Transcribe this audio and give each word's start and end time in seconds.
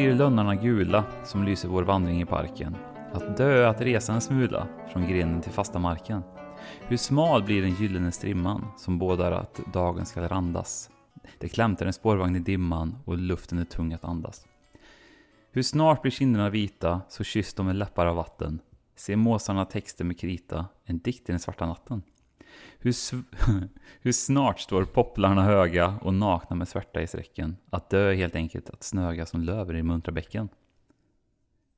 Hur 0.00 0.06
blir 0.06 0.18
lönnarna 0.18 0.54
gula 0.54 1.04
som 1.24 1.44
lyser 1.44 1.68
vår 1.68 1.82
vandring 1.82 2.20
i 2.20 2.26
parken? 2.26 2.76
Att 3.12 3.36
dö 3.36 3.68
att 3.68 3.80
resa 3.80 4.12
en 4.12 4.20
smula 4.20 4.68
från 4.92 5.08
grenen 5.08 5.40
till 5.40 5.52
fasta 5.52 5.78
marken. 5.78 6.22
Hur 6.80 6.96
smal 6.96 7.42
blir 7.42 7.62
den 7.62 7.74
gyllene 7.74 8.12
strimman 8.12 8.66
som 8.76 8.98
bådar 8.98 9.32
att 9.32 9.60
dagen 9.72 10.06
skall 10.06 10.28
randas? 10.28 10.90
Det 11.38 11.48
klämtar 11.48 11.86
en 11.86 11.92
spårvagn 11.92 12.36
i 12.36 12.38
dimman 12.38 12.96
och 13.04 13.18
luften 13.18 13.58
är 13.58 13.64
tung 13.64 13.92
att 13.92 14.04
andas. 14.04 14.46
Hur 15.52 15.62
snart 15.62 16.02
blir 16.02 16.12
kinderna 16.12 16.50
vita 16.50 17.00
så 17.08 17.24
kysst 17.24 17.56
de 17.56 17.66
med 17.66 17.76
läppar 17.76 18.06
av 18.06 18.16
vatten. 18.16 18.60
Se 18.96 19.16
måsarna 19.16 19.64
texter 19.64 20.04
med 20.04 20.18
krita, 20.18 20.66
en 20.84 20.98
dikt 20.98 21.28
i 21.28 21.32
den 21.32 21.40
svarta 21.40 21.66
natten. 21.66 22.02
Hur, 22.82 22.94
hur 24.00 24.12
snart 24.12 24.60
står 24.60 24.84
popplarna 24.84 25.42
höga 25.42 25.98
och 26.02 26.14
nakna 26.14 26.56
med 26.56 26.68
svärta 26.68 27.02
i 27.02 27.06
sträcken. 27.06 27.56
Att 27.70 27.90
dö 27.90 28.10
är 28.10 28.14
helt 28.14 28.34
enkelt 28.34 28.70
att 28.70 28.82
snöga 28.82 29.26
som 29.26 29.42
löver 29.42 29.74
i 29.74 29.82
muntra 29.82 30.12
bäcken. 30.12 30.48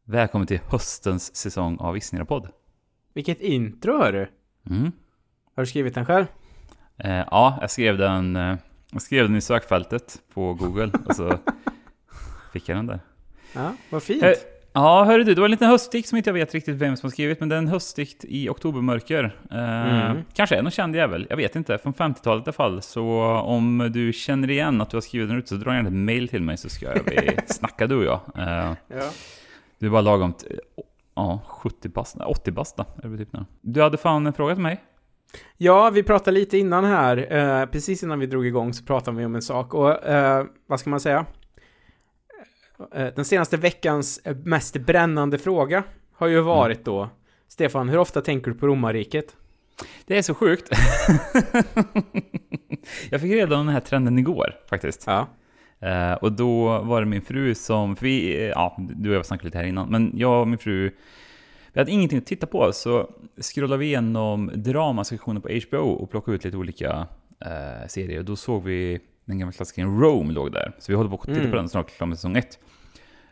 Välkommen 0.04 0.46
till 0.46 0.60
höstens 0.68 1.36
säsong 1.36 1.76
av 1.80 1.94
Vissnira-podd. 1.94 2.48
Vilket 3.12 3.40
intro 3.40 3.98
hörru! 3.98 4.26
Mm. 4.70 4.92
Har 5.54 5.62
du 5.62 5.66
skrivit 5.66 5.94
den 5.94 6.06
själv? 6.06 6.26
Eh, 6.96 7.24
ja, 7.30 7.58
jag 7.60 7.70
skrev 7.70 7.98
den, 7.98 8.36
eh, 8.36 8.56
jag 8.90 9.02
skrev 9.02 9.28
den 9.28 9.36
i 9.36 9.40
sökfältet 9.40 10.22
på 10.34 10.54
Google 10.54 10.90
och 11.06 11.16
så 11.16 11.38
fick 12.52 12.68
jag 12.68 12.78
den 12.78 12.86
där. 12.86 13.00
Ja, 13.52 13.74
vad 13.90 14.02
fint! 14.02 14.22
Eh, 14.22 14.32
ja, 14.72 15.04
hörru 15.04 15.24
du, 15.24 15.34
det 15.34 15.40
var 15.40 15.46
en 15.46 15.50
liten 15.50 15.68
höstdikt 15.68 16.08
som 16.08 16.18
inte 16.18 16.30
jag 16.30 16.34
vet 16.34 16.54
riktigt 16.54 16.76
vem 16.76 16.96
som 16.96 17.06
har 17.06 17.10
skrivit, 17.10 17.40
men 17.40 17.48
det 17.48 17.54
är 17.54 17.58
en 17.58 17.68
höstdikt 17.68 18.24
i 18.28 18.48
oktobermörker. 18.48 19.36
Eh, 19.50 20.02
Mm. 20.12 20.22
Kanske 20.34 20.56
är 20.56 20.62
någon 20.62 20.70
känd 20.70 20.96
jävel, 20.96 21.26
jag 21.30 21.36
vet 21.36 21.56
inte. 21.56 21.78
Från 21.78 21.94
50-talet 21.94 22.42
i 22.42 22.44
alla 22.48 22.52
fall. 22.52 22.82
Så 22.82 23.02
om 23.44 23.90
du 23.92 24.12
känner 24.12 24.50
igen 24.50 24.80
att 24.80 24.90
du 24.90 24.96
har 24.96 25.00
skrivit 25.02 25.28
den 25.28 25.38
ute 25.38 25.48
så 25.48 25.54
dra 25.54 25.74
gärna 25.74 25.88
ett 25.88 25.94
mail 25.94 26.28
till 26.28 26.42
mig 26.42 26.56
så 26.56 26.68
ska 26.68 26.92
vi 27.06 27.30
snacka 27.46 27.86
du 27.86 27.96
och 27.96 28.04
jag. 28.04 28.20
Eh, 28.48 28.72
Ja. 28.88 29.10
du 29.78 29.90
bara 29.90 30.00
lagom 30.02 30.34
Ja, 31.14 31.40
70 31.48 31.88
bast, 31.88 32.16
nej, 32.16 32.26
80 32.26 32.50
bast 32.52 32.76
typ. 32.76 33.28
Du 33.60 33.82
hade 33.82 33.96
fan 33.98 34.26
en 34.26 34.32
fråga 34.32 34.54
till 34.54 34.62
mig? 34.62 34.80
ja, 35.56 35.90
vi 35.90 36.02
pratade 36.02 36.30
lite 36.38 36.58
innan 36.58 36.84
här, 36.84 37.16
eh, 37.60 37.66
precis 37.66 38.02
innan 38.02 38.18
vi 38.18 38.26
drog 38.26 38.46
igång 38.46 38.72
så 38.74 38.84
pratade 38.84 39.16
vi 39.16 39.24
om 39.24 39.34
en 39.34 39.42
sak 39.42 39.74
och 39.74 40.04
eh, 40.06 40.44
vad 40.66 40.80
ska 40.80 40.90
man 40.90 41.00
säga? 41.00 41.26
Eh, 42.94 43.14
den 43.14 43.24
senaste 43.24 43.56
veckans 43.56 44.20
eh, 44.24 44.36
mest 44.36 44.76
brännande 44.76 45.38
fråga 45.38 45.84
har 46.12 46.26
ju 46.26 46.40
varit 46.40 46.84
då 46.84 47.10
Stefan, 47.48 47.88
hur 47.88 47.98
ofta 47.98 48.20
tänker 48.20 48.50
du 48.50 48.56
på 48.56 48.66
romarriket? 48.66 49.36
Det 50.06 50.18
är 50.18 50.22
så 50.22 50.34
sjukt. 50.34 50.70
jag 53.10 53.20
fick 53.20 53.32
reda 53.32 53.46
på 53.46 53.54
den 53.54 53.68
här 53.68 53.80
trenden 53.80 54.18
igår 54.18 54.54
faktiskt. 54.70 55.04
Ja. 55.06 55.28
Eh, 55.80 56.12
och 56.12 56.32
då 56.32 56.82
var 56.82 57.00
det 57.00 57.06
min 57.06 57.22
fru 57.22 57.54
som, 57.54 57.96
för 57.96 58.04
vi, 58.04 58.48
ja, 58.48 58.76
du 58.78 59.10
och 59.10 59.16
jag 59.16 59.26
snackade 59.26 59.46
lite 59.46 59.58
här 59.58 59.64
innan, 59.64 59.88
men 59.88 60.12
jag 60.14 60.40
och 60.40 60.48
min 60.48 60.58
fru, 60.58 60.90
vi 61.72 61.80
hade 61.80 61.90
ingenting 61.90 62.18
att 62.18 62.26
titta 62.26 62.46
på, 62.46 62.72
så 62.72 63.10
scrollade 63.40 63.80
vi 63.80 63.86
igenom 63.86 64.50
dramasektionen 64.54 65.42
på 65.42 65.48
HBO 65.68 65.88
och 65.88 66.10
plockade 66.10 66.34
ut 66.34 66.44
lite 66.44 66.56
olika 66.56 67.06
eh, 67.40 67.88
serier. 67.88 68.18
Och 68.18 68.24
då 68.24 68.36
såg 68.36 68.64
vi 68.64 69.00
den 69.24 69.38
gamla 69.38 69.52
klassikern 69.52 70.00
Rome 70.00 70.32
låg 70.32 70.52
där. 70.52 70.72
Så 70.78 70.92
vi 70.92 70.96
håller 70.96 71.10
på 71.10 71.16
att 71.16 71.22
titta 71.22 71.38
Mm. 71.38 71.50
på 71.50 71.56
den 71.56 71.68
snart, 71.68 71.90
klar 71.96 72.06
med 72.06 72.18
säsong 72.18 72.36
ett. 72.36 72.58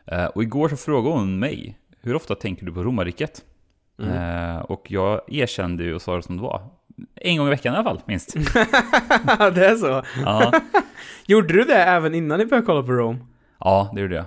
Eh, 0.06 0.24
och 0.24 0.42
igår 0.42 0.69
så 0.69 0.77
frågade 0.77 1.16
hon 1.16 1.38
mig, 1.38 1.78
hur 2.00 2.14
ofta 2.14 2.34
tänker 2.34 2.66
du 2.66 2.72
på 2.72 2.82
romarriket? 2.84 3.44
Mm. 4.02 4.12
Eh, 4.56 4.58
och 4.58 4.91
jag 4.91 5.20
erkände 5.28 5.84
ju 5.84 5.94
och 5.94 6.02
sa 6.02 6.16
det 6.16 6.22
som 6.22 6.36
det 6.36 6.42
var. 6.42 6.62
En 7.15 7.37
gång 7.37 7.47
i 7.47 7.50
veckan 7.50 7.75
i 7.75 7.76
alla 7.76 7.84
fall, 7.84 8.00
minst. 8.06 8.34
det 9.54 9.66
är 9.66 9.76
så. 9.76 10.03
Ja, 10.25 10.53
Gjorde 11.26 11.54
du 11.54 11.65
det 11.65 11.82
även 11.84 12.15
innan 12.15 12.38
ni 12.38 12.47
började 12.47 12.66
kolla 12.66 12.82
på 12.82 12.92
Rome? 12.92 13.19
ja 13.60 13.91
det 13.94 14.00
gjorde 14.00 14.15
jag. 14.15 14.25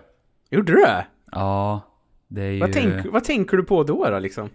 Gjorde 0.49 0.71
du 0.73 0.79
det? 0.81 1.05
Ja, 1.31 1.81
det 2.27 2.41
är 2.41 2.51
ju... 2.51 2.59
Vad, 2.59 2.73
tänk, 2.73 3.05
vad 3.05 3.23
tänker 3.23 3.57
du 3.57 3.63
på 3.63 3.83
då 3.83 4.09
då 4.09 4.19
liksom? 4.19 4.49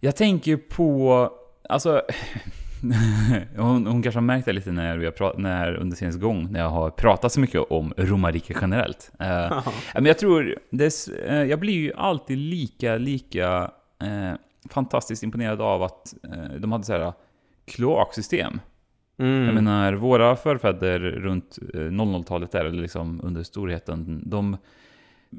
Jag 0.00 0.16
tänker 0.16 0.56
på, 0.56 1.30
alltså... 1.68 2.02
hon, 3.56 3.86
hon 3.86 4.02
kanske 4.02 4.16
har 4.16 4.22
märkt 4.24 4.44
det 4.46 4.52
lite 4.52 4.72
när 4.72 4.96
vi 4.96 5.06
har 5.06 5.38
när 5.38 5.74
under 5.74 5.96
senast 5.96 6.20
gång, 6.20 6.52
när 6.52 6.60
jag 6.60 6.70
har 6.70 6.90
pratat 6.90 7.32
så 7.32 7.40
mycket 7.40 7.60
om 7.70 7.94
romarriket 7.96 8.56
generellt. 8.60 9.12
Ja, 9.18 9.62
men 9.94 10.04
jag 10.06 10.18
tror, 10.18 10.58
det, 10.70 10.84
är 10.84 10.88
s- 10.88 11.08
eh, 11.08 11.42
jag 11.42 11.60
blir 11.60 11.72
ju 11.74 11.92
alltid 11.96 12.38
lika, 12.38 12.96
lika 12.96 13.70
eh, 14.02 14.32
fantastiskt 14.70 15.22
imponerad 15.22 15.60
av 15.60 15.82
att 15.82 16.14
de 16.58 16.72
hade 16.72 16.84
så 16.84 16.92
här 16.92 17.12
kloaksystem. 17.66 18.60
Mm. 19.18 19.44
Jag 19.44 19.54
menar, 19.54 19.92
våra 19.92 20.36
förfäder 20.36 20.98
runt 21.00 21.58
eh, 21.74 21.78
00-talet 21.78 22.50
där, 22.52 22.64
eller 22.64 22.82
liksom 22.82 23.20
under 23.24 23.42
storheten, 23.42 24.22
de... 24.26 24.56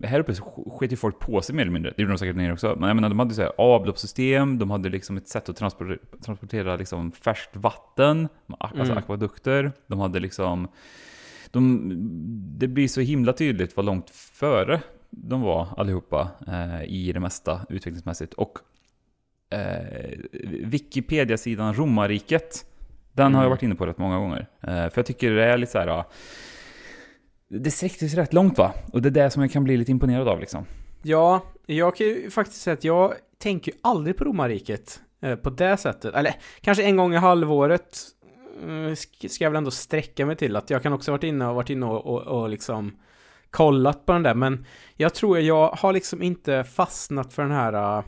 Här 0.04 0.20
uppe 0.20 0.34
sket 0.80 0.92
ju 0.92 0.96
folk 0.96 1.20
på 1.20 1.42
sig 1.42 1.56
mer 1.56 1.62
eller 1.62 1.72
mindre. 1.72 1.94
Det 1.96 2.02
gjorde 2.02 2.14
de 2.14 2.18
säkert 2.18 2.36
nere 2.36 2.54
också. 2.54 2.76
Men 2.80 2.88
jag 2.88 2.96
menar, 2.96 3.10
de 3.10 3.20
hade 3.20 3.34
så 3.34 3.42
här 3.42 3.52
avloppssystem, 3.58 4.58
de 4.58 4.72
hade 4.72 4.90
liksom 4.90 5.18
ett 5.18 5.28
sätt 5.28 5.50
att 5.50 5.56
transportera, 5.58 5.98
transportera 6.26 6.76
liksom 6.76 7.12
färskt 7.12 7.56
vatten, 7.56 8.28
alltså 8.60 8.86
Mm. 8.92 8.98
akvadukter. 8.98 9.72
De 9.88 10.00
hade 10.00 10.20
liksom... 10.20 10.68
De, 11.52 11.92
det 12.58 12.68
blir 12.68 12.88
så 12.88 13.02
himla 13.02 13.34
tydligt 13.34 13.76
vad 13.78 13.86
långt 13.86 14.10
före 14.10 14.82
de 15.10 15.42
var 15.42 15.68
allihopa 15.78 16.28
eh, 16.48 16.84
i 16.84 17.12
det 17.14 17.20
mesta 17.20 17.62
utvecklingsmässigt. 17.70 18.34
Och 18.34 18.58
eh, 19.50 20.20
Wikipedia-sidan 20.64 21.74
Romarriket, 21.74 22.66
den 23.14 23.34
har 23.34 23.42
jag 23.42 23.46
Mm. 23.46 23.50
varit 23.50 23.64
inne 23.64 23.76
på 23.76 23.86
rätt 23.86 23.98
många 23.98 24.18
gånger. 24.20 24.48
Eh, 24.62 24.68
för 24.68 24.92
jag 24.96 25.06
tycker 25.06 25.32
det 25.32 25.46
är 25.46 25.58
lite 25.58 25.72
så 25.72 25.80
här... 25.80 25.88
ja, 25.88 26.06
Det 27.50 27.72
sträckte 27.72 28.10
sig 28.10 28.20
rätt 28.20 28.34
långt 28.34 28.58
va? 28.58 28.74
Och 28.94 29.02
det 29.02 29.10
är 29.10 29.12
det 29.24 29.30
som 29.30 29.42
jag 29.42 29.52
kan 29.52 29.64
bli 29.64 29.78
lite 29.78 29.92
imponerad 29.92 30.28
av 30.28 30.40
liksom. 30.40 30.66
Ja, 31.02 31.42
jag 31.66 31.96
kan 31.96 32.08
ju 32.08 32.30
faktiskt 32.30 32.62
säga 32.62 32.74
att 32.74 32.84
jag 32.84 33.14
tänker 33.38 33.72
ju 33.72 33.78
aldrig 33.84 34.18
på 34.18 34.24
romarriket 34.24 35.02
eh, 35.22 35.36
på 35.36 35.50
det 35.50 35.78
sättet. 35.78 36.16
Eller 36.16 36.36
kanske 36.62 36.84
en 36.84 36.98
gång 36.98 37.14
i 37.14 37.18
halvåret 37.18 37.98
eh, 38.64 38.68
sk- 38.68 39.28
ska 39.28 39.44
jag 39.44 39.52
väl 39.52 39.58
ändå 39.58 39.72
sträcka 39.72 40.26
mig 40.26 40.36
till 40.36 40.56
att 40.56 40.70
jag 40.70 40.84
kan 40.84 40.94
också 40.94 41.12
varit 41.12 41.24
inne 41.24 41.48
och 41.48 41.56
varit 41.56 41.70
inne 41.70 41.86
och, 41.86 42.06
och, 42.06 42.22
och 42.42 42.50
liksom 42.50 42.96
kollat 43.50 44.06
på 44.06 44.14
den 44.14 44.24
där. 44.24 44.34
Men 44.36 44.66
jag 44.96 45.14
tror 45.14 45.40
jag 45.40 45.70
har 45.70 45.94
liksom 45.94 46.22
inte 46.22 46.64
fastnat 46.64 47.34
för 47.34 47.42
den 47.44 47.52
här... 47.52 47.98
eh, 48.00 48.04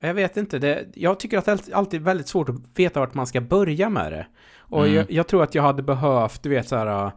jag 0.00 0.14
vet 0.14 0.36
inte, 0.36 0.58
det, 0.58 0.86
jag 0.94 1.20
tycker 1.20 1.38
att 1.38 1.44
det 1.44 1.52
är 1.52 1.74
alltid 1.74 2.02
väldigt 2.02 2.28
svårt 2.28 2.48
att 2.48 2.56
veta 2.74 3.00
vart 3.00 3.14
man 3.14 3.26
ska 3.26 3.40
börja 3.40 3.88
med 3.90 4.12
det. 4.12 4.26
Och 4.58 4.82
Mm. 4.84 4.94
jag, 4.96 5.10
jag 5.10 5.26
tror 5.28 5.42
att 5.42 5.54
jag 5.54 5.62
hade 5.62 5.82
behövt, 5.82 6.42
du 6.42 6.48
vet 6.48 6.68
så 6.68 6.76
här, 6.76 6.86
eh, 7.06 7.12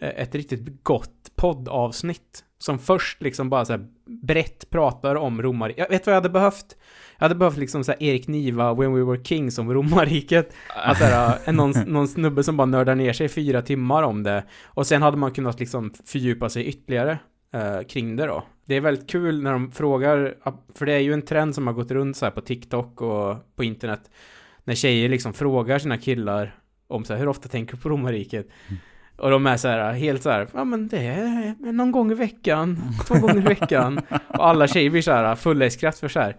ett 0.00 0.34
riktigt 0.34 0.82
gott 0.82 1.32
poddavsnitt. 1.36 2.44
Som 2.58 2.78
först 2.78 3.22
liksom 3.22 3.50
bara 3.50 3.64
så 3.64 3.72
här 3.72 3.86
brett 4.06 4.70
pratar 4.70 5.14
om 5.14 5.42
romar... 5.42 5.72
Jag 5.76 5.88
vet 5.88 6.06
vad 6.06 6.12
jag 6.12 6.20
hade 6.20 6.28
behövt? 6.28 6.76
Jag 7.18 7.24
hade 7.24 7.34
behövt 7.34 7.56
liksom 7.56 7.84
så 7.84 7.92
här 7.92 8.02
Erik 8.02 8.26
Niva, 8.28 8.74
When 8.74 8.94
We 8.94 9.04
Were 9.04 9.24
Kings 9.24 9.58
om 9.58 9.74
romarriket. 9.74 10.52
Att 10.76 10.98
så 10.98 11.04
här, 11.04 11.38
en, 11.44 11.56
någon, 11.56 11.70
någon 11.86 12.08
snubbe 12.08 12.44
som 12.44 12.56
bara 12.56 12.66
nördar 12.66 12.94
ner 12.94 13.12
sig 13.12 13.26
i 13.26 13.28
fyra 13.28 13.62
timmar 13.62 14.02
om 14.02 14.22
det. 14.22 14.44
Och 14.64 14.86
sen 14.86 15.02
hade 15.02 15.16
man 15.16 15.30
kunnat 15.30 15.60
liksom 15.60 15.94
fördjupa 16.04 16.48
sig 16.48 16.64
ytterligare 16.64 17.18
eh, 17.52 17.80
kring 17.88 18.16
det 18.16 18.26
då. 18.26 18.44
Det 18.64 18.74
är 18.74 18.80
väldigt 18.80 19.10
kul 19.10 19.42
när 19.42 19.52
de 19.52 19.72
frågar, 19.72 20.34
för 20.74 20.86
det 20.86 20.92
är 20.92 20.98
ju 20.98 21.12
en 21.12 21.22
trend 21.22 21.54
som 21.54 21.66
har 21.66 21.74
gått 21.74 21.90
runt 21.90 22.16
så 22.16 22.26
här 22.26 22.32
på 22.32 22.40
TikTok 22.40 23.00
och 23.00 23.36
på 23.56 23.64
internet. 23.64 24.10
När 24.64 24.74
tjejer 24.74 25.08
liksom 25.08 25.32
frågar 25.32 25.78
sina 25.78 25.98
killar 25.98 26.58
om 26.86 27.04
så 27.04 27.12
här, 27.12 27.20
hur 27.20 27.28
ofta 27.28 27.48
tänker 27.48 27.76
du 27.76 27.82
på 27.82 27.88
romarriket? 27.88 28.48
Och 29.18 29.30
de 29.30 29.46
är 29.46 29.56
så 29.56 29.68
här, 29.68 29.92
helt 29.92 30.22
så 30.22 30.30
här, 30.30 30.46
ja 30.54 30.64
men 30.64 30.88
det 30.88 30.98
är 31.06 31.72
någon 31.72 31.92
gång 31.92 32.10
i 32.12 32.14
veckan, 32.14 32.78
två 33.06 33.14
gånger 33.14 33.36
i 33.36 33.40
veckan. 33.40 34.00
Och 34.28 34.46
alla 34.46 34.66
tjejer 34.68 34.90
blir 34.90 35.02
så 35.02 35.12
här 35.12 35.34
fulla 35.34 35.66
i 35.66 35.70
skratt 35.70 35.98
för 35.98 36.08
så 36.08 36.20
här, 36.20 36.36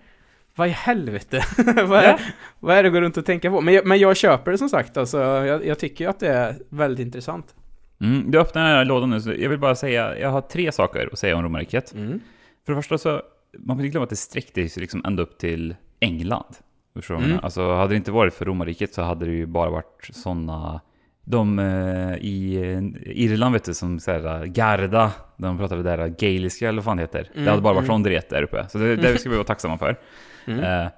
vad 0.56 0.68
i 0.68 0.72
helvete? 0.72 1.44
vad, 1.88 2.00
är, 2.00 2.10
Ja. 2.10 2.20
vad 2.60 2.78
är 2.78 2.84
det 2.84 2.90
att 2.90 2.94
gå 2.94 3.02
runt 3.02 3.18
och 3.18 3.26
tänka 3.26 3.52
på? 3.52 3.62
Men 3.62 3.74
jag, 3.74 3.86
men 3.86 4.00
jag 4.00 4.18
köper 4.18 4.52
det 4.52 4.58
som 4.58 4.70
sagt, 4.70 4.98
alltså, 4.98 5.18
jag, 5.22 5.66
jag 5.66 5.80
tycker 5.80 6.04
ju 6.06 6.10
att 6.10 6.20
det 6.20 6.28
är 6.28 6.56
väldigt 6.70 7.06
intressant. 7.06 7.56
Mm, 8.02 8.32
du 8.32 8.40
öppnar 8.40 8.62
den 8.68 8.72
här 8.78 8.86
lådan 8.86 9.10
nu, 9.10 9.22
så 9.22 9.34
jag 9.38 9.50
vill 9.50 9.60
bara 9.60 9.76
säga, 9.76 10.20
jag 10.20 10.30
har 10.30 10.42
tre 10.42 10.72
saker 10.72 11.10
att 11.14 11.20
säga 11.20 11.36
om 11.36 11.44
romarriket. 11.44 11.94
Mm. 11.94 12.20
För 12.66 12.74
det 12.74 12.78
första 12.82 12.98
så, 12.98 13.22
man 13.60 13.78
får 13.78 13.86
inte 13.86 13.92
glömma 13.92 14.04
att 14.04 14.10
det 14.10 14.16
sträckte 14.16 14.70
sig 14.70 14.82
liksom 14.82 15.02
ända 15.06 15.24
upp 15.24 15.38
till 15.38 15.76
England. 16.00 16.56
Förstår 16.96 17.16
Mm. 17.18 17.40
Alltså 17.44 17.74
hade 17.76 17.94
det 17.94 17.98
inte 17.98 18.12
varit 18.12 18.34
för 18.34 18.46
romarriket 18.46 18.94
så 18.94 19.02
hade 19.02 19.26
det 19.26 19.32
ju 19.32 19.46
bara 19.46 19.70
varit 19.70 20.10
sådana 20.14 20.82
de 21.30 21.60
eh, 21.60 22.16
i 22.18 22.56
eh, 22.56 23.12
Irland 23.18 23.54
vet 23.54 23.64
du, 23.64 23.74
som 23.74 24.00
såhär 24.00 24.46
Garda, 24.46 25.12
de 25.38 25.58
pratade 25.58 25.84
där 25.84 26.08
gaeliska 26.08 26.70
eller 26.70 26.76
vad 26.76 26.86
fan 26.86 26.98
det 26.98 27.04
heter. 27.04 27.30
Mm, 27.34 27.46
det 27.46 27.50
hade 27.50 27.62
bara 27.62 27.74
varit 27.74 27.86
mm. 27.86 27.96
sån 27.96 28.04
dret 28.04 28.30
där 28.30 28.44
uppe. 28.44 28.66
Så 28.70 28.78
det, 28.78 28.96
det 28.96 29.18
ska 29.20 29.30
vi 29.30 29.36
vara 29.36 29.46
tacksamma 29.46 29.78
för. 29.78 30.00
Mm. 30.46 30.60
Eh, 30.60 30.92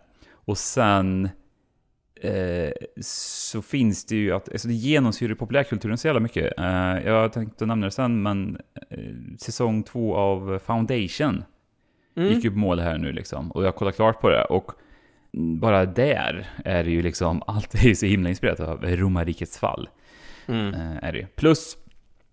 och 0.45 0.57
sen 0.57 1.29
eh, 2.21 2.71
så 3.01 3.61
finns 3.61 4.05
det 4.05 4.15
ju 4.15 4.31
att, 4.31 4.49
alltså 4.49 4.67
det 4.67 4.73
genomsyrar 4.73 5.35
populärkulturen 5.35 5.97
så 5.97 6.07
jävla 6.07 6.19
mycket. 6.19 6.59
Eh, 6.59 6.99
jag 7.05 7.33
tänkte 7.33 7.65
nämna 7.65 7.85
det 7.87 7.91
sen, 7.91 8.21
men 8.21 8.57
eh, 8.89 8.97
säsong 9.37 9.83
två 9.83 10.15
av 10.15 10.59
Foundation 10.65 11.43
Mm. 12.15 12.33
gick 12.33 12.43
ju 12.43 12.51
på 12.51 12.57
mål 12.57 12.79
här 12.79 12.97
nu 12.97 13.11
liksom. 13.11 13.51
Och 13.51 13.65
jag 13.65 13.75
kollade 13.75 13.95
klart 13.95 14.21
på 14.21 14.29
det. 14.29 14.43
Och 14.43 14.71
bara 15.33 15.85
där 15.85 16.49
är 16.65 16.83
det 16.83 16.91
ju 16.91 17.01
liksom, 17.01 17.43
allt 17.47 17.75
är 17.75 17.87
ju 17.87 17.95
så 17.95 18.05
himla 18.05 18.29
inspirerat 18.29 18.59
av 18.59 18.83
romarrikets 18.83 19.57
fall. 19.59 19.89
Mm. 20.47 20.73
Eh, 20.73 21.03
är 21.03 21.11
det. 21.13 21.35
Plus, 21.35 21.77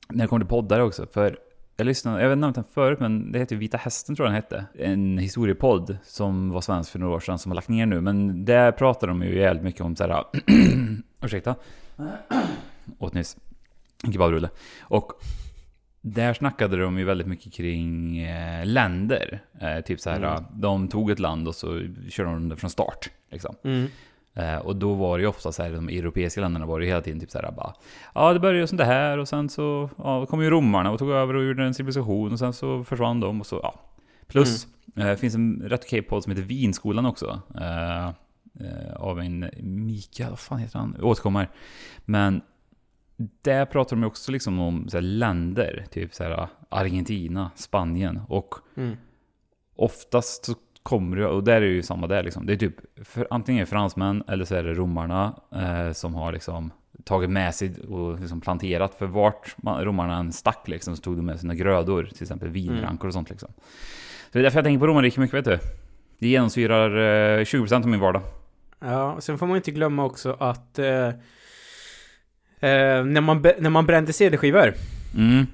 när 0.09 0.25
det 0.25 0.29
kommer 0.29 0.41
till 0.45 0.49
poddar 0.49 0.81
också, 0.81 1.07
för 1.07 1.39
jag 1.77 1.85
lyssnade, 1.87 2.23
jag 2.23 2.29
vet 2.29 2.37
inte 2.37 2.47
om 2.47 2.53
den 2.53 2.65
förut, 2.75 3.01
men 3.01 3.33
det 3.33 3.39
heter 3.39 3.57
Vita 3.57 3.77
Hästen 3.77 4.17
tror 4.17 4.27
jag 4.27 4.31
den 4.35 4.43
hette. 4.43 4.65
En 4.79 5.19
historiepodd 5.19 5.99
som 6.05 6.51
var 6.51 6.61
svensk 6.61 6.93
för 6.93 6.99
några 6.99 7.15
år 7.15 7.21
sedan 7.21 7.39
som 7.39 7.51
har 7.51 7.55
lagt 7.57 7.69
ner 7.69 7.87
nu. 7.87 8.01
Men 8.01 8.45
där 8.45 8.73
pratar 8.73 9.07
de 9.07 9.23
ju 9.23 9.39
jävligt 9.39 9.65
mycket 9.65 9.81
om 9.81 9.97
såhär... 9.97 10.25
ursäkta. 11.23 11.55
Åt 12.99 13.15
nyss. 13.15 13.37
En 14.05 14.13
kebabrulle. 14.13 14.49
Och 14.81 15.13
där 16.01 16.35
snackade 16.35 16.77
de 16.77 16.99
ju 16.99 17.05
väldigt 17.05 17.27
mycket 17.27 17.53
kring 17.53 18.19
eh, 18.19 18.67
länder. 18.67 19.41
Eh, 19.61 19.81
typ 19.81 20.01
så 20.01 20.11
här, 20.11 20.17
Mm. 20.19 20.45
de 20.53 20.89
tog 20.89 21.11
ett 21.11 21.19
land 21.19 21.49
och 21.49 21.55
så 21.55 21.81
körde 22.11 22.31
de 22.31 22.49
det 22.49 22.57
från 22.57 22.71
start. 22.71 23.11
Liksom. 23.31 23.55
Mm. 23.65 23.87
Eh, 24.39 24.57
och 24.57 24.77
då 24.77 24.95
var 24.95 25.19
det 25.19 25.23
ju 25.23 25.29
ofta 25.29 25.53
så 25.53 25.63
här, 25.63 25.71
de 25.71 25.89
europeiska 25.89 26.41
länderna 26.41 26.67
var 26.67 26.79
det 26.79 26.85
ju 26.85 26.91
hela 26.91 27.03
tiden 27.03 27.21
typ 27.21 27.31
så 27.31 27.39
här 27.39 27.53
bara 27.53 27.75
Ja, 28.15 28.33
det 28.33 28.41
började 28.41 28.67
som 28.67 28.79
det 28.79 28.85
här 28.85 29.19
och 29.19 29.29
sen 29.29 29.49
så 29.49 29.91
ja, 29.97 30.27
kom 30.27 30.43
ju 30.43 30.51
romarna 30.51 30.91
och 30.91 30.99
tog 30.99 31.11
över 31.11 31.37
och 31.37 31.45
gjorde 31.45 31.65
en 31.65 31.75
civilisation 31.75 32.33
och 32.33 32.39
sen 32.39 32.53
så 32.53 32.85
försvann 32.85 33.21
de 33.21 33.41
och 33.41 33.47
så, 33.47 33.61
ja. 33.63 33.75
Plus, 34.27 34.67
eh, 34.97 35.07
det 35.07 35.17
finns 35.17 35.35
en 35.35 35.63
rätt 35.63 35.85
okej 35.85 36.03
podd 36.03 36.23
som 36.23 36.31
heter 36.33 36.43
Vinskolan 36.43 37.07
också. 37.07 37.41
Eh, 37.61 38.07
eh, 38.09 38.95
av 38.97 39.21
en 39.21 39.51
Mikael, 39.63 40.31
vad 40.31 40.39
fan 40.39 40.59
heter 40.59 40.79
han? 40.79 40.95
Jag 40.99 41.07
återkommer. 41.07 41.49
Men 42.05 42.41
där 43.43 43.67
pratar 43.67 43.97
de 43.97 44.03
ju 44.03 44.07
också 44.07 44.33
liksom 44.33 44.61
om 44.61 44.89
här, 44.93 45.01
länder, 45.01 45.87
typ 45.91 46.15
så 46.15 46.25
här 46.25 46.49
Argentina, 46.69 47.51
Spanien 47.55 48.21
och 48.29 48.55
Mm. 48.77 48.97
oftast 49.77 50.45
så 50.45 50.55
kommer 50.83 51.17
det, 51.17 51.27
och 51.27 51.45
där 51.45 51.57
är 51.57 51.61
det 51.61 51.67
ju 51.67 51.83
samma 51.83 52.07
där 52.07 52.23
liksom. 52.23 52.47
Det 52.47 52.53
är 52.53 52.57
typ, 52.57 52.75
för, 53.05 53.27
antingen 53.31 53.67
fransmän 53.67 54.23
eller 54.29 54.45
så 54.45 54.55
är 54.55 54.63
det 54.63 54.75
romarna 54.75 55.35
eh, 55.55 55.93
som 55.93 56.15
har 56.15 56.33
liksom 56.33 56.71
tagit 57.05 57.31
med 57.31 57.55
sig 57.55 57.75
och 57.89 58.21
liksom 58.21 58.41
planterat. 58.41 58.95
För 58.95 59.07
vart 59.07 59.55
man, 59.57 59.85
romarna 59.85 60.17
än 60.17 60.33
stack 60.33 60.69
liksom 60.69 60.97
så 60.97 61.03
tog 61.03 61.17
de 61.17 61.27
med 61.27 61.41
sina 61.41 61.55
grödor, 61.55 62.05
till 62.05 62.23
exempel 62.23 62.49
vinrankor 62.49 63.07
och 63.09 63.13
sånt 63.15 63.31
liksom. 63.31 63.49
Så 63.59 64.33
det 64.33 64.39
är 64.39 64.43
därför 64.43 64.59
jag 64.59 64.65
tänker 64.65 64.81
på 64.81 64.87
romarriket 64.87 65.19
mycket, 65.19 65.35
vet 65.37 65.45
du. 65.45 65.59
Det 66.19 66.29
genomsyrar 66.29 66.91
eh, 67.39 67.43
20% 67.45 67.75
av 67.75 67.89
min 67.89 68.01
vardag. 68.01 68.23
Ja, 68.81 69.13
och 69.13 69.23
sen 69.23 69.39
får 69.39 69.47
man 69.47 69.57
inte 69.57 69.71
glömma 69.71 70.05
också 70.05 70.37
att 70.41 70.79
eh, 70.79 71.07
eh, 72.61 73.05
när, 73.05 73.21
man, 73.21 73.47
när 73.59 73.71
man 73.71 73.87
brände 73.87 74.13
CD-skivor 74.13 74.75
Mm. 75.17 75.47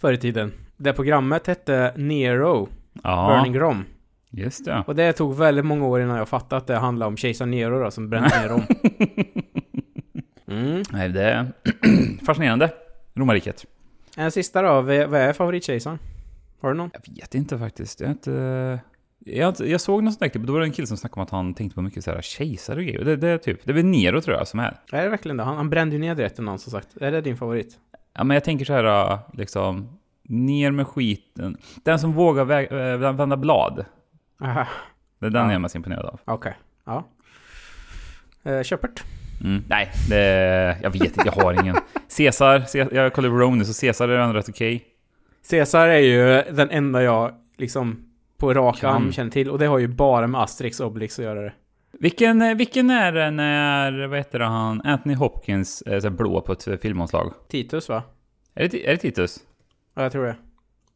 förr 0.00 0.12
i 0.12 0.16
tiden. 0.18 0.52
Det 0.76 0.92
programmet 0.92 1.46
hette 1.46 1.92
Nero, 1.96 2.68
Ja, 3.02 3.28
Burning 3.42 3.60
Rom. 3.60 3.84
Just 4.30 4.64
det. 4.64 4.84
Och 4.86 4.94
det 4.94 5.12
tog 5.12 5.36
väldigt 5.36 5.64
många 5.64 5.86
år 5.86 6.00
innan 6.00 6.16
jag 6.16 6.28
fattade 6.28 6.56
att 6.56 6.66
det 6.66 6.76
handlade 6.76 7.08
om 7.08 7.16
kejsar 7.16 7.46
Nero 7.46 7.84
då, 7.84 7.90
som 7.90 8.10
brände 8.10 8.28
ner 8.28 8.48
Rom. 8.48 8.62
Mm. 10.50 10.82
Nej, 10.90 11.08
det 11.08 11.22
är 11.22 11.52
fascinerande. 12.26 12.70
Romarriket. 13.14 13.66
En 14.16 14.30
sista 14.32 14.62
då, 14.62 14.80
vad 14.80 15.14
är 15.14 15.32
favoritkejsaren? 15.32 15.98
Har 16.60 16.68
du 16.68 16.76
någon? 16.76 16.90
Jag 16.92 17.14
vet 17.14 17.34
inte 17.34 17.58
faktiskt. 17.58 18.00
Jag, 18.00 18.10
inte, 18.10 18.80
jag, 19.18 19.54
jag 19.60 19.80
såg 19.80 20.02
något 20.02 20.12
sånt 20.12 20.20
där 20.20 20.28
klipp, 20.28 20.46
då 20.46 20.52
var 20.52 20.60
det 20.60 20.66
en 20.66 20.72
kille 20.72 20.86
som 20.86 20.96
snackade 20.96 21.20
om 21.20 21.24
att 21.24 21.30
han 21.30 21.54
tänkte 21.54 21.74
på 21.74 21.82
mycket 21.82 22.04
så 22.04 22.10
här 22.10 22.22
kejsare 22.22 22.78
och 22.78 22.84
grejer. 22.84 23.04
Det, 23.04 23.16
det, 23.16 23.28
är 23.28 23.38
typ, 23.38 23.64
det 23.64 23.70
är 23.70 23.74
väl 23.74 23.84
Nero 23.84 24.20
tror 24.20 24.36
jag 24.36 24.48
som 24.48 24.60
är. 24.60 24.80
Är 24.92 25.02
det 25.02 25.08
verkligen 25.08 25.36
det? 25.36 25.42
Han, 25.42 25.56
han 25.56 25.70
brände 25.70 25.96
ju 25.96 26.00
ner 26.00 26.14
rätten 26.14 26.44
någon 26.44 26.58
som 26.58 26.72
sagt. 26.72 26.96
Är 27.00 27.12
det 27.12 27.20
din 27.20 27.36
favorit? 27.36 27.78
Ja, 28.14 28.24
men 28.24 28.34
jag 28.34 28.44
tänker 28.44 28.64
så 28.64 28.72
här, 28.72 29.18
liksom, 29.32 29.98
ner 30.22 30.70
med 30.70 30.86
skiten. 30.86 31.56
Den 31.84 31.98
som 31.98 32.12
vågar 32.12 32.72
äh, 32.72 33.12
vända 33.12 33.36
blad. 33.36 33.84
Aha, 34.42 34.66
Det 35.18 35.26
är 35.26 35.30
den 35.30 35.42
Ja. 35.42 35.46
jag 35.48 35.54
är 35.54 35.58
mest 35.58 35.74
imponerad 35.74 36.06
av. 36.06 36.20
okej. 36.24 36.56
Ja. 36.84 37.04
Eh, 38.42 38.62
Köpert? 38.62 39.04
Mm. 39.44 39.64
Nej, 39.68 39.90
det, 40.08 40.78
jag 40.82 40.90
vet 40.90 41.02
inte, 41.02 41.22
jag 41.24 41.32
har 41.32 41.52
ingen. 41.62 41.76
Caesar, 42.16 42.58
Ce- 42.58 42.94
jag 42.94 43.12
kollade 43.12 43.32
på 43.34 43.38
Rome 43.38 43.56
nu, 43.56 43.64
så 43.64 43.80
Caesar 43.80 44.08
är 44.08 44.18
ändå 44.18 44.34
rätt 44.38 44.48
okej. 44.48 44.84
Caesar 45.50 45.88
är 45.88 45.98
ju 45.98 46.42
den 46.56 46.70
enda 46.70 47.02
jag 47.02 47.34
liksom 47.56 48.04
på 48.36 48.54
rak 48.54 48.78
Kan. 48.80 48.94
arm 48.94 49.12
känner 49.12 49.30
till. 49.30 49.50
Och 49.50 49.58
det 49.58 49.66
har 49.66 49.78
ju 49.78 49.88
bara 49.88 50.26
med 50.26 50.40
Asterix 50.40 50.80
och 50.80 50.86
Obelix 50.86 51.18
att 51.18 51.24
göra 51.24 51.40
det. 51.40 51.52
Vilken, 51.92 52.42
eh, 52.42 52.54
vilken 52.54 52.90
är 52.90 53.12
det 53.12 53.30
när, 53.30 54.06
vad 54.06 54.18
heter 54.18 54.40
han, 54.40 54.80
Anthony 54.84 55.14
Hopkins 55.14 55.82
är 55.86 56.00
så 56.00 56.08
här 56.08 56.16
blå 56.16 56.40
på 56.40 56.52
ett 56.52 56.66
eh, 56.68 56.76
filmomslag? 56.76 57.32
Titus 57.48 57.88
va? 57.88 58.02
Är 58.54 58.68
det, 58.68 58.86
är 58.88 58.90
det 58.90 58.96
Titus? 58.96 59.38
Ja, 59.94 60.02
jag 60.02 60.12
tror 60.12 60.26
det. 60.26 60.36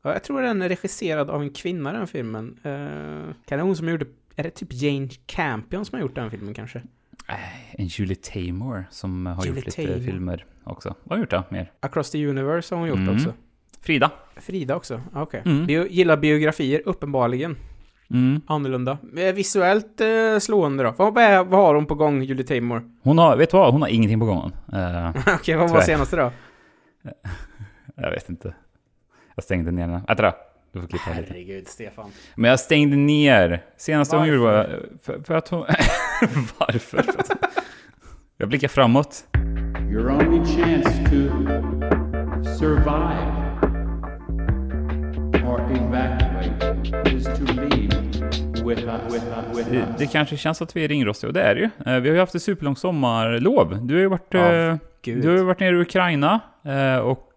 Ja, 0.03 0.13
jag 0.13 0.25
tror 0.25 0.43
den 0.43 0.63
är 0.63 0.69
regisserad 0.69 1.31
av 1.31 1.43
en 1.43 1.51
kvinna 1.51 1.93
den 1.93 2.07
filmen. 2.07 2.59
Uh, 2.67 3.35
kan 3.47 3.59
det 3.59 3.65
hon 3.65 3.77
som 3.77 3.89
gjorde... 3.89 4.07
Är 4.37 4.43
det 4.43 4.51
typ 4.51 4.69
Jane 4.73 5.09
Campion 5.27 5.85
som 5.85 5.97
har 5.97 6.03
gjort 6.03 6.15
den 6.15 6.31
filmen 6.31 6.55
kanske? 6.55 6.79
Äh, 7.29 7.35
en 7.81 7.87
Julie 7.87 8.15
Taymor 8.17 8.85
som 8.91 9.27
har 9.27 9.45
Julie 9.45 9.57
gjort 9.57 9.65
lite 9.67 9.77
Taymor. 9.87 10.01
filmer 10.07 10.45
också. 10.65 10.95
Vad 11.05 11.19
har 11.19 11.23
gjort 11.23 11.31
då 11.31 11.43
mer? 11.49 11.73
Across 11.81 12.11
the 12.11 12.27
Universe 12.27 12.75
har 12.75 12.81
hon 12.81 12.89
gjort 12.89 12.99
Mm. 12.99 13.15
också. 13.15 13.33
Frida. 13.81 14.11
Frida 14.37 14.77
också? 14.77 15.01
Okej. 15.15 15.43
Mm. 15.45 15.67
Bio, 15.67 15.87
gillar 15.87 16.17
biografier, 16.17 16.83
uppenbarligen. 16.87 17.57
Mm. 18.11 18.41
Annorlunda. 18.47 18.99
Eh, 19.17 19.35
Visuellt 19.35 20.01
eh, 20.01 20.39
slående 20.41 20.85
då. 20.85 20.95
Vad, 20.97 21.15
vad, 21.15 21.47
vad 21.47 21.61
har 21.61 21.75
hon 21.75 21.87
på 21.87 21.95
gång, 21.95 22.23
Julie 22.23 22.45
Taymor? 22.47 22.91
Hon 23.03 23.19
har, 23.19 23.37
vet 23.37 23.51
du 23.51 23.57
vad? 23.57 23.73
Hon 23.73 23.83
har 23.83 23.89
ingenting 23.89 24.21
på 24.21 24.27
gången. 24.27 24.53
Eh, 24.73 25.11
Okej, 25.35 25.57
vad 25.57 25.71
var 25.71 25.81
senaste 25.81 26.17
då? 26.17 26.33
jag 27.95 28.11
vet 28.11 28.29
inte. 28.29 28.55
Jag 29.35 29.45
stängde 29.45 29.71
ner 29.71 29.87
den. 29.89 30.17
Då. 30.17 30.33
Du 30.73 30.81
får 30.81 30.89
klippa 30.89 31.11
lite. 31.11 31.33
Herregud, 31.33 31.69
Stefan. 31.69 32.11
Men 32.35 32.51
jag 32.51 32.61
stängde 32.61 32.97
ner. 32.97 33.65
Senaste 33.77 34.17
hon 34.17 34.27
gjorde 34.29 34.41
var... 34.41 34.55
Varför? 34.55 34.99
För, 35.03 35.21
för 35.25 35.35
att 35.35 35.49
hon... 35.49 35.61
Varför? 36.59 37.05
jag 38.37 38.49
blickar 38.49 38.69
framåt. 38.69 39.25
Your 39.91 40.11
only 40.11 40.45
chance 40.57 41.05
to 41.05 41.29
survive 42.59 43.33
or 45.47 45.61
evacuate 45.61 47.17
is 47.17 47.25
to 47.25 47.45
leave 47.55 47.93
with 48.65 48.89
a, 48.89 49.01
with 49.11 49.25
a, 49.39 49.45
with 49.57 49.71
Det, 49.71 49.83
a 49.83 49.87
det 49.99 50.07
kanske 50.07 50.37
känns 50.37 50.63
att 50.63 50.77
vi 50.77 50.85
är 50.85 50.89
ringrostiga, 50.89 51.29
och 51.29 51.35
det 51.35 51.43
är 51.43 51.55
det 51.55 51.61
ju. 51.61 51.67
Eh, 51.67 52.01
Vi 52.01 52.09
har 52.09 52.15
ju 52.15 52.19
haft 52.21 52.35
ett 52.35 52.43
superlångt 52.43 52.79
sommarlov. 52.79 53.79
Du 53.87 53.95
har 53.95 54.01
ju 54.01 54.09
varit, 54.09 54.35
Gud. 55.03 55.23
du 55.23 55.29
har 55.29 55.37
ju 55.37 55.43
varit 55.45 55.61
nere 55.61 55.77
i 55.77 55.81
Ukraina 55.81 56.41
eh, 56.65 56.97
och 56.97 57.29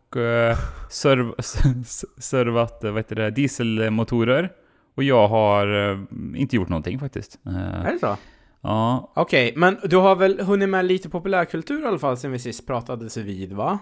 serv, 0.95 1.33
servat 2.17 2.83
eh, 2.83 2.91
vad 2.91 2.99
heter 2.99 3.15
det, 3.15 3.31
dieselmotorer. 3.31 4.51
Och 4.95 5.03
jag 5.03 5.27
har 5.27 5.91
eh, 5.91 5.97
inte 6.35 6.55
gjort 6.55 6.69
någonting 6.69 6.99
faktiskt. 6.99 7.39
Eh, 7.45 7.85
Är 7.85 7.93
det 7.93 7.99
så? 7.99 8.17
Ja, 8.61 9.11
Okej, 9.15 9.53
men 9.55 9.77
du 9.83 9.97
har 9.97 10.15
väl 10.15 10.39
hunnit 10.39 10.69
med 10.69 10.85
lite 10.85 11.09
populärkultur 11.09 11.83
i 11.83 11.85
alla 11.85 11.99
fall 11.99 12.17
sen 12.17 12.31
vi 12.31 12.39
sist 12.39 12.67
pratades 12.67 13.17
vid, 13.17 13.53
va? 13.53 13.79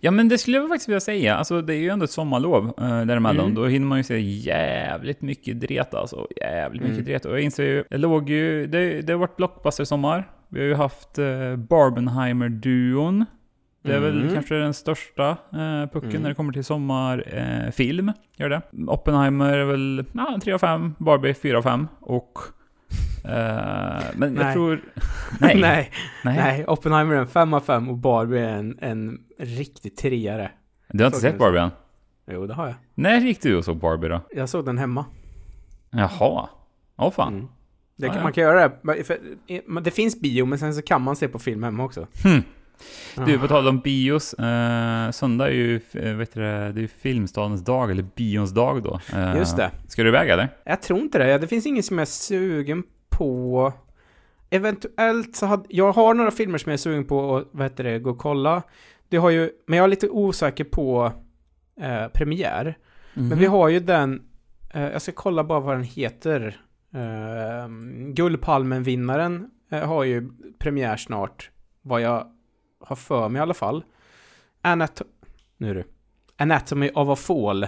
Ja 0.00 0.10
men 0.10 0.28
det 0.28 0.38
skulle 0.38 0.56
jag 0.56 0.68
faktiskt 0.68 0.88
vilja 0.88 1.00
säga. 1.00 1.36
Alltså 1.36 1.62
det 1.62 1.74
är 1.74 1.78
ju 1.78 1.88
ändå 1.88 2.04
ett 2.04 2.10
sommarlov 2.10 2.66
eh, 2.78 3.04
däremellan. 3.04 3.44
Mm. 3.44 3.54
Då 3.54 3.66
hinner 3.66 3.86
man 3.86 3.98
ju 3.98 4.04
se 4.04 4.20
jävligt 4.20 5.22
mycket 5.22 5.60
dret 5.60 5.94
alltså. 5.94 6.26
Jävligt 6.40 6.82
mycket 6.82 6.96
Mm. 6.98 7.04
dret. 7.10 7.24
Och 7.24 7.32
jag 7.32 7.40
inser 7.40 7.64
ju, 7.64 7.84
det 7.90 7.98
låg 7.98 8.30
ju, 8.30 8.66
det, 8.66 9.02
det 9.02 9.12
har 9.12 9.20
varit 9.20 9.36
blockbuster-sommar. 9.36 10.30
Vi 10.48 10.60
har 10.60 10.66
ju 10.66 10.74
haft 10.74 11.18
eh, 11.18 11.56
Barbenheimer-duon. 11.56 13.24
Det 13.82 13.94
är 13.94 14.00
väl 14.00 14.20
Mm. 14.22 14.34
kanske 14.34 14.54
den 14.54 14.74
största 14.74 15.28
eh, 15.30 15.88
pucken 15.92 16.10
Mm. 16.10 16.22
när 16.22 16.28
det 16.28 16.34
kommer 16.34 16.52
till 16.52 16.64
sommarfilm. 16.64 18.08
Eh, 18.08 18.14
gör 18.36 18.48
det. 18.48 18.62
Oppenheimer 18.86 19.52
är 19.58 19.64
väl 19.64 20.04
ja, 20.12 20.38
3 20.42 20.52
av 20.52 20.58
5, 20.58 20.94
Barbie 20.98 21.34
4 21.34 21.58
av 21.58 21.62
5 21.62 21.88
och... 22.00 22.38
Eh, 23.24 24.02
men 24.14 24.34
jag 24.34 24.44
Nej. 24.44 24.54
tror... 24.54 24.80
Nej. 25.40 25.60
nej, 25.60 25.90
nej. 26.24 26.36
nej. 26.36 26.66
Oppenheimer 26.66 27.14
är 27.14 27.18
en 27.20 27.26
5 27.26 27.54
av 27.54 27.60
5 27.60 27.88
och 27.88 27.96
Barbie 27.96 28.38
är 28.40 28.48
en, 28.58 28.78
en 28.80 29.18
riktig 29.38 29.96
treare. 29.96 30.50
Du 30.88 31.04
har 31.04 31.06
inte 31.08 31.20
sett. 31.20 31.38
Barbie 31.38 31.58
än? 31.60 31.70
Jo, 32.30 32.46
det 32.46 32.54
har 32.54 32.66
jag. 32.66 32.74
När 32.94 33.20
gick 33.20 33.42
du 33.42 33.56
och 33.56 33.64
såg 33.64 33.76
Barbie 33.76 34.08
då? 34.08 34.20
Jag 34.30 34.48
såg 34.48 34.64
den 34.64 34.78
hemma. 34.78 35.04
Jaha. 35.90 36.48
Åh 36.96 37.10
fan. 37.10 37.34
Mm. 37.34 37.48
Det 37.96 38.06
kan, 38.08 38.16
ja. 38.16 38.22
Man 38.22 38.32
kan 38.32 38.44
göra 38.44 38.68
det. 38.68 39.04
För, 39.04 39.18
det 39.80 39.90
finns 39.90 40.20
bio, 40.20 40.46
men 40.46 40.58
sen 40.58 40.74
så 40.74 40.82
kan 40.82 41.02
man 41.02 41.16
se 41.16 41.28
på 41.28 41.38
film 41.38 41.62
hemma 41.62 41.84
också. 41.84 42.06
Hmm. 42.24 42.42
Du, 43.26 43.38
på 43.38 43.48
tal 43.48 43.68
om 43.68 43.80
bios. 43.80 44.34
Eh, 44.34 45.10
söndag 45.10 45.46
är 45.48 45.52
ju, 45.52 45.80
eh, 45.92 46.14
vet 46.14 46.34
du, 46.34 46.40
det, 46.40 46.46
är 46.48 46.72
ju 46.78 46.88
filmstadens 46.88 47.64
dag, 47.64 47.90
eller 47.90 48.04
bions 48.16 48.50
dag 48.50 48.82
då. 48.82 49.00
Eh, 49.14 49.36
Just 49.36 49.56
det. 49.56 49.70
Ska 49.88 50.02
du 50.02 50.08
iväg 50.08 50.30
eller? 50.30 50.48
Jag 50.64 50.82
tror 50.82 50.98
inte 51.00 51.18
det. 51.18 51.38
Det 51.38 51.46
finns 51.46 51.66
ingen 51.66 51.82
som 51.82 51.98
jag 51.98 52.02
är 52.02 52.06
sugen 52.06 52.82
på. 53.10 53.72
Eventuellt 54.50 55.36
så 55.36 55.46
hade... 55.46 55.64
Jag 55.68 55.92
har 55.92 56.14
några 56.14 56.30
filmer 56.30 56.58
som 56.58 56.70
jag 56.70 56.74
är 56.74 56.78
sugen 56.78 57.04
på 57.04 57.36
att, 57.36 57.48
vad 57.50 57.64
heter 57.64 57.84
det, 57.84 57.98
gå 57.98 58.10
och 58.10 58.18
kolla. 58.18 58.62
Det 59.08 59.16
har 59.16 59.30
ju... 59.30 59.50
Men 59.66 59.76
jag 59.76 59.84
är 59.84 59.88
lite 59.88 60.08
osäker 60.08 60.64
på 60.64 61.12
eh, 61.80 62.08
premiär. 62.08 62.78
Men 63.14 63.24
Mhm. 63.26 63.38
vi 63.38 63.46
har 63.46 63.68
ju 63.68 63.80
den... 63.80 64.22
Eh, 64.74 64.82
jag 64.82 65.02
ska 65.02 65.12
kolla 65.12 65.44
bara 65.44 65.60
vad 65.60 65.74
den 65.76 65.84
heter. 65.84 66.56
Eh, 66.94 67.68
Guldpalmen-vinnaren 68.12 69.50
eh, 69.70 69.80
har 69.88 70.04
ju 70.04 70.28
premiär 70.58 70.96
snart. 70.96 71.50
Vad 71.82 72.00
jag 72.00 72.26
har 72.82 72.96
för 72.96 73.28
mig 73.28 73.40
i 73.40 73.42
alla 73.42 73.54
fall. 73.54 73.84
Anat... 74.62 75.02
Nu 75.56 75.74
det. 75.74 75.84
Anatomy 76.36 76.90
of 76.94 77.08
a 77.08 77.16
Fall. 77.16 77.66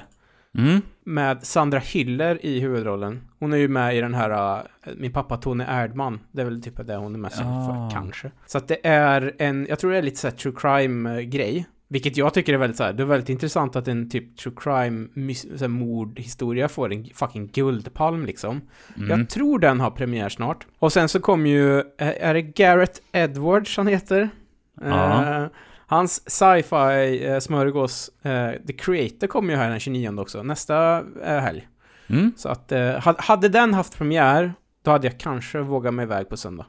Mm. 0.59 0.83
Med 1.04 1.47
Sandra 1.47 1.78
Hyller 1.78 2.47
i 2.47 2.61
huvudrollen. 2.61 3.21
Hon 3.38 3.52
är 3.52 3.56
ju 3.56 3.68
med 3.68 3.97
i 3.97 4.00
den 4.00 4.14
här 4.14 4.59
uh, 4.59 4.64
Min 4.97 5.12
pappa 5.12 5.37
Tony 5.37 5.64
Erdman. 5.68 6.21
Det 6.33 6.40
är 6.40 6.44
väl 6.44 6.62
typ 6.62 6.87
det 6.87 6.97
hon 6.97 7.14
är 7.14 7.18
mest 7.18 7.37
känd 7.38 7.49
Ah. 7.49 7.90
för, 7.90 7.97
kanske. 7.97 8.30
Så 8.47 8.59
att 8.59 8.68
det 8.68 8.87
är 8.87 9.35
en, 9.38 9.66
jag 9.68 9.78
tror 9.78 9.90
det 9.90 9.99
är 9.99 10.02
lite 10.02 10.16
såhär 10.16 10.35
true 10.35 10.54
crime-grej. 10.56 11.66
Vilket 11.88 12.16
jag 12.16 12.35
tycker 12.35 12.54
är 12.54 12.59
väldigt 12.59 12.76
så 12.76 12.85
här, 12.85 12.92
det 12.92 13.02
är 13.02 13.06
väldigt 13.06 13.28
intressant 13.28 13.76
att 13.76 13.88
en 13.88 14.11
typ 14.11 14.37
true 14.37 14.54
crime 14.56 15.09
här, 15.61 15.68
mordhistoria 15.68 16.68
får 16.68 16.92
en 16.92 17.04
fucking 17.14 17.47
guldpalm 17.47 18.26
liksom. 18.26 18.61
Mm. 18.97 19.11
Jag 19.11 19.28
tror 19.28 19.59
den 19.59 19.80
har 19.80 19.90
premiär 19.90 20.28
snart. 20.28 20.66
Och 20.78 20.92
sen 20.92 21.09
så 21.09 21.21
kommer 21.21 21.50
ju, 21.50 21.83
är 21.99 22.35
det 22.35 22.42
Garrett 22.42 23.02
Edwards 23.12 23.76
han 23.76 23.87
heter? 23.87 24.30
Ja. 24.81 25.37
Eh, 25.43 25.47
hans 25.87 26.31
sci-fi 26.31 27.26
eh, 27.26 27.38
smörgås, 27.38 28.11
eh, 28.23 28.50
The 28.66 28.73
Creator 28.73 29.26
kommer 29.26 29.52
ju 29.52 29.57
här 29.59 29.71
den 29.71 29.81
29 29.81 30.21
också, 30.21 30.43
nästa 30.43 31.02
helg. 31.25 31.69
Mm. 32.07 32.33
Så 32.37 32.49
att, 32.49 32.73
ha- 33.04 33.14
hade 33.19 33.49
den 33.49 33.75
haft 33.75 33.99
premiär, 33.99 34.54
då 34.83 34.90
hade 34.90 35.07
jag 35.07 35.19
kanske 35.19 35.59
vågat 35.59 35.95
mig 35.95 36.02
iväg 36.02 36.28
på 36.28 36.37
söndag. 36.37 36.66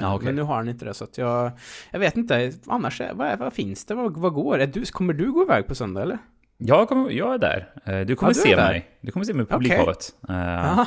Ja, 0.00 0.14
okej. 0.14 0.24
Men 0.26 0.34
nu 0.36 0.42
har 0.42 0.58
den 0.58 0.68
inte 0.68 0.84
det, 0.84 0.94
så 0.94 1.04
att 1.04 1.18
jag... 1.18 1.50
Jag 1.90 1.98
vet 2.00 2.16
inte, 2.16 2.52
annars, 2.66 3.00
vad, 3.14 3.38
vad 3.38 3.52
finns 3.52 3.84
det? 3.84 3.94
Vad, 3.94 4.16
vad 4.16 4.32
går? 4.32 4.58
Är 4.58 4.66
du, 4.66 4.84
kommer 4.84 5.12
du 5.12 5.32
gå 5.32 5.42
iväg 5.42 5.66
på 5.66 5.74
söndag, 5.74 6.02
eller? 6.02 6.18
Jag, 6.58 6.88
kommer, 6.88 7.10
jag 7.10 7.34
är 7.34 7.38
där. 7.38 8.04
Du 8.04 8.16
kommer 8.16 8.30
Ja, 8.30 8.34
du 8.34 8.40
se 8.50 8.56
där. 8.56 8.68
mig. 8.68 8.88
Du 9.00 9.12
kommer 9.12 9.24
se 9.26 9.34
mig 9.34 9.46
på 9.46 9.52
publikhavet. 9.54 10.14
Eh, 10.28 10.70
Aha. 10.70 10.86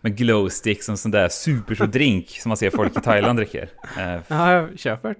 Med 0.00 0.16
glowsticks 0.16 0.88
och 0.88 0.92
en 0.92 0.96
sån 0.96 1.10
där 1.10 1.28
superstor 1.28 1.86
drink 1.86 2.28
som 2.28 2.48
man 2.48 2.56
ser 2.56 2.70
folk 2.70 2.96
i 2.96 3.00
Thailand 3.00 3.38
dricker. 3.38 3.68
Eh, 3.98 4.14
Ja, 4.28 4.52
jag 4.52 4.78
köper. 4.78 5.14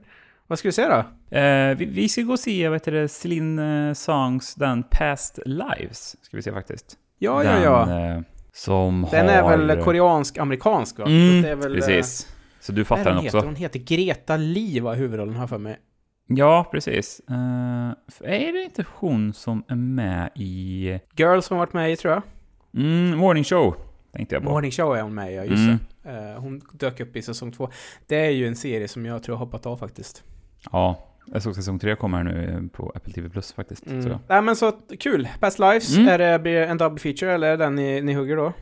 Vad 0.50 0.59
ska 0.59 0.69
du 0.69 0.73
säga 0.73 0.88
då? 1.30 1.37
Eh, 1.37 1.76
vi, 1.76 1.85
vi 1.85 2.09
ska 2.09 2.23
gå 2.23 2.33
och 2.33 2.38
se, 2.38 2.69
vad 2.69 2.76
heter 2.76 2.92
det, 2.92 3.09
Celine 3.09 3.59
eh, 3.59 3.92
Songs, 3.95 4.54
den 4.54 4.83
Past 4.83 5.38
Lives, 5.47 6.25
ska 6.25 6.37
vi 6.37 6.42
se 6.42 6.52
faktiskt. 6.52 6.99
Ja, 7.19 7.42
den, 7.42 7.62
ja, 7.62 7.90
ja. 7.90 8.14
Eh, 8.14 8.21
som 8.52 9.07
Den 9.11 9.26
har... 9.28 9.52
är 9.52 9.59
väl 9.59 9.83
koreansk-amerikansk, 9.83 10.99
va? 10.99 11.04
Mm, 11.04 11.42
det 11.42 11.50
är 11.50 11.57
väl, 11.57 11.73
eh, 11.73 11.75
precis. 11.75 12.35
Så 12.61 12.73
du 12.73 12.85
fattar 12.85 13.04
den 13.04 13.16
heter? 13.25 13.38
också? 13.38 13.47
Hon 13.49 13.57
heter 13.57 13.78
Greta 13.78 14.37
Lee, 14.37 14.80
var 14.80 14.95
huvudrollen 14.95 15.37
här 15.37 15.47
för 15.47 15.59
mig. 15.59 15.76
Ja, 16.26 16.69
precis. 16.73 17.21
Eh, 17.30 17.35
är 18.30 18.52
det 18.52 18.62
inte 18.64 18.85
hon 18.95 19.33
som 19.33 19.64
är 19.69 19.75
med 19.76 20.30
i 20.35 20.99
Girls 21.16 21.47
som 21.47 21.57
har 21.57 21.66
varit 21.66 21.73
med 21.73 21.92
i, 21.92 21.97
tror 21.97 22.14
jag. 22.14 22.23
mm, 22.83 23.19
Morning 23.19 23.45
Show? 23.45 23.75
Tänkte 24.12 24.35
jag 24.35 24.45
på. 24.45 24.50
Morning 24.50 24.71
Show 24.71 24.97
är 24.97 25.02
hon 25.02 25.14
med 25.14 25.33
i, 25.33 25.37
ja, 25.37 25.45
just 25.45 25.57
Mm. 25.69 25.78
det. 26.02 26.30
Eh, 26.33 26.40
hon 26.40 26.61
dök 26.73 27.00
upp 27.00 27.16
i 27.16 27.23
säsong 27.23 27.52
två. 27.52 27.71
Det 28.07 28.16
är 28.26 28.30
ju 28.30 28.47
en 28.47 28.57
serie 28.57 28.88
som 28.88 29.07
jag 29.07 29.23
tror 29.23 29.37
har 29.37 29.45
hoppat 29.45 29.66
av 29.66 29.76
faktiskt. 29.76 30.25
Ja, 30.73 31.07
jag 31.33 31.43
såg 31.43 31.55
säsong 31.55 31.79
tre 31.79 31.97
kommer 31.97 32.17
här 32.17 32.25
nu 32.25 32.45
eh, 32.50 32.76
på 32.76 32.93
Apple 32.95 33.12
TV 33.12 33.29
Plus 33.29 33.52
faktiskt. 33.52 33.87
Mm. 33.87 34.02
Så. 34.02 34.19
Nej 34.29 34.43
men 34.43 34.57
så 34.57 34.73
kul. 35.00 35.29
Past 35.40 35.59
Lives, 35.59 35.97
Mm. 35.97 36.09
är 36.09 36.38
det, 36.38 36.64
en 36.67 36.79
double 36.79 36.99
feature 36.99 37.33
eller 37.33 37.47
är 37.47 37.57
det 37.57 37.64
den 37.64 37.75
ni, 37.75 38.00
ni 38.02 38.14
hugger 38.14 38.37
då? 38.37 38.52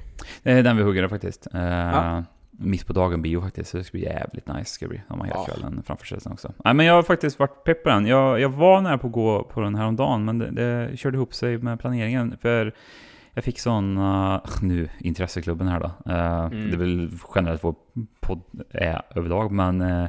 Det 0.42 0.52
är 0.52 0.62
den 0.62 0.76
vi 0.76 0.82
hugger 0.82 1.08
faktiskt. 1.08 1.46
Eh, 1.54 1.62
Ja. 1.62 2.24
Mitt 2.60 2.86
på 2.86 2.92
dagen 2.92 3.22
bio 3.22 3.40
faktiskt, 3.40 3.70
så 3.70 3.76
det 3.78 3.84
ska 3.84 3.98
bli 3.98 4.04
jävligt 4.04 4.48
nice. 4.48 4.64
Ska 4.70 4.88
bli, 4.88 5.02
om 5.08 5.18
man 5.18 5.26
hela 5.26 5.40
Ja. 5.40 5.44
kvällen 5.44 5.82
framför 5.86 6.06
sig 6.06 6.20
sen 6.20 6.32
också. 6.32 6.52
Nej 6.64 6.74
men 6.74 6.86
jag 6.86 6.94
har 6.94 7.02
faktiskt 7.02 7.38
varit 7.38 7.64
pepp 7.64 7.82
på 7.82 7.88
den. 7.90 8.06
Jag, 8.06 8.40
jag 8.40 8.48
var 8.48 8.80
nära 8.80 8.98
på 8.98 9.06
att 9.06 9.12
gå 9.12 9.42
på 9.42 9.60
den 9.60 9.74
här 9.74 9.86
om 9.86 9.96
dagen 9.96 10.24
men 10.24 10.38
det, 10.38 10.50
det 10.50 10.96
körde 10.96 11.16
ihop 11.16 11.34
sig 11.34 11.58
med 11.58 11.80
planeringen. 11.80 12.36
För 12.42 12.74
jag 13.34 13.44
fick 13.44 13.58
sån, 13.60 13.98
uh, 13.98 14.40
nu, 14.62 14.88
intresseklubben 15.00 15.68
här 15.68 15.80
då. 15.80 16.12
Eh, 16.12 16.38
Mm. 16.44 16.68
Det 16.68 16.74
är 16.74 16.78
väl 16.78 17.10
generellt 17.34 17.64
vår 17.64 17.74
podd 18.20 18.40
är 18.70 19.02
överlag, 19.14 19.52
men 19.52 19.80
eh, 19.80 20.04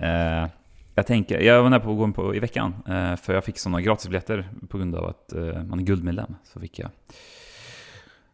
jag 0.98 1.06
tänker, 1.06 1.40
jag 1.40 1.62
var 1.62 1.70
nära 1.70 1.80
på 1.80 1.90
att 1.90 1.96
gå 1.96 2.04
in 2.04 2.12
på 2.12 2.34
i 2.34 2.38
veckan. 2.38 2.74
eh, 2.86 3.16
för 3.16 3.34
jag 3.34 3.44
fick 3.44 3.58
såna 3.58 3.80
gratisbiljetter 3.80 4.48
på 4.68 4.78
grund 4.78 4.94
av 4.94 5.04
att 5.06 5.32
eh, 5.32 5.64
man 5.64 5.78
är 5.78 5.82
guldmedlem. 5.82 6.34
Så 6.44 6.60
fick 6.60 6.78
jag. 6.78 6.90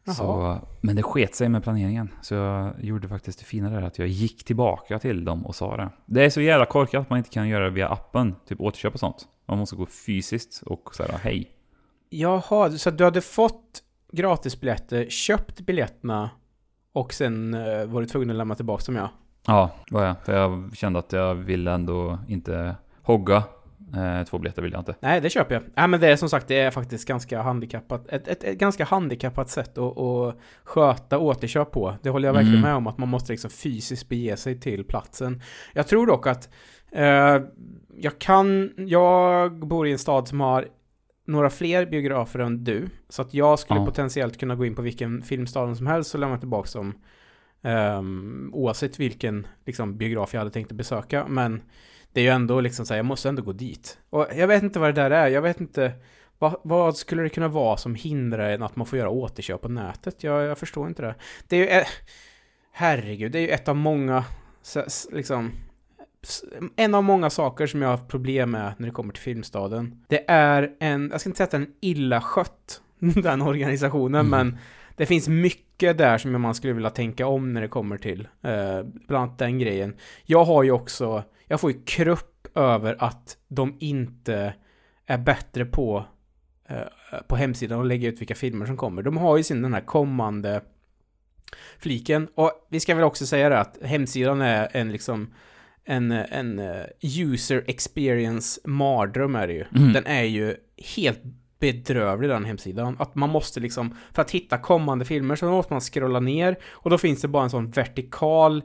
Jaha. 0.05 0.15
Så, 0.15 0.59
men 0.81 0.97
det 0.97 1.03
sket 1.03 1.35
sig 1.35 1.49
med 1.49 1.63
planeringen. 1.63 2.11
Så 2.23 2.35
jag 2.35 2.85
gjorde 2.85 3.09
faktiskt 3.09 3.39
det 3.39 3.45
fina 3.45 3.71
där 3.71 3.83
att 3.83 3.99
jag 3.99 4.09
gick 4.09 4.45
tillbaka 4.45 4.99
till 4.99 5.25
dem 5.25 5.47
och 5.47 5.55
sa 5.55 5.77
det. 5.77 5.91
Det 6.07 6.25
är 6.25 6.31
så 6.31 6.41
jävla 6.41 6.67
korkat 6.67 7.01
att 7.01 7.11
man 7.11 7.19
inte 7.19 7.31
kan 7.31 7.49
göra 7.49 7.65
det 7.65 7.71
via 7.71 7.89
appen, 7.89 8.35
typ 8.49 8.61
återköp 8.61 8.95
och 8.95 9.01
sånt. 9.01 9.29
Man 9.47 9.59
måste 9.59 9.77
gå 9.77 9.87
fysiskt 9.87 10.63
och 10.67 10.95
säga 10.95 11.17
hej. 11.23 11.51
Jaha, 12.11 12.71
så 12.71 12.91
du 12.91 13.05
hade 13.05 13.21
fått 13.21 13.83
gratisbiljetter, 14.13 15.07
köpt 15.09 15.61
biljetterna 15.61 16.31
och 16.93 17.15
sen 17.15 17.55
uh, 17.55 17.87
var 17.87 18.01
du 18.01 18.07
tvungen 18.07 18.31
att 18.31 18.37
lämna 18.37 18.55
tillbaka 18.55 18.83
dem 18.87 18.97
ja. 18.97 19.11
Ja, 19.47 19.71
var 19.91 20.05
jag. 20.05 20.17
För 20.25 20.33
jag 20.37 20.71
kände 20.77 20.99
att 20.99 21.13
jag 21.13 21.35
ville 21.35 21.71
ändå 21.73 22.19
inte 22.29 22.77
hogga. 23.03 23.43
Eh, 23.97 24.25
två 24.25 24.39
biljetter 24.39 24.63
vill 24.63 24.73
jag 24.73 24.81
inte. 24.81 24.95
Nej, 25.01 25.21
det 25.21 25.31
köper 25.31 25.55
jag. 25.55 25.63
Nej, 25.77 25.89
men 25.89 26.01
det 26.01 26.09
är 26.09 26.17
som 26.17 26.29
sagt, 26.29 26.49
det 26.49 26.61
är 26.61 26.71
faktiskt 26.71 27.09
ganska 27.09 27.43
handikappat. 27.43 28.09
Ett, 28.09 28.29
ett, 28.29 28.45
ett 28.45 28.59
ganska 28.59 28.85
handikappat 28.85 29.51
sätt 29.51 29.79
att, 29.79 29.99
att 29.99 30.37
sköta 30.65 31.19
återköp 31.19 31.71
på. 31.71 31.95
Det 32.03 32.11
håller 32.11 32.29
jag 32.29 32.33
verkligen 32.33 32.59
Mm. 32.59 32.69
med 32.69 32.75
om, 32.77 32.87
att 32.87 32.99
man 32.99 33.09
måste 33.09 33.33
liksom 33.33 33.51
fysiskt 33.51 34.09
bege 34.09 34.37
sig 34.37 34.61
till 34.61 34.85
platsen. 34.85 35.43
Jag 35.73 35.87
tror 35.89 36.07
dock 36.07 36.27
att 36.27 36.49
eh, 36.93 37.39
jag 37.97 38.19
kan, 38.19 38.71
jag 38.77 39.53
bor 39.67 39.87
i 39.89 39.93
en 39.93 39.99
stad 39.99 40.29
som 40.29 40.41
har 40.41 40.69
några 41.27 41.51
fler 41.51 41.87
biografer 41.87 42.39
än 42.39 42.65
du. 42.65 42.89
Så 43.09 43.23
att 43.23 43.35
jag 43.35 43.59
skulle 43.59 43.81
Ja. 43.81 43.87
potentiellt 43.87 44.39
kunna 44.41 44.55
gå 44.55 44.67
in 44.67 44.75
på 44.75 44.83
vilken 44.83 45.23
filmstad 45.23 45.77
som 45.77 45.87
helst 45.87 46.15
och 46.15 46.21
lämna 46.21 46.39
tillbaka 46.39 46.79
dem. 46.79 46.95
Um, 47.65 48.51
oavsett 48.55 49.01
vilken 49.01 49.47
liksom, 49.67 49.97
biograf 49.97 50.35
jag 50.35 50.41
hade 50.41 50.51
tänkt 50.51 50.71
att 50.71 50.77
besöka. 50.77 51.27
Men 51.29 51.63
det 52.13 52.21
är 52.21 52.25
ju 52.25 52.31
ändå 52.31 52.61
liksom 52.61 52.87
så 52.87 52.95
här, 52.95 52.99
jag 52.99 53.07
måste 53.07 53.29
ändå 53.29 53.43
gå 53.43 53.53
dit. 53.53 53.99
Och 54.11 54.27
jag 54.37 54.47
vet 54.47 54.63
inte 54.63 54.79
vad 54.79 54.89
det 54.95 55.03
där 55.03 55.11
är, 55.11 55.29
jag 55.29 55.43
vet 55.43 55.61
inte 55.61 55.93
vad, 56.39 56.61
vad 56.63 56.97
skulle 56.97 57.23
det 57.23 57.29
kunna 57.29 57.49
vara 57.49 57.77
som 57.77 57.95
hindrar 57.95 58.51
en 58.51 58.63
att 58.63 58.77
man 58.77 58.87
får 58.87 58.99
göra 58.99 59.09
återköp 59.09 59.61
på 59.63 59.69
nätet? 59.69 60.25
Jag, 60.25 60.43
jag 60.43 60.59
förstår 60.59 60.89
inte 60.89 61.03
det. 61.03 61.15
Det 61.49 61.57
är 61.57 61.61
ju, 61.61 61.67
eh, 61.67 61.87
herregud, 62.73 63.33
det 63.33 63.39
är 63.39 63.43
ju 63.43 63.49
ett 63.49 63.69
av 63.69 63.77
många, 63.77 64.25
liksom, 65.13 65.53
en 66.77 66.95
av 66.95 67.05
många 67.05 67.31
saker 67.31 67.67
som 67.67 67.83
jag 67.83 67.89
har 67.89 67.97
haft 67.97 68.09
problem 68.11 68.51
med 68.51 68.73
när 68.79 68.87
det 68.89 68.93
kommer 68.95 69.13
till 69.13 69.23
Filmstaden. 69.23 70.05
Det 70.09 70.31
är 70.31 70.73
en, 70.81 71.09
jag 71.13 71.21
ska 71.21 71.29
inte 71.31 71.37
säga 71.37 71.45
att 71.45 71.51
den 71.51 71.63
är 71.63 71.69
illa 71.81 72.21
skött, 72.21 72.81
den 72.99 73.43
organisationen, 73.43 74.27
Mm. 74.27 74.31
men 74.31 74.59
det 74.97 75.07
finns 75.07 75.29
mycket 75.29 75.99
där 75.99 76.19
som 76.19 76.43
man 76.43 76.55
skulle 76.55 76.73
vilja 76.73 76.91
tänka 76.91 77.27
om 77.27 77.53
när 77.53 77.61
det 77.61 77.69
kommer 77.69 77.99
till, 77.99 78.29
eh, 78.43 78.83
bland 78.83 79.25
annat 79.25 79.39
den 79.39 79.59
grejen. 79.59 79.97
Jag 80.25 80.45
har 80.45 80.63
ju 80.63 80.71
också, 80.71 81.23
jag 81.47 81.61
får 81.61 81.71
ju 81.73 81.83
krupp 81.85 82.57
över 82.57 82.97
att 82.99 83.37
de 83.49 83.77
inte 83.81 84.55
är 85.07 85.19
bättre 85.19 85.65
på 85.65 86.05
eh, 86.69 87.21
på 87.29 87.37
hemsidan 87.37 87.79
och 87.79 87.85
lägga 87.85 88.09
ut 88.09 88.21
vilka 88.21 88.35
filmer 88.35 88.67
som 88.67 88.77
kommer. 88.77 89.03
De 89.03 89.17
har 89.17 89.37
ju 89.37 89.43
sin 89.43 89.63
den 89.63 89.75
här 89.75 89.81
kommande 89.81 90.61
fliken. 91.79 92.29
Och 92.35 92.67
vi 92.71 92.81
ska 92.81 92.95
väl 92.95 93.05
också 93.05 93.27
säga 93.27 93.49
det 93.49 93.61
att 93.61 93.79
hemsidan 93.83 94.41
är 94.41 94.69
en 94.73 94.93
liksom 94.93 95.35
en, 95.85 96.13
en 96.13 96.59
eh, 96.59 96.85
user 97.21 97.65
experience 97.67 98.61
mardröm 98.65 99.35
är 99.35 99.47
det 99.47 99.53
ju. 99.53 99.65
Mm. 99.77 99.93
Den 99.93 100.07
är 100.07 100.23
ju 100.23 100.57
helt 100.97 101.23
bedrövlig 101.65 102.31
den 102.31 102.45
hemsidan. 102.45 102.97
Att 102.99 103.15
man 103.15 103.31
måste 103.31 103.61
liksom, 103.61 103.97
för 104.13 104.23
att 104.23 104.31
hitta 104.31 104.59
kommande 104.59 105.05
filmer 105.05 105.37
så 105.37 105.47
måste 105.51 105.73
man 105.73 105.81
scrolla 105.81 106.21
ner 106.21 106.57
och 106.73 106.91
då 106.91 106.99
finns 106.99 107.23
det 107.23 107.29
bara 107.29 107.43
en 107.45 107.51
sån 107.51 107.71
vertikal 107.71 108.63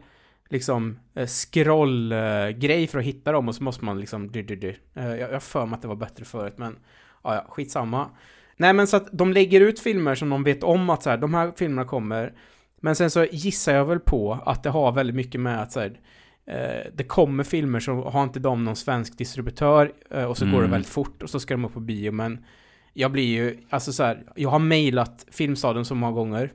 liksom 0.50 1.00
eh, 1.16 1.28
scrollgrej 1.28 2.88
för 2.88 3.00
att 3.00 3.06
hitta 3.06 3.32
dem 3.32 3.48
och 3.48 3.56
så 3.56 3.64
måste 3.64 3.86
man 3.86 4.00
liksom 4.00 4.32
du, 4.32 4.44
du, 4.44 4.56
du. 4.56 4.76
Eh, 4.96 5.16
Jag 5.16 5.32
har 5.32 5.40
för 5.40 5.66
mig 5.66 5.76
att 5.76 5.82
det 5.82 5.88
var 5.88 5.96
bättre 5.96 6.26
förut 6.26 6.54
men 6.58 6.76
ja, 7.24 7.36
ja, 7.36 7.46
skitsamma. 7.50 8.10
Nej 8.58 8.74
men 8.74 8.88
så 8.88 8.98
att 8.98 9.08
de 9.12 9.34
lägger 9.34 9.62
ut 9.62 9.80
filmer 9.80 10.16
som 10.16 10.30
de 10.30 10.44
vet 10.44 10.64
om 10.64 10.90
att 10.90 11.04
så 11.04 11.10
här, 11.10 11.18
de 11.18 11.34
här 11.34 11.52
filmerna 11.58 11.88
kommer. 11.88 12.34
Men 12.82 12.96
sen 12.96 13.10
så 13.12 13.26
gissar 13.32 13.74
jag 13.74 13.86
väl 13.86 14.00
på 14.00 14.40
att 14.46 14.64
det 14.64 14.70
har 14.70 14.92
väldigt 14.92 15.16
mycket 15.16 15.42
med 15.42 15.62
att 15.62 15.72
så 15.72 15.80
här, 15.80 16.00
eh, 16.46 16.92
det 16.94 17.04
kommer 17.04 17.44
filmer 17.44 17.80
så 17.80 17.94
har 18.10 18.24
inte 18.24 18.40
de 18.40 18.64
någon 18.64 18.76
svensk 18.76 19.18
distributör 19.18 19.92
och 20.28 20.38
så 20.38 20.46
går 20.46 20.52
det 20.52 20.58
Mm. 20.58 20.72
väldigt 20.72 20.92
fort 20.92 21.24
och 21.24 21.30
så 21.30 21.40
ska 21.40 21.54
de 21.54 21.66
upp 21.66 21.74
på 21.74 21.80
bio 21.80 22.12
men 22.12 22.46
jag 22.94 23.12
blir 23.12 23.28
ju, 23.28 23.58
alltså 23.70 23.94
så 23.94 24.04
här, 24.04 24.24
jag 24.36 24.50
har 24.50 24.60
mejlat 24.60 25.26
Filmstaden 25.32 25.86
så 25.86 25.96
många 25.96 26.12
gånger 26.12 26.52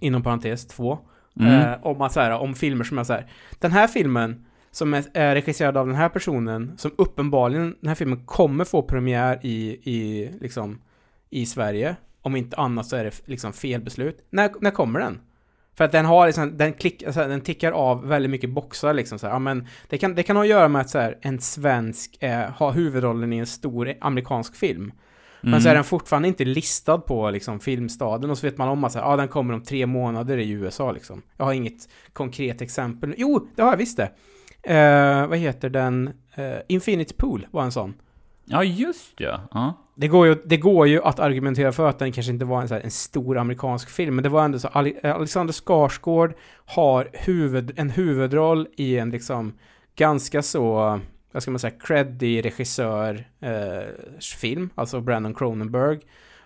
inom 0.00 0.22
parentes 0.22 0.66
två 0.66 0.98
Mm. 1.40 1.60
eh, 1.60 1.86
om 1.86 2.00
att 2.00 2.12
så 2.12 2.20
här, 2.20 2.30
om 2.30 2.54
filmer 2.54 2.84
som 2.84 2.98
är 2.98 3.04
så 3.04 3.12
här, 3.12 3.26
den 3.58 3.72
här 3.72 3.86
filmen 3.86 4.46
som 4.70 4.94
är, 4.94 5.04
är 5.14 5.34
regisserad 5.34 5.76
av 5.76 5.86
den 5.86 5.96
här 5.96 6.08
personen 6.08 6.72
som 6.78 6.90
uppenbarligen, 6.98 7.76
den 7.80 7.88
här 7.88 7.94
filmen 7.94 8.26
kommer 8.26 8.64
få 8.64 8.82
premiär 8.82 9.38
i, 9.42 9.80
i 9.82 10.30
liksom 10.40 10.80
i 11.30 11.46
Sverige. 11.46 11.96
Om 12.22 12.36
inte 12.36 12.56
annat 12.56 12.86
så 12.86 12.96
är 12.96 13.04
det 13.04 13.28
liksom 13.28 13.52
fel 13.52 13.80
beslut. 13.80 14.26
När, 14.30 14.50
när 14.60 14.70
kommer 14.70 15.00
den? 15.00 15.20
För 15.74 15.84
att 15.84 15.92
den 15.92 16.04
har 16.04 16.26
liksom, 16.26 16.56
den, 16.56 16.72
klick, 16.72 17.02
alltså, 17.02 17.28
den 17.28 17.40
tickar 17.40 17.72
av 17.72 18.08
väldigt 18.08 18.30
mycket 18.30 18.50
boxar 18.50 18.94
liksom 18.94 19.18
så 19.18 19.26
här. 19.26 19.34
Ja, 19.34 19.38
men 19.38 19.66
det 19.88 19.98
kan, 19.98 20.14
det 20.14 20.22
kan 20.22 20.36
ha 20.36 20.42
att 20.42 20.48
göra 20.48 20.68
med 20.68 20.80
att 20.80 20.90
så 20.90 20.98
här, 20.98 21.18
en 21.20 21.40
svensk 21.40 22.22
eh, 22.22 22.50
har 22.50 22.72
huvudrollen 22.72 23.32
i 23.32 23.38
en 23.38 23.46
stor 23.46 23.94
amerikansk 24.00 24.56
film. 24.56 24.92
Men 25.40 25.48
Mm. 25.52 25.60
så 25.60 25.68
är 25.68 25.74
den 25.74 25.84
fortfarande 25.84 26.28
inte 26.28 26.44
listad 26.44 26.98
på 26.98 27.30
liksom, 27.30 27.60
filmstaden 27.60 28.30
och 28.30 28.38
så 28.38 28.46
vet 28.46 28.58
man 28.58 28.68
om 28.68 28.84
att 28.84 28.92
så 28.92 28.98
här, 28.98 29.12
ah, 29.12 29.16
den 29.16 29.28
kommer 29.28 29.54
om 29.54 29.62
tre 29.62 29.86
månader 29.86 30.38
i 30.38 30.50
USA 30.50 30.92
liksom. 30.92 31.22
Jag 31.36 31.44
har 31.44 31.52
inget 31.52 31.88
konkret 32.12 32.62
exempel. 32.62 33.14
Jo, 33.18 33.48
det 33.56 33.62
har 33.62 33.70
jag 33.70 33.76
visst 33.76 33.96
det. 33.96 34.10
Eh, 34.74 35.26
vad 35.26 35.38
heter 35.38 35.68
den? 35.70 36.10
Eh, 36.34 36.44
Infinity 36.68 37.14
Pool 37.14 37.46
var 37.50 37.62
en 37.62 37.72
sån. 37.72 37.94
Ja, 38.44 38.64
just 38.64 39.12
ja. 39.20 39.40
ja. 39.52 39.74
Det 39.94 40.08
går, 40.08 40.26
ju, 40.26 40.36
det 40.44 40.56
går 40.56 40.86
ju 40.88 41.02
att 41.02 41.18
argumentera 41.20 41.72
för 41.72 41.88
att 41.88 41.98
den 41.98 42.12
kanske 42.12 42.32
inte 42.32 42.44
var 42.44 42.62
en, 42.62 42.68
så 42.68 42.74
här, 42.74 42.80
en 42.80 42.90
stor 42.90 43.38
amerikansk 43.38 43.90
film, 43.90 44.14
men 44.14 44.22
det 44.22 44.28
var 44.28 44.44
ändå 44.44 44.58
så 44.58 44.68
Ale- 44.68 45.12
Alexander 45.14 45.52
Skarsgård 45.52 46.34
har 46.66 47.08
huvud, 47.12 47.72
en 47.76 47.90
huvudroll 47.90 48.66
i 48.76 48.98
en 48.98 49.10
liksom 49.10 49.52
ganska 49.96 50.42
så 50.42 51.00
vad 51.38 51.42
ska 51.42 51.50
man 51.50 51.58
säga, 51.58 51.78
creddig 51.80 52.44
regissör 52.44 53.24
eh, 53.40 53.88
film, 54.40 54.70
alltså 54.74 55.00
Brandon 55.00 55.34
Cronenberg. 55.34 55.98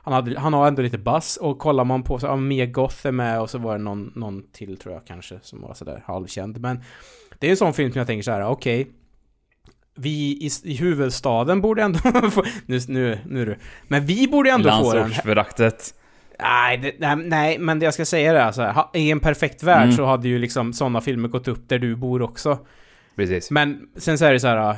Han, 0.02 0.14
hade, 0.14 0.40
han 0.40 0.52
har 0.52 0.68
ändå 0.68 0.82
lite 0.82 0.98
bass 0.98 1.36
och 1.36 1.58
kollar 1.58 1.84
man 1.84 2.02
på 2.02 2.18
så, 2.18 2.26
ja, 2.26 2.36
Mia 2.36 2.66
Goth 2.66 3.06
är 3.06 3.12
med 3.12 3.40
och 3.40 3.50
så 3.50 3.58
var 3.58 3.78
det 3.78 3.84
någon, 3.84 4.12
någon 4.14 4.42
till 4.52 4.76
tror 4.76 4.94
jag 4.94 5.06
kanske 5.06 5.38
som 5.42 5.62
var 5.62 5.74
sådär 5.74 6.02
halvkänd. 6.06 6.60
Men 6.60 6.82
det 7.38 7.46
är 7.46 7.50
en 7.50 7.56
sån 7.56 7.74
film 7.74 7.92
som 7.92 7.98
jag 7.98 8.06
tänker 8.06 8.22
så 8.22 8.30
här, 8.30 8.46
okej. 8.46 8.90
vi 9.94 10.10
i, 10.10 10.50
i 10.64 10.76
huvudstaden 10.76 11.60
borde 11.60 11.82
ändå 11.82 11.98
få, 12.30 12.44
nu, 12.66 12.80
nu, 12.88 13.18
nu 13.26 13.44
det, 13.44 13.56
men 13.88 14.06
vi 14.06 14.28
borde 14.28 14.50
ändå 14.50 14.70
få 14.70 14.92
den. 14.92 15.02
Landsortsföraktet. 15.02 15.94
Nej, 16.38 16.78
det, 16.78 16.94
nej, 16.98 17.16
nej, 17.16 17.58
men 17.58 17.78
det 17.78 17.84
jag 17.84 17.94
ska 17.94 18.04
säga 18.04 18.32
är 18.32 18.36
alltså, 18.36 18.88
i 18.94 19.10
en 19.10 19.20
perfekt 19.20 19.62
värld 19.62 19.82
Mm. 19.82 19.96
så 19.96 20.04
hade 20.04 20.28
ju 20.28 20.38
liksom 20.38 20.72
sådana 20.72 21.00
filmer 21.00 21.28
gått 21.28 21.48
upp 21.48 21.68
där 21.68 21.78
du 21.78 21.96
bor 21.96 22.22
också. 22.22 22.58
Precis. 23.16 23.50
Men 23.50 23.88
sen 23.96 24.18
så 24.18 24.24
är 24.24 24.32
det 24.32 24.40
så 24.40 24.46
här, 24.48 24.76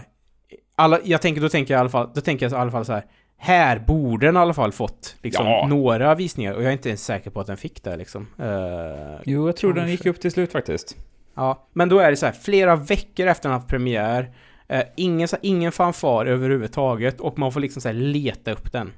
alla, 0.76 0.98
jag 1.04 1.22
tänker, 1.22 1.40
då 1.40 1.48
tänker 1.48 1.74
jag 1.74 1.78
i 1.78 1.80
alla 1.80 1.88
fall, 1.88 2.10
då 2.14 2.20
tänker 2.20 2.46
jag 2.46 2.52
i 2.52 2.56
alla 2.56 2.70
fall 2.70 2.84
så 2.84 2.92
här, 2.92 3.04
här 3.38 3.78
borde 3.78 4.26
den 4.26 4.36
i 4.36 4.38
alla 4.38 4.54
fall 4.54 4.72
fått 4.72 5.16
liksom 5.22 5.46
Ja. 5.46 5.66
några 5.68 6.14
visningar 6.14 6.52
och 6.52 6.62
jag 6.62 6.68
är 6.68 6.72
inte 6.72 6.88
ens 6.88 7.04
säker 7.04 7.30
på 7.30 7.40
att 7.40 7.46
den 7.46 7.56
fick 7.56 7.82
det 7.84 7.96
liksom. 7.96 8.26
Eh, 8.38 9.20
Jo, 9.24 9.46
jag 9.48 9.56
tror 9.56 9.72
den 9.72 9.80
Kanske. 9.82 9.90
gick 9.92 10.06
upp 10.06 10.20
till 10.20 10.30
slut 10.30 10.52
faktiskt. 10.52 10.96
ja, 11.34 11.68
men 11.72 11.88
då 11.88 11.98
är 11.98 12.10
det 12.10 12.16
så 12.16 12.26
här, 12.26 12.32
flera 12.32 12.76
veckor 12.76 13.26
efter 13.26 13.48
den 13.48 13.58
haft 13.58 13.68
premiär, 13.68 14.32
eh, 14.68 14.82
ingen, 14.96 15.28
så 15.28 15.36
här, 15.36 15.40
ingen 15.46 15.72
fanfar 15.72 16.26
överhuvudtaget 16.26 17.20
och 17.20 17.38
man 17.38 17.52
får 17.52 17.60
liksom 17.60 17.82
så 17.82 17.88
här 17.88 17.94
leta 17.94 18.52
upp 18.52 18.72
den. 18.72 18.92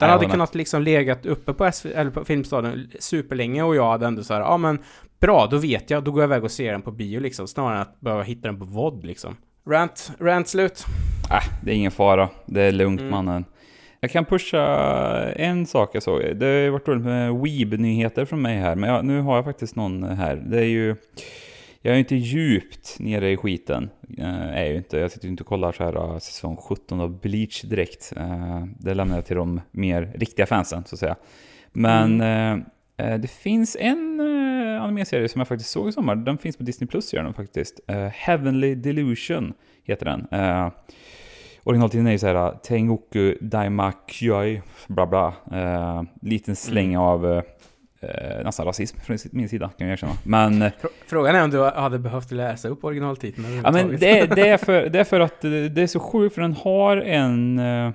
Den 0.00 0.08
Ja, 0.08 0.14
hade 0.14 0.26
kunnat 0.26 0.54
liksom 0.54 0.82
legat 0.82 1.26
uppe 1.26 1.52
på, 1.52 1.72
SV, 1.72 1.86
eller 1.94 2.10
på 2.10 2.24
Filmstaden 2.24 2.90
superlänge 3.00 3.62
och 3.62 3.76
jag 3.76 3.90
hade 3.90 4.06
ändå 4.06 4.22
så 4.22 4.34
här, 4.34 4.40
ja 4.40 4.56
men 4.56 4.78
bra, 5.20 5.48
då 5.50 5.56
vet 5.58 5.90
jag, 5.90 6.04
då 6.04 6.10
går 6.12 6.22
jag 6.22 6.28
iväg 6.28 6.44
och 6.44 6.50
ser 6.50 6.72
den 6.72 6.82
på 6.82 6.90
bio 6.90 7.20
liksom, 7.20 7.46
snarare 7.46 7.74
än 7.76 7.82
att 7.82 8.00
behöva 8.00 8.22
hitta 8.22 8.48
den 8.48 8.58
på 8.58 8.64
VOD 8.64 9.04
liksom. 9.04 9.36
Rant, 9.68 10.12
rant 10.20 10.48
slut. 10.48 10.84
Äh, 11.30 11.42
det 11.64 11.70
är 11.70 11.74
ingen 11.74 11.90
fara. 11.90 12.28
Det 12.46 12.62
är 12.62 12.72
lugnt 12.72 13.00
Mm. 13.00 13.10
mannen. 13.10 13.44
Jag 14.00 14.10
kan 14.10 14.24
pusha 14.24 14.66
en 15.32 15.66
sak 15.66 15.90
jag 15.92 16.02
såg. 16.02 16.20
Det 16.36 16.46
har 16.46 16.52
ju 16.52 16.70
varit 16.70 16.86
dåligt 16.86 17.04
med 17.04 17.34
Weeb-nyheter 17.34 18.24
från 18.24 18.42
mig 18.42 18.58
här, 18.58 18.74
men 18.76 18.90
jag, 18.90 19.04
nu 19.04 19.20
har 19.20 19.36
jag 19.36 19.44
faktiskt 19.44 19.76
någon 19.76 20.04
här. 20.04 20.36
Det 20.46 20.58
är 20.58 20.64
ju... 20.64 20.96
Jag 21.82 21.94
är 21.94 21.98
inte 21.98 22.16
djupt 22.16 22.96
nere 22.98 23.30
i 23.30 23.36
skiten. 23.36 23.90
Uh, 24.18 24.58
är 24.58 24.64
jag 24.64 24.76
inte. 24.76 24.98
Jag 24.98 25.10
sitter 25.10 25.26
ju 25.26 25.30
inte 25.30 25.42
och 25.42 25.46
kollar 25.46 25.72
så 25.72 25.84
här 25.84 25.96
uh, 25.96 26.18
säsong 26.18 26.56
17 26.56 27.00
av 27.00 27.20
Bleach 27.20 27.62
direkt. 27.62 28.12
Eh, 28.16 28.64
det 28.78 28.94
lämnar 28.94 29.16
jag 29.16 29.26
till 29.26 29.36
de 29.36 29.60
mer 29.70 30.12
riktiga 30.14 30.46
fansen, 30.46 30.84
så 30.84 30.94
att 30.94 31.00
säga. 31.00 31.16
Men 31.72 32.20
eh, 32.20 32.52
eh, 32.96 33.18
det 33.18 33.30
finns 33.30 33.76
en 33.80 34.20
uh, 34.20 34.82
animeserie 34.82 35.28
som 35.28 35.38
jag 35.38 35.48
faktiskt 35.48 35.70
såg 35.70 35.88
i 35.88 35.92
sommar. 35.92 36.16
Den 36.16 36.38
finns 36.38 36.56
på 36.56 36.62
Disney 36.62 36.88
Plus, 36.88 37.12
gör 37.12 37.22
den 37.22 37.34
faktiskt. 37.34 37.80
Eh, 37.86 38.06
Heavenly 38.06 38.74
Delusion 38.74 39.52
heter 39.84 40.06
den. 40.06 40.26
Originaltiteln 41.64 42.06
är 42.06 42.12
ju 42.12 42.18
såhär 42.18 42.52
Tengoku 42.62 43.36
Daimakyoi, 43.40 44.62
bla 44.88 45.06
bla. 45.06 45.34
Eh, 45.52 46.02
liten 46.22 46.56
släng 46.56 46.96
av 46.96 47.42
eh, 48.00 48.44
nästan 48.44 48.66
rasism 48.66 48.98
från 49.00 49.18
min 49.32 49.48
sida, 49.48 49.70
kan 49.78 49.86
jag 49.86 49.92
erkänna. 49.92 50.12
Men, 50.24 50.62
eh, 50.62 50.72
Frå- 50.80 50.88
Frågan 51.06 51.36
är 51.36 51.44
om 51.44 51.50
du 51.50 51.62
hade 51.64 51.98
behövt 51.98 52.30
läsa 52.30 52.68
upp 52.68 52.84
originaltiteln 52.84 53.46
ja, 53.64 53.70
men 53.72 53.88
det, 53.88 54.26
det, 54.34 54.48
är 54.48 54.56
för, 54.56 54.88
det 54.88 55.00
är 55.00 55.04
för 55.04 55.20
att 55.20 55.40
det 55.40 55.78
är 55.78 55.86
så 55.86 56.00
sjukt, 56.00 56.34
för 56.34 56.42
den 56.42 56.52
har 56.52 56.96
en... 56.96 57.58
eh, 57.58 57.90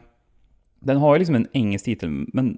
Den 0.79 0.97
har 0.97 1.19
liksom 1.19 1.35
en 1.35 1.47
engelsk 1.53 1.85
titel, 1.85 2.25
men 2.33 2.57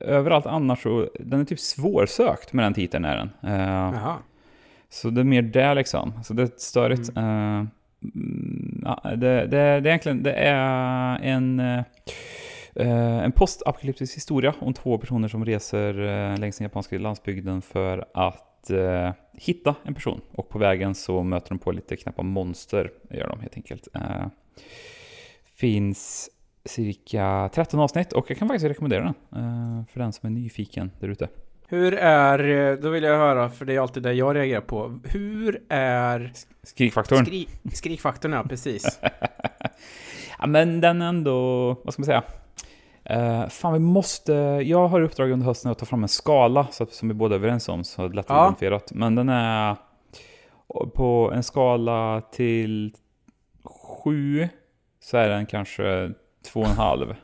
överallt 0.00 0.46
annars 0.46 0.82
så... 0.82 1.08
Den 1.20 1.40
är 1.40 1.44
typ 1.44 1.60
svårsökt 1.60 2.52
med 2.52 2.64
den 2.64 2.74
titeln 2.74 3.04
är 3.04 3.16
den. 3.16 3.30
Eh. 3.54 4.16
Så 4.88 5.10
det 5.10 5.20
är 5.20 5.24
mer 5.24 5.42
det 5.42 5.74
liksom. 5.74 6.12
Så 6.24 6.34
det 6.34 6.42
är 6.42 6.50
störigt... 6.56 7.16
eh, 7.16 7.24
mm, 8.14 8.84
det, 9.04 9.16
det, 9.16 9.46
det 9.46 9.58
är 9.58 9.86
egentligen 9.86 10.22
det 10.22 10.32
är 10.32 11.18
en, 11.22 11.60
eh, 11.60 11.82
en 12.86 13.32
postapokalyptisk 13.32 14.16
historia 14.16 14.54
om 14.58 14.74
två 14.74 14.98
personer 14.98 15.28
som 15.28 15.44
reser 15.44 16.00
eh, 16.00 16.38
längs 16.38 16.58
den 16.58 16.64
japanska 16.64 16.98
landsbygden 16.98 17.62
för 17.62 18.04
att 18.14 18.70
eh, 18.70 19.12
hitta 19.32 19.74
en 19.84 19.94
person. 19.94 20.20
Och 20.32 20.48
på 20.48 20.58
vägen 20.58 20.94
så 20.94 21.22
möter 21.22 21.48
de 21.48 21.58
på 21.58 21.72
lite 21.72 21.96
knappa 21.96 22.22
monster, 22.22 22.90
gör 23.10 23.28
de 23.28 23.40
helt 23.40 23.56
enkelt. 23.56 23.88
Eh, 23.94 24.26
finns 25.56 26.30
cirka 26.64 27.50
13 27.54 27.80
avsnitt 27.80 28.12
och 28.12 28.30
jag 28.30 28.38
kan 28.38 28.48
faktiskt 28.48 28.66
rekommendera 28.66 29.02
den 29.02 29.42
eh, 29.42 29.86
för 29.92 30.00
den 30.00 30.12
som 30.12 30.26
är 30.26 30.30
nyfiken 30.30 30.90
där 31.00 31.08
ute. 31.08 31.28
Hur 31.68 31.94
är, 31.94 32.76
då 32.76 32.90
vill 32.90 33.02
jag 33.02 33.16
höra, 33.18 33.50
för 33.50 33.64
det 33.64 33.74
är 33.74 33.80
alltid 33.80 34.02
det 34.02 34.12
jag 34.12 34.36
reagerar 34.36 34.60
på. 34.60 35.00
Hur 35.04 35.62
är 35.68 36.32
Skrikfaktorn. 36.62 37.26
skri, 37.26 37.48
skrikfaktorn? 37.72 38.32
Ja, 38.32 38.44
precis. 38.48 39.00
Ja, 40.40 40.46
men 40.46 40.80
den 40.80 41.02
är 41.02 41.08
ändå, 41.08 41.66
vad 41.84 41.92
ska 41.92 42.00
man 42.00 42.06
säga? 42.06 42.22
Uh, 43.10 43.48
fan, 43.48 43.72
vi 43.72 43.78
måste... 43.78 44.32
Jag 44.64 44.88
har 44.88 45.00
uppdrag 45.00 45.30
under 45.30 45.46
hösten 45.46 45.70
att 45.70 45.78
ta 45.78 45.86
fram 45.86 46.02
en 46.02 46.08
skala 46.08 46.66
så 46.70 46.82
att, 46.82 46.92
som 46.92 47.08
vi 47.08 47.14
båda 47.14 47.34
är 47.34 47.38
överens 47.38 47.68
om, 47.68 47.84
så 47.84 48.02
det 48.02 48.08
är 48.08 48.14
lätt 48.14 48.26
Ja. 48.28 48.44
identifierat. 48.44 48.92
Men 48.94 49.14
den 49.14 49.28
är 49.28 49.76
på 50.94 51.32
en 51.34 51.42
skala 51.42 52.22
till 52.32 52.94
sju 53.64 54.48
så 55.00 55.16
är 55.16 55.28
den 55.28 55.46
kanske 55.46 56.10
två 56.52 56.60
och 56.60 56.66
en 56.66 56.76
halv. 56.76 57.14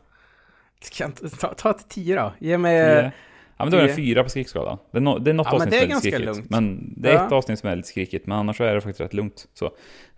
Ta, 1.41 1.55
ta 1.55 1.73
till 1.73 1.89
tio 1.89 2.17
då. 2.17 2.33
Ge 2.39 2.59
mig... 2.59 3.01
Tio. 3.01 3.13
Ja, 3.59 3.65
men 3.65 3.73
då 3.73 3.79
är 3.79 3.83
det 3.83 3.89
tio. 3.95 3.97
fyra 4.15 4.23
på 4.23 4.29
skrikskalan. 4.29 4.79
Det 4.91 4.99
är, 4.99 5.03
no, 5.03 5.19
det 5.19 5.31
är 5.31 5.35
något 5.35 5.47
Ja, 5.47 5.53
men 5.53 5.57
avsnitt 5.69 5.71
det 5.71 5.77
är 5.77 5.81
som 5.81 5.87
är 5.87 5.91
ganska 5.91 6.11
skrikigt. 6.11 6.27
lugnt. 6.37 6.51
Men 6.51 6.95
det 6.97 7.11
är 7.11 7.15
Ja. 7.15 7.27
ett 7.27 7.33
avsnitt 7.33 7.59
som 7.59 7.69
är 7.71 7.77
lite 7.77 7.89
skrikigt, 7.89 8.27
men 8.27 8.39
annars 8.39 8.57
så 8.57 8.65
är 8.65 8.75
det 8.75 8.81
faktiskt 8.81 9.01
rätt 9.01 9.15
lugnt. 9.15 9.47
Så, 9.55 9.65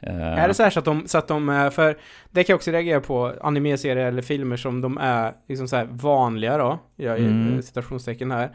eh, 0.00 0.16
Är 0.38 0.48
det 0.48 0.54
så 0.54 0.62
här 0.62 0.70
så 0.70 0.78
att 0.78 0.84
de, 0.84 1.02
så 1.06 1.18
att 1.18 1.28
de, 1.28 1.48
eh, 1.48 1.70
för 1.70 1.98
det 2.30 2.44
kan 2.44 2.52
jag 2.52 2.56
också 2.56 2.70
reagera 2.70 3.00
på, 3.00 3.34
animeserier 3.40 4.06
eller 4.06 4.22
filmer 4.22 4.56
som 4.56 4.80
de 4.80 4.98
är 4.98 5.32
liksom 5.48 5.68
så 5.68 5.76
här 5.76 5.88
vanliga 5.90 6.58
då, 6.58 6.78
jag 6.96 7.18
Mm. 7.18 7.62
citationstecken 7.62 8.30
här. 8.30 8.50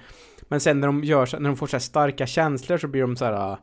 Men 0.48 0.60
sen 0.60 0.80
när 0.80 0.88
de 0.88 1.04
gör 1.04 1.40
när 1.40 1.50
de 1.50 1.58
får 1.58 1.68
så 1.68 1.76
här 1.76 1.82
starka 1.82 2.26
känslor 2.28 2.78
så 2.78 2.88
blir 2.88 3.02
de 3.02 3.16
så 3.16 3.26
här, 3.26 3.52
eh, 3.52 3.58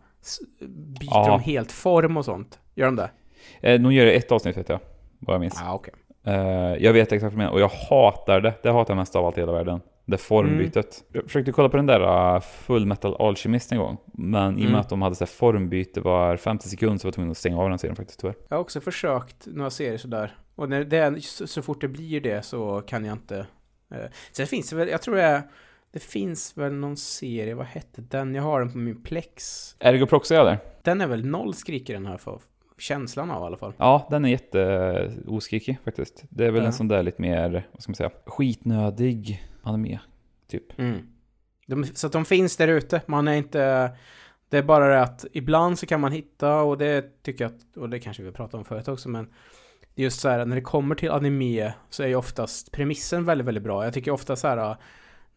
byter 0.69 1.09
Ja. 1.11 1.27
de 1.27 1.41
helt 1.53 1.73
form 1.73 2.17
och 2.17 2.25
sånt. 2.25 2.59
Gör 2.75 2.87
de 2.87 2.97
det? 2.97 3.11
eh, 3.61 3.81
de 3.81 3.93
gör 3.93 4.05
det 4.07 4.13
ett 4.13 4.33
avsnitt 4.33 4.57
vet 4.57 4.69
jag, 4.69 4.81
vad 5.19 5.35
jag 5.35 5.41
minns. 5.41 5.61
Ja, 5.65 5.75
okej. 5.75 5.95
Eh, 6.25 6.35
jag 6.85 6.93
vet 6.93 7.13
exakt 7.13 7.23
vad 7.23 7.33
du 7.33 7.37
menar 7.37 7.53
och 7.53 7.61
jag 7.61 7.69
hatar 7.91 8.41
det. 8.41 8.55
Det 8.63 8.71
hatar 8.71 8.95
jag 8.95 8.99
mest 8.99 9.17
av 9.17 9.27
allt 9.27 9.37
i 9.39 9.41
hela 9.41 9.53
världen. 9.53 9.81
Det 10.11 10.19
formbytet. 10.19 11.05
Jag 11.13 11.25
försökte 11.25 11.53
kolla 11.53 11.69
på 11.69 11.77
den 11.77 11.87
där 11.87 12.35
uh, 12.35 12.41
Full 12.41 12.87
Metal 12.87 13.17
Alchemist 13.19 13.73
en 13.73 13.79
gång. 13.79 13.99
Men 14.13 14.53
i 14.53 14.57
och 14.57 14.59
med 14.59 14.69
Mm. 14.69 14.81
att 14.81 14.89
de 14.89 15.03
hade 15.03 15.15
så 15.15 15.25
här 15.25 15.31
formbyte 15.31 16.01
var 16.01 16.37
50 16.37 16.69
sekunder 16.69 16.99
så 16.99 17.07
var 17.07 17.09
jag 17.09 17.15
tvungen 17.15 17.31
att 17.31 17.37
stänga 17.39 17.59
av 17.59 17.69
den 17.71 17.79
serien 17.79 17.97
faktiskt 17.97 18.21
tyvärr. 18.21 18.35
Jag 18.49 18.57
har 18.57 18.61
också 18.63 18.81
försökt 18.81 19.47
några 19.47 19.71
serier 19.71 19.99
sådär. 19.99 20.37
Och 20.55 20.69
när 20.69 20.85
det, 20.85 20.97
är- 20.99 21.19
så, 21.21 21.47
så 21.47 21.63
fort 21.63 21.81
det 21.81 21.89
blir 21.89 22.21
det 22.21 22.43
så 22.43 22.81
kan 22.87 23.05
jag 23.05 23.15
inte... 23.15 23.47
Eh. 23.95 23.99
Sen 24.33 24.47
finns 24.47 24.71
det 24.71 24.77
väl, 24.77 24.89
jag 24.89 25.03
tror 25.03 25.17
det 25.17 25.23
är... 25.23 25.43
Det 25.93 25.99
finit 26.03 26.53
väl 26.55 26.73
någon 26.73 26.97
serie, 26.97 27.55
vad 27.55 27.67
hette 27.67 28.01
den? 28.03 28.35
Jag 28.35 28.43
har 28.43 28.61
den 28.61 28.73
på 28.73 28.79
min 28.79 29.03
Plex. 29.03 29.77
Ergo 29.79 30.07
Proxy 30.07 30.35
eller? 30.35 30.59
Den 30.83 31.01
är 31.01 31.07
väl 31.07 31.27
noll 31.27 31.55
skrik 31.55 31.91
i 31.91 31.93
den 31.93 32.07
här 32.07 32.17
för 32.17 32.39
känslan 32.81 33.31
av 33.31 33.43
i 33.43 33.47
alla 33.47 33.57
fall. 33.57 33.73
Ja, 33.77 34.07
den 34.11 34.25
är 34.25 34.29
jätte 34.29 35.13
oskrickig 35.27 35.79
faktiskt. 35.85 36.25
Det 36.29 36.47
är 36.47 36.51
väl 36.51 36.61
Ja. 36.63 36.67
en 36.67 36.73
sån 36.73 36.89
där 36.89 37.03
lite 37.03 37.23
mer, 37.23 37.67
vad 37.73 37.83
ska 37.83 37.91
man 37.91 37.95
säga, 37.95 38.11
skitnödig 38.27 39.45
anime. 39.63 39.99
Typ. 40.49 40.79
Mm. 40.79 40.99
De, 41.67 41.85
så 41.85 42.07
att 42.07 42.13
de 42.13 42.25
finns 42.25 42.57
där 42.57 42.69
ute. 42.69 43.03
Man 43.07 43.29
är 43.29 43.35
inte... 43.35 43.91
Det 44.49 44.59
är 44.59 44.63
bara 44.63 44.89
det 44.89 45.03
att 45.03 45.25
ibland 45.33 45.79
så 45.79 45.87
kan 45.87 46.01
man 46.01 46.13
hitta 46.13 46.63
och 46.63 46.79
det 46.79 47.23
tycker 47.23 47.45
jag 47.45 47.53
att, 47.53 47.77
och 47.77 47.89
det 47.91 47.99
kanske 48.01 48.23
vi 48.23 48.33
pratade 48.33 48.59
om 48.59 48.65
förut 48.65 48.89
också 48.89 49.09
men 49.09 49.29
det 49.95 50.03
är 50.03 50.05
just 50.05 50.21
så 50.21 50.29
här 50.29 50.47
när 50.47 50.57
det 50.57 50.63
kommer 50.63 50.95
till 50.95 51.11
anime 51.11 51.73
så 51.91 52.03
är 52.03 52.07
ju 52.07 52.15
oftast 52.15 52.73
premissen 52.73 53.25
väldigt, 53.25 53.47
väldigt 53.47 53.65
bra. 53.65 53.85
Jag 53.85 53.95
tycker 53.95 54.11
ofta 54.11 54.37
så 54.37 54.49
här 54.49 54.77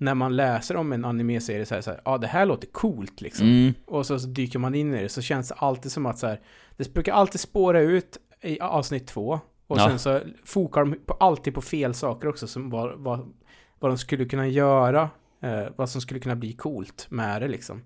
när 0.03 0.15
man 0.15 0.35
läser 0.35 0.75
om 0.75 0.93
en 0.93 1.05
anime-serie 1.05 1.65
så 1.65 1.73
är 1.73 1.77
det 1.77 1.81
så 1.83 1.91
här, 1.91 2.01
ja 2.05 2.17
det 2.17 2.27
här 2.27 2.45
låter 2.45 2.67
coolt 2.67 3.21
liksom. 3.21 3.47
Mm. 3.47 3.73
Och 3.85 4.05
så, 4.05 4.19
så 4.19 4.27
dyker 4.27 4.59
man 4.59 4.75
in 4.75 4.93
i 4.95 5.01
det 5.01 5.09
så 5.09 5.21
känns 5.21 5.49
det 5.49 5.55
alltid 5.57 5.91
som 5.91 6.05
att 6.05 6.17
så 6.19 6.27
här, 6.27 6.39
det 6.77 6.93
brukar 6.93 7.13
alltid 7.13 7.41
spåra 7.41 7.79
ut 7.79 8.17
i 8.41 8.59
avsnitt 8.59 9.07
två. 9.07 9.39
Och 9.67 9.77
Ja. 9.79 9.89
sen 9.89 9.99
så 9.99 10.19
fokar 10.45 10.81
de 10.85 10.95
på, 11.05 11.13
alltid 11.13 11.53
på 11.53 11.61
fel 11.61 11.93
saker 11.93 12.27
också, 12.27 12.47
som 12.47 12.69
vad, 12.69 12.99
vad, 12.99 13.33
vad 13.79 13.91
de 13.91 13.97
skulle 13.97 14.25
kunna 14.25 14.47
göra, 14.47 15.09
eh, 15.41 15.63
vad 15.75 15.89
som 15.89 16.01
skulle 16.01 16.19
kunna 16.19 16.35
bli 16.35 16.53
coolt 16.53 17.05
med 17.09 17.41
det 17.41 17.47
liksom. 17.47 17.83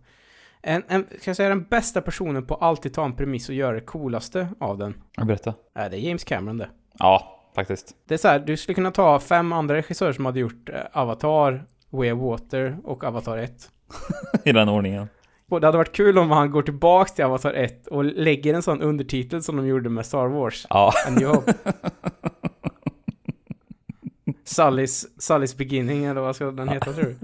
En, 0.62 0.84
en, 0.88 1.03
kan 1.03 1.17
jag 1.25 1.36
säga 1.36 1.49
den 1.49 1.63
bästa 1.63 2.01
personen 2.01 2.45
på 2.45 2.56
att 2.56 2.62
alltid 2.62 2.93
ta 2.93 3.06
en 3.06 3.15
premiss 3.15 3.49
och 3.49 3.56
göra 3.56 3.73
det 3.75 3.82
coolaste 3.82 4.47
av 4.60 4.77
den, 4.77 5.01
berätta. 5.27 5.53
är 5.75 5.89
det 5.89 5.97
är 5.97 5.99
James 5.99 6.23
Cameron 6.23 6.58
det. 6.58 6.69
Ja, 6.99 7.41
faktiskt. 7.56 7.95
Det 8.08 8.13
är 8.13 8.17
så 8.17 8.27
här, 8.27 8.39
du 8.39 8.58
skulle 8.58 8.75
kunna 8.75 8.91
ta 8.91 9.19
fem 9.19 9.53
andra 9.53 9.75
regissörer 9.75 10.13
som 10.13 10.25
hade 10.25 10.39
gjort 10.39 10.69
eh, 10.69 10.75
Avatar, 10.93 11.65
Way 11.89 12.12
of 12.12 12.19
Water 12.19 12.78
och 12.84 13.04
Avatar 13.04 13.38
1. 13.38 13.52
I 14.43 14.52
den 14.52 14.69
ordningen. 14.69 15.08
Och 15.50 15.62
det 15.62 15.67
hade 15.67 15.78
varit 15.78 15.95
kul 15.95 16.17
om 16.17 16.32
han 16.32 16.52
går 16.52 16.62
tillbaks 16.62 17.13
till 17.13 17.26
Avatar 17.26 17.54
1 17.54 17.88
och 17.88 18.06
lägger 18.06 18.54
en 18.54 18.62
sån 18.62 18.82
undertitel 18.82 19.43
som 19.43 19.56
de 19.56 19.67
gjorde 19.67 19.89
med 19.89 20.06
Star 20.06 20.28
Wars. 20.28 20.67
Ja. 20.69 20.93
A 21.08 21.10
New 21.10 21.28
Hope. 21.28 21.54
Sullys, 24.43 25.21
Sullys 25.23 25.58
Beginning 25.58 26.06
eller 26.06 26.21
vad 26.21 26.36
ska 26.36 26.52
den 26.52 26.69
heta 26.69 26.93
tror 26.93 27.06
du? 27.06 27.15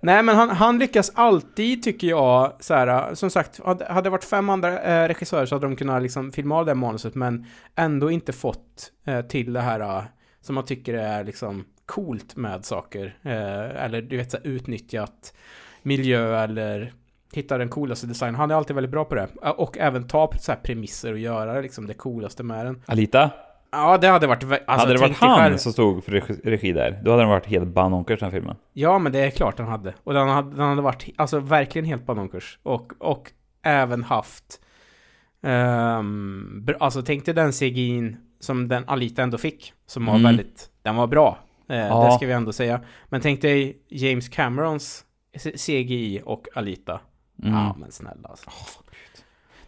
Nej, 0.00 0.22
men 0.22 0.36
han, 0.36 0.50
han 0.50 0.78
lyckas 0.78 1.12
alltid, 1.14 1.82
tycker 1.82 2.06
jag, 2.06 2.52
så 2.60 2.74
här, 2.74 3.14
som 3.14 3.30
sagt, 3.30 3.60
hade 3.64 3.84
hade 3.84 4.06
det 4.06 4.10
varit 4.10 4.24
fem 4.24 4.50
andra 4.50 4.82
eh, 4.82 5.08
regissörer 5.08 5.46
så 5.46 5.54
hade 5.54 5.66
de 5.66 5.76
kunnat 5.76 6.02
liksom 6.02 6.32
filma 6.32 6.56
av 6.56 6.66
det 6.66 6.74
manuset, 6.74 7.14
men 7.14 7.46
ändå 7.76 8.10
inte 8.10 8.32
fått 8.32 8.92
eh, 9.06 9.20
till 9.20 9.52
det 9.52 9.60
här 9.60 9.80
eh, 9.80 10.02
som 10.40 10.54
man 10.54 10.64
tycker 10.64 10.94
är 10.94 11.24
liksom 11.24 11.64
coolt 11.94 12.36
med 12.36 12.64
saker. 12.64 13.16
Eh, 13.22 13.84
eller 13.84 14.02
du 14.02 14.16
vet, 14.16 14.30
så 14.30 14.36
här, 14.36 14.46
utnyttjat 14.46 15.34
miljö 15.82 16.42
eller 16.44 16.92
hitta 17.32 17.58
den 17.58 17.68
coolaste 17.68 18.06
designen. 18.06 18.34
Han 18.34 18.50
är 18.50 18.54
alltid 18.54 18.74
väldigt 18.74 18.90
bra 18.90 19.04
på 19.04 19.14
det. 19.14 19.28
Eh, 19.42 19.50
Och 19.50 19.78
även 19.78 20.06
ta 20.08 20.32
så 20.40 20.52
här 20.52 20.58
premisser 20.62 21.12
och 21.12 21.18
göra 21.18 21.60
liksom 21.60 21.86
det 21.86 21.94
coolaste 21.94 22.42
med 22.42 22.66
den. 22.66 22.82
Alita? 22.86 23.30
Ja, 23.72 23.98
det 23.98 24.08
hade 24.08 24.26
varit... 24.26 24.42
Alltså, 24.42 24.62
hade 24.66 24.92
det 24.92 25.00
varit 25.00 25.16
han 25.16 25.38
själv- 25.38 25.56
som 25.56 25.72
stod 25.72 26.04
för 26.04 26.12
regi, 26.50 26.72
där, 26.72 27.00
då 27.04 27.10
hade 27.10 27.22
den 27.22 27.30
varit 27.30 27.46
helt 27.46 27.68
banonkers 27.68 28.20
den 28.20 28.30
filmen. 28.30 28.56
Ja, 28.72 28.98
men 28.98 29.12
det 29.12 29.18
är 29.18 29.30
klart 29.30 29.56
den 29.56 29.66
hade. 29.66 29.94
Och 30.04 30.14
den 30.14 30.28
hade, 30.28 30.50
den 30.56 30.68
hade 30.68 30.82
varit, 30.82 31.08
alltså 31.16 31.38
verkligen 31.40 31.84
helt 31.86 32.06
banonkurs. 32.06 32.58
Och, 32.62 32.92
och 32.98 33.32
även 33.62 34.04
haft... 34.04 34.60
br- 36.64 36.76
alltså 36.80 37.02
tänk 37.02 37.24
dig 37.24 37.34
den 37.34 37.50
CGI'n 37.50 38.16
som 38.40 38.68
den 38.68 38.84
Alita 38.86 39.22
ändå 39.22 39.38
fick. 39.38 39.72
Som 39.86 40.06
var 40.06 40.14
Mm. 40.14 40.22
väldigt, 40.24 40.70
den 40.82 40.96
var 40.96 41.06
bra. 41.06 41.38
Eh, 41.70 41.76
Ja. 41.76 42.04
Det 42.04 42.12
ska 42.12 42.26
vi 42.26 42.32
ändå 42.32 42.52
säga. 42.52 42.80
Men 43.08 43.20
tänk 43.20 43.42
dig 43.42 43.82
James 43.88 44.28
Camerons 44.28 45.04
CGI 45.66 46.22
och 46.24 46.48
Alita. 46.54 47.00
Mm. 47.42 47.54
Ja, 47.54 47.76
men 47.78 47.92
snälla 47.92 48.28
alltså. 48.28 48.50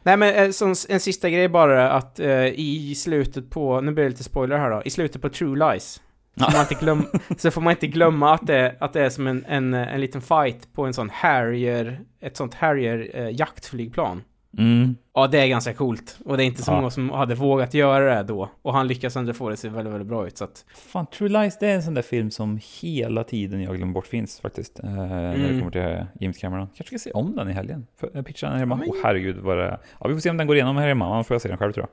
Nej 0.03 0.17
men 0.17 0.35
eh, 0.35 0.51
en 0.89 1.01
sista 1.01 1.31
grej 1.31 1.49
bara 1.49 1.93
att 1.93 2.21
eh, 2.21 2.47
i 2.47 2.95
slutet 2.95 3.51
på, 3.51 3.81
nu 3.81 3.93
blir 3.93 4.05
det 4.05 4.11
lite 4.11 4.25
spoiler 4.25 4.59
här 4.59 4.71
då, 4.71 4.83
i 4.85 4.91
slutet 4.91 5.23
på 5.23 5.29
True 5.29 5.73
Lies 5.73 6.03
så 6.37 6.45
får 6.45 6.53
man 6.53 6.61
inte, 6.61 6.75
glöm, 6.75 7.07
så 7.39 7.51
får 7.51 7.61
man 7.61 7.71
inte 7.71 7.87
glömma 7.87 8.35
att 8.35 8.47
det, 8.47 8.77
att 8.81 8.93
det 8.93 9.01
är 9.05 9.11
som 9.11 9.27
en, 9.27 9.45
en, 9.49 9.75
en 9.75 10.01
liten 10.01 10.21
fight 10.21 10.73
på 10.73 10.87
en 10.87 10.95
sån 10.95 11.11
Harrier, 11.11 12.01
ett 12.21 12.37
sånt 12.37 12.55
Harrier 12.55 13.11
eh, 13.15 13.31
jaktflygplan. 13.31 14.23
Mm. 14.59 14.97
Ja, 15.15 15.27
det 15.27 15.39
är 15.39 15.47
ganska 15.47 15.75
coolt. 15.75 16.19
Och 16.25 16.37
det 16.37 16.45
är 16.45 16.47
inte 16.47 16.63
så 16.63 16.71
Ja. 16.73 16.77
många 16.77 16.91
som 16.91 17.11
hade 17.11 17.35
vågat 17.35 17.75
göra 17.75 18.15
det 18.15 18.23
då. 18.23 18.51
Och 18.63 18.73
han 18.75 18.89
lyckas 18.89 19.17
ändå 19.17 19.33
få 19.33 19.49
det 19.49 19.53
att 19.53 19.59
se 19.59 19.69
väldigt, 19.69 19.93
väldigt 19.95 20.09
bra 20.09 20.27
ut. 20.27 20.39
Så 20.39 20.45
att, 20.45 20.65
Fan, 20.75 21.07
True 21.07 21.29
Lies, 21.29 21.59
det 21.59 21.67
är 21.71 21.75
en 21.75 21.83
sån 21.83 21.95
där 21.95 22.03
film 22.03 22.31
som 22.31 22.59
hela 22.81 23.25
tiden 23.25 23.63
jag 23.63 23.77
glömmer 23.77 23.93
bort 23.93 24.07
finns 24.07 24.41
faktiskt. 24.41 24.81
Eh, 24.85 24.91
När 24.91 25.37
det 25.39 25.45
Mm. 25.45 25.59
kommer 25.59 25.71
till 25.73 26.07
James 26.21 26.39
Cameron. 26.39 26.67
Kanske 26.67 26.99
ska 26.99 26.99
se 26.99 27.11
om 27.11 27.37
den 27.37 27.49
i 27.49 27.53
helgen. 27.53 27.87
För 28.01 28.11
jag 28.15 28.27
pitchar 28.27 28.47
den 28.47 28.53
här 28.55 28.61
hemma. 28.61 28.75
Ja, 28.75 28.79
men- 28.79 28.89
Åh 28.91 28.97
herregud 29.05 29.37
vad 29.37 29.59
det... 29.59 29.79
Ja, 30.01 30.09
vi 30.09 30.15
får 30.15 30.21
se 30.21 30.31
om 30.31 30.37
den 30.37 30.47
går 30.47 30.57
igenom 30.57 30.77
här 30.77 30.89
hemma. 30.89 31.07
Annars 31.15 31.27
får 31.27 31.35
jag 31.35 31.43
se 31.43 31.49
den 31.49 31.59
själv 31.59 31.73
tror 31.73 31.83
jag. 31.83 31.89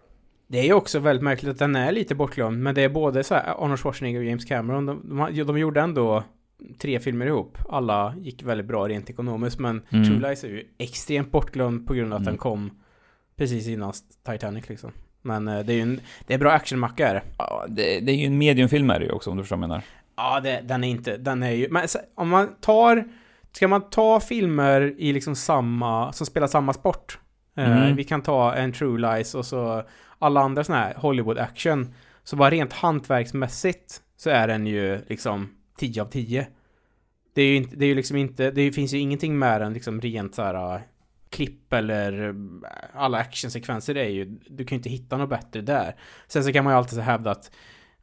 det 0.47 0.59
är 0.59 0.63
ju 0.65 0.73
också 0.73 0.99
väldigt 0.99 1.23
märkligt 1.23 1.51
att 1.51 1.59
den 1.59 1.75
är 1.75 1.91
lite 1.91 2.15
bortglömd. 2.15 2.59
Men 2.63 2.75
det 2.75 2.81
är 2.83 2.89
både 2.89 3.23
så 3.23 3.35
här 3.35 3.63
Arnold 3.63 3.79
Schwarzenegger 3.79 4.19
och 4.19 4.25
James 4.25 4.45
Cameron. 4.45 4.85
De, 4.85 5.01
de, 5.33 5.43
de 5.43 5.57
gjorde 5.59 5.81
ändå 5.81 6.23
tre 6.81 6.99
filmer 6.99 7.25
ihop. 7.25 7.57
Alla 7.69 8.15
gick 8.21 8.43
väldigt 8.43 8.67
bra 8.67 8.87
rent 8.87 9.09
ekonomiskt. 9.09 9.59
Men 9.59 9.81
Mm. 9.89 10.05
True 10.05 10.29
Lies 10.29 10.43
är 10.43 10.47
ju 10.47 10.63
extremt 10.77 11.31
bortglömd 11.31 11.87
på 11.87 11.93
grund 11.93 12.13
av 12.13 12.17
att 12.17 12.21
Mm. 12.21 12.31
den 12.33 12.37
kom 12.37 12.71
precis 13.35 13.67
innan 13.67 13.93
Titanic 14.25 14.69
liksom. 14.69 14.91
Men 15.21 15.47
eh, 15.47 15.59
det 15.59 15.73
är 15.73 15.75
ju 15.75 15.81
en, 15.81 15.99
det 16.27 16.33
är 16.33 16.37
bra 16.37 16.51
actionmacka 16.51 17.07
är 17.09 17.13
det. 17.13 17.23
Ja, 17.37 17.65
det, 17.69 17.99
det 17.99 18.11
är 18.11 18.15
ju 18.15 18.25
en 18.25 18.37
mediumfilm 18.37 18.89
är 18.89 18.99
det 18.99 19.05
ju 19.05 19.11
också 19.11 19.29
om 19.31 19.37
du 19.37 19.43
förstår 19.43 19.55
vad 19.57 19.63
jag 19.63 19.69
menar. 19.69 19.83
Ja, 20.15 20.39
det, 20.39 20.61
den 20.63 20.83
är 20.83 20.87
inte, 20.89 21.17
den 21.17 21.43
är 21.43 21.51
ju, 21.51 21.67
men 21.69 21.87
om 22.15 22.29
man 22.29 22.49
tar, 22.61 23.03
ska 23.51 23.67
man 23.67 23.89
ta 23.89 24.19
filmer 24.19 24.93
i 24.97 25.13
liksom 25.13 25.35
samma, 25.35 26.11
som 26.13 26.27
spelar 26.27 26.47
samma 26.47 26.73
sport. 26.73 27.19
Eh, 27.57 27.77
Mm. 27.81 27.95
vi 27.95 28.03
kan 28.03 28.21
ta 28.21 28.53
en 28.53 28.71
True 28.73 28.99
Lies 29.15 29.35
och 29.35 29.45
så 29.45 29.83
alla 30.19 30.41
andra 30.41 30.63
sådana 30.63 30.83
här 30.83 30.93
Hollywood 30.97 31.37
action. 31.37 31.93
Så 32.23 32.35
bara 32.35 32.49
rent 32.49 32.73
hantverksmässigt 32.73 34.01
så 34.17 34.29
är 34.29 34.47
den 34.47 34.67
ju 34.67 34.99
liksom 35.07 35.49
10 35.79 36.01
av 36.01 36.05
10. 36.05 36.47
Det 37.33 37.41
är 37.41 37.45
ju 37.45 37.55
inte, 37.55 37.75
det 37.75 37.85
är 37.85 37.87
ju 37.89 37.95
liksom 37.95 38.17
inte, 38.17 38.51
det 38.51 38.71
finns 38.71 38.93
ju 38.93 38.97
ingenting 38.97 39.39
med 39.39 39.61
den 39.61 39.73
liksom 39.73 40.01
rent 40.01 40.35
så 40.35 40.41
här 40.41 40.75
äh, 40.75 40.81
klipp 41.29 41.73
eller 41.73 42.29
äh, 42.29 42.33
alla 42.93 43.17
actionsekvenser 43.17 43.97
är 43.97 44.09
ju, 44.09 44.25
du 44.47 44.65
kan 44.65 44.75
ju 44.75 44.79
inte 44.79 44.89
hitta 44.89 45.17
något 45.17 45.29
bättre 45.29 45.61
där. 45.61 45.95
Sen 46.27 46.43
så 46.43 46.53
kan 46.53 46.63
man 46.63 46.73
ju 46.73 46.77
alltid 46.77 46.95
så 46.95 47.01
hävda 47.01 47.31
att 47.31 47.51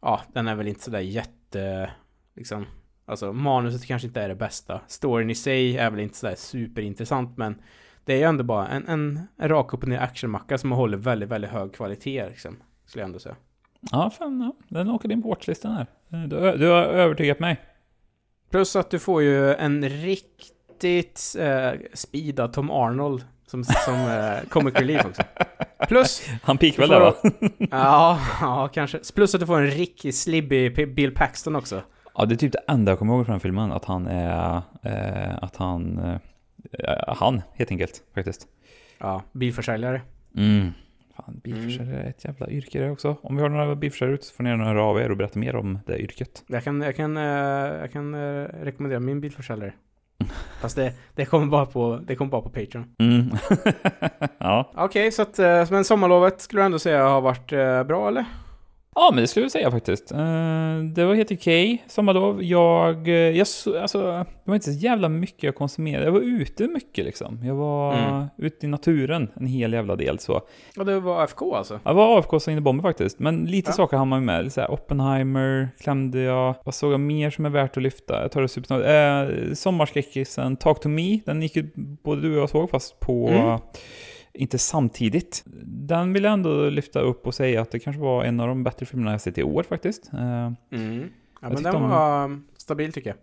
ja, 0.00 0.22
den 0.32 0.48
är 0.48 0.54
väl 0.54 0.68
inte 0.68 0.82
sådär 0.82 1.00
jätte, 1.00 1.90
liksom, 2.36 2.66
alltså 3.04 3.32
manuset 3.32 3.86
kanske 3.86 4.08
inte 4.08 4.20
är 4.20 4.28
det 4.28 4.34
bästa. 4.34 4.80
Storyn 4.86 5.30
i 5.30 5.34
sig 5.34 5.76
är 5.76 5.90
väl 5.90 6.00
inte 6.00 6.16
sådär 6.16 6.34
superintressant, 6.34 7.36
men 7.36 7.62
det 8.04 8.12
är 8.12 8.16
ju 8.16 8.24
ändå 8.24 8.44
bara 8.44 8.68
en, 8.68 8.88
en, 8.88 9.20
en 9.36 9.48
rak 9.48 9.74
upp 9.74 9.82
och 9.82 9.88
ner 9.88 9.98
actionmacka 9.98 10.58
som 10.58 10.72
håller 10.72 10.96
väldigt, 10.96 11.28
väldigt 11.28 11.50
hög 11.50 11.74
kvalitet, 11.74 12.28
liksom, 12.28 12.56
skulle 12.84 13.02
jag 13.02 13.06
ändå 13.06 13.18
säga. 13.18 13.36
Ja, 13.80 14.10
fan, 14.10 14.40
ja. 14.40 14.76
den 14.76 14.90
åker 14.90 15.12
in 15.12 15.22
på 15.22 15.28
watchlistan 15.28 15.72
här. 15.72 15.86
Eh, 16.12 16.28
Du, 16.28 16.56
du 16.56 16.66
har 16.68 16.82
övertygat 16.82 17.40
mig. 17.40 17.60
Plus 18.50 18.76
att 18.76 18.90
du 18.90 18.98
får 18.98 19.22
ju 19.22 19.54
en 19.54 19.88
riktigt 19.88 21.36
eh, 21.38 21.70
speedad 21.94 22.52
Tom 22.52 22.70
Arnold 22.70 23.24
som, 23.46 23.64
som 23.64 23.94
eh, 23.94 24.48
comic 24.48 24.74
relief 24.74 25.04
också. 25.06 25.22
Plus, 25.88 26.28
Han 26.42 26.58
pikar 26.58 26.78
väl 26.82 26.88
där 26.88 27.00
va? 27.00 27.14
ja, 27.70 28.20
ja, 28.40 28.68
kanske. 28.68 28.98
Plus 29.14 29.34
att 29.34 29.40
du 29.40 29.46
får 29.46 29.60
en 29.60 29.66
riktigt 29.70 30.16
slibbig 30.16 30.94
Bill 30.94 31.14
Paxton 31.14 31.56
också. 31.56 31.82
Ja, 32.14 32.24
det 32.24 32.34
är 32.34 32.36
typ 32.36 32.52
det 32.52 32.62
enda 32.68 32.92
jag 32.92 32.98
kommer 32.98 33.14
ihåg 33.14 33.26
från 33.26 33.32
den 33.32 33.40
filmen. 33.40 33.72
Att 33.72 33.84
han 33.84 34.06
är... 34.06 34.62
Eh, 34.82 35.38
att 35.42 35.56
han... 35.56 35.98
Eh, 35.98 37.14
han, 37.16 37.42
helt 37.54 37.70
enkelt, 37.70 38.02
faktiskt. 38.14 38.46
Ja, 38.98 39.22
bilförsäljare. 39.32 40.00
Mm. 40.36 40.72
Fan, 41.16 41.40
bilförsäljare 41.44 42.02
är 42.02 42.08
ett 42.08 42.24
jävla 42.24 42.50
yrke 42.50 42.78
det 42.78 42.90
också. 42.90 43.16
Om 43.22 43.36
vi 43.36 43.42
har 43.42 43.48
några 43.48 43.74
bilförsäljare 43.74 44.14
ute 44.14 44.26
så 44.26 44.34
får 44.34 44.44
ni 44.44 44.50
gärna 44.50 44.64
höra 44.64 44.82
av 44.82 45.00
er 45.00 45.10
och 45.10 45.16
berätta 45.16 45.38
mer 45.38 45.56
om 45.56 45.78
det 45.86 45.98
yrket. 45.98 46.44
Jag 46.46 46.64
kan, 46.64 46.80
jag 46.80 46.96
kan, 46.96 47.16
eh, 47.16 47.22
jag 47.80 47.92
kan 47.92 48.14
eh, 48.14 48.44
rekommendera 48.62 49.00
min 49.00 49.20
bilförsäljare. 49.20 49.72
Fast 50.60 50.76
det, 50.76 50.92
det 51.14 51.24
kommer 51.24 51.46
bara 51.46 51.66
på, 51.66 52.00
det 52.06 52.16
kommer 52.16 52.30
bara 52.30 52.42
på 52.42 52.48
Patreon. 52.48 52.94
Mm. 52.98 53.26
ja. 54.38 54.72
Okej, 54.74 55.12
så 55.12 55.22
att, 55.22 55.38
eh, 55.38 55.70
men 55.70 55.84
sommarlovet 55.84 56.40
skulle 56.40 56.62
du 56.62 56.66
ändå 56.66 56.78
säga 56.78 57.08
har 57.08 57.20
varit 57.20 57.48
bra 57.86 58.08
eller? 58.08 58.24
Ja, 58.96 59.10
men 59.14 59.20
det 59.22 59.26
skulle 59.26 59.44
jag 59.44 59.52
säga 59.52 59.70
faktiskt. 59.70 60.12
Eh, 60.12 60.18
det 60.94 61.04
var 61.04 61.14
helt 61.14 61.32
okej 61.32 61.84
sommarlov. 61.86 62.42
Jag, 62.42 63.08
eh, 63.08 63.14
jag 63.14 63.46
så, 63.46 63.80
alltså, 63.80 63.98
det 64.02 64.26
var 64.50 64.54
inte 64.54 64.72
så 64.72 64.78
jävla 64.78 65.08
mycket 65.08 65.42
jag 65.42 65.54
konsumerade. 65.54 66.04
Jag 66.04 66.12
var 66.12 66.20
ute 66.20 66.68
mycket 66.68 67.04
liksom. 67.04 67.40
Jag 67.44 67.54
var 67.54 67.94
Mm. 67.94 68.24
ute 68.38 68.66
i 68.66 68.68
naturen 68.68 69.30
en 69.40 69.46
hel 69.46 69.72
jävla 69.72 69.96
del 69.96 70.18
så. 70.18 70.40
Ja, 70.76 70.84
det 70.84 71.00
var 71.00 71.22
AFK 71.22 71.54
alltså. 71.54 71.80
Jag 71.84 71.94
var 71.94 72.18
AFK 72.18 72.40
så 72.40 72.50
in 72.50 72.58
i 72.58 72.60
bomben 72.60 72.82
faktiskt. 72.82 73.18
Men 73.18 73.44
lite 73.44 73.70
Ja. 73.70 73.74
saker 73.74 73.96
hann 73.96 74.08
man 74.08 74.20
ju 74.20 74.26
med. 74.26 74.52
Så 74.52 74.60
här, 74.60 74.70
Oppenheimer 74.70 75.68
klämde 75.80 76.20
jag. 76.20 76.54
Vad 76.64 76.74
såg 76.74 76.92
jag 76.92 77.00
mer 77.00 77.30
som 77.30 77.46
är 77.46 77.50
värt 77.50 77.76
att 77.76 77.82
lyfta? 77.82 78.22
Jag 78.22 78.32
tar 78.32 78.42
det 78.42 78.48
supersnabbt. 78.48 78.84
Eh, 78.86 79.54
Sommarskräckisen 79.54 80.56
Talk 80.56 80.80
to 80.80 80.88
Me. 80.88 81.20
Den 81.26 81.42
gick 81.42 81.56
ju 81.56 81.70
både 81.76 82.20
du 82.22 82.34
och 82.36 82.42
jag 82.42 82.50
såg 82.50 82.70
fast 82.70 83.00
på... 83.00 83.28
Mm. 83.28 83.58
Inte 84.36 84.58
samtidigt. 84.58 85.42
Den 85.64 86.12
vill 86.12 86.24
jag 86.24 86.32
ändå 86.32 86.68
lyfta 86.70 87.00
upp 87.00 87.26
och 87.26 87.34
säga 87.34 87.60
att 87.62 87.70
det 87.70 87.78
kanske 87.78 88.02
var 88.02 88.24
en 88.24 88.40
av 88.40 88.48
de 88.48 88.64
bättre 88.64 88.86
filmerna 88.86 89.10
jag 89.10 89.20
sett 89.20 89.38
i 89.38 89.42
år 89.42 89.62
faktiskt. 89.62 90.10
Eh, 90.12 90.20
Mm. 90.20 91.08
Ja, 91.40 91.48
Jag 91.48 91.52
men 91.52 91.62
den 91.62 91.88
var 91.88 92.24
um, 92.24 92.44
stabil 92.56 92.92
tycker 92.92 93.10
jag. 93.10 93.16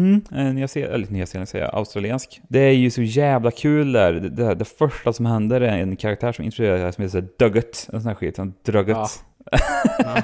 Mm, 0.00 0.20
eh, 0.32 0.54
Nya 0.54 0.68
Zeeland, 0.68 0.94
eller 0.94 1.06
Nya 1.06 1.26
Zeeland 1.26 1.48
säger 1.48 1.64
jag, 1.64 1.74
australiensk. 1.74 2.40
Det 2.48 2.58
är 2.60 2.72
ju 2.72 2.90
så 2.90 3.02
jävla 3.02 3.50
kul 3.50 3.92
där. 3.92 4.12
Det, 4.12 4.28
det, 4.28 4.54
det 4.54 4.64
första 4.64 5.12
som 5.12 5.26
händer 5.26 5.60
är 5.60 5.78
en 5.78 5.96
karaktär 5.96 6.32
som 6.32 6.44
introduceras 6.44 6.94
som 6.94 7.04
heter 7.04 7.28
Dugget. 7.38 7.88
En 7.92 8.00
sån 8.00 8.08
här 8.08 8.14
skit, 8.14 8.38
en 8.38 8.54
Drugget. 8.62 8.96
Ja. 8.96 9.08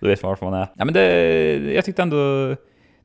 Då 0.00 0.08
vet 0.08 0.22
man 0.22 0.28
varför 0.28 0.46
man 0.50 0.54
är. 0.54 0.68
Ja 0.76 0.84
men 0.84 0.94
det, 0.94 1.72
jag 1.72 1.84
tyckte 1.84 2.02
ändå, 2.02 2.56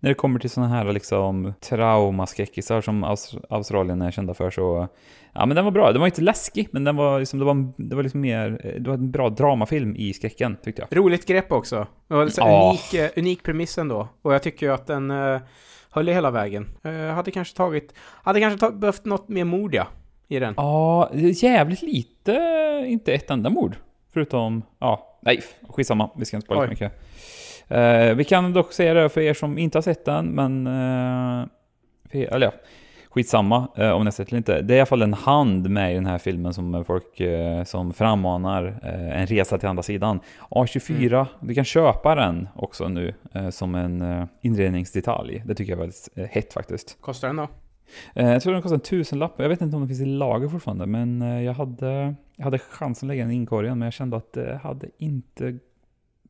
när 0.04 0.10
det 0.10 0.14
kommer 0.16 0.40
till 0.40 0.50
såna 0.50 0.68
här 0.68 0.94
liksom 0.94 1.54
traumaskräckisar 1.60 2.82
som 2.82 3.04
Aus, 3.04 3.36
Australien 3.50 4.02
är 4.02 4.12
kända 4.12 4.34
för 4.34 4.52
så, 4.52 4.88
ja 5.34 5.46
men 5.46 5.56
den 5.56 5.66
var 5.66 5.72
bra. 5.72 5.92
Den 5.92 6.00
var 6.00 6.08
inte 6.08 6.22
läskig, 6.22 6.68
men 6.72 6.84
den 6.84 6.96
var 6.96 7.20
liksom, 7.20 7.40
det 7.40 7.46
var, 7.46 7.74
det 7.78 7.96
var 7.96 8.04
liksom 8.04 8.22
mer, 8.22 8.76
det 8.80 8.90
var 8.90 8.98
en 8.98 9.12
bra 9.12 9.30
dramafilm 9.30 9.96
i 9.96 10.14
skräcken 10.14 10.58
tyckte 10.64 10.88
jag. 10.90 10.98
Roligt 10.98 11.26
grepp 11.26 11.52
också. 11.52 11.88
Och 12.08 12.32
så 12.32 12.42
Ja. 12.42 12.70
unik, 12.70 12.94
eh, 12.94 13.10
unik 13.20 13.44
premiss 13.44 13.78
ändå. 13.78 14.08
Och 14.22 14.34
jag 14.34 14.44
tycker 14.44 14.66
ju 14.66 14.74
att 14.74 14.88
den 14.88 15.12
uh, 15.12 15.40
höll 15.90 16.08
hela 16.08 16.32
vägen. 16.32 16.70
Eh, 16.84 16.92
hade 17.16 17.32
kanske 17.32 17.58
tagit, 17.58 17.94
hade 18.00 18.40
kanske 18.40 18.60
tag, 18.60 18.80
behövt 18.80 19.06
något 19.06 19.30
mer 19.30 19.44
mod 19.44 19.74
ja, 19.74 19.88
i 20.28 20.40
den. 20.40 20.54
Ja, 20.58 21.10
jävligt 21.14 21.82
lite, 21.82 22.34
inte 22.88 23.14
ett 23.14 23.30
enda 23.30 23.50
mord. 23.50 23.76
Förutom, 24.14 24.64
ja, 24.80 25.18
nej, 25.22 25.44
skitsamma, 25.70 26.10
vi 26.18 26.26
ska 26.26 26.38
inte 26.38 26.54
Oj. 26.56 26.68
mycket. 26.68 27.00
Eh, 27.74 28.16
vi 28.16 28.24
kan 28.24 28.54
dock 28.54 28.74
säga 28.74 28.94
det 28.94 29.10
för 29.10 29.22
er 29.22 29.34
som 29.34 29.58
inte 29.58 29.78
har 29.78 29.82
sett 29.84 30.06
den, 30.06 30.26
men... 30.26 30.68
Uh, 30.68 31.48
för, 32.12 32.18
er- 32.18 32.34
eller 32.34 32.46
ja, 32.48 32.54
skitsamma 33.10 33.68
eh, 33.78 33.90
om 33.92 34.02
ni 34.02 34.06
har 34.06 34.12
sett 34.12 34.28
eller 34.28 34.38
inte. 34.38 34.62
Det 34.62 34.74
är 34.74 34.76
i 34.78 34.80
alla 34.80 34.86
fall 34.86 35.02
en 35.02 35.14
hand 35.14 35.70
med 35.70 35.92
i 35.92 35.96
den 35.96 36.06
här 36.06 36.18
filmen 36.18 36.54
som 36.54 36.86
folk 36.86 37.20
eh, 37.20 37.64
som 37.64 37.94
frammanar 37.94 38.80
eh, 38.84 39.20
en 39.22 39.28
resa 39.28 39.58
till 39.58 39.70
andra 39.70 39.84
sidan. 39.84 40.20
A24, 40.50 41.26
du 41.42 41.54
kan 41.54 41.64
köpa 41.66 42.16
den 42.16 42.48
också 42.56 42.88
nu 42.88 43.14
eh, 43.34 43.50
som 43.50 43.76
en 43.76 44.02
uh, 44.02 44.26
inredningsdetalj. 44.42 45.44
Det 45.46 45.56
tycker 45.56 45.72
jag 45.72 45.78
är 45.78 45.82
väldigt 45.82 46.10
eh, 46.16 46.26
hett 46.26 46.54
faktiskt. 46.54 46.98
Kostar 47.02 47.28
den 47.28 47.38
då? 47.38 47.48
Eh, 48.16 48.30
Jag 48.32 48.42
tror 48.42 48.54
den 48.54 48.62
kostar 48.62 48.76
en 48.76 48.80
tusenlapp. 48.82 49.34
Jag 49.38 49.50
vet 49.50 49.62
inte 49.62 49.76
om 49.76 49.82
den 49.82 49.88
finns 49.90 50.02
i 50.02 50.06
lager 50.06 50.48
fortfarande, 50.50 50.86
men 50.86 51.22
eh, 51.22 51.44
jag 51.44 51.54
hade, 51.54 52.16
jag 52.36 52.44
hade 52.44 52.60
chansen 52.60 53.08
att 53.08 53.14
lägga 53.14 53.24
den 53.24 53.32
i 53.32 53.36
inkorgen, 53.36 53.80
men 53.80 53.86
jag 53.86 53.94
kände 53.94 54.18
att 54.18 54.34
det 54.34 54.60
hade 54.64 54.88
inte 54.98 55.58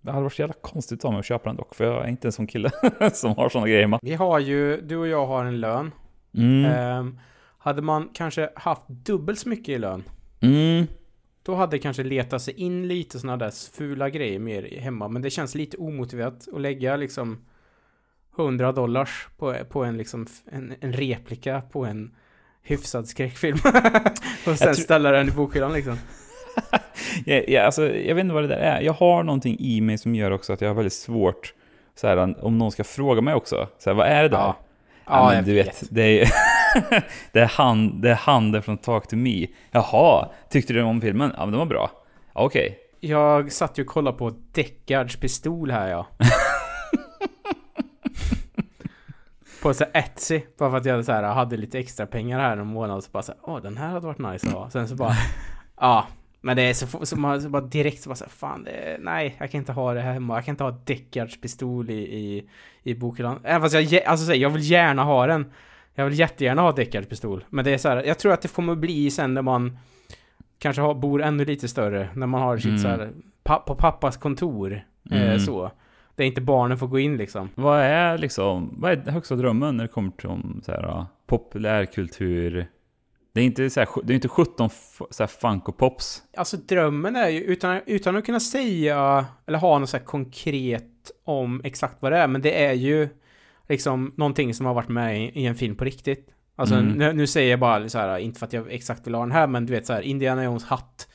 Det 0.03 0.11
hade 0.11 0.23
varit 0.23 0.33
så 0.33 0.41
jävla 0.41 0.55
konstigt 0.61 1.05
av 1.05 1.11
mig 1.11 1.19
att 1.19 1.25
köpa 1.25 1.49
den 1.49 1.55
dock, 1.55 1.75
för 1.75 1.85
jag 1.85 2.03
är 2.03 2.07
inte 2.09 2.27
en 2.27 2.31
sån 2.31 2.47
kille 2.47 2.71
som 3.13 3.35
har 3.35 3.49
såna 3.49 3.67
grejer 3.67 3.81
hemma. 3.81 3.99
Vi 4.01 4.13
har 4.13 4.39
ju, 4.39 4.81
du 4.81 4.97
och 4.97 5.07
jag 5.07 5.25
har 5.27 5.45
en 5.45 5.59
lön. 5.59 5.91
Mm. 6.37 6.65
Ehm, 6.65 7.19
hade 7.57 7.81
man 7.81 8.09
kanske 8.13 8.49
haft 8.55 8.81
dubbelt 8.87 9.39
så 9.39 9.49
mycket 9.49 9.69
i 9.69 9.77
lön, 9.77 10.03
Mm. 10.41 10.87
då 11.43 11.55
hade 11.55 11.71
det 11.71 11.79
kanske 11.79 12.03
letat 12.03 12.41
sig 12.41 12.53
in 12.53 12.87
lite 12.87 13.19
sådana 13.19 13.37
där 13.37 13.75
fula 13.77 14.09
grejer 14.09 14.39
mer 14.39 14.79
hemma. 14.79 15.07
Men 15.07 15.21
det 15.21 15.29
känns 15.29 15.55
lite 15.55 15.77
omotiverat 15.77 16.47
att 16.53 16.61
lägga 16.61 16.95
liksom 16.95 17.45
100 18.37 18.71
dollars 18.71 19.27
på, 19.37 19.55
på 19.69 19.83
en, 19.83 19.97
liksom, 19.97 20.27
en, 20.51 20.73
en 20.79 20.93
replika 20.93 21.61
på 21.61 21.85
en 21.85 22.15
hyfsad 22.61 23.07
skräckfilm. 23.07 23.57
och 24.47 24.57
sen 24.57 24.75
ställa 24.75 25.11
den 25.11 25.27
i 25.27 25.31
bokhyllan 25.31 25.73
liksom. 25.73 25.97
Ja, 27.25 27.41
ja, 27.47 27.63
alltså, 27.63 27.95
jag 27.95 28.15
vet 28.15 28.23
inte 28.23 28.33
vad 28.33 28.43
det 28.43 28.47
där 28.47 28.57
är. 28.57 28.81
Jag 28.81 28.93
har 28.93 29.23
någonting 29.23 29.57
i 29.59 29.81
mig 29.81 29.97
som 29.97 30.15
gör 30.15 30.31
också 30.31 30.53
att 30.53 30.61
jag 30.61 30.69
har 30.69 30.75
väldigt 30.75 30.93
svårt, 30.93 31.53
så 31.95 32.07
här, 32.07 32.45
om 32.45 32.57
någon 32.57 32.71
ska 32.71 32.83
fråga 32.83 33.21
mig 33.21 33.33
också, 33.33 33.67
så 33.77 33.89
här, 33.89 33.97
vad 33.97 34.07
är 34.07 34.23
det 34.23 34.29
där? 34.29 34.37
Ja. 34.37 34.55
Ja, 35.05 35.25
men 35.25 35.35
jag 35.35 35.45
du 35.45 35.53
vet, 35.53 35.83
det 35.89 36.21
är, 36.21 36.29
det, 37.31 37.39
är 37.39 37.45
han, 37.45 38.01
det 38.01 38.09
är 38.09 38.15
handen 38.15 38.61
från 38.61 38.77
Talk 38.77 39.07
to 39.07 39.15
Me. 39.15 39.47
Jaha, 39.71 40.29
tyckte 40.49 40.73
du 40.73 40.81
om 40.81 41.01
filmen? 41.01 41.31
Ja, 41.37 41.39
men 41.39 41.51
den 41.51 41.59
var 41.59 41.65
bra. 41.65 41.91
Okej. 42.33 42.79
Jag 42.99 43.51
satt 43.51 43.77
ju 43.77 43.83
och 43.83 43.89
kollade 43.89 44.17
på 44.17 44.33
Deckards 44.51 45.15
pistol 45.15 45.71
här 45.71 45.89
ja. 45.89 46.07
på 49.61 49.73
så 49.73 49.85
Etsy, 49.93 50.41
bara 50.57 50.69
för 50.69 50.77
att 50.77 50.85
jag 50.85 51.05
så 51.05 51.11
här, 51.11 51.23
hade 51.23 51.57
lite 51.57 51.79
extra 51.79 52.05
pengar 52.05 52.39
här 52.39 52.57
en 52.57 52.67
månad 52.67 53.03
så 53.03 53.11
bara 53.11 53.23
så 53.23 53.31
här, 53.31 53.41
åh 53.43 53.61
den 53.61 53.77
här 53.77 53.87
hade 53.87 54.07
varit 54.07 54.19
nice 54.19 54.47
att 54.47 54.53
ha. 54.53 54.69
Sen 54.69 54.87
så 54.87 54.95
bara, 54.95 55.13
ja. 55.79 56.07
Men 56.45 56.55
det 56.55 56.61
är 56.61 56.73
så, 56.73 57.05
så, 57.05 57.15
man, 57.19 57.41
så 57.41 57.49
bara 57.49 57.61
direkt 57.61 58.01
så 58.01 58.09
bara 58.09 58.15
så 58.15 58.23
här, 58.23 58.31
fan 58.31 58.63
det, 58.63 58.97
nej 58.99 59.35
jag 59.39 59.51
kan 59.51 59.59
inte 59.59 59.71
ha 59.71 59.93
det 59.93 60.01
här 60.01 60.13
hemma. 60.13 60.35
Jag 60.35 60.45
kan 60.45 60.53
inte 60.53 60.63
ha 60.63 60.71
Deckards 60.85 61.41
pistol 61.41 61.89
i, 61.89 61.93
i, 61.93 62.43
i 62.83 62.95
bokhyllan. 62.95 63.39
Även 63.43 63.61
fast 63.61 63.91
jag, 63.91 64.03
alltså 64.03 64.25
så 64.25 64.31
här, 64.31 64.39
jag 64.39 64.49
vill 64.49 64.71
gärna 64.71 65.03
ha 65.03 65.27
den. 65.27 65.45
Jag 65.95 66.05
vill 66.05 66.19
jättegärna 66.19 66.61
ha 66.61 66.71
Deckards 66.71 67.07
pistol. 67.09 67.45
Men 67.49 67.65
det 67.65 67.71
är 67.73 67.77
så 67.77 67.89
här, 67.89 68.03
jag 68.03 68.19
tror 68.19 68.33
att 68.33 68.41
det 68.41 68.53
kommer 68.55 68.75
bli 68.75 69.11
sen 69.11 69.33
när 69.33 69.41
man 69.41 69.77
kanske 70.59 70.81
har, 70.81 70.93
bor 70.93 71.21
ännu 71.23 71.45
lite 71.45 71.67
större. 71.67 72.09
När 72.13 72.27
man 72.27 72.41
har 72.41 72.57
sitt 72.57 72.65
Mm. 72.65 72.77
så 72.79 72.87
här, 72.87 73.09
pa, 73.43 73.57
på 73.59 73.75
pappas 73.75 74.17
kontor. 74.17 74.81
Eh, 75.11 75.21
Mm. 75.23 75.39
så. 75.39 75.71
Där 76.15 76.25
inte 76.25 76.41
barnen 76.41 76.77
får 76.77 76.87
gå 76.87 76.99
in 76.99 77.17
liksom. 77.17 77.49
Vad 77.55 77.79
är 77.81 78.17
liksom, 78.17 78.75
vad 78.77 78.91
är 78.91 79.11
högsta 79.11 79.35
drömmen 79.35 79.77
när 79.77 79.83
det 79.83 79.87
kommer 79.87 80.11
till 80.11 80.29
om, 80.29 80.61
så 80.65 80.71
här, 80.71 81.05
populärkultur? 81.27 82.67
Det 83.33 83.41
är 83.41 83.45
inte, 83.45 83.69
så 83.69 83.79
här, 83.79 83.89
det 84.03 84.13
är 84.13 84.15
inte 84.15 84.27
17 84.27 84.65
f- 84.71 85.01
så 85.09 85.23
här, 85.23 85.27
funk 85.27 85.69
och 85.69 85.77
pops. 85.77 86.23
Alltså 86.37 86.57
drömmen 86.57 87.15
är 87.15 87.29
ju, 87.29 87.39
utan, 87.41 87.81
utan 87.85 88.15
att 88.17 88.25
kunna 88.25 88.39
säga, 88.39 89.25
eller 89.47 89.57
ha 89.57 89.79
något 89.79 89.89
så 89.89 89.97
här 89.97 90.03
konkret 90.03 90.83
om 91.23 91.61
exakt 91.63 91.97
vad 91.99 92.11
det 92.11 92.17
är, 92.17 92.27
men 92.27 92.41
det 92.41 92.65
är 92.65 92.73
ju 92.73 93.09
liksom 93.69 94.13
någonting 94.17 94.53
som 94.53 94.65
har 94.65 94.73
varit 94.73 94.89
med 94.89 95.21
i, 95.23 95.39
i 95.41 95.45
en 95.45 95.55
film 95.55 95.75
på 95.75 95.83
riktigt. 95.85 96.29
Alltså 96.55 96.75
Mm. 96.75 96.87
nu, 96.97 97.13
nu 97.13 97.27
säger 97.27 97.49
jag 97.51 97.59
bara 97.59 97.89
så 97.89 97.97
här, 97.97 98.17
inte 98.17 98.39
för 98.39 98.45
att 98.45 98.53
jag 98.53 98.71
exakt 98.71 99.07
vill 99.07 99.13
ha 99.15 99.21
den 99.21 99.31
här, 99.31 99.47
men 99.47 99.65
du 99.65 99.73
vet 99.73 99.85
så 99.85 99.93
här, 99.93 100.01
Indiana 100.01 100.43
Jones 100.43 100.63
hatt. 100.65 101.07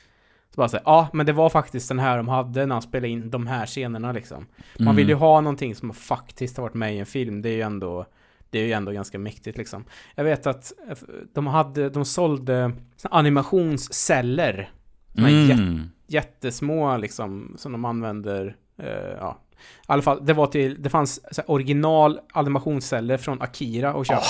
Så 0.55 0.61
bara 0.61 0.69
säga, 0.69 0.83
ja, 0.85 1.07
men 1.13 1.25
det 1.25 1.33
var 1.33 1.49
faktiskt 1.49 1.87
den 1.89 1.99
här 1.99 2.17
de 2.17 2.27
hade 2.27 2.65
när 2.65 2.75
han 2.75 2.81
spelade 2.81 3.07
in 3.09 3.29
de 3.29 3.47
här 3.47 3.65
scenerna 3.65 4.11
liksom. 4.11 4.45
Man 4.79 4.87
Mm. 4.87 4.95
vill 4.95 5.09
ju 5.09 5.15
ha 5.15 5.41
någonting 5.41 5.75
som 5.75 5.93
faktiskt 5.93 6.57
har 6.57 6.61
varit 6.61 6.73
med 6.73 6.95
i 6.95 6.99
en 6.99 7.05
film. 7.05 7.41
Det 7.41 7.49
är 7.49 7.53
ju 7.53 7.61
ändå, 7.61 8.05
det 8.49 8.59
är 8.59 8.65
ju 8.65 8.71
ändå 8.71 8.91
ganska 8.91 9.19
mäktigt 9.19 9.57
liksom. 9.57 9.85
Jag 10.15 10.23
vet 10.23 10.47
att 10.47 10.71
eh, 10.89 10.97
de 11.33 11.47
hade, 11.47 11.89
de 11.89 12.05
sålde 12.05 12.71
animationsceller. 13.03 14.71
Här 15.17 15.27
jät- 15.29 15.51
Mm. 15.59 15.89
jättesmå 16.07 16.97
liksom, 16.97 17.53
som 17.57 17.71
de 17.71 17.85
använder. 17.85 18.55
eh, 18.77 18.87
ja. 19.19 19.37
I 19.53 19.61
alla 19.87 20.01
fall, 20.01 20.25
det 20.25 20.33
var 20.33 20.47
till, 20.47 20.81
det 20.83 20.89
fanns 20.89 21.19
här, 21.37 21.51
original 21.51 22.19
animationsceller 22.33 23.17
från 23.17 23.41
Akira 23.41 23.93
och 23.93 24.05
köpa. 24.05 24.21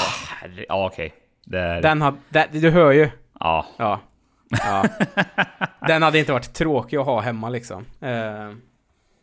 Herre, 0.42 0.66
ja, 0.70 0.86
okej. 0.88 1.14
Är, 1.54 1.82
Den 1.82 2.02
hade, 2.02 2.18
det, 2.30 2.48
du 2.52 2.70
hör 2.70 2.92
ju. 2.92 3.10
ja. 3.40 3.66
Ja. 3.78 4.00
ja. 4.50 4.86
Den 5.88 6.02
hade 6.04 6.20
inte 6.20 6.32
varit 6.34 6.54
tråkig 6.54 6.98
att 6.98 7.06
ha 7.06 7.20
hemma 7.22 7.50
liksom. 7.50 7.86
Eh, 8.02 8.50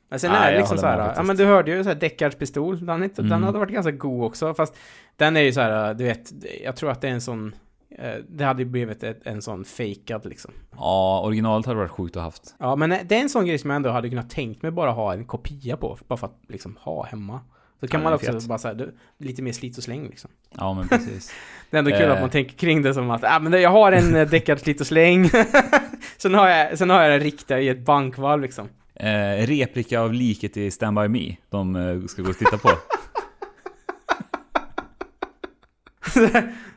men 0.08 0.20
sen 0.20 0.32
Nej, 0.32 0.48
är 0.48 0.52
det 0.52 0.58
liksom 0.58 0.78
så 0.78 0.86
här, 0.86 1.12
ja 1.16 1.22
men 1.22 1.36
du 1.36 1.44
hörde 1.44 1.70
ju 1.70 1.82
så 1.82 1.88
här 1.88 1.96
Deckards 1.96 2.36
pistol, 2.36 2.86
den, 2.86 3.02
inte, 3.04 3.22
den 3.22 3.32
Mm. 3.32 3.42
hade 3.42 3.58
varit 3.58 3.72
ganska 3.72 3.90
god 3.92 4.24
också, 4.24 4.54
fast 4.54 4.76
den 5.16 5.36
är 5.36 5.40
ju 5.40 5.52
så 5.52 5.60
här, 5.60 5.94
du 5.94 6.04
vet, 6.04 6.32
jag 6.64 6.76
tror 6.76 6.90
att 6.90 7.00
det 7.00 7.08
är 7.08 7.12
en 7.12 7.20
sån, 7.20 7.54
eh, 7.98 8.14
det 8.28 8.44
hade 8.44 8.62
ju 8.62 8.68
blivit 8.68 9.02
ett, 9.02 9.20
en 9.26 9.42
sån 9.42 9.64
fejkad 9.64 10.26
liksom. 10.26 10.50
ja, 10.76 11.20
originalet 11.24 11.66
hade 11.66 11.78
varit 11.78 11.90
sjukt 11.90 12.16
att 12.16 12.20
ha 12.22 12.26
haft. 12.26 12.54
Ja, 12.58 12.76
men 12.76 12.90
det 12.90 13.16
är 13.16 13.20
en 13.20 13.28
sån 13.28 13.46
grej 13.46 13.58
som 13.58 13.70
jag 13.70 13.76
ändå 13.76 13.90
hade 13.90 14.08
kunnat 14.08 14.30
tänkt 14.30 14.62
mig 14.62 14.70
bara 14.70 14.90
ha 14.90 15.12
en 15.12 15.24
kopia 15.24 15.76
på, 15.76 15.98
bara 16.08 16.16
för 16.16 16.26
att 16.26 16.38
liksom 16.48 16.76
ha 16.80 17.04
hemma. 17.06 17.40
Så 17.80 17.88
kan 17.88 18.00
Ja, 18.00 18.04
man 18.04 18.12
också 18.12 18.32
fett. 18.32 18.46
bara 18.46 18.58
säga 18.58 18.86
lite 19.18 19.42
mer 19.42 19.52
slit 19.52 19.76
och 19.78 19.82
släng 19.84 20.04
liksom. 20.08 20.30
Ja, 20.58 20.74
men 20.74 20.88
precis. 20.88 21.32
Det 21.70 21.76
är 21.76 21.78
ändå 21.78 21.90
kul 21.90 22.02
Eh. 22.02 22.12
att 22.12 22.20
man 22.20 22.30
tänker 22.30 22.52
kring 22.56 22.82
det 22.82 22.94
som 22.94 23.10
att, 23.10 23.24
ah, 23.24 23.38
men 23.38 23.62
jag 23.62 23.70
har 23.70 23.92
en 23.92 24.16
eh, 24.16 24.28
deckard 24.28 24.58
slit 24.58 24.80
och 24.80 24.86
släng. 24.86 25.30
sen, 26.16 26.34
har 26.34 26.48
jag, 26.48 26.78
sen 26.78 26.90
har 26.90 27.02
jag 27.02 27.10
den 27.12 27.20
riktiga 27.20 27.60
i 27.60 27.68
ett 27.68 27.80
bankvalv 27.84 28.42
liksom. 28.42 28.68
Eh, 29.00 29.46
replika 29.46 30.00
av 30.00 30.12
liket 30.12 30.56
i 30.56 30.70
Stand 30.70 30.98
By 31.00 31.08
Me. 31.08 31.36
De 31.50 31.76
eh, 31.76 32.06
ska 32.06 32.22
gå 32.22 32.28
och 32.30 32.38
titta 32.38 32.58
på. 32.58 32.68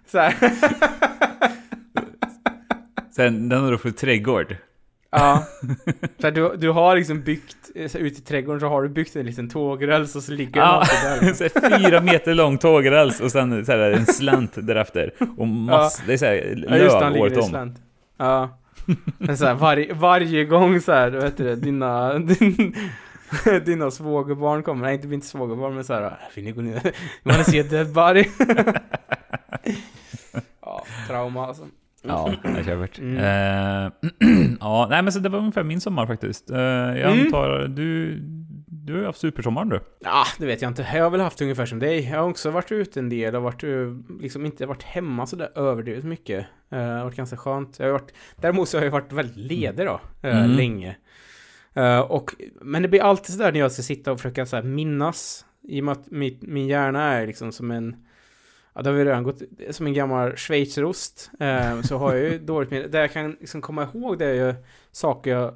så 0.08 0.18
här. 0.20 0.34
Sen, 3.16 3.50
den 3.50 3.64
har 3.64 3.72
du 3.72 3.78
för 3.78 3.92
trädgård. 3.92 4.56
ja. 5.12 5.44
Så 6.22 6.30
du, 6.30 6.56
du 6.58 6.70
har 6.72 6.96
liksom 6.96 7.22
byggt, 7.22 7.58
eh, 7.76 7.96
ute 7.96 8.20
i 8.20 8.24
trädgården 8.24 8.60
så 8.60 8.68
har 8.68 8.84
du 8.84 8.90
byggt 8.90 9.16
en 9.16 9.26
liten 9.26 9.50
tågräls 9.50 10.16
och 10.16 10.24
så 10.24 10.32
ligger 10.32 10.52
den 10.52 10.62
Ja, 10.62 10.66
alltid 10.66 11.28
där. 11.28 11.34
så 11.52 11.60
här 11.60 11.80
fyra 11.80 12.02
meter 12.02 12.34
lång 12.34 12.58
tågräls 12.58 13.20
och 13.22 13.32
sen 13.32 13.66
så 13.66 13.72
här, 13.72 13.80
en 13.92 14.06
slänt 14.06 14.52
därefter. 14.56 15.14
Och 15.38 15.48
mass, 15.48 16.04
det 16.08 16.14
är 16.14 16.18
så 16.18 16.26
här, 16.26 16.66
Ja 16.70 16.78
just 16.78 17.00
det, 17.00 17.10
löv 17.10 17.22
året 17.22 17.38
om. 17.38 17.76
Ja. 18.18 18.60
Men 19.18 19.38
så 19.38 19.46
här, 19.46 19.54
varje, 19.54 19.94
varje 19.94 20.46
gång 20.46 20.82
så 20.82 20.92
här, 20.92 21.12
heter 21.12 21.44
det, 21.44 21.56
dina, 21.56 22.14
din, 22.20 22.76
dina 23.66 23.92
svågerbarn 23.92 24.64
kommer, 24.64 24.86
nej 24.86 24.96
inte 24.96 25.08
inte 25.14 25.28
svågerbarn 25.28 25.76
men 25.76 25.84
så 25.84 25.94
här, 25.94 26.18
vill 26.36 26.44
ni 26.44 26.52
gå 26.52 26.62
ner, 26.62 26.82
vill 27.24 27.38
ni 27.38 27.44
se 27.44 27.64
Dead 27.64 27.94
Body? 27.94 28.26
ja, 30.62 30.86
trauma 31.08 31.46
alltså. 31.48 31.64
Ja, 32.04 32.34
jag 32.44 32.66
kör 32.66 32.78
bort. 32.78 33.00
Mm. 33.00 33.18
Eh, 33.18 33.92
ja, 34.60 34.88
nej 34.90 35.02
men 35.04 35.12
så 35.14 35.20
det 35.20 35.30
var 35.30 35.40
ungefär 35.40 35.64
min 35.64 35.82
sommar 35.82 36.06
faktiskt. 36.08 36.50
Eh, 36.52 36.58
jag 36.60 37.12
Mm. 37.12 37.26
antar, 37.26 37.68
du, 37.68 38.20
du 38.94 39.00
har 39.00 39.06
haft 39.06 39.20
supersommaren 39.20 39.70
du. 39.70 39.80
Ja, 40.00 40.24
det 40.40 40.46
vet 40.46 40.62
jag 40.62 40.70
inte. 40.72 40.88
Jag 40.94 41.04
har 41.04 41.10
väl 41.10 41.20
haft 41.22 41.42
ungefär 41.42 41.66
som 41.66 41.80
dig. 41.80 42.10
Jag 42.10 42.20
har 42.20 42.30
också 42.30 42.50
varit 42.52 42.72
ute 42.72 43.00
en 43.00 43.10
del 43.10 43.36
och 43.36 43.44
varit, 43.44 43.64
eh, 43.64 43.70
liksom 44.22 44.46
inte 44.46 44.66
varit 44.66 44.84
hemma 44.84 45.26
så 45.26 45.36
där 45.36 45.52
överdrivet 45.56 46.04
mycket. 46.04 46.40
Eh, 46.70 46.78
Det 46.78 46.84
har 46.86 47.04
varit 47.04 47.16
ganska 47.16 47.38
skönt. 47.38 47.80
Jag 47.80 47.86
har 47.86 47.94
varit, 47.94 48.14
däremot 48.36 48.70
så 48.70 48.78
har 48.78 48.84
jag 48.86 48.92
varit 48.92 49.12
väldigt 49.12 49.38
ledig 49.38 49.86
då, 49.86 50.00
eh, 50.22 50.38
Mm. 50.40 50.52
länge. 50.52 50.96
Och, 52.10 52.32
men 52.62 52.82
det 52.82 52.88
blir 52.88 53.02
alltid 53.02 53.36
sådär 53.36 53.52
när 53.52 53.60
jag 53.60 53.72
ska 53.72 53.82
sitta 53.82 54.12
och 54.12 54.18
försöka 54.20 54.46
så 54.46 54.62
minnas. 54.62 55.46
I 55.64 55.80
och 55.82 55.86
med 55.86 55.92
att 55.92 56.12
min, 56.12 56.38
min 56.42 56.68
hjärna 56.68 57.04
är 57.14 57.28
liksom 57.28 57.52
som 57.52 57.72
en, 57.72 57.96
ja 58.76 58.82
det 58.82 58.90
har 58.90 58.98
vi 58.98 59.06
redan 59.06 59.24
gått, 59.24 59.42
som 59.70 59.88
en 59.88 59.94
gammal 59.94 60.36
schweizerost. 60.36 61.32
Så 61.84 61.98
har 61.98 62.16
jag 62.16 62.24
ju 62.32 62.40
dåligt 62.46 62.72
med 62.72 62.92
det 62.92 63.00
jag 63.00 63.12
kan 63.12 63.32
liksom 63.40 63.62
komma 63.62 63.84
ihåg 63.84 64.20
det 64.20 64.26
är 64.26 64.34
ju 64.48 64.54
saker 64.92 65.32
jag, 65.32 65.56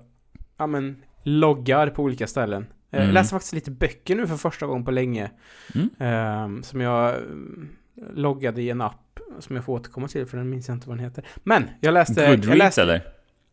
ja 0.57 0.67
men, 0.67 1.03
loggar 1.23 1.87
på 1.87 2.03
olika 2.03 2.27
ställen. 2.27 2.65
Eh, 2.93 2.97
Jag 2.99 3.03
Mm. 3.03 3.13
läser 3.13 3.29
faktiskt 3.29 3.53
lite 3.53 3.71
böcker 3.71 4.15
nu 4.15 4.27
för 4.27 4.36
första 4.38 4.65
gången 4.65 4.86
på 4.86 4.91
länge. 4.91 5.32
Mm. 5.75 5.89
Ehm, 5.99 6.63
som 6.63 6.82
jag 6.82 7.15
mm, 7.15 7.69
loggade 8.13 8.62
i 8.62 8.69
en 8.69 8.82
app 8.82 9.19
som 9.39 9.56
jag 9.56 9.65
får 9.65 9.73
återkomma 9.73 10.08
till 10.08 10.25
för 10.25 10.38
den 10.38 10.49
minns 10.49 10.67
jag 10.67 10.75
inte 10.75 10.88
vad 10.89 10.97
den 10.97 11.06
heter. 11.06 11.23
Men 11.43 11.69
jag 11.82 11.93
läste... 11.93 12.21
jag 12.21 12.29
Goodreads 12.36 12.58
läste, 12.60 12.82
eller? 12.82 13.01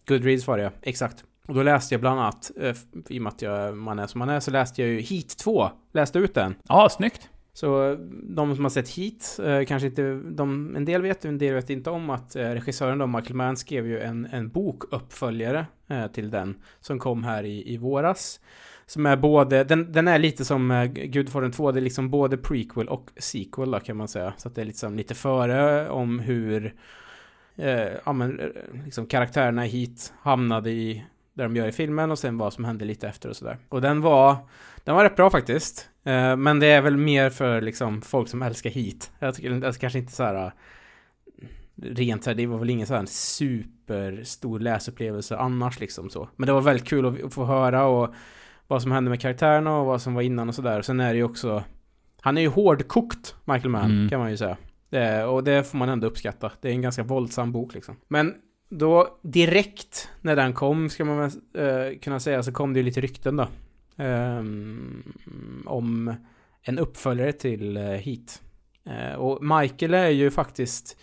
Goodreads 0.09 0.47
var 0.47 0.59
det, 0.59 0.73
exakt. 0.83 1.25
Och 1.47 1.55
då 1.55 1.63
läste 1.63 1.95
jag 1.95 2.01
bland 2.01 2.21
annat, 2.21 2.51
eh, 2.61 2.77
i 3.09 3.19
och 3.19 3.23
med 3.23 3.31
att 3.33 3.43
jag, 3.43 3.77
man 3.77 3.99
är 3.99 4.07
som 4.07 4.19
man 4.19 4.29
är, 4.29 4.41
så 4.41 4.51
läste 4.51 4.83
jag 4.83 4.91
ju 4.91 5.01
Heat 5.01 5.29
2. 5.29 5.71
Läste 5.93 6.19
ut 6.19 6.35
den. 6.35 6.55
Ja, 6.69 6.89
snyggt. 6.91 7.29
Så 7.53 7.91
eh, 7.93 7.99
de 8.23 8.55
som 8.55 8.65
har 8.65 8.71
sett 8.71 8.89
Heat, 8.89 9.39
eh, 9.45 9.67
kanske 9.67 9.87
inte, 9.87 10.21
de, 10.25 10.77
en 10.77 10.85
del 10.85 11.03
vet, 11.03 11.25
en 11.25 11.39
del 11.39 11.55
vet 11.55 11.71
inte 11.71 11.91
om 11.91 12.11
att 12.11 12.37
eh, 12.37 12.43
regissören 12.43 12.99
då, 12.99 13.07
Michael 13.07 13.35
Mann, 13.35 13.57
skrev 13.57 13.87
ju 13.87 14.01
en, 14.01 14.29
en 14.33 14.49
bokuppföljare 14.49 15.67
eh, 15.89 16.07
till 16.07 16.31
den, 16.31 16.55
som 16.81 16.99
kom 16.99 17.25
här 17.25 17.45
i, 17.45 17.73
i 17.75 17.77
våras. 17.77 18.41
Som 18.91 19.07
är 19.07 19.17
både, 19.17 19.65
den, 19.65 19.93
den 19.93 20.09
är 20.09 20.19
lite 20.19 20.45
som 20.45 20.71
eh, 20.71 20.85
Gudfadern 20.85 21.53
2, 21.53 21.73
det 21.73 21.81
är 21.81 21.83
liksom 21.83 22.11
både 22.11 22.37
prequel 22.37 22.89
och 22.89 23.11
sequel 23.17 23.71
då 23.71 23.81
kan 23.81 23.97
man 23.97 24.09
säga. 24.09 24.33
Så 24.37 24.49
att 24.49 24.55
det 24.55 24.61
är 24.61 24.65
liksom 24.65 24.97
lite 24.97 25.15
före 25.15 25.89
om 25.89 26.19
hur, 26.19 26.75
eh, 27.57 27.89
ja 28.05 28.13
men, 28.13 28.41
eh, 28.41 28.47
liksom 28.85 29.07
karaktärerna 29.07 29.67
i 29.67 29.69
Heat 29.69 30.13
hamnade 30.23 30.71
i, 30.71 31.05
där 31.35 31.45
de 31.45 31.57
gör 31.57 31.67
i 31.67 31.73
filmen 31.73 32.11
och 32.11 32.19
sen 32.19 32.39
vad 32.39 32.53
som 32.53 32.65
hände 32.65 32.85
lite 32.85 33.09
efter 33.09 33.29
och 33.29 33.37
sådär. 33.37 33.59
Och 33.69 33.81
den 33.81 34.01
var, 34.01 34.37
den 34.85 34.95
var 34.95 35.05
rätt 35.05 35.17
bra 35.17 35.31
faktiskt. 35.31 35.89
Eh, 36.05 36.37
men 36.37 36.61
det 36.61 36.67
är 36.67 36.81
väl 36.81 36.97
mer 36.97 37.31
för 37.31 37.61
liksom 37.61 38.03
folk 38.03 38.29
som 38.29 38.43
älskar 38.43 38.71
Heat. 38.71 39.11
Jag 39.19 39.35
tycker 39.35 39.51
det 39.51 39.79
kanske 39.81 39.99
inte 39.99 40.13
så 40.13 40.23
här 40.23 40.47
eh, 40.47 40.53
rent 41.83 42.27
här, 42.27 42.35
det 42.35 42.47
var 42.47 42.59
väl 42.59 42.71
ingen 42.71 42.87
sån 42.87 42.97
här 42.97 43.07
superstor 43.07 44.59
läsupplevelse 44.59 45.37
annars 45.37 45.81
liksom 45.81 46.11
så. 46.11 46.29
Men 46.37 46.47
det 46.47 46.53
var 46.53 46.61
väldigt 46.61 46.89
kul 46.89 47.25
att 47.25 47.35
få 47.35 47.45
höra 47.45 47.85
och 47.85 48.15
vad 48.71 48.83
som 48.83 48.93
hände 48.93 49.11
med 49.11 49.21
karaktärerna 49.21 49.77
och 49.79 49.87
vad 49.87 50.03
som 50.03 50.15
var 50.15 50.23
innan 50.23 50.49
och 50.49 50.55
sådär. 50.55 50.83
Sen 50.83 51.01
är 51.01 51.13
det 51.13 51.17
ju 51.17 51.25
också, 51.25 51.65
han 52.21 52.37
är 52.37 52.41
ju 52.41 52.49
hårdkokt, 52.49 53.35
Michael 53.45 53.69
Mann, 53.71 53.91
Mm. 53.91 54.09
kan 54.09 54.21
man 54.21 54.31
ju 54.31 54.37
säga. 54.37 54.57
Det, 54.91 55.25
och 55.25 55.45
det 55.45 55.65
får 55.71 55.79
man 55.79 55.89
ändå 55.89 56.07
uppskatta. 56.07 56.53
Det 56.61 56.69
är 56.69 56.73
en 56.73 56.83
ganska 56.83 57.03
våldsam 57.03 57.53
bok 57.53 57.75
liksom. 57.75 57.97
Men 58.09 58.35
då 58.69 59.19
direkt 59.23 60.09
när 60.21 60.37
den 60.37 60.53
kom, 60.53 60.89
ska 60.91 61.05
man 61.05 61.19
väl 61.19 61.31
eh, 61.55 61.99
kunna 61.99 62.21
säga, 62.21 62.43
så 62.43 62.53
kom 62.53 62.73
det 62.73 62.81
ju 62.81 62.85
lite 62.85 63.01
rykten 63.01 63.37
då. 63.37 63.49
Ehm, 63.97 65.03
om 65.67 66.15
en 66.63 66.79
uppföljare 66.79 67.33
till 67.33 67.77
uh, 67.77 67.85
Heat. 67.85 68.43
Eh, 68.85 69.15
och 69.15 69.45
Michael 69.45 69.95
är 69.95 70.09
ju 70.09 70.31
faktiskt, 70.31 70.97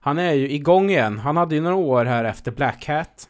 han 0.00 0.18
är 0.18 0.32
ju 0.32 0.50
igång 0.50 0.90
igen. 0.90 1.18
Han 1.18 1.36
hade 1.36 1.54
ju 1.54 1.60
några 1.60 1.76
år 1.76 2.04
här 2.04 2.24
efter 2.24 2.52
Black 2.52 2.86
Hat. 2.88 3.28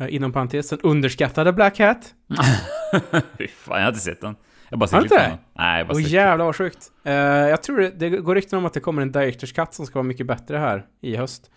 Uh, 0.00 0.14
inom 0.14 0.32
parentes, 0.32 0.68
den 0.68 0.80
underskattade 0.82 1.52
Black 1.52 1.78
Hat. 1.78 2.14
Fy 3.38 3.48
fan, 3.48 3.76
jag 3.76 3.84
har 3.84 3.88
inte 3.88 4.00
sett 4.00 4.20
den. 4.20 4.36
Jag 4.68 4.78
bara 4.78 4.90
Har 4.90 5.02
inte? 5.02 5.14
den. 5.14 5.38
Nej, 5.54 5.78
jag 5.78 5.86
bara 5.86 5.96
Åh 5.96 6.02
sett 6.02 6.10
jävlar 6.10 6.44
vad 6.44 6.56
sjukt. 6.56 6.92
Eh, 7.04 7.14
jag 7.14 7.62
tror 7.62 7.80
det, 7.80 7.90
det 7.90 8.08
går 8.08 8.34
rykten 8.34 8.58
om 8.58 8.66
att 8.66 8.72
det 8.72 8.80
kommer 8.80 9.02
en 9.02 9.12
Directors 9.12 9.52
Cut 9.52 9.74
som 9.74 9.86
ska 9.86 9.94
vara 9.94 10.06
mycket 10.06 10.26
bättre 10.26 10.58
här 10.58 10.86
i 11.00 11.16
höst. 11.16 11.50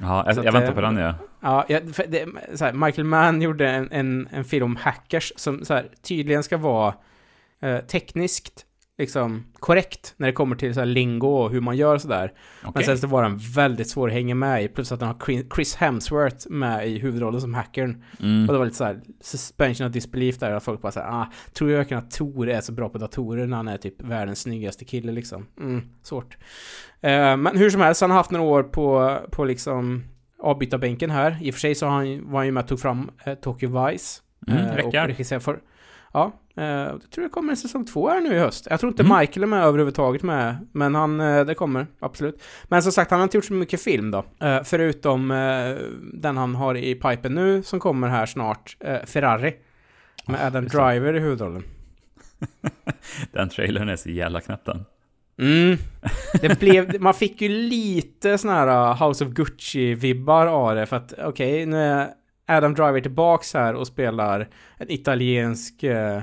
Ja, 0.00 0.24
jag, 0.26 0.44
jag 0.44 0.52
väntar 0.52 0.68
eh, 0.68 0.74
på 0.74 0.80
den 0.80 0.96
ja. 0.96 1.14
Ja, 1.40 1.64
det, 2.08 2.28
här, 2.60 2.72
Michael 2.72 3.04
Mann 3.04 3.42
gjorde 3.42 3.70
en, 3.70 3.88
en, 3.92 4.28
en 4.30 4.44
film 4.44 4.64
om 4.64 4.76
hackers 4.76 5.32
som 5.36 5.64
så 5.64 5.74
här, 5.74 5.88
tydligen 6.02 6.42
ska 6.42 6.56
vara 6.56 6.94
eh, 7.60 7.78
tekniskt 7.78 8.64
liksom 8.98 9.44
korrekt 9.52 10.14
när 10.16 10.26
det 10.26 10.32
kommer 10.32 10.56
till 10.56 10.74
så 10.74 10.80
här, 10.80 10.86
lingo 10.86 11.28
och 11.28 11.50
hur 11.50 11.60
man 11.60 11.76
gör 11.76 11.98
sådär. 11.98 12.32
Men 12.62 12.70
Okej. 12.70 12.84
sen 12.84 12.98
så 12.98 13.06
var 13.06 13.22
den 13.22 13.38
väldigt 13.38 13.88
svår 13.90 14.08
att 14.08 14.14
hänga 14.14 14.34
med 14.34 14.64
i, 14.64 14.68
plus 14.68 14.92
att 14.92 15.00
den 15.00 15.08
har 15.08 15.16
Chris- 15.54 15.76
Hemsworth 15.76 16.50
med 16.50 16.88
i 16.88 16.98
huvudrollen 16.98 17.40
som 17.40 17.54
hackern. 17.54 18.04
Mm. 18.20 18.48
Och 18.48 18.52
det 18.52 18.58
var 18.58 18.64
lite 18.64 18.76
så 18.76 18.84
här 18.84 19.00
suspension 19.20 19.86
of 19.86 19.92
disbelief 19.92 20.38
där, 20.38 20.50
att 20.50 20.64
folk 20.64 20.82
bara 20.82 20.92
såhär, 20.92 21.20
ah, 21.20 21.32
tror 21.52 21.70
jag 21.70 21.78
verkligen 21.78 22.02
att 22.02 22.10
Tor 22.10 22.48
är 22.48 22.60
så 22.60 22.72
bra 22.72 22.88
på 22.88 22.98
datorer 22.98 23.46
när 23.46 23.56
han 23.56 23.68
är 23.68 23.76
typ 23.76 24.02
världens 24.02 24.40
snyggaste 24.40 24.84
kille 24.84 25.12
liksom? 25.12 25.46
Mm, 25.60 25.82
svårt. 26.02 26.36
Eh, 27.00 27.36
men 27.36 27.56
hur 27.56 27.70
som 27.70 27.80
helst, 27.80 28.00
han 28.00 28.10
har 28.10 28.16
haft 28.16 28.30
några 28.30 28.44
år 28.44 28.62
på, 28.62 29.18
på 29.30 29.44
liksom 29.44 30.04
avbytarbänken 30.42 31.10
här. 31.10 31.38
I 31.40 31.50
och 31.50 31.54
för 31.54 31.60
sig 31.60 31.74
så 31.74 31.86
har 31.86 31.92
han, 31.92 32.30
var 32.30 32.38
han 32.38 32.46
ju 32.46 32.52
med 32.52 32.62
och 32.62 32.68
tog 32.68 32.80
fram 32.80 33.10
eh, 33.24 33.34
Tokyo 33.34 33.86
Vice. 33.86 34.22
Mm, 34.46 34.64
eh, 34.64 34.84
och 34.86 34.92
regisserade 34.92 35.44
för, 35.44 35.60
Ja, 36.12 36.32
eh, 36.56 36.64
jag 36.64 37.10
tror 37.10 37.24
det 37.24 37.30
kommer 37.30 37.50
en 37.50 37.56
säsong 37.56 37.84
två 37.84 38.08
här 38.08 38.20
nu 38.20 38.34
i 38.34 38.38
höst. 38.38 38.66
Jag 38.70 38.80
tror 38.80 38.92
inte 38.92 39.02
Mm. 39.02 39.18
Michael 39.18 39.42
är 39.42 39.46
med 39.46 39.64
överhuvudtaget 39.64 40.22
med, 40.22 40.68
men 40.72 40.94
han, 40.94 41.20
eh, 41.20 41.44
det 41.44 41.54
kommer, 41.54 41.86
absolut. 42.00 42.42
Men 42.68 42.82
som 42.82 42.92
sagt, 42.92 43.10
han 43.10 43.20
har 43.20 43.24
inte 43.24 43.36
gjort 43.36 43.44
så 43.44 43.52
mycket 43.52 43.82
film 43.82 44.10
då. 44.10 44.24
Eh, 44.40 44.62
förutom 44.64 45.28
den 46.12 46.36
han 46.36 46.54
har 46.54 46.74
i 46.74 46.94
pipen 46.94 47.34
nu, 47.34 47.62
som 47.62 47.80
kommer 47.80 48.08
här 48.08 48.26
snart, 48.26 48.76
Ferrari. 49.06 49.54
Med 50.26 50.46
Adam 50.46 50.62
just 50.62 50.76
det. 50.76 50.90
Driver 50.90 51.14
i 51.14 51.18
huvudrollen. 51.18 51.62
Den 53.32 53.48
trailern 53.48 53.88
är 53.88 53.96
så 53.96 54.10
jävla 54.10 54.40
knäpp 54.40 54.64
den. 54.64 54.84
Mm. 55.38 55.78
Det 56.40 56.60
blev, 56.60 57.00
man 57.00 57.14
fick 57.14 57.40
ju 57.40 57.48
lite 57.48 58.38
sån 58.38 58.50
här 58.50 59.06
House 59.06 59.24
of 59.24 59.30
Gucci-vibbar 59.30 60.46
av 60.46 60.74
det, 60.74 60.86
för 60.86 60.96
att 60.96 61.14
okej, 61.18 61.66
nu 61.66 61.82
är 61.82 62.08
Adam 62.48 62.74
Driver 62.74 63.00
tillbaks 63.00 63.54
här 63.54 63.74
och 63.74 63.86
spelar 63.86 64.48
en 64.76 64.90
italiensk, 64.90 65.82
eh, 65.82 66.22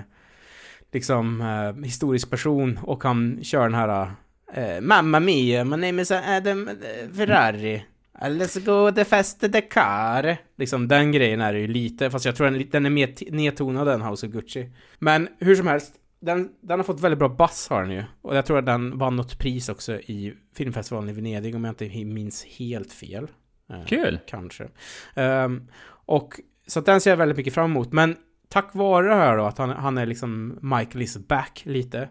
liksom, 0.91 1.41
eh, 1.41 1.83
historisk 1.85 2.29
person 2.29 2.79
och 2.83 3.03
han 3.03 3.39
kör 3.43 3.63
den 3.63 3.73
här 3.73 4.11
eh, 4.53 4.81
Mamma 4.81 5.19
mia, 5.19 5.63
my 5.63 5.77
name 5.77 6.01
is 6.01 6.11
Adam 6.11 6.69
Ferrari. 7.13 7.85
Let's 8.21 8.65
go 8.65 8.91
the 8.95 9.05
fast 9.05 9.39
the 9.39 9.61
car. 9.61 10.37
Liksom 10.57 10.87
den 10.87 11.11
grejen 11.11 11.41
är 11.41 11.53
det 11.53 11.59
ju 11.59 11.67
lite, 11.67 12.09
fast 12.09 12.25
jag 12.25 12.35
tror 12.35 12.51
den, 12.51 12.69
den 12.71 12.85
är 12.85 12.89
mer 12.89 13.31
nedtonad 13.31 13.87
än 13.87 14.01
House 14.01 14.27
of 14.27 14.33
Gucci. 14.33 14.69
Men 14.99 15.27
hur 15.39 15.55
som 15.55 15.67
helst, 15.67 15.93
den, 16.19 16.49
den 16.61 16.79
har 16.79 16.83
fått 16.83 16.99
väldigt 16.99 17.19
bra 17.19 17.29
bass 17.29 17.67
har 17.69 17.81
den 17.81 17.91
ju. 17.91 18.03
Och 18.21 18.35
jag 18.35 18.45
tror 18.45 18.59
att 18.59 18.65
den 18.65 18.97
vann 18.97 19.15
något 19.15 19.39
pris 19.39 19.69
också 19.69 19.99
i 19.99 20.33
filmfestivalen 20.55 21.09
i 21.09 21.13
Venedig 21.13 21.55
om 21.55 21.63
jag 21.63 21.71
inte 21.71 22.05
minns 22.05 22.45
helt 22.45 22.91
fel. 22.91 23.27
Eh, 23.69 23.85
Kul! 23.85 24.19
Kanske. 24.27 24.67
Ehm, 25.15 25.67
och 25.87 26.39
så 26.67 26.79
att 26.79 26.85
den 26.85 27.01
ser 27.01 27.09
jag 27.09 27.17
väldigt 27.17 27.37
mycket 27.37 27.53
fram 27.53 27.71
emot. 27.71 27.93
Men 27.93 28.17
tack 28.49 28.75
vare 28.75 29.07
det 29.07 29.15
här 29.15 29.37
då, 29.37 29.45
att 29.45 29.57
han, 29.57 29.69
han 29.69 29.97
är 29.97 30.05
liksom 30.05 30.59
Michael 30.61 31.01
is 31.01 31.17
back 31.17 31.61
lite. 31.65 32.09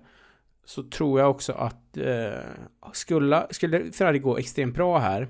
Så 0.65 0.83
tror 0.83 1.21
jag 1.21 1.31
också 1.31 1.53
att 1.53 1.97
eh, 1.97 2.41
skulle, 2.93 3.47
skulle 3.51 3.93
Ferrari 3.93 4.19
gå 4.19 4.39
extremt 4.39 4.75
bra 4.75 4.99
här 4.99 5.29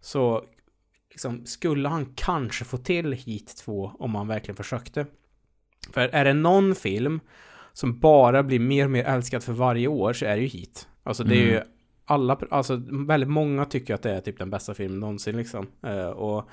så 0.00 0.44
liksom, 1.10 1.46
skulle 1.46 1.88
han 1.88 2.12
kanske 2.14 2.64
få 2.64 2.76
till 2.76 3.12
Heat 3.12 3.56
2 3.56 3.92
om 3.98 4.14
han 4.14 4.28
verkligen 4.28 4.56
försökte. 4.56 5.06
För 5.92 6.00
är 6.00 6.24
det 6.24 6.34
någon 6.34 6.74
film 6.74 7.20
som 7.72 7.98
bara 7.98 8.42
blir 8.42 8.58
mer 8.58 8.84
och 8.84 8.90
mer 8.90 9.04
älskad 9.04 9.42
för 9.42 9.52
varje 9.52 9.88
år 9.88 10.12
så 10.12 10.24
är 10.24 10.36
det 10.36 10.42
ju 10.42 10.48
Heat. 10.48 10.88
Alltså 11.02 11.24
det 11.24 11.34
är 11.34 11.46
ju 11.46 11.56
Mm. 11.56 11.68
Alla, 12.06 12.38
alltså 12.50 12.82
väldigt 12.90 13.30
många 13.30 13.64
tycker 13.64 13.94
att 13.94 14.02
det 14.02 14.12
är 14.12 14.20
typ 14.20 14.38
den 14.38 14.50
bästa 14.50 14.74
filmen 14.74 15.00
någonsin 15.00 15.36
liksom. 15.36 15.66
Eh, 15.82 16.08
och 16.08 16.48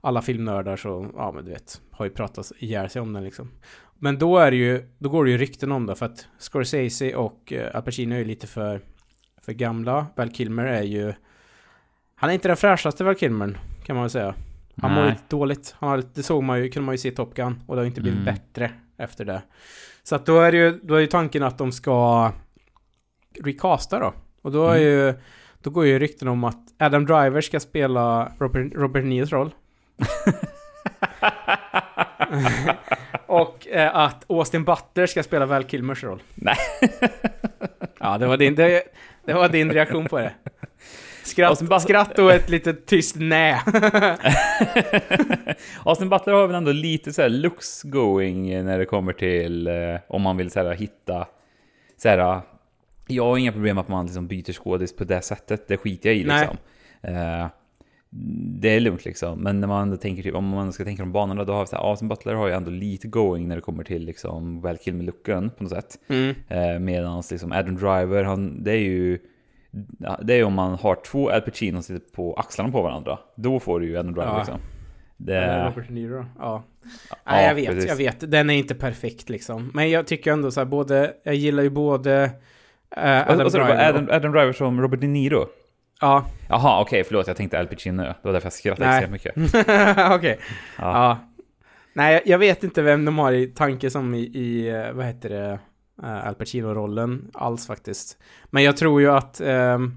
alla 0.00 0.22
filmnördar 0.22 0.76
så, 0.76 1.10
ja 1.16 1.32
men 1.32 1.44
du 1.44 1.50
vet, 1.50 1.80
har 1.90 2.04
ju 2.04 2.10
pratat 2.10 2.52
ihjäl 2.58 2.90
sig 2.90 3.02
om 3.02 3.12
den 3.12 3.24
liksom. 3.24 3.50
Men 3.98 4.18
då 4.18 4.38
är 4.38 4.50
det 4.50 4.56
ju, 4.56 4.88
då 4.98 5.08
går 5.08 5.24
det 5.24 5.30
ju 5.30 5.38
rykten 5.38 5.72
om 5.72 5.86
det 5.86 5.94
för 5.94 6.06
att 6.06 6.26
Scorsese 6.38 7.14
och 7.14 7.52
uh, 7.56 7.76
Al 7.76 7.82
Pacino 7.82 8.14
är 8.14 8.18
ju 8.18 8.24
lite 8.24 8.46
för, 8.46 8.80
för 9.42 9.52
gamla. 9.52 10.06
Val 10.16 10.30
Kilmer 10.30 10.64
är 10.64 10.82
ju, 10.82 11.12
han 12.14 12.30
är 12.30 12.34
inte 12.34 12.48
den 12.48 12.56
fräschaste 12.56 13.04
Val 13.04 13.14
Kilmer, 13.14 13.60
kan 13.84 13.96
man 13.96 14.02
väl 14.02 14.10
säga. 14.10 14.34
Han 14.76 14.92
mår 14.92 15.00
Nej. 15.02 15.10
lite 15.10 15.22
dåligt. 15.28 15.74
Han 15.78 15.88
har, 15.90 16.02
det 16.14 16.22
såg 16.22 16.42
man 16.42 16.62
ju, 16.62 16.70
kunde 16.70 16.86
man 16.86 16.94
ju 16.94 16.98
se 16.98 17.08
i 17.08 17.12
Top 17.12 17.34
Gun 17.34 17.62
och 17.66 17.76
det 17.76 17.82
har 17.82 17.86
inte 17.86 18.00
blivit 18.00 18.20
Mm. 18.20 18.34
bättre 18.34 18.70
efter 18.96 19.24
det. 19.24 19.42
Så 20.02 20.14
att 20.16 20.26
då 20.26 20.40
är 20.40 20.52
det 20.52 20.58
ju, 20.58 20.80
då 20.82 20.94
är 20.94 21.00
ju 21.00 21.06
tanken 21.06 21.42
att 21.42 21.58
de 21.58 21.72
ska 21.72 22.32
recasta 23.44 23.98
då. 23.98 24.14
Och 24.42 24.52
då 24.52 24.68
Mm. 24.68 24.82
ju, 24.82 25.14
då 25.62 25.70
går 25.70 25.86
ju 25.86 25.98
rykten 25.98 26.28
om 26.28 26.44
att 26.44 26.58
Adam 26.78 27.06
Driver 27.06 27.40
ska 27.40 27.60
spela 27.60 28.32
Robert, 28.38 28.72
Robert 28.74 29.04
Neos 29.04 29.32
roll. 29.32 29.50
och 33.26 33.68
eh, 33.68 33.96
att 33.96 34.24
Austin 34.30 34.64
Butler 34.64 35.06
ska 35.06 35.22
spela 35.22 35.46
Val 35.46 35.64
Kilmers 35.64 36.04
roll. 36.04 36.22
Nej. 36.34 36.56
ja, 37.98 38.18
det 38.18 38.26
var 38.26 38.36
din, 38.36 38.54
det, 38.54 38.82
det 39.24 39.34
var 39.34 39.48
din 39.48 39.72
reaktion 39.72 40.06
på 40.06 40.18
det. 40.18 40.32
Skratt, 41.24 41.82
skratt 41.82 42.18
och 42.18 42.32
ett 42.32 42.48
litet 42.48 42.86
tyst 42.86 43.16
nej. 43.18 43.52
Austin 45.84 46.08
Butler 46.08 46.32
har 46.32 46.46
väl 46.46 46.56
ändå 46.56 46.72
lite 46.72 47.12
så 47.12 47.22
här 47.22 47.28
looks 47.28 47.82
going 47.82 48.64
när 48.64 48.78
det 48.78 48.84
kommer 48.84 49.12
till 49.12 49.66
eh, 49.66 49.74
om 50.08 50.22
man 50.22 50.36
vill 50.36 50.50
så 50.50 50.62
här, 50.62 50.74
hitta 50.74 51.26
så 51.96 52.08
här, 52.08 52.40
jag 53.14 53.24
har 53.24 53.38
inga 53.38 53.52
problem 53.52 53.76
med 53.76 53.82
att 53.82 53.88
man 53.88 54.06
liksom 54.06 54.26
byter 54.28 54.52
skådis 54.52 54.96
på 54.96 55.04
det 55.04 55.22
sättet, 55.22 55.68
det 55.68 55.76
skiter 55.76 56.08
jag 56.08 56.16
i 56.16 56.24
liksom. 56.24 56.56
Eh, 57.02 57.46
det 58.60 58.68
är 58.68 58.80
lugnt 58.80 59.04
liksom, 59.04 59.38
men 59.40 59.60
när 59.60 59.68
man 59.68 59.98
tänker 59.98 60.22
typ, 60.22 60.34
om 60.34 60.44
man 60.48 60.72
ska 60.72 60.84
tänka 60.84 61.02
de 61.02 61.12
banorna, 61.12 61.44
då 61.44 61.52
har 61.52 61.60
vi 61.60 61.66
så 61.66 61.76
här, 61.76 61.82
Austin 61.82 62.08
Butler 62.08 62.34
har 62.34 62.46
ju 62.46 62.52
ändå 62.54 62.70
lite 62.70 63.08
going 63.08 63.48
när 63.48 63.56
det 63.56 63.62
kommer 63.62 63.84
till 63.84 64.04
liksom 64.04 64.60
Val 64.60 64.76
Kilmer-looken 64.76 65.50
på 65.50 65.62
något 65.62 65.72
sätt. 65.72 65.98
Mm. 66.08 66.34
Eh, 66.48 66.78
Medan 66.78 67.22
liksom 67.30 67.52
Adam 67.52 67.76
Driver, 67.76 68.24
han, 68.24 68.64
det 68.64 68.72
är 68.72 68.76
ju 68.78 69.18
det 70.22 70.34
är 70.34 70.44
om 70.44 70.52
man 70.52 70.74
har 70.74 70.94
två 70.94 71.30
Al 71.30 71.40
Pacino 71.40 71.82
som 71.82 71.96
sitter 71.96 72.12
på 72.14 72.34
axlarna 72.34 72.72
på 72.72 72.82
varandra. 72.82 73.18
Då 73.36 73.60
får 73.60 73.80
du 73.80 73.86
ju 73.86 73.98
Adam 73.98 74.12
Driver 74.12 74.28
Ja. 74.30 74.38
liksom. 74.38 74.58
Det, 75.16 75.36
Eller 75.36 75.64
Robert 75.70 75.88
De 75.88 75.94
Niro. 75.94 76.26
Ja. 76.38 76.64
Ja, 77.10 77.16
Nej, 77.26 77.46
jag 77.46 77.54
vet, 77.54 77.66
precis. 77.68 77.88
jag 77.88 77.96
vet. 77.96 78.30
Den 78.30 78.50
är 78.50 78.54
inte 78.54 78.74
perfekt 78.74 79.28
liksom. 79.28 79.70
Men 79.74 79.90
jag 79.90 80.06
tycker 80.06 80.32
ändå 80.32 80.50
så 80.50 80.60
här, 80.60 80.64
både, 80.64 81.14
jag 81.22 81.34
gillar 81.34 81.62
ju 81.62 81.70
både 81.70 82.30
Adam, 82.96 83.34
Adam 83.34 83.46
och 83.46 83.52
så 83.52 83.58
Driver 83.58 83.74
och- 83.74 83.88
Adam, 83.88 84.08
Adam 84.10 84.32
Driver 84.32 84.52
som 84.52 84.80
Robert 84.80 85.00
De 85.00 85.06
Niro. 85.06 85.46
Ja, 86.00 86.24
Jaha, 86.48 86.80
okej, 86.80 87.04
förlåt, 87.04 87.26
jag 87.26 87.36
tänkte 87.36 87.58
Al 87.58 87.66
Pacino. 87.66 88.02
Det 88.02 88.14
var 88.22 88.32
därför 88.32 88.46
jag 88.46 88.52
skrattade 88.52 88.88
Nej. 88.90 89.04
extremt 89.04 89.44
mycket. 89.44 89.54
okej. 90.12 90.38
Ja. 90.78 90.84
Ja. 90.92 91.18
Nej, 91.94 92.22
jag- 92.26 92.38
vet 92.38 92.64
inte 92.64 92.82
vem 92.82 93.04
de 93.04 93.18
har 93.18 93.32
i 93.32 93.46
tanke 93.46 93.90
som 93.90 94.14
i, 94.14 94.18
i 94.20 94.68
eh, 94.70 94.92
vad 94.92 95.06
heter 95.06 95.28
det, 95.28 95.58
uh, 96.02 96.26
Al 96.26 96.34
Pacino-rollen 96.34 97.30
alls 97.34 97.66
faktiskt. 97.66 98.18
Men 98.50 98.62
jag 98.62 98.76
tror 98.76 99.00
ju 99.00 99.10
att, 99.12 99.40
ehm, 99.40 99.94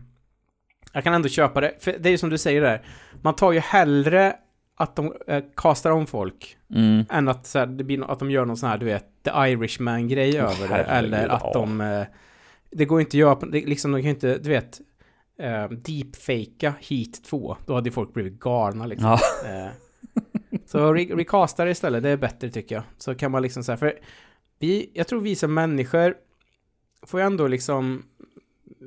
jag 0.93 1.04
kan 1.04 1.14
ändå 1.14 1.30
köpa 1.30 1.62
det. 1.62 1.74
För 1.80 1.96
det 2.00 2.10
är 2.10 2.12
ju 2.12 2.18
som 2.18 2.30
du 2.30 2.38
säger 2.38 2.62
där, 2.62 2.82
man 3.22 3.36
tar 3.36 3.52
ju 3.52 3.60
hellre 3.60 4.36
att 4.78 4.96
de 4.96 5.06
uh, 5.08 5.39
castar 5.56 5.91
om 5.91 6.08
folk 6.08 6.58
Mm. 6.76 7.06
än 7.10 7.28
att, 7.28 7.46
så 7.46 7.60
här, 7.60 7.66
det 7.66 7.84
blir, 7.84 8.12
att 8.12 8.20
de 8.20 8.32
gör 8.32 8.46
någon 8.46 8.58
sån 8.58 8.70
här, 8.70 8.78
du 8.78 8.86
vet, 8.86 9.06
The 9.24 9.32
Irishman-grej 9.52 10.41
Åh, 10.43 10.64
över 10.64 10.78
det. 10.78 10.84
Eller 10.84 11.28
att 11.28 11.41
ja. 11.43 11.52
de... 11.54 11.82
eh, 11.82 12.04
det 12.78 12.86
går 12.86 13.00
inte 13.02 13.10
att 13.10 13.20
göra, 13.20 13.36
det, 13.36 13.66
liksom, 13.66 13.92
de 13.92 13.98
kan 13.98 14.04
ju 14.04 14.10
inte, 14.10 14.38
du 14.38 14.50
vet, 14.50 14.82
uh, 15.42 15.78
deepfakea 15.78 16.74
Heat 16.80 17.24
2. 17.24 17.58
Då 17.66 17.74
hade 17.76 17.92
folk 17.92 18.14
blivit 18.14 18.40
galna 18.40 18.86
liksom. 18.86 19.18
Ja. 19.44 19.50
Eh, 19.50 19.72
så 20.66 20.94
re 20.94 21.06
recasta 21.16 21.66
det 21.66 21.72
istället, 21.72 22.04
det 22.04 22.10
är 22.10 22.18
bättre 22.18 22.50
tycker 22.50 22.76
jag. 22.76 22.84
Så 22.98 23.16
kan 23.16 23.32
man 23.32 23.42
liksom 23.42 23.64
säga, 23.64 23.78
för 23.78 24.00
vi, 24.60 24.92
jag 24.94 25.08
tror 25.08 25.22
vi 25.22 25.36
som 25.36 25.54
människor 25.54 26.16
får 27.06 27.20
ju 27.20 27.26
ändå 27.26 27.48
liksom 27.48 28.04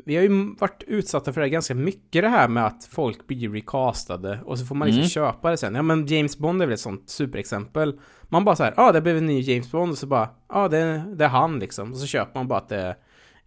vi 0.05 0.17
har 0.17 0.23
ju 0.23 0.55
varit 0.59 0.83
utsatta 0.87 1.33
för 1.33 1.41
det 1.41 1.49
ganska 1.49 1.75
mycket 1.75 2.23
det 2.23 2.29
här 2.29 2.49
med 2.49 2.67
att 2.67 2.85
folk 2.85 3.27
blir 3.27 3.51
recastade 3.51 4.41
och 4.45 4.59
så 4.59 4.67
får 4.67 4.75
man 4.75 4.87
liksom 4.89 5.01
Mm. 5.01 5.09
köpa 5.09 5.51
det 5.51 5.57
sen. 5.57 5.75
Ja 5.75 5.83
men 5.83 6.07
James 6.07 6.39
Bond 6.39 6.63
är 6.63 6.67
väl 6.67 6.75
ett 6.75 6.81
sånt 6.81 7.11
superexempel. 7.11 8.01
Man 8.23 8.45
bara 8.45 8.57
så 8.57 8.63
här, 8.63 8.75
ja 8.77 8.89
ah, 8.89 8.93
det 8.93 9.01
blev 9.01 9.17
en 9.17 9.27
ny 9.27 9.41
James 9.41 9.71
Bond 9.73 9.93
och 9.93 9.99
så 9.99 10.07
bara, 10.07 10.29
ja 10.49 10.55
ah, 10.65 10.69
det, 10.69 11.05
det 11.17 11.25
är 11.25 11.29
han 11.29 11.59
liksom. 11.59 11.93
Och 11.93 11.99
så 11.99 12.07
köper 12.07 12.41
man 12.41 12.49
bara 12.49 12.59
att 12.59 12.69
det 12.69 12.77
är 12.77 12.97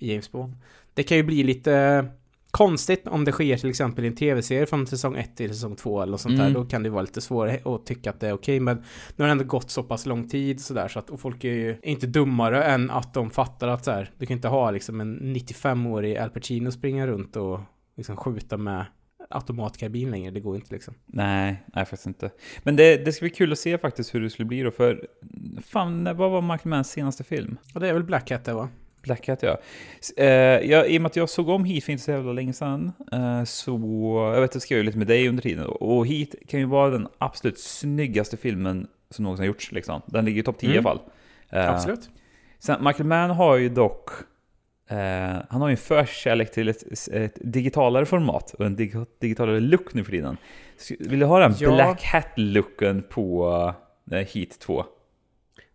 James 0.02 0.32
Bond. 0.32 0.54
Det 0.94 1.04
kan 1.04 1.18
ju 1.18 1.24
bli 1.24 1.44
lite 1.44 2.06
konstigt 2.52 3.08
om 3.08 3.26
det 3.26 3.32
sker 3.32 3.58
till 3.58 3.70
exempel 3.70 4.04
i 4.06 4.08
en 4.08 4.16
tv-serie 4.16 4.66
från 4.66 4.88
säsong 4.88 5.16
1 5.16 5.38
till 5.38 5.50
säsong 5.50 5.76
2 5.76 6.02
eller 6.02 6.12
något 6.12 6.22
sånt 6.22 6.36
Mm. 6.36 6.46
där. 6.54 6.60
Då 6.60 6.66
kan 6.66 6.84
det 6.84 6.90
vara 6.90 7.02
lite 7.02 7.22
svårare 7.22 7.60
att 7.76 7.86
tycka 7.86 8.10
att 8.10 8.20
det 8.20 8.28
är 8.28 8.34
okej. 8.34 8.60
Men 8.60 8.78
nu 9.16 9.24
har 9.24 9.26
det 9.26 9.32
ändå 9.32 9.44
gått 9.44 9.72
så 9.72 9.84
pass 9.84 10.06
lång 10.06 10.28
tid 10.30 10.62
sådär 10.62 10.88
så 10.88 11.00
att 11.00 11.10
och 11.10 11.20
folk 11.20 11.44
är 11.44 11.54
ju 11.54 11.78
inte 11.84 12.08
dummare 12.08 12.64
än 12.64 12.90
att 12.92 13.14
de 13.14 13.30
fattar 13.30 13.68
att 13.68 13.86
så 13.86 13.92
här, 13.92 14.12
du 14.18 14.26
kan 14.26 14.36
inte 14.38 14.48
ha 14.48 14.72
liksom 14.72 15.02
en 15.02 15.36
95-årig 15.36 16.18
Al 16.18 16.30
Pacino 16.30 16.72
springa 16.72 17.08
runt 17.08 17.36
och 17.36 17.60
liksom 17.98 18.18
skjuta 18.18 18.58
med 18.58 18.86
automatkarbin 19.30 20.12
längre. 20.12 20.32
Det 20.32 20.40
går 20.40 20.56
inte 20.56 20.74
liksom. 20.74 20.94
Nej, 21.06 21.64
nej 21.76 21.86
faktiskt 21.86 22.06
inte. 22.08 22.32
Men 22.64 22.76
det, 22.76 23.06
det 23.06 23.12
ska 23.14 23.24
bli 23.24 23.30
kul 23.30 23.52
att 23.52 23.60
se 23.60 23.78
faktiskt 23.78 24.16
hur 24.16 24.22
det 24.22 24.30
skulle 24.30 24.46
bli 24.46 24.62
då, 24.62 24.72
för 24.72 25.08
fan, 25.66 26.04
vad 26.04 26.32
var 26.32 26.42
Michael 26.42 26.70
Manns 26.70 26.92
senaste 26.92 27.24
film? 27.24 27.58
Och 27.74 27.80
det 27.80 27.90
är 27.90 27.94
väl 27.94 28.04
Black 28.04 28.32
Hat 28.32 28.46
det 28.46 28.54
va? 28.54 28.70
Black 29.02 29.28
Hat, 29.28 29.44
ja. 29.44 29.58
Eh, 30.18 30.26
jag. 30.70 30.90
I 30.90 30.98
och 30.98 31.02
med 31.02 31.10
att 31.10 31.16
jag 31.16 31.30
såg 31.30 31.50
om 31.50 31.66
Heat 31.66 31.84
för 31.84 31.92
inte 31.92 32.04
så 32.04 32.12
jävla 32.12 32.34
länge 32.34 32.54
sedan, 32.54 32.92
eh, 33.12 33.44
så 33.44 33.72
jag 34.36 34.42
vet 34.42 34.56
jag 34.56 34.62
skrev 34.62 34.84
lite 34.84 34.98
med 34.98 35.08
dig 35.08 35.30
under 35.30 35.44
tiden, 35.44 35.66
och 35.66 36.08
Heat 36.08 36.30
kan 36.48 36.60
ju 36.60 36.66
vara 36.66 36.90
den 36.90 37.08
absolut 37.18 37.60
snyggaste 37.60 38.38
filmen 38.38 38.88
som 39.10 39.24
någonsin 39.24 39.42
har 39.42 39.48
gjorts. 39.48 39.72
Liksom. 39.72 40.02
Den 40.06 40.26
ligger 40.26 40.40
i 40.40 40.44
topp 40.44 40.58
10 40.58 40.70
i 40.70 40.74
Mm. 40.74 40.86
alla 40.86 41.00
fall. 41.00 41.10
Eh, 41.50 41.70
Absolut. 41.70 42.10
Sen, 42.60 42.84
Michael 42.84 43.06
Mann 43.08 43.30
har 43.30 43.56
ju 43.58 43.70
dock 43.70 44.10
han 45.50 45.62
har 45.62 45.68
ju 45.68 45.72
en 45.72 45.78
förkärlek 45.78 46.52
till 46.52 46.68
ett, 46.70 47.08
ett 47.12 47.38
digitalare 47.42 48.06
format 48.06 48.54
och 48.54 48.66
en 48.66 48.76
dig, 48.76 48.94
digitalare 49.20 49.60
look 49.60 49.94
nu 49.94 50.04
för 50.04 50.12
tiden. 50.12 50.38
Vill 51.00 51.20
du 51.20 51.26
ha 51.26 51.40
den 51.40 51.54
Ja. 51.60 51.76
Black 51.76 52.04
Hat-looken 52.04 53.02
på 53.10 53.74
Heat 54.12 54.60
2? 54.60 54.86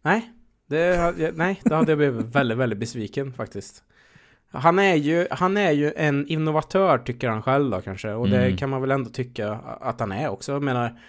Nej, 0.03 0.31
det, 0.67 1.33
nej, 1.37 1.61
då 1.65 1.75
hade 1.75 1.91
jag 1.91 1.99
blivit 1.99 2.27
väldigt, 2.35 2.59
väldigt 2.59 2.79
besviken 2.79 3.33
faktiskt. 3.33 3.83
Han 4.51 4.79
är, 4.79 4.95
ju, 4.95 5.27
han 5.31 5.57
är 5.57 5.71
ju 5.73 5.93
en 5.97 6.27
innovatör 6.27 6.99
tycker 6.99 7.29
han 7.29 7.43
själv 7.43 7.71
då 7.71 7.81
kanske. 7.81 8.13
Och 8.13 8.29
det 8.29 8.45
Mm. 8.45 8.57
kan 8.57 8.71
man 8.71 8.81
väl 8.81 8.91
ändå 8.91 9.11
tycka 9.11 9.53
att 9.81 10.01
han 10.01 10.13
är 10.13 10.29
också. 10.29 10.53
Jag 10.53 10.63
menar, 10.63 11.01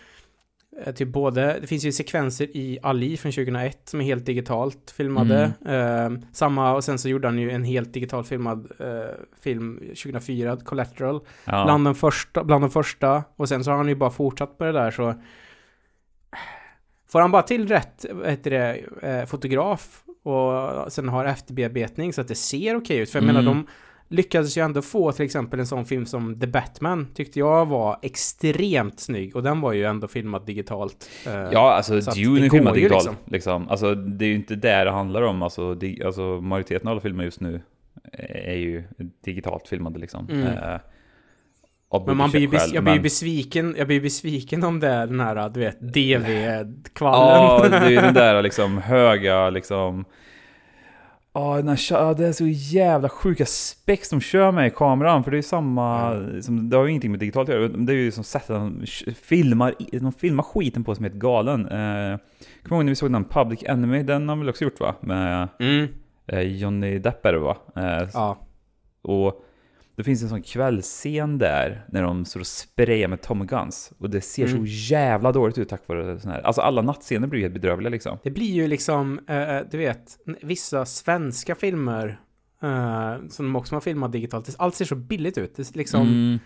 eh, 0.85 0.93
typ 0.93 1.07
både, 1.09 1.57
det 1.61 1.67
finns 1.67 1.83
ju 1.85 1.91
sekvenser 1.91 2.57
i 2.57 2.79
Ali 2.83 3.17
från 3.17 3.31
2001 3.31 3.79
som 3.89 4.01
är 4.01 4.05
helt 4.05 4.25
digitalt 4.25 4.91
filmade. 4.97 5.51
Eh, 5.65 6.09
samma, 6.33 6.73
och 6.75 6.83
sen 6.83 6.99
så 6.99 7.09
gjorde 7.09 7.27
han 7.27 7.39
ju 7.39 7.51
en 7.51 7.63
helt 7.63 7.93
digitalt 7.93 8.27
filmad 8.27 8.71
eh, 8.79 9.15
film 9.41 9.79
2004, 9.79 10.57
Collateral. 10.57 11.19
Ja. 11.45 11.63
Bland, 11.65 11.85
den 11.85 11.95
första, 11.95 12.43
bland 12.43 12.63
de 12.63 12.69
första. 12.71 13.23
Och 13.35 13.49
sen 13.49 13.63
så 13.63 13.71
har 13.71 13.77
han 13.77 13.87
ju 13.87 13.95
bara 13.95 14.09
fortsatt 14.11 14.59
med 14.59 14.67
det 14.67 14.79
där 14.79 14.91
så... 14.91 15.13
Får 17.11 17.21
han 17.21 17.31
bara 17.31 17.41
till 17.41 17.67
rätt 17.67 18.05
heter 18.25 18.51
det, 18.51 18.79
eh, 19.01 19.25
fotograf 19.25 20.03
och 20.23 20.91
sen 20.93 21.09
har 21.09 21.25
efterbearbetning 21.25 22.13
så 22.13 22.21
att 22.21 22.27
det 22.27 22.35
ser 22.35 22.75
okej 22.75 22.97
ut. 22.97 23.09
För 23.09 23.19
jag 23.19 23.23
Mm. 23.29 23.35
menar 23.35 23.51
de 23.53 23.67
lyckades 24.09 24.57
ju 24.57 24.61
ändå 24.61 24.81
få 24.81 25.11
till 25.11 25.25
exempel 25.25 25.59
en 25.59 25.67
sån 25.67 25.85
film 25.85 26.05
som 26.05 26.39
The 26.39 26.47
Batman 26.47 27.07
tyckte 27.13 27.39
jag 27.39 27.65
var 27.65 27.99
extremt 28.01 28.99
snygg. 28.99 29.35
Och 29.35 29.43
den 29.43 29.61
var 29.61 29.73
ju 29.73 29.83
ändå 29.85 30.07
filmad 30.07 30.45
digitalt. 30.45 31.09
eh, 31.27 31.33
Ja, 31.51 31.73
alltså 31.73 31.93
Dune 31.99 32.45
är 32.45 32.49
filmad 32.49 32.73
digitalt. 32.73 33.03
liksom. 33.03 33.15
Liksom. 33.25 33.69
Alltså, 33.69 33.95
det 33.95 34.25
är 34.25 34.29
ju 34.29 34.35
inte 34.35 34.55
där 34.55 34.85
det 34.85 34.91
handlar 34.91 35.21
om. 35.21 35.41
Alltså, 35.41 35.73
di, 35.75 36.03
alltså, 36.03 36.21
majoriteten 36.21 36.87
av 36.87 36.91
alla 36.91 37.01
filmer 37.01 37.23
just 37.23 37.41
nu 37.41 37.61
är 38.19 38.55
ju 38.55 38.83
digitalt 39.25 39.67
filmade. 39.67 39.99
Liksom. 39.99 40.27
Mm. 40.29 40.47
Eh, 40.47 40.79
Men 42.05 42.17
man 42.17 42.29
blir 42.29 42.47
budgetskäl, 42.47 42.75
jag 42.75 42.83
blir 42.83 42.93
men- 42.93 43.03
besviken, 43.03 43.75
jag 43.77 43.87
blir 43.87 44.01
besviken 44.01 44.63
om 44.63 44.79
det 44.79 44.87
är 44.89 45.07
den 45.07 45.19
här, 45.19 45.49
du 45.49 45.59
vet, 45.59 45.79
DV-kvallen. 45.81 47.71
Ja, 47.71 47.79
det 47.79 47.95
är 47.95 48.01
den 48.01 48.13
där 48.13 48.41
liksom 48.41 48.77
höga 48.77 49.49
liksom... 49.49 50.05
Ja, 51.33 51.75
kö- 51.77 52.13
det 52.13 52.27
är 52.27 52.31
så 52.31 52.47
jävla 52.47 53.09
sjuka 53.09 53.45
spex 53.45 54.09
de 54.09 54.21
kör 54.21 54.51
med 54.51 54.67
i 54.67 54.69
kameran, 54.69 55.23
för 55.23 55.31
det 55.31 55.35
är 55.35 55.39
ju 55.39 55.43
samma... 55.43 56.11
Som, 56.41 56.69
det 56.69 56.77
har 56.77 56.83
ju 56.83 56.89
ingenting 56.89 57.11
med 57.11 57.19
digitalt 57.19 57.49
att 57.49 57.55
göra, 57.55 57.67
det 57.67 57.93
är 57.93 57.97
ju 57.97 58.11
som 58.11 58.23
sättet 58.23 58.47
de 58.47 58.85
filmar, 59.21 59.73
de 59.99 60.11
filmar 60.13 60.43
skiten 60.43 60.83
på 60.83 60.95
som 60.95 61.03
helt 61.03 61.15
galen. 61.15 61.61
Eh, 61.65 62.17
Kommer 62.63 62.77
ihåg 62.77 62.85
när 62.85 62.89
vi 62.91 62.95
såg 62.95 63.11
den 63.11 63.25
Public 63.25 63.63
Enemy? 63.63 64.03
Den 64.03 64.29
har 64.29 64.35
vi 64.35 64.39
väl 64.39 64.49
också 64.49 64.63
gjort 64.63 64.79
va? 64.79 64.95
Med 65.01 65.47
Mm, 65.59 65.87
eh, 66.27 66.39
Johnny 66.41 66.99
Depp 66.99 67.25
är 67.25 67.33
det 67.33 67.39
va? 67.39 67.57
Eh, 67.75 68.07
ja. 68.13 68.37
och 69.01 69.43
det 69.97 70.03
finns 70.03 70.23
en 70.23 70.29
sån 70.29 70.41
kvällsscen 70.41 71.37
där 71.37 71.85
när 71.89 72.01
de 72.03 72.25
står 72.25 72.39
och 72.39 72.47
sprayar 72.47 73.07
med 73.07 73.21
Tommy 73.21 73.45
Guns. 73.45 73.91
Och 73.99 74.09
det 74.09 74.21
ser 74.21 74.47
Mm. 74.47 74.57
så 74.57 74.65
jävla 74.93 75.31
dåligt 75.31 75.57
ut 75.57 75.69
tack 75.69 75.87
vare 75.87 76.19
sån 76.19 76.31
här. 76.31 76.41
Alltså 76.41 76.61
alla 76.61 76.81
nattscener 76.81 77.27
blir 77.27 77.39
ju 77.39 77.45
helt 77.45 77.53
bedrövliga 77.53 77.89
liksom. 77.89 78.17
Det 78.23 78.31
blir 78.31 78.51
ju 78.53 78.67
liksom, 78.67 79.19
eh, 79.27 79.59
du 79.71 79.77
vet, 79.77 80.17
vissa 80.41 80.85
svenska 80.85 81.55
filmer 81.55 82.19
eh, 82.63 83.27
som 83.29 83.45
de 83.45 83.55
också 83.55 83.75
har 83.75 83.81
filmat 83.81 84.11
digitalt. 84.11 84.55
Allt 84.57 84.75
ser 84.75 84.85
så 84.85 84.95
billigt 84.95 85.37
ut. 85.37 85.55
Det 85.55 85.75
liksom, 85.75 86.01
Mm. 86.01 86.39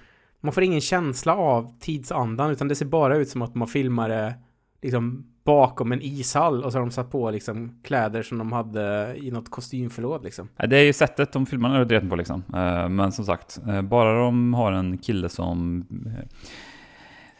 Man 0.43 0.53
får 0.53 0.63
ingen 0.63 0.81
känsla 0.81 1.35
av 1.35 1.79
tidsandan, 1.79 2.51
utan 2.51 2.67
det 2.67 2.75
ser 2.75 2.85
bara 2.85 3.17
ut 3.17 3.29
som 3.29 3.41
att 3.41 3.55
man 3.55 3.67
filmar 3.67 4.09
det 4.09 4.33
liksom 4.81 5.25
bakom 5.43 5.91
en 5.91 6.01
ishall 6.01 6.63
och 6.63 6.71
så 6.71 6.77
har 6.77 6.85
de 6.85 6.91
satt 6.91 7.11
på 7.11 7.31
liksom 7.31 7.79
kläder 7.83 8.21
som 8.23 8.37
de 8.37 8.51
hade 8.51 9.15
i 9.17 9.31
något 9.31 9.49
kostymförråd 9.51 10.23
liksom. 10.23 10.49
Det 10.69 10.77
är 10.77 10.83
ju 10.83 10.93
sättet 10.93 11.31
de 11.33 11.45
filmar 11.45 11.79
är 11.79 11.85
redan 11.85 12.09
på 12.09 12.15
liksom. 12.15 12.43
Eh, 12.55 12.89
Men 12.89 13.11
som 13.11 13.25
sagt, 13.25 13.59
eh, 13.67 13.81
bara 13.81 14.19
de 14.23 14.53
har 14.53 14.71
en 14.71 14.97
kille 14.97 15.29
som... 15.29 15.85
eh, 16.05 16.27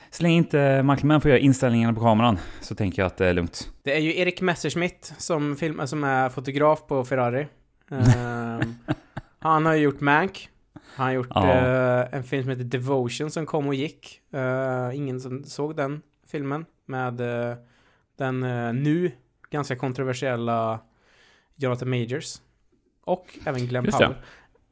Så 0.10 0.24
länge 0.24 0.36
inte 0.38 0.84
Michael 0.84 1.06
Mann 1.08 1.22
får 1.22 1.30
göra 1.32 1.40
inställningarna 1.40 1.94
på 1.94 2.02
kameran 2.02 2.38
så 2.62 2.76
tänker 2.76 3.02
jag 3.02 3.08
att 3.08 3.18
det 3.18 3.28
är 3.28 3.34
lugnt. 3.34 3.72
Det 3.84 3.96
är 3.96 4.00
ju 4.00 4.18
Erik 4.18 4.42
Messerschmidt 4.42 5.14
som, 5.18 5.56
film, 5.56 5.88
som 5.88 6.04
är 6.04 6.30
fotograf 6.30 6.88
på 6.88 7.04
Ferrari. 7.06 7.48
Ehm, 7.92 8.76
han 9.40 9.66
har 9.66 9.74
ju 9.74 9.82
gjort 9.84 10.02
Mank. 10.02 10.50
Han 10.96 11.06
har 11.06 11.14
gjort 11.14 11.28
Ja. 11.30 11.44
en 12.12 12.24
film 12.24 12.44
som 12.44 12.50
heter 12.50 12.64
Devotion 12.64 13.32
som 13.32 13.46
kom 13.46 13.68
och 13.68 13.76
gick. 13.76 14.22
Ingen 14.94 15.20
som 15.20 15.44
såg 15.44 15.76
den 15.76 16.02
filmen. 16.32 16.66
Med 16.92 17.22
eh, 17.50 17.56
den 18.18 18.44
eh, 18.44 18.74
nu 18.74 19.12
ganska 19.50 19.76
kontroversiella 19.76 20.80
Jonathan 21.56 21.90
Majors. 21.90 22.42
Och 23.04 23.38
även 23.46 23.66
Glenn 23.68 23.86
Just. 23.86 23.98
Powell. 23.98 24.14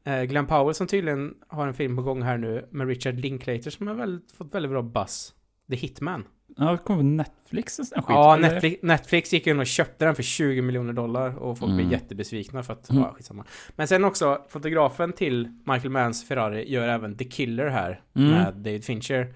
Eh, 0.04 0.24
Glenn 0.24 0.46
Powell 0.48 0.76
som 0.76 0.88
tydligen 0.88 1.36
har 1.48 1.68
en 1.68 1.74
film 1.74 1.96
på 1.96 2.02
gång 2.02 2.22
här 2.22 2.38
nu 2.38 2.68
med 2.72 2.88
Richard 2.88 3.16
Linklater 3.20 3.70
som 3.72 3.88
har 3.88 3.94
väl, 3.96 4.20
fått 4.38 4.56
väldigt 4.56 4.72
bra 4.72 4.82
buzz. 4.82 5.34
The 5.70 5.76
Hitman. 5.76 6.24
Ja, 6.58 6.72
det 6.72 6.78
kommer 6.78 7.00
på 7.00 7.06
Netflix 7.06 7.80
och 7.80 7.86
sån 7.88 8.02
skit. 8.02 8.10
Ja? 8.16 8.38
Netflix, 8.42 8.84
Netflix 8.84 9.34
gick 9.34 9.48
in 9.48 9.60
och 9.60 9.66
köpte 9.68 10.06
den 10.06 10.16
för 10.16 10.24
20 10.24 10.62
miljoner 10.62 10.94
dollar 10.94 11.36
och 11.36 11.58
folk 11.58 11.70
Mm. 11.72 11.78
blev 11.88 11.92
jättebesvikna 12.00 12.64
för 12.64 12.74
att, 12.74 12.90
Mm. 12.90 13.04
ja, 13.04 13.14
skitsamma. 13.14 13.46
Men 13.76 13.88
sen 13.88 14.06
också, 14.06 14.46
fotografen 14.50 15.14
till 15.14 15.48
Michael 15.66 15.90
Manns 15.90 16.28
Ferrari 16.28 16.72
gör 16.72 16.88
även 16.88 17.18
The 17.18 17.26
Killer 17.26 17.68
här 17.68 18.02
Mm. 18.16 18.30
med 18.32 18.54
David 18.54 18.86
Fincher. 18.86 19.34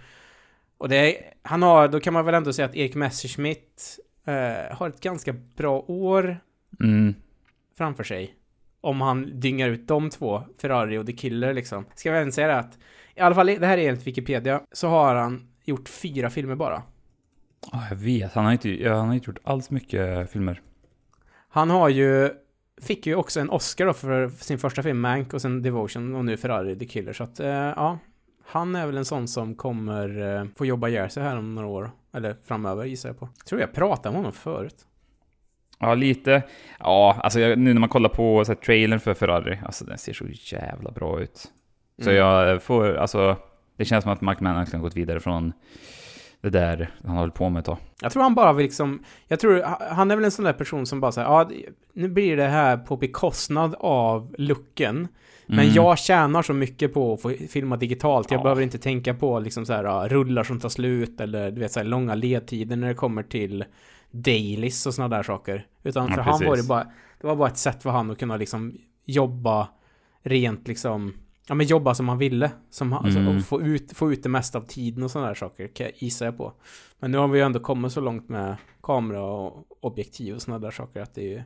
Och 0.84 0.90
det 0.90 0.96
är, 0.96 1.34
han 1.42 1.62
har, 1.62 1.88
då 1.88 2.00
kan 2.00 2.14
man 2.14 2.26
väl 2.26 2.36
ändå 2.36 2.54
säga 2.54 2.66
att 2.66 2.76
Erik 2.76 2.96
Messerschmidt 2.96 4.00
eh, 4.26 4.76
har 4.78 4.90
ett 4.90 5.00
ganska 5.00 5.34
bra 5.34 5.80
år 5.88 6.40
Mm. 6.80 7.16
framför 7.78 8.04
sig. 8.04 8.36
Om 8.82 9.02
han 9.02 9.40
dyngar 9.40 9.70
ut 9.70 9.88
de 9.88 10.10
två, 10.10 10.44
Ferrari 10.62 10.98
och 10.98 11.06
The 11.06 11.14
Killer 11.14 11.54
liksom. 11.54 11.86
Ska 11.96 12.12
vi 12.12 12.18
även 12.18 12.32
säga 12.32 12.48
det 12.48 12.56
att, 12.56 12.78
i 13.16 13.20
alla 13.20 13.36
fall, 13.36 13.46
det 13.46 13.68
här 13.68 13.78
är 13.78 13.90
enligt 13.90 14.08
Wikipedia, 14.08 14.62
så 14.72 14.88
har 14.88 15.16
han 15.16 15.48
gjort 15.64 15.90
fyra 15.90 16.30
filmer 16.30 16.56
bara. 16.56 16.84
Ja, 17.72 17.84
jag 17.90 17.96
vet. 17.96 18.34
Han 18.34 18.46
har 18.46 18.52
inte, 18.52 18.90
han 18.90 19.08
har 19.08 19.14
inte 19.14 19.30
gjort 19.30 19.40
alls 19.44 19.70
mycket 19.70 20.32
filmer. 20.32 20.62
Han 21.50 21.70
har 21.70 21.90
ju 21.90 22.30
Fick 22.82 23.08
ju 23.08 23.16
också 23.16 23.40
en 23.40 23.50
Oscar 23.50 23.86
då 23.86 23.94
för 23.94 24.30
sin 24.30 24.60
första 24.60 24.84
film 24.84 25.00
Mank 25.00 25.34
och 25.34 25.42
sen 25.42 25.62
Devotion 25.62 26.16
och 26.16 26.26
nu 26.26 26.38
Ferrari 26.38 26.80
The 26.80 26.86
Killer 26.86 27.14
så 27.14 27.24
att 27.24 27.40
eh, 27.40 27.48
ja 27.48 28.00
Han 28.46 28.76
är 28.76 28.86
väl 28.86 28.98
en 28.98 29.06
sån 29.06 29.28
som 29.28 29.56
kommer 29.56 30.38
eh, 30.40 30.46
få 30.56 30.66
jobba 30.66 30.88
ihjäl 30.88 31.10
sig 31.10 31.24
här 31.24 31.38
om 31.38 31.56
några 31.56 31.68
år 31.68 31.92
Eller 32.14 32.36
framöver 32.46 32.86
gissar 32.86 33.10
jag 33.10 33.20
på 33.20 33.30
Tror 33.46 33.62
jag 33.62 33.74
pratade 33.74 34.10
med 34.10 34.18
honom 34.18 34.32
förut 34.32 34.76
Ja, 35.80 35.94
lite. 35.96 36.42
Ja, 36.80 37.18
alltså 37.24 37.40
jag, 37.40 37.60
nu 37.60 37.74
när 37.74 37.80
man 37.80 37.90
kollar 37.90 38.10
på 38.10 38.46
så 38.46 38.52
här, 38.52 38.60
trailern 38.60 39.00
för 39.00 39.14
Ferrari, 39.14 39.60
alltså 39.66 39.86
den 39.86 39.98
ser 39.98 40.14
så 40.14 40.26
jävla 40.56 40.92
bra 40.92 41.22
ut. 41.22 41.52
Så 42.02 42.10
Mm. 42.10 42.16
jag 42.16 42.64
får, 42.64 42.96
alltså, 42.96 43.36
det 43.78 43.86
känns 43.86 44.04
som 44.04 44.12
att 44.14 44.22
Mark 44.22 44.40
Mann 44.40 44.56
har 44.56 44.78
gått 44.80 44.98
vidare 44.98 45.20
från 45.20 45.54
det 46.42 46.50
där 46.50 46.90
han 47.06 47.18
håller 47.18 47.32
på 47.32 47.50
med 47.50 47.60
ett 47.60 47.66
tag. 47.66 47.78
Jag 48.02 48.12
tror 48.12 48.24
han 48.24 48.36
bara 48.36 48.54
vill 48.54 48.64
liksom 48.64 49.04
Jag 49.28 49.40
tror 49.40 49.62
ha- 49.64 49.82
han 49.90 50.12
är 50.12 50.16
väl 50.16 50.26
en 50.26 50.32
sån 50.32 50.46
där 50.46 50.54
person 50.54 50.86
som 50.86 51.00
bara 51.02 51.12
säger 51.12 51.28
ja 51.28 51.50
nu 51.94 52.10
blir 52.10 52.38
det 52.38 52.48
här 52.48 52.78
på 52.78 52.98
bekostnad 52.98 53.76
av 53.80 54.36
looken 54.38 55.08
Men 55.48 55.60
Mm. 55.60 55.74
jag 55.74 56.00
tjänar 56.00 56.42
så 56.42 56.54
mycket 56.54 56.94
på 56.94 57.14
att 57.14 57.22
få 57.22 57.30
filma 57.50 57.78
digitalt. 57.78 58.32
Jag 58.32 58.40
Ja. 58.40 58.44
behöver 58.44 58.62
inte 58.62 58.78
tänka 58.78 59.14
på 59.14 59.40
liksom 59.40 59.66
så 59.66 59.74
här, 59.74 59.84
ja, 59.84 60.08
rullar 60.10 60.44
som 60.44 60.60
tar 60.60 60.70
slut 60.70 61.22
eller 61.22 61.52
du 61.52 61.60
vet 61.62 61.72
så 61.72 61.80
här, 61.80 61.88
långa 61.88 62.16
ledtider 62.16 62.76
när 62.76 62.88
det 62.88 62.94
kommer 62.94 63.24
till 63.24 63.66
dailies 64.12 64.86
och 64.86 64.94
sådana 64.94 65.16
där 65.18 65.24
saker. 65.24 65.66
Utan 65.84 66.08
Ja, 66.08 66.14
för 66.16 66.22
han 66.22 66.46
var 66.46 66.58
det 66.58 66.68
bara, 66.68 66.84
det 67.22 67.28
var 67.28 67.36
bara 67.36 67.48
ett 67.50 67.58
sätt 67.58 67.84
för 67.84 67.90
han 67.90 68.12
att 68.12 68.18
kunna 68.20 68.38
liksom 68.38 68.78
jobba 69.06 69.68
rent 70.24 70.68
liksom 70.68 71.14
ja, 71.48 71.56
men 71.56 71.66
jobba 71.66 71.96
som 71.96 72.10
han 72.10 72.18
ville. 72.18 72.52
Som, 72.70 72.92
han- 72.92 73.06
Mm. 73.10 73.28
alltså, 73.28 73.38
och 73.56 73.60
få, 73.60 73.66
ut, 73.68 73.92
få 73.98 74.12
ut 74.14 74.24
det 74.24 74.30
mesta 74.30 74.58
av 74.58 74.62
tiden 74.62 75.04
och 75.04 75.12
sådana 75.12 75.28
där 75.28 75.36
saker, 75.36 75.68
kan 75.68 75.86
jag- 75.86 75.94
gissar 75.98 76.26
jag 76.26 76.38
på. 76.38 76.54
Men 77.00 77.12
nu 77.12 77.18
har 77.18 77.28
vi 77.28 77.40
ju 77.40 77.46
ändå 77.46 77.60
kommit 77.60 77.92
så 77.92 78.02
långt 78.02 78.30
med 78.30 78.56
kamera 78.84 79.24
och 79.24 79.66
objektiv 79.80 80.36
och 80.36 80.42
sådana 80.42 80.60
där 80.60 80.72
saker 80.72 81.02
att 81.02 81.16
det 81.16 81.22
är 81.22 81.30
ju... 81.30 81.42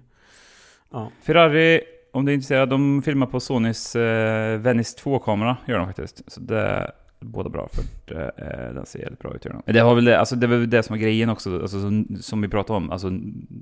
Ja. 0.91 1.11
Ferrari, 1.21 1.81
om 2.17 2.25
du 2.25 2.31
är 2.31 2.33
intresserad, 2.33 2.69
de 2.69 3.01
filmar 3.01 3.27
på 3.27 3.39
Sonys 3.39 3.95
eh, 3.95 4.59
Venice 4.59 4.97
2-kamera, 5.03 5.57
gör 5.67 5.77
de 5.77 5.87
faktiskt. 5.87 6.31
Så 6.31 6.41
det 6.41 6.59
är 6.61 6.91
båda 7.19 7.49
bra, 7.49 7.69
för 7.73 7.83
det, 8.15 8.31
eh, 8.37 8.73
den 8.75 8.85
ser 8.85 8.99
jävligt 8.99 9.19
bra 9.19 9.35
ut. 9.35 9.45
Gör 9.45 9.51
de. 9.53 9.61
Men 9.65 9.75
Det, 9.75 9.81
har 9.81 9.95
väl, 9.95 10.05
det- 10.05 10.19
alltså, 10.19 10.35
det 10.35 10.47
var 10.47 10.57
väl 10.57 10.69
det 10.69 10.83
som 10.83 10.93
var 10.93 11.01
grejen 11.01 11.29
också, 11.29 11.61
alltså, 11.61 11.81
som, 11.81 12.17
som 12.21 12.41
vi 12.41 12.47
pratade 12.47 12.77
om. 12.77 12.91
Alltså, 12.91 13.09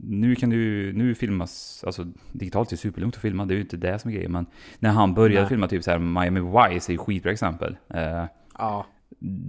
nu 0.03 0.36
kan 0.36 0.49
du 0.49 0.93
nu 0.93 1.16
filmas, 1.16 1.84
alltså 1.88 2.06
digitalt 2.32 2.70
är 2.70 2.76
det 2.76 2.78
superlugnt 2.80 3.16
att 3.16 3.22
filma, 3.22 3.45
det 3.45 3.53
är 3.53 3.56
ju 3.56 3.62
inte 3.62 3.78
det 3.78 3.99
som 3.99 4.12
är 4.12 4.16
grejen. 4.16 4.32
Men 4.32 4.45
när 4.80 4.89
han 4.89 5.14
började 5.14 5.41
Nej. 5.41 5.49
filma 5.49 5.68
typ 5.68 5.84
så 5.84 5.91
här 5.91 5.99
Miami 5.99 6.39
Vice 6.39 6.91
är 6.91 6.93
ju 6.93 6.97
skitbra 6.97 7.32
exempel. 7.32 7.78
Eh, 7.93 8.24
Ja. 8.58 8.86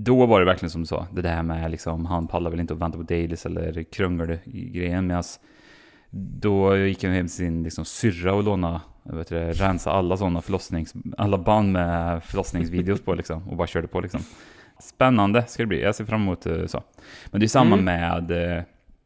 då 0.05 0.27
var 0.27 0.41
det 0.41 0.47
verkligen 0.47 0.71
som 0.71 0.81
du 0.81 0.87
sa, 0.87 1.07
det 1.13 1.23
där 1.23 1.43
med 1.43 1.71
liksom, 1.71 2.07
han 2.07 2.27
pallar 2.27 2.51
väl 2.51 2.61
inte 2.61 2.75
att 2.75 2.81
vänta 2.81 2.99
på 2.99 3.05
dailies 3.05 3.47
eller 3.47 3.83
krånglade 3.83 4.39
i 4.45 4.69
grejen. 4.71 5.07
Medan 5.07 5.23
då 6.41 6.77
gick 6.77 7.05
han 7.05 7.13
hem 7.13 7.27
till 7.27 7.35
sin 7.37 7.63
liksom, 7.63 7.85
syrra 7.85 8.35
och 8.35 8.45
lånade, 8.45 8.81
vet 9.13 9.29
det, 9.29 9.53
rensa 9.53 9.91
alla 9.91 10.17
sådana 10.17 10.43
förlossnings, 10.43 10.95
alla 11.17 11.39
band 11.39 11.73
med 11.73 12.25
förlossningsvideos 12.25 13.01
på 13.01 13.15
liksom, 13.15 13.49
och 13.49 13.57
bara 13.57 13.67
körde 13.67 13.89
på 13.89 14.01
liksom. 14.01 14.21
Spännande 14.81 15.45
ska 15.47 15.63
det 15.63 15.67
bli, 15.67 15.83
jag 15.83 15.95
ser 15.95 16.05
fram 16.05 16.23
emot 16.23 16.47
eh, 16.47 16.67
så. 16.67 16.83
Men 17.31 17.41
det 17.41 17.47
är 17.47 17.49
samma 17.49 17.77
Mm. 17.79 17.85
med, 17.85 18.57
eh, 18.57 18.63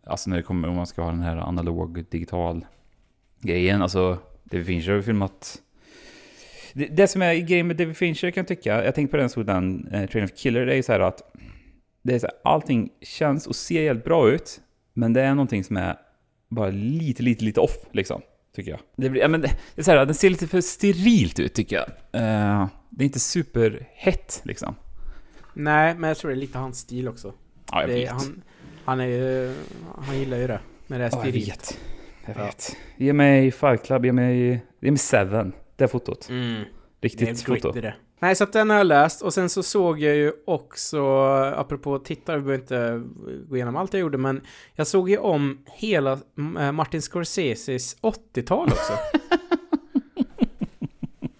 alltså 0.07 0.31
när 0.31 0.37
det 0.37 0.43
kommer, 0.43 0.69
om 0.69 0.77
man 0.77 0.87
ska 0.87 1.03
ha 1.03 1.11
den 1.11 1.23
här 1.23 1.37
analog 1.37 2.05
digital 2.11 2.67
grejen, 3.41 3.83
alltså 3.83 4.19
David 4.45 4.67
Fincher 4.67 4.89
har 4.89 4.97
ju 4.97 5.03
filmat 5.03 5.59
det, 6.73 6.87
det 6.87 7.09
som 7.09 7.23
är 7.23 7.35
grejen 7.35 7.67
med 7.67 7.77
David 7.77 7.97
Fincher 7.97 8.31
kan 8.31 8.41
jag 8.41 8.49
tycka, 8.49 8.85
jag 8.85 8.95
tänkte 8.95 9.11
på 9.11 9.17
den 9.17 9.29
såg 9.29 9.47
den 9.47 9.89
eh, 9.93 10.07
Train 10.11 10.25
of 10.25 10.31
Killer, 10.37 10.67
det 10.67 10.73
är 10.73 10.77
ju 10.77 10.83
så 10.83 10.93
här 10.93 11.01
att 11.01 11.23
det 12.03 12.15
är 12.15 12.19
så 12.19 12.27
här, 12.27 12.37
allting 12.45 12.89
känns 13.03 13.47
och 13.47 13.57
ser 13.57 13.83
jävligt 13.83 14.05
bra 14.05 14.31
ut, 14.31 14.61
men 14.95 15.13
det 15.13 15.23
är 15.23 15.31
någonting 15.35 15.65
som 15.65 15.77
är 15.77 15.97
bara 16.49 16.71
lite, 16.71 17.23
lite, 17.23 17.45
lite 17.45 17.61
off 17.61 17.77
liksom, 17.93 18.21
tycker 18.57 18.71
jag. 18.71 18.81
Det, 18.97 19.09
blir, 19.11 19.21
ja, 19.23 19.29
men 19.29 19.41
det, 19.41 19.49
det 19.75 19.81
är 19.81 19.85
så 19.85 19.91
här, 19.91 20.07
den 20.07 20.15
ser 20.15 20.31
lite 20.31 20.47
för 20.47 20.61
sterilt 20.61 21.39
ut 21.39 21.55
tycker 21.55 21.77
jag. 21.77 21.89
Eh, 22.23 22.67
det 22.91 23.05
är 23.05 23.07
inte 23.07 23.21
superhett 23.21 24.41
liksom. 24.45 24.75
Nej, 25.55 25.95
men 25.95 26.09
jag 26.09 26.17
tror 26.19 26.31
det 26.31 26.37
är 26.37 26.41
lite 26.41 26.59
hans 26.59 26.79
stil 26.79 27.09
också. 27.09 27.35
Ja, 27.73 27.81
jag 27.81 27.91
det, 27.91 27.95
vet. 27.95 28.11
han, 28.11 28.43
han 28.85 29.01
är 29.01 29.07
ju... 29.07 29.55
Han 30.05 30.19
gillar 30.19 30.37
ju 30.37 30.47
det. 30.47 30.61
När 30.87 30.99
det 30.99 31.05
är 31.05 31.11
Ja, 31.13 31.17
jag 31.25 31.29
sterilt. 31.29 31.49
vet. 31.49 31.79
Jag 32.27 32.37
Ja. 32.37 32.45
vet. 32.45 32.77
Ge 32.97 33.13
mig 33.13 33.51
Fight 33.51 33.83
Club, 33.85 34.05
ge 34.05 34.13
mig, 34.13 34.63
ge 34.81 34.91
mig 34.91 34.99
Seven. 34.99 35.53
Det 35.77 35.89
fotot. 35.89 36.29
Mm. 36.29 36.55
Det 36.55 36.61
är 36.61 36.65
Riktigt 37.01 37.43
foto. 37.43 37.73
det. 37.73 37.95
Nej, 38.23 38.35
så 38.37 38.45
att 38.45 38.53
den 38.53 38.71
har 38.71 38.77
jag 38.77 38.87
läst 38.87 39.23
och 39.23 39.35
sen 39.35 39.49
så 39.49 39.63
såg 39.63 40.01
jag 40.01 40.17
ju 40.17 40.33
också, 40.47 41.17
apropå 41.57 41.99
tittare, 41.99 42.37
vi 42.39 42.43
behöver 42.43 42.63
inte 42.63 43.03
gå 43.49 43.57
igenom 43.57 43.77
allt 43.77 43.93
jag 43.93 44.01
gjorde, 44.01 44.19
men 44.19 44.41
jag 44.75 44.87
såg 44.87 45.11
ju 45.11 45.19
om 45.19 45.59
hela 45.67 46.13
eh, 46.59 46.73
Martin 46.73 47.03
Scorseses 47.03 47.97
80-tal 48.03 48.69
också. 48.69 48.93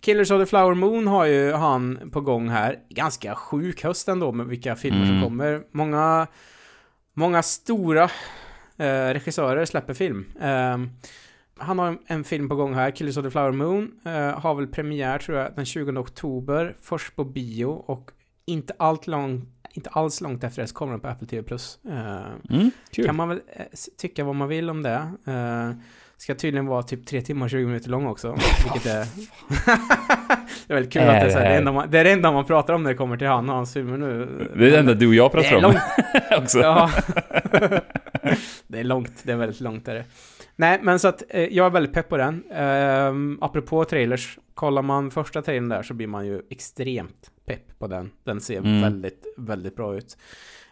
Killers 0.01 0.31
of 0.31 0.41
the 0.43 0.47
Flower 0.47 0.75
Moon 0.75 1.07
har 1.07 1.25
ju 1.25 1.53
han 1.53 2.11
på 2.13 2.21
gång 2.21 2.49
här. 2.49 2.79
Ganska 2.89 3.35
sjuk 3.35 3.85
höst 3.85 4.09
ändå 4.09 4.33
med 4.33 4.47
vilka 4.47 4.77
filmer 4.77 5.07
som 5.07 5.11
Mm. 5.17 5.25
kommer. 5.25 5.63
Många, 5.73 6.27
många 7.15 7.43
stora 7.43 8.05
eh, 8.77 9.13
regissörer 9.13 9.65
släpper 9.65 9.95
film. 9.95 10.25
Ehm, 10.41 10.91
han 11.61 11.79
har 11.79 11.99
en, 12.07 12.25
film 12.25 12.49
på 12.49 12.55
gång 12.55 12.75
här, 12.75 12.91
Killers 12.91 13.17
of 13.17 13.25
the 13.25 13.31
Flower 13.31 13.53
Moon. 13.53 13.91
eh, 14.07 14.13
har 14.41 14.55
väl 14.55 14.67
premiär 14.67 15.19
tror 15.19 15.39
jag 15.39 15.49
den 15.57 15.65
20 15.65 15.99
oktober. 15.99 16.77
Först 16.81 17.17
på 17.17 17.25
bio 17.25 17.67
och 17.67 18.11
inte, 18.47 18.75
allt 18.79 19.07
lång, 19.07 19.47
inte 19.73 19.91
alls 19.91 20.21
långt 20.21 20.45
efter 20.45 20.63
det 20.63 20.69
så 20.69 20.75
kommer 20.75 20.93
den 20.93 21.01
på 21.01 21.09
Apple 21.09 21.27
TV+. 21.27 21.43
Plus. 21.43 21.79
Eh, 21.89 22.21
Mm, 22.51 22.71
kan 23.07 23.17
man 23.17 23.29
väl 23.29 23.41
s- 23.73 23.89
tycka 23.99 24.25
vad 24.25 24.35
man 24.35 24.49
vill 24.49 24.71
om 24.71 24.83
det. 24.83 25.13
Ska 26.17 26.35
tydligen 26.35 26.67
vara 26.67 26.83
typ 26.83 27.07
3 27.07 27.21
timmar 27.23 27.47
och 27.47 27.51
20 27.51 27.67
minuter 27.67 27.91
lång 27.91 28.07
också. 28.07 28.37
Vilket 28.65 28.87
är... 28.87 29.07
det 30.67 30.73
är 30.73 30.75
väldigt 30.75 30.93
kul 30.93 31.03
Är 31.03 31.07
att 31.09 31.21
det 31.21 31.27
är, 31.27 31.31
så 31.31 31.39
här, 31.39 31.49
det 31.51 31.57
enda 31.57 31.73
man, 31.73 31.91
det 31.91 31.99
är 31.99 32.05
det 32.05 32.11
enda 32.13 32.33
man 32.33 32.45
pratar 32.45 32.75
om 32.75 32.83
när 32.83 32.91
det 32.91 32.97
kommer 32.97 33.17
till 33.17 33.27
han 33.27 33.49
och 33.51 33.55
hans 33.57 33.73
filmer 33.73 33.97
nu. 33.97 34.27
Det 34.57 34.67
är 34.67 34.71
det 34.71 34.79
enda 34.79 34.95
du 34.95 35.07
och 35.09 35.15
jag 35.15 35.33
pratar 35.33 35.65
om 35.65 35.75
också. 36.43 36.91
Det 38.67 38.81
är 38.81 38.85
långt, 38.85 39.13
det 39.23 39.33
är 39.33 39.37
väldigt 39.37 39.61
långt 39.61 39.89
är 39.89 39.95
det. 39.95 40.05
Nej, 40.57 40.81
men 40.83 40.99
så 40.99 41.09
att 41.09 41.23
eh, 41.29 41.45
jag 41.45 41.67
är 41.67 41.71
väldigt 41.71 41.93
pepp 41.95 42.09
på 42.09 42.17
den. 42.17 42.45
Um, 42.53 43.39
apropå 43.43 43.85
trailers, 43.85 44.39
kollar 44.55 44.83
man 44.83 45.11
första 45.11 45.43
trailern 45.43 45.69
där 45.69 45.83
så 45.83 45.95
blir 45.95 46.07
man 46.07 46.27
ju 46.27 46.43
extremt 46.51 47.31
pepp 47.47 47.79
på 47.79 47.87
den. 47.87 48.11
Den 48.25 48.41
ser 48.41 48.59
Mm. 48.59 48.83
väldigt, 48.83 49.27
väldigt 49.37 49.77
bra 49.77 49.97
ut. 49.97 50.17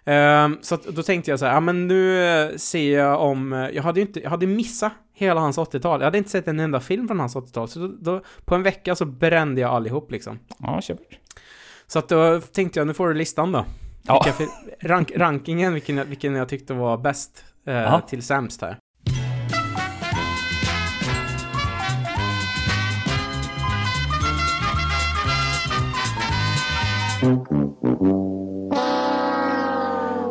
Ehm, 0.04 0.58
så 0.60 0.74
att, 0.74 0.84
då 0.84 1.02
tänkte 1.02 1.30
jag 1.30 1.38
så 1.38 1.46
här, 1.46 1.52
ja 1.52 1.60
men 1.60 1.86
nu 1.88 2.24
eh, 2.24 2.56
ser 2.56 2.98
jag 2.98 3.20
om, 3.20 3.52
eh, 3.52 3.68
jag 3.70 3.82
hade 3.82 4.00
ju 4.00 4.06
inte, 4.06 4.20
jag 4.20 4.30
hade 4.30 4.46
missat 4.46 4.92
hela 5.14 5.40
hans 5.40 5.58
80-tal. 5.58 6.00
Jag 6.00 6.04
hade 6.06 6.18
inte 6.18 6.30
sett 6.30 6.48
en 6.48 6.60
enda 6.60 6.80
film 6.80 7.08
från 7.08 7.20
hans 7.20 7.36
80-tal. 7.36 7.68
Så 7.68 7.78
då, 7.80 7.88
då, 8.00 8.22
på 8.44 8.54
en 8.54 8.62
vecka 8.62 8.94
så 8.94 9.04
brände 9.04 9.60
jag 9.60 9.70
allihop 9.70 10.10
liksom. 10.10 10.38
Ja, 10.58 10.80
kör 10.80 10.94
bort. 10.94 11.18
Så 11.86 11.98
att 11.98 12.08
då 12.08 12.40
tänkte 12.40 12.80
jag, 12.80 12.86
nu 12.86 12.94
får 12.94 13.08
du 13.08 13.14
listan 13.14 13.52
då. 13.52 13.64
Ja. 14.08 14.24
Vilka 14.38 14.52
rank, 14.82 15.12
rankingen, 15.16 15.74
vilken, 15.74 15.96
jag- 15.96 16.04
vilken 16.04 16.34
jag 16.34 16.48
tyckte 16.48 16.74
var 16.74 16.96
bäst 16.98 17.44
eh, 17.66 18.00
till 18.06 18.22
sämst 18.22 18.62
här. 18.62 18.78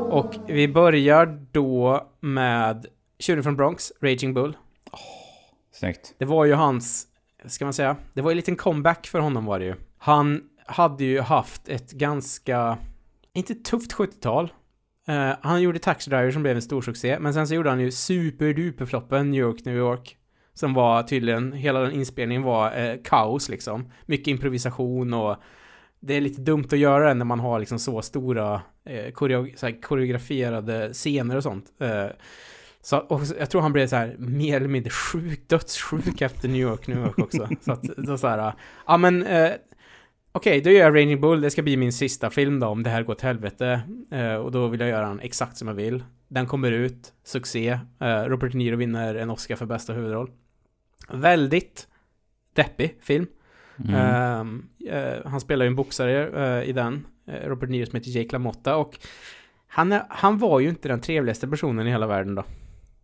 Och 0.09 0.35
vi 0.47 0.67
börjar 0.67 1.39
då 1.51 2.07
med 2.19 2.85
Tjuren 3.19 3.43
från 3.43 3.55
Bronx, 3.55 3.91
Raging 4.01 4.33
Bull. 4.33 4.57
Snyggt. 5.71 6.15
Det 6.17 6.25
var 6.25 6.45
ju 6.45 6.53
hans, 6.53 7.07
ska 7.45 7.65
man 7.65 7.73
säga, 7.73 7.95
det 8.13 8.21
var 8.21 8.31
ju 8.31 8.33
en 8.33 8.37
liten 8.37 8.55
comeback 8.55 9.07
för 9.07 9.19
honom 9.19 9.45
var 9.45 9.59
det 9.59 9.65
ju. 9.65 9.75
Han 9.97 10.41
hade 10.65 11.03
ju 11.03 11.21
haft 11.21 11.69
ett 11.69 11.91
ganska, 11.91 12.77
inte 13.37 13.55
tufft 13.55 13.93
70-tal. 13.93 14.51
Uh, 15.09 15.15
eh, 15.15 15.35
han 15.41 15.61
gjorde 15.61 15.79
Taxi 15.79 16.09
Driver 16.09 16.31
som 16.31 16.41
blev 16.41 16.55
en 16.55 16.61
stor 16.61 16.81
succé, 16.81 17.19
men 17.19 17.33
sen 17.33 17.47
så 17.47 17.55
gjorde 17.55 17.69
han 17.69 17.79
ju 17.79 17.91
superduperfloppen 17.91 19.31
New 19.31 19.41
York, 19.41 19.65
New 19.65 19.77
York. 19.77 20.17
Som 20.53 20.73
var 20.73 21.03
tydligen, 21.03 21.53
hela 21.53 21.79
den 21.79 21.91
inspelningen 21.91 22.43
var 22.43 22.79
uh, 22.79 22.95
kaos 23.03 23.49
liksom. 23.49 23.91
Mycket 24.05 24.27
improvisation 24.27 25.13
och 25.13 25.35
det 25.99 26.13
är 26.13 26.21
lite 26.21 26.41
dumt 26.41 26.65
att 26.71 26.77
göra 26.79 27.07
det 27.07 27.13
när 27.13 27.25
man 27.25 27.39
har 27.39 27.59
liksom 27.59 27.79
så 27.79 28.01
stora 28.01 28.61
uh, 28.89 29.11
koreo 29.13 29.47
så 29.55 29.65
här, 29.65 29.81
koreograferade 29.81 30.93
scener 30.93 31.35
och 31.35 31.43
sånt. 31.43 31.65
Så, 32.81 32.97
och 32.97 33.21
så- 33.21 33.35
jag 33.39 33.49
tror 33.49 33.61
han 33.61 33.73
blev 33.73 33.87
så 33.87 33.95
här 33.95 34.15
mer 34.17 34.55
eller 34.57 34.67
mindre 34.67 34.89
sjuk, 34.89 35.49
dödssjuk 35.49 36.21
efter 36.21 36.47
New 36.47 36.61
York, 36.61 36.87
New 36.87 36.97
York 36.97 37.19
också. 37.19 37.49
så 37.61 37.71
att, 37.71 37.83
då 37.83 38.17
så 38.17 38.27
här, 38.27 38.53
ja 38.87 38.97
men, 38.97 39.25
okej, 40.37 40.61
då 40.61 40.69
gör 40.69 40.79
jag 40.79 40.95
Raining 40.95 41.21
Bull, 41.21 41.41
det 41.41 41.51
ska 41.51 41.61
bli 41.61 41.77
min 41.77 41.93
sista 41.93 42.29
film 42.29 42.59
då, 42.59 42.67
om 42.67 42.83
det 42.83 42.89
här 42.89 43.03
går 43.03 43.15
till 43.15 43.27
helvete. 43.27 43.81
Eh, 44.11 44.33
och 44.33 44.51
då 44.51 44.67
vill 44.67 44.79
jag 44.79 44.89
göra 44.89 45.07
den 45.07 45.19
exakt 45.19 45.57
som 45.57 45.67
jag 45.67 45.75
vill. 45.75 46.03
Den 46.27 46.45
kommer 46.45 46.71
ut, 46.71 47.13
succé. 47.23 47.79
Eh, 47.99 48.23
Robert 48.23 48.51
De 48.51 48.57
Niro 48.57 48.75
vinner 48.75 49.15
en 49.15 49.29
Oscar 49.29 49.55
för 49.55 49.65
bästa 49.65 49.93
huvudroll. 49.93 50.31
Väldigt 51.09 51.87
deppig 52.55 52.97
film. 53.01 53.27
Mm. 53.87 54.63
Eh, 54.89 55.15
han 55.25 55.41
spelar 55.41 55.65
ju 55.65 55.67
en 55.67 55.75
boxare 55.75 56.65
i 56.65 56.71
den, 56.71 57.05
Robert 57.43 57.69
De 57.69 57.71
Niro 57.71 57.85
som 57.85 57.97
heter 57.97 58.11
Jake 58.11 58.31
LaMotta 58.31 58.75
och 58.75 58.99
han, 59.67 59.91
är, 59.91 60.03
han 60.09 60.37
var 60.37 60.59
ju 60.59 60.69
inte 60.69 60.87
den 60.87 61.01
trevligaste 61.01 61.47
personen 61.47 61.87
i 61.87 61.91
hela 61.91 62.07
världen 62.07 62.35
då. 62.35 62.43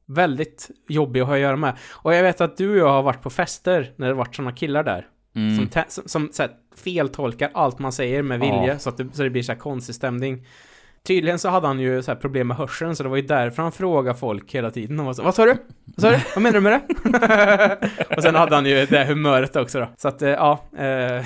Väldigt 0.05 0.71
jobbig 0.87 1.19
att 1.19 1.27
ha 1.27 1.33
att 1.33 1.41
göra 1.41 1.55
med. 1.55 1.77
Och 1.91 2.13
jag 2.13 2.23
vet 2.23 2.41
att 2.41 2.57
du 2.57 2.71
och 2.71 2.77
jag 2.77 2.91
har 2.91 3.03
varit 3.03 3.21
på 3.21 3.29
fester 3.29 3.93
när 3.95 4.07
det 4.07 4.13
varit 4.13 4.35
sådana 4.35 4.51
killar 4.51 4.83
där. 4.83 5.07
Mm. 5.35 5.55
Som, 5.57 5.67
te- 5.67 5.85
som, 5.87 6.03
som 6.07 6.29
så 6.31 6.43
här, 6.43 6.51
feltolkar 6.75 7.51
allt 7.53 7.79
man 7.79 7.91
säger 7.91 8.21
med 8.23 8.39
vilja 8.39 8.65
Ja. 8.67 8.79
så 8.79 8.89
att 8.89 8.97
det, 8.97 9.07
så 9.13 9.23
det 9.23 9.29
blir 9.29 9.43
så 9.43 9.51
här 9.51 9.59
konstig 9.59 9.95
stämning. 9.95 10.47
Tydligen 11.03 11.39
så 11.39 11.49
hade 11.49 11.67
han 11.67 11.79
ju 11.79 12.01
så 12.03 12.11
här 12.11 12.19
problem 12.19 12.47
med 12.47 12.57
hörseln 12.57 12.95
så 12.95 13.03
det 13.03 13.09
var 13.09 13.15
ju 13.15 13.21
därför 13.21 13.63
han 13.63 13.71
frågade 13.71 14.17
folk 14.19 14.55
hela 14.55 14.71
tiden. 14.71 14.99
Och 14.99 15.05
var 15.05 15.13
så, 15.13 15.23
Vad 15.23 15.35
sa 15.35 15.45
du? 15.45 15.55
Vad 15.85 16.01
sa 16.01 16.11
du? 16.11 16.17
Vad 16.35 16.41
menar 16.43 16.53
du 16.53 16.61
med 16.61 16.71
det? 16.71 17.89
och 18.17 18.23
sen 18.23 18.35
hade 18.35 18.55
han 18.55 18.65
ju 18.65 18.85
det 18.85 19.05
humöret 19.05 19.55
också 19.55 19.79
då. 19.79 19.87
Så 19.97 20.07
att, 20.07 20.21
eh, 20.21 20.29
ja. 20.29 20.63
Eh, 20.77 21.25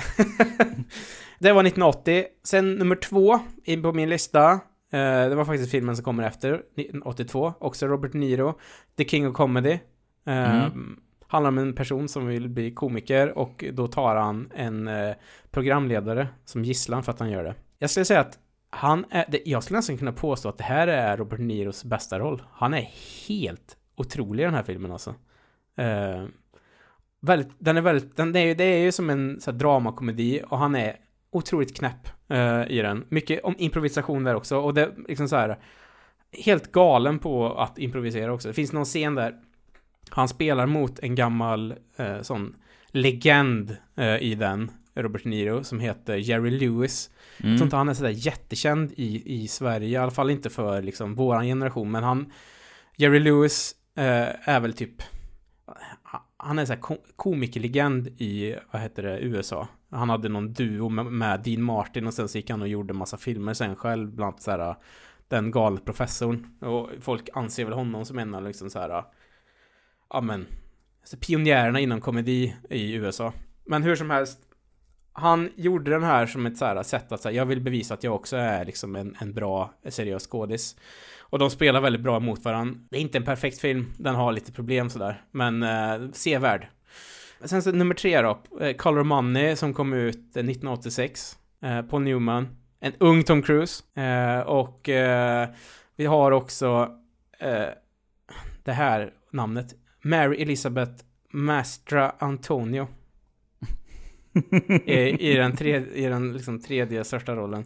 det 1.38 1.52
var 1.52 1.60
1980. 1.64 2.24
Sen 2.44 2.74
nummer 2.74 2.96
två 2.96 3.38
in 3.64 3.82
på 3.82 3.92
min 3.92 4.08
lista. 4.08 4.50
Eh, 4.92 5.28
det 5.28 5.34
var 5.34 5.44
faktiskt 5.44 5.70
filmen 5.70 5.96
som 5.96 6.04
kommer 6.04 6.22
efter, 6.22 6.52
1982. 6.54 7.54
Också 7.60 7.86
Robert 7.86 8.12
Niro. 8.12 8.58
The 8.96 9.04
King 9.04 9.28
of 9.28 9.34
Comedy. 9.36 9.78
Eh, 10.26 10.64
Mm. 10.66 10.96
Handlar 11.30 11.48
om 11.48 11.58
en 11.58 11.74
person 11.74 12.08
som 12.08 12.26
vill 12.26 12.48
bli 12.48 12.70
komiker 12.70 13.38
och 13.38 13.64
då 13.72 13.86
tar 13.88 14.16
han 14.16 14.52
en 14.54 14.88
eh, 14.88 15.14
programledare 15.50 16.28
som 16.44 16.64
gisslan 16.64 17.02
för 17.02 17.12
att 17.12 17.20
han 17.20 17.30
gör 17.30 17.44
det. 17.44 17.54
Jag 17.78 17.90
skulle 17.90 18.04
säga 18.04 18.20
att 18.20 18.38
han 18.70 19.04
är, 19.10 19.24
det, 19.28 19.42
jag 19.44 19.62
skulle 19.62 19.78
nästan 19.78 19.98
kunna 19.98 20.12
påstå 20.12 20.48
att 20.48 20.58
det 20.58 20.64
här 20.64 20.88
är 20.88 21.16
Robert 21.16 21.40
Niros 21.40 21.84
bästa 21.84 22.18
roll. 22.18 22.42
Han 22.52 22.74
är 22.74 22.88
helt 23.28 23.76
otrolig 23.96 24.42
i 24.42 24.44
den 24.44 24.54
här 24.54 24.62
filmen 24.62 24.92
alltså. 24.92 25.14
Eh, 25.76 26.24
väldigt, 27.20 27.48
den 27.58 27.76
är 27.76 27.80
väldigt, 27.80 28.16
den 28.16 28.36
är, 28.36 28.40
ju- 28.46 28.54
det 28.54 28.64
är 28.64 28.78
ju 28.78 28.92
som 28.92 29.10
en 29.10 29.40
så 29.40 29.50
här, 29.50 29.58
dramakomedi 29.58 30.42
och 30.48 30.58
han 30.58 30.74
är 30.74 30.96
otroligt 31.30 31.76
knäpp 31.76 32.08
eh, 32.28 32.62
i 32.68 32.82
den. 32.82 33.04
Mycket 33.08 33.44
om 33.44 33.54
improvisation 33.58 34.24
där 34.24 34.34
också 34.34 34.56
och 34.58 34.74
det 34.74 34.82
är 34.82 34.92
liksom 35.08 35.28
så 35.28 35.36
här 35.36 35.58
helt 36.44 36.72
galen 36.72 37.18
på 37.18 37.54
att 37.54 37.78
improvisera 37.78 38.32
också. 38.32 38.48
Det 38.48 38.54
finns 38.54 38.72
någon 38.72 38.84
scen 38.84 39.14
där 39.14 39.34
han 40.10 40.28
spelar 40.28 40.66
mot 40.66 40.98
en 40.98 41.14
gammal 41.14 41.74
eh, 41.96 42.20
sån 42.22 42.56
legend 42.90 43.76
eh, 43.96 44.16
i 44.22 44.34
den, 44.34 44.70
Robert 44.94 45.24
Niro, 45.24 45.64
som 45.64 45.80
heter 45.80 46.16
Jerry 46.16 46.50
Lewis. 46.50 47.10
Jag 47.36 47.42
tror 47.42 47.50
Mm. 47.50 47.62
inte 47.62 47.76
han 47.76 47.88
är 47.88 47.94
sådär 47.94 48.10
jättekänd 48.10 48.92
i, 48.96 49.42
i 49.42 49.48
Sverige, 49.48 49.88
i 49.88 49.96
alla 49.96 50.10
fall 50.10 50.30
inte 50.30 50.50
för 50.50 50.82
liksom 50.82 51.14
våran 51.14 51.44
generation, 51.44 51.90
men 51.90 52.04
han 52.04 52.32
Jerry 52.96 53.18
Lewis 53.18 53.74
eh, 53.96 54.48
är 54.48 54.60
väl 54.60 54.72
typ 54.72 55.02
han 56.36 56.58
är 56.58 56.64
så 56.64 56.72
här 56.72 56.80
ko- 56.80 57.02
komikerlegend 57.16 58.06
i, 58.08 58.56
vad 58.70 58.82
heter 58.82 59.02
det, 59.02 59.18
USA. 59.20 59.68
Han 59.90 60.10
hade 60.10 60.28
någon 60.28 60.52
duo 60.52 60.88
med, 60.88 61.06
med 61.06 61.40
Dean 61.40 61.62
Martin 61.62 62.06
och 62.06 62.14
sen 62.14 62.28
så 62.28 62.38
gick 62.38 62.50
han 62.50 62.62
och 62.62 62.68
gjorde 62.68 62.94
massa 62.94 63.16
filmer 63.16 63.54
sen 63.54 63.76
själv, 63.76 64.10
bland 64.12 64.28
annat 64.28 64.42
så 64.42 64.50
här 64.50 64.74
Den 65.28 65.50
galne 65.50 65.80
professorn. 65.80 66.46
Och 66.60 66.90
folk 67.00 67.28
anser 67.34 67.64
väl 67.64 67.74
honom 67.74 68.04
som 68.04 68.18
en 68.18 68.34
av 68.34 68.44
liksom 68.44 68.70
så 68.70 68.78
här 68.78 69.02
ja 70.10 70.20
men, 70.20 70.46
alltså 71.00 71.16
pionjärerna 71.16 71.80
inom 71.80 72.00
komedi 72.00 72.56
i 72.70 72.92
USA. 72.92 73.32
Men 73.64 73.82
hur 73.82 73.96
som 73.96 74.10
helst, 74.10 74.38
han 75.12 75.50
gjorde 75.56 75.90
den 75.90 76.02
här 76.02 76.26
som 76.26 76.46
ett 76.46 76.56
så 76.56 76.64
här 76.64 76.82
sätt 76.82 77.12
att 77.12 77.20
säga, 77.20 77.36
jag 77.36 77.46
vill 77.46 77.60
bevisa 77.60 77.94
att 77.94 78.04
jag 78.04 78.14
också 78.14 78.36
är 78.36 78.64
liksom 78.64 78.96
en, 78.96 79.16
en 79.20 79.34
bra, 79.34 79.74
seriös 79.88 80.26
skådis. 80.26 80.76
Och 81.20 81.38
de 81.38 81.50
spelar 81.50 81.80
väldigt 81.80 82.02
bra 82.02 82.20
mot 82.20 82.44
varandra. 82.44 82.80
Det 82.90 82.96
är 82.96 83.00
inte 83.00 83.18
en 83.18 83.24
perfekt 83.24 83.60
film, 83.60 83.92
den 83.98 84.14
har 84.14 84.32
lite 84.32 84.52
problem 84.52 84.90
sådär, 84.90 85.22
men 85.30 85.62
eh, 85.62 86.10
sevärd. 86.12 86.68
Sen 87.44 87.62
så 87.62 87.72
nummer 87.72 87.94
tre 87.94 88.22
då, 88.22 88.38
eh, 88.60 88.76
Color 88.76 89.04
Money 89.04 89.56
som 89.56 89.74
kom 89.74 89.92
ut 89.92 90.16
eh, 90.16 90.20
1986. 90.20 91.38
Eh, 91.62 91.82
Paul 91.82 92.02
Newman, 92.02 92.48
en 92.80 92.92
ung 92.98 93.22
Tom 93.22 93.42
Cruise. 93.42 94.00
Eh, 94.00 94.40
och 94.40 94.88
eh, 94.88 95.48
vi 95.96 96.06
har 96.06 96.30
också 96.30 96.88
eh, 97.38 97.68
det 98.62 98.72
här 98.72 99.12
namnet, 99.32 99.74
Mary 100.02 100.42
Elizabeth 100.42 100.92
Mastra 101.30 102.12
Antonio. 102.18 102.88
I, 104.84 105.30
i 105.30 105.34
den, 105.36 105.56
tre, 105.56 105.76
i 105.94 106.06
den 106.06 106.32
liksom 106.32 106.60
tredje 106.60 107.04
största 107.04 107.34
rollen. 107.36 107.64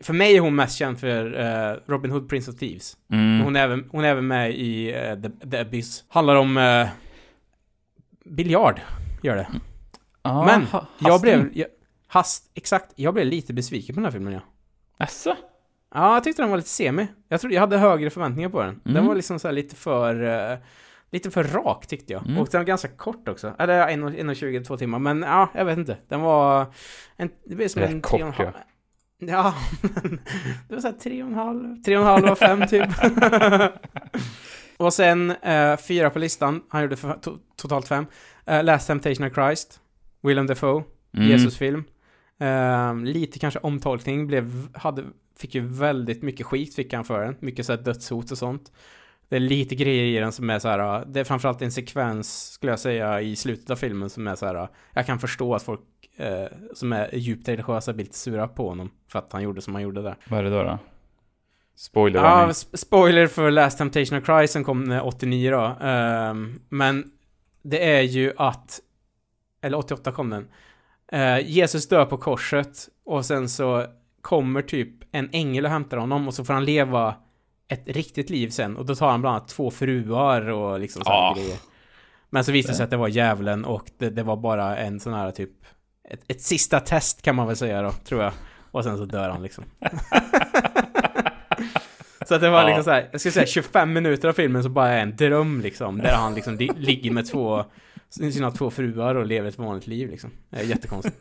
För 0.00 0.12
mig 0.14 0.36
är 0.36 0.40
hon 0.40 0.54
mest 0.54 0.76
känd 0.78 1.00
för 1.00 1.40
eh, 1.40 1.76
Robin 1.86 2.10
Hood, 2.10 2.28
Prince 2.28 2.50
of 2.50 2.56
Thieves. 2.58 2.96
Mm. 3.12 3.40
Hon, 3.44 3.56
är 3.56 3.60
även, 3.64 3.84
hon 3.90 4.04
är 4.04 4.08
även 4.08 4.26
med 4.26 4.50
i 4.54 4.92
eh, 4.94 5.14
The, 5.20 5.48
The 5.50 5.58
Abyss. 5.58 6.04
Handlar 6.08 6.36
om 6.36 6.56
uh, 6.56 6.88
biljard, 8.24 8.80
gör 9.22 9.36
det. 9.36 9.48
Ja, 10.22 10.44
Men 10.46 10.62
ha- 10.62 10.86
Jag 10.98 11.20
blev, 11.20 11.50
jag, 11.54 11.66
hast, 12.06 12.50
exakt, 12.54 12.92
jag 12.96 13.14
blev 13.14 13.26
lite 13.26 13.52
besviken 13.54 13.94
på 13.94 13.98
den 14.00 14.04
här 14.04 14.12
filmen 14.12 14.32
ja. 14.32 14.40
Asså? 14.96 15.36
Ja, 15.94 16.14
jag 16.14 16.24
tyckte 16.24 16.42
den 16.42 16.50
var 16.50 16.56
lite 16.56 16.68
semi. 16.68 17.06
Jag 17.28 17.40
trodde, 17.40 17.54
jag 17.54 17.60
hade 17.60 17.78
högre 17.78 18.10
förväntningar 18.10 18.48
på 18.48 18.62
den. 18.62 18.80
Den 18.84 18.92
Mm. 18.96 19.06
var 19.06 19.14
liksom 19.14 19.38
så 19.38 19.48
här 19.48 19.52
lite 19.52 19.76
för, 19.76 20.22
eh, 20.52 20.58
lite 21.12 21.30
för 21.30 21.44
rak 21.44 21.86
tyckte 21.86 22.12
jag. 22.12 22.26
Mm. 22.26 22.38
Och 22.38 22.48
den 22.50 22.60
var 22.60 22.64
ganska 22.66 22.88
kort 22.88 23.28
också. 23.28 23.54
Eller 23.58 23.88
en 23.88 24.04
och- 24.04 24.14
en 24.14 24.28
och 24.28 24.36
20, 24.36 24.64
två 24.64 24.76
timmar. 24.76 24.98
Men 24.98 25.22
ja, 25.22 25.48
jag 25.54 25.64
vet 25.64 25.78
inte. 25.78 25.96
Den 26.08 26.20
var, 26.20 26.66
en, 27.16 27.30
det 27.44 27.54
blev 27.54 27.68
som 27.68 27.82
Rätt 27.82 27.90
en 27.90 28.00
kort, 28.00 28.20
och 28.20 28.32
halv. 28.34 28.50
Ja, 29.18 29.54
men 29.80 30.20
det 30.68 30.74
var 30.74 30.80
såhär 30.80 30.94
tre 30.98 31.22
och 31.22 31.28
en 31.28 31.34
halv, 31.34 31.82
tre 31.82 31.96
och 31.96 32.02
en 32.02 32.08
halv 32.08 32.26
av 32.26 32.34
fem 32.36 32.66
typ. 32.66 32.88
och 34.76 34.92
sen 34.94 35.30
eh, 35.30 35.76
fyra 35.76 36.10
på 36.10 36.18
listan, 36.18 36.62
han 36.68 36.82
gjorde 36.82 36.96
to, 36.96 37.38
totalt 37.56 37.88
fem. 37.88 38.06
Eh, 38.46 38.64
Last 38.64 38.86
Temptation 38.86 39.26
of 39.26 39.34
Christ, 39.34 39.80
Willem 40.22 40.46
Dafoe, 40.46 40.84
Mm. 41.16 41.28
Jesusfilm. 41.28 41.84
Eh, 42.40 42.94
lite 42.96 43.38
kanske 43.38 43.60
omtolkning, 43.60 44.26
blev, 44.26 44.68
hade, 44.74 45.04
fick 45.38 45.54
ju 45.54 45.60
väldigt 45.66 46.22
mycket 46.22 46.46
skit 46.46 46.74
fick 46.74 46.92
han 46.92 47.04
för 47.04 47.24
den. 47.24 47.36
Mycket 47.40 47.66
såhär 47.66 47.82
dödshot 47.82 48.30
och 48.30 48.38
sånt. 48.38 48.72
Det 49.28 49.36
är 49.36 49.40
lite 49.40 49.74
grejer 49.74 50.04
i 50.04 50.20
den 50.20 50.32
som 50.32 50.50
är 50.50 50.58
så 50.58 50.68
här. 50.68 51.04
det 51.06 51.20
är 51.20 51.24
framförallt 51.24 51.62
en 51.62 51.72
sekvens, 51.72 52.50
skulle 52.50 52.72
jag 52.72 52.78
säga, 52.78 53.20
i 53.20 53.36
slutet 53.36 53.70
av 53.70 53.76
filmen 53.76 54.10
som 54.10 54.26
är 54.26 54.34
så 54.34 54.46
här. 54.46 54.68
jag 54.92 55.06
kan 55.06 55.18
förstå 55.18 55.54
att 55.54 55.62
folk 55.62 55.80
eh, 56.16 56.46
som 56.74 56.92
är 56.92 57.14
djupt 57.14 57.48
religiösa 57.48 57.92
blir 57.92 58.04
lite 58.04 58.18
sura 58.18 58.48
på 58.48 58.68
honom 58.68 58.90
för 59.08 59.18
att 59.18 59.32
han 59.32 59.42
gjorde 59.42 59.62
som 59.62 59.74
han 59.74 59.82
gjorde 59.82 60.02
där. 60.02 60.16
Vad 60.28 60.38
är 60.40 60.44
det 60.44 60.50
då? 60.50 60.62
då? 60.62 60.78
Spoiler 61.76 62.20
Ja, 62.20 62.46
sp- 62.48 62.76
spoiler 62.76 63.26
för 63.26 63.50
Last 63.50 63.78
Temptation 63.78 64.18
of 64.18 64.24
Christ 64.26 64.52
som 64.52 64.64
kom 64.64 64.90
eh, 64.92 65.06
89 65.06 65.50
då. 65.50 65.86
Ehm, 65.86 66.60
men 66.68 67.10
det 67.62 67.90
är 67.96 68.02
ju 68.02 68.32
att, 68.36 68.80
eller 69.62 69.78
88 69.78 70.12
kom 70.12 70.30
den. 70.30 70.48
Eh, 71.12 71.38
Jesus 71.50 71.88
dör 71.88 72.04
på 72.04 72.16
korset 72.18 72.88
och 73.04 73.24
sen 73.24 73.48
så 73.48 73.86
kommer 74.20 74.62
typ 74.62 74.90
en 75.12 75.28
ängel 75.32 75.64
och 75.64 75.70
hämtar 75.70 75.96
honom 75.96 76.28
och 76.28 76.34
så 76.34 76.44
får 76.44 76.54
han 76.54 76.64
leva 76.64 77.14
ett 77.68 77.82
riktigt 77.88 78.30
liv 78.30 78.48
sen 78.48 78.76
och 78.76 78.86
då 78.86 78.94
tar 78.94 79.10
han 79.10 79.20
bland 79.20 79.36
annat 79.36 79.48
två 79.48 79.70
fruar 79.70 80.48
och 80.48 80.80
liksom 80.80 81.02
sådana 81.04 81.20
Ah. 81.20 81.34
grejer. 81.34 81.56
Men 82.30 82.44
så 82.44 82.52
visade 82.52 82.72
det 82.72 82.76
sig 82.76 82.84
att 82.84 82.90
det 82.90 82.96
var 82.96 83.08
djävulen 83.08 83.64
och 83.64 83.90
det, 83.98 84.10
det 84.10 84.22
var 84.22 84.36
bara 84.36 84.76
en 84.76 85.00
sån 85.00 85.12
här 85.12 85.30
typ 85.30 85.50
ett, 86.10 86.20
ett 86.28 86.40
sista 86.42 86.80
test 86.80 87.22
kan 87.22 87.34
man 87.36 87.46
väl 87.46 87.56
säga 87.56 87.82
då, 87.82 87.92
tror 87.92 88.22
jag. 88.22 88.32
Och 88.70 88.84
sen 88.84 88.98
så 88.98 89.04
dör 89.04 89.28
han 89.28 89.42
liksom. 89.42 89.64
så 92.28 92.34
att 92.34 92.40
det 92.40 92.50
var 92.50 92.60
Ja. 92.60 92.66
liksom 92.66 92.84
så 92.84 92.90
här, 92.90 93.08
jag 93.12 93.20
skulle 93.20 93.32
säga 93.32 93.46
25 93.46 93.92
minuter 93.92 94.28
av 94.28 94.32
filmen 94.32 94.62
så 94.62 94.68
bara 94.68 94.88
är 94.88 95.02
en 95.02 95.16
dröm 95.16 95.60
liksom. 95.60 95.98
Där 95.98 96.14
han 96.14 96.34
liksom 96.34 96.56
li- 96.56 96.70
ligger 96.76 97.10
med 97.10 97.30
två, 97.30 97.64
sina 98.10 98.50
två 98.50 98.70
fruar 98.70 99.14
och 99.14 99.26
lever 99.26 99.48
ett 99.48 99.58
vanligt 99.58 99.86
liv 99.86 100.10
liksom. 100.10 100.30
Det 100.50 100.56
är 100.56 100.62
jättekonstigt. 100.64 101.16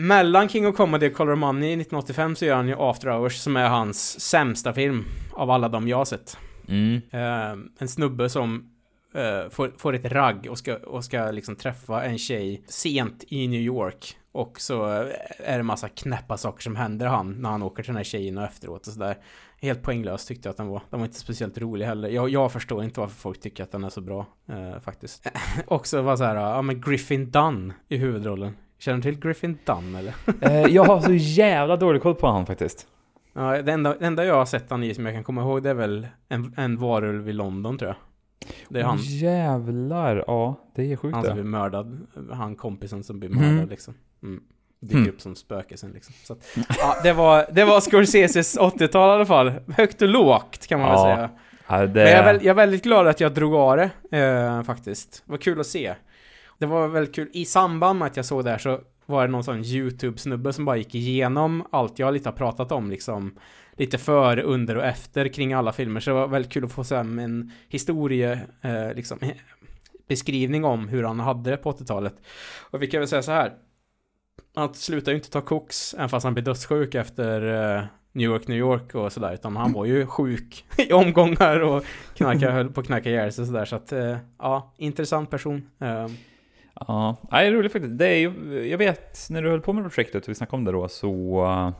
Mellan 0.00 0.48
King 0.48 0.66
of 0.66 0.76
Comedy 0.76 1.08
och 1.08 1.14
Color 1.14 1.34
Money 1.34 1.72
1985 1.72 2.36
så 2.36 2.44
gör 2.44 2.56
han 2.56 2.68
ju 2.68 2.74
After 2.78 3.08
Hours 3.08 3.36
som 3.36 3.56
är 3.56 3.68
hans 3.68 4.20
sämsta 4.20 4.72
film 4.72 5.04
av 5.32 5.50
alla 5.50 5.68
de 5.68 5.88
jag 5.88 5.96
har 5.96 6.04
sett. 6.04 6.38
Mm. 6.68 7.00
Eh, 7.10 7.66
en 7.78 7.88
snubbe 7.88 8.28
som 8.28 8.70
eh, 9.14 9.50
får, 9.50 9.72
får 9.78 9.94
ett 9.94 10.04
ragg 10.04 10.46
och 10.50 10.58
ska, 10.58 10.76
och 10.76 11.04
ska 11.04 11.30
liksom 11.30 11.56
träffa 11.56 12.04
en 12.04 12.18
tjej 12.18 12.62
sent 12.66 13.24
i 13.28 13.48
New 13.48 13.60
York. 13.60 14.16
Och 14.32 14.60
så 14.60 14.86
eh, 14.86 15.06
är 15.38 15.56
det 15.56 15.62
massa 15.62 15.88
knäppa 15.88 16.36
saker 16.36 16.62
som 16.62 16.76
händer 16.76 17.06
han 17.06 17.32
när 17.32 17.50
han 17.50 17.62
åker 17.62 17.82
till 17.82 17.92
den 17.92 17.96
här 17.96 18.04
tjejen 18.04 18.38
och 18.38 18.44
efteråt 18.44 18.86
och 18.86 18.92
sådär. 18.92 19.18
Helt 19.60 19.82
poänglös 19.82 20.26
tyckte 20.26 20.48
jag 20.48 20.50
att 20.50 20.56
den 20.56 20.68
var. 20.68 20.82
Den 20.90 21.00
var 21.00 21.06
inte 21.06 21.18
speciellt 21.18 21.58
rolig 21.58 21.86
heller. 21.86 22.08
Jag, 22.08 22.28
jag 22.28 22.52
förstår 22.52 22.84
inte 22.84 23.00
varför 23.00 23.16
folk 23.16 23.40
tycker 23.40 23.62
att 23.62 23.72
den 23.72 23.84
är 23.84 23.90
så 23.90 24.00
bra, 24.00 24.26
eh, 24.48 24.80
faktiskt. 24.80 25.26
Också 25.66 26.02
var 26.02 26.16
så 26.16 26.24
här, 26.24 26.36
ja 26.36 26.62
men 26.62 26.80
Griffin 26.80 27.30
Dunn 27.30 27.72
i 27.88 27.96
huvudrollen. 27.96 28.56
Känner 28.80 28.96
du 28.96 29.02
till 29.02 29.20
Griffin 29.20 29.58
Dunn 29.64 29.94
eller? 29.94 30.14
Eh, 30.40 30.66
jag 30.74 30.84
har 30.84 31.00
så 31.00 31.12
jävla 31.12 31.76
dålig 31.76 32.02
koll 32.02 32.14
på 32.14 32.26
han 32.26 32.46
faktiskt. 32.46 32.86
Ja, 33.34 33.62
det 33.62 33.72
enda, 33.72 33.94
det 33.98 34.06
enda 34.06 34.24
jag 34.24 34.34
har 34.34 34.44
sett 34.44 34.70
han 34.70 34.84
i 34.84 34.94
som 34.94 35.06
jag 35.06 35.14
kan 35.14 35.24
komma 35.24 35.40
ihåg 35.42 35.62
det 35.62 35.70
är 35.70 35.74
väl 35.74 36.06
en, 36.28 36.54
en 36.56 36.76
varulv 36.76 37.28
i 37.28 37.32
London 37.32 37.78
tror 37.78 37.88
jag. 37.88 37.96
Det 38.68 38.80
är 38.80 38.84
han. 38.84 38.96
Åh, 38.98 39.04
jävlar, 39.06 40.24
ja. 40.26 40.54
Det 40.74 40.92
är 40.92 40.96
sjukt 40.96 41.14
Han 41.14 41.24
som 41.24 41.34
blir 41.34 41.44
mördad, 41.44 42.06
han 42.32 42.56
kompisen 42.56 43.04
som 43.04 43.20
blir 43.20 43.30
Mm. 43.30 43.54
mördad 43.54 43.70
liksom. 43.70 43.94
Mm. 44.22 44.40
Dyker 44.80 44.96
Mm. 44.98 45.08
upp 45.10 45.20
som 45.20 45.34
spöke 45.36 45.76
sen 45.76 45.90
liksom. 45.92 46.14
Så 46.24 46.32
att, 46.32 46.56
ja, 46.78 46.96
det 47.02 47.12
var, 47.12 47.46
det 47.52 47.64
var 47.64 47.80
Scorseses 47.80 48.58
80-tal 48.58 49.08
i 49.10 49.12
alla 49.14 49.26
fall. 49.26 49.52
Högt 49.76 50.02
och 50.02 50.08
lågt 50.08 50.66
kan 50.66 50.80
man 50.80 50.88
Ja, 50.88 51.04
väl 51.06 51.16
säga. 51.16 51.30
Ja, 51.68 51.86
det... 51.86 51.86
Men 52.04 52.12
jag 52.12 52.28
är, 52.28 52.34
jag 52.34 52.46
är 52.46 52.54
väldigt 52.54 52.82
glad 52.82 53.06
att 53.06 53.20
jag 53.20 53.34
drog 53.34 53.54
av 53.54 53.76
det, 53.76 53.90
eh, 54.18 54.62
faktiskt. 54.62 55.22
Det 55.26 55.30
var 55.30 55.38
kul 55.38 55.60
att 55.60 55.66
se. 55.66 55.94
Det 56.60 56.66
var 56.66 56.88
väldigt 56.88 57.14
kul. 57.14 57.28
I 57.32 57.44
samband 57.44 57.98
med 57.98 58.06
att 58.06 58.16
jag 58.16 58.26
såg 58.26 58.44
det 58.44 58.50
här 58.50 58.58
så 58.58 58.80
var 59.06 59.26
det 59.26 59.32
någon 59.32 59.44
sån 59.44 59.62
YouTube-snubbe 59.62 60.52
som 60.52 60.64
bara 60.64 60.76
gick 60.76 60.94
igenom 60.94 61.66
allt 61.72 61.98
jag 61.98 62.14
lite 62.14 62.28
har 62.28 62.36
pratat 62.36 62.72
om 62.72 62.90
liksom. 62.90 63.38
Lite 63.72 63.98
före, 63.98 64.42
under 64.42 64.76
och 64.76 64.84
efter 64.84 65.28
kring 65.28 65.52
alla 65.52 65.72
filmer. 65.72 66.00
Så 66.00 66.10
det 66.10 66.14
var 66.14 66.28
väldigt 66.28 66.52
kul 66.52 66.64
att 66.64 66.72
få 66.72 66.84
se 66.84 66.94
en 66.94 67.52
historie, 67.68 68.40
eh, 68.62 68.94
liksom, 68.94 69.18
beskrivning 70.08 70.64
om 70.64 70.88
hur 70.88 71.02
han 71.02 71.20
hade 71.20 71.50
det 71.50 71.56
på 71.56 71.72
80-talet. 71.72 72.14
Och 72.70 72.82
vi 72.82 72.86
kan 72.86 73.00
väl 73.00 73.08
säga 73.08 73.22
så 73.22 73.32
här. 73.32 73.52
Han 74.54 74.74
slutar 74.74 75.12
ju 75.12 75.18
inte 75.18 75.30
ta 75.30 75.40
koks, 75.40 75.94
även 75.94 76.08
fast 76.08 76.24
han 76.24 76.34
blir 76.34 76.44
dödssjuk 76.44 76.94
efter 76.94 77.42
eh, 77.76 77.84
New 78.12 78.30
York, 78.30 78.48
New 78.48 78.58
York 78.58 78.94
och 78.94 79.12
sådär. 79.12 79.34
Utan 79.34 79.56
han 79.56 79.72
var 79.72 79.84
ju 79.84 80.06
sjuk 80.06 80.64
i 80.78 80.92
omgångar 80.92 81.60
och 81.60 81.84
knarka, 82.14 82.50
höll 82.50 82.70
på 82.70 82.80
att 82.80 82.86
knarka 82.86 83.10
ihjäl 83.10 83.32
sig 83.32 83.46
sådär. 83.46 83.64
Så 83.64 83.76
att, 83.76 83.92
eh, 83.92 84.16
ja, 84.38 84.74
intressant 84.76 85.30
person. 85.30 85.70
Eh, 85.78 86.06
Ja, 86.86 87.16
Nej, 87.30 87.44
det 87.50 87.56
är 87.56 87.58
roligt 87.58 87.72
faktiskt. 87.72 87.98
Det 87.98 88.06
är 88.06 88.16
ju, 88.16 88.68
jag 88.68 88.78
vet, 88.78 89.26
när 89.30 89.42
du 89.42 89.50
höll 89.50 89.60
på 89.60 89.72
med 89.72 89.84
projektet, 89.84 90.28
vi 90.28 90.34
snackade 90.34 90.56
om 90.56 90.64
det 90.64 90.72
då, 90.72 90.88
så 90.88 91.74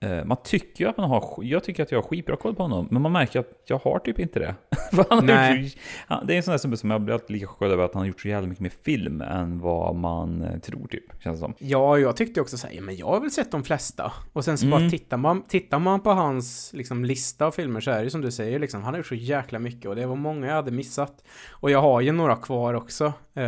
eh, 0.00 0.24
Man 0.24 0.36
tycker 0.44 0.84
ju 0.84 0.90
att 0.90 0.96
man 0.96 1.10
har, 1.10 1.38
jag 1.42 1.64
tycker 1.64 1.82
att 1.82 1.92
jag 1.92 1.98
har 2.02 2.08
skitbra 2.08 2.36
koll 2.36 2.54
på 2.54 2.62
honom, 2.62 2.88
men 2.90 3.02
man 3.02 3.12
märker 3.12 3.40
att 3.40 3.62
jag 3.66 3.78
har 3.78 3.98
typ 3.98 4.18
inte 4.18 4.38
det. 4.38 4.54
Han 4.92 5.04
har 5.18 5.22
Nej. 5.22 5.74
han, 6.06 6.26
det 6.26 6.32
är 6.32 6.36
en 6.36 6.42
sån 6.42 6.52
där 6.52 6.58
snubbe 6.58 6.76
som 6.76 6.90
jag 6.90 7.00
blir 7.00 7.14
alltid 7.14 7.30
lika 7.30 7.46
chockad 7.46 7.70
över 7.72 7.84
att 7.84 7.94
han 7.94 8.00
har 8.00 8.06
gjort 8.06 8.20
så 8.20 8.28
jävla 8.28 8.48
mycket 8.48 8.62
mer 8.62 8.72
film 8.84 9.20
än 9.22 9.58
vad 9.60 9.94
man 9.96 10.42
eh, 10.42 10.58
tror 10.58 10.86
typ, 10.86 11.22
känns 11.22 11.40
det 11.40 11.44
som. 11.44 11.54
Ja, 11.58 11.98
jag 11.98 12.16
tyckte 12.16 12.40
också 12.40 12.56
såhär, 12.58 12.80
men 12.80 12.96
jag 12.96 13.06
har 13.06 13.20
väl 13.20 13.30
sett 13.30 13.50
de 13.50 13.64
flesta. 13.64 14.12
Och 14.32 14.44
sen 14.44 14.58
så 14.58 14.66
Mm. 14.66 14.78
bara 14.80 14.90
tittar 14.90 15.16
man, 15.16 15.42
tittar 15.42 15.78
man 15.78 16.00
på 16.00 16.10
hans 16.10 16.70
liksom, 16.74 17.04
lista 17.04 17.46
av 17.46 17.50
filmer 17.50 17.80
så 17.80 17.90
är 17.90 17.96
det 17.98 18.04
ju 18.04 18.10
som 18.10 18.20
du 18.20 18.30
säger, 18.30 18.58
liksom, 18.58 18.82
han 18.82 18.94
har 18.94 18.98
gjort 18.98 19.06
så 19.06 19.14
jäkla 19.14 19.58
mycket 19.58 19.86
och 19.88 19.96
det 19.96 20.06
var 20.06 20.16
många 20.16 20.46
jag 20.46 20.54
hade 20.54 20.70
missat. 20.70 21.24
Och 21.50 21.70
jag 21.70 21.80
har 21.82 22.00
ju 22.00 22.12
några 22.12 22.36
kvar 22.36 22.74
också. 22.74 23.12
Eh, 23.34 23.44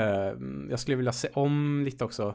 jag 0.71 0.79
skulle 0.81 0.97
vilja 0.97 1.13
se 1.13 1.29
om 1.35 1.83
lite 1.85 2.05
också. 2.05 2.35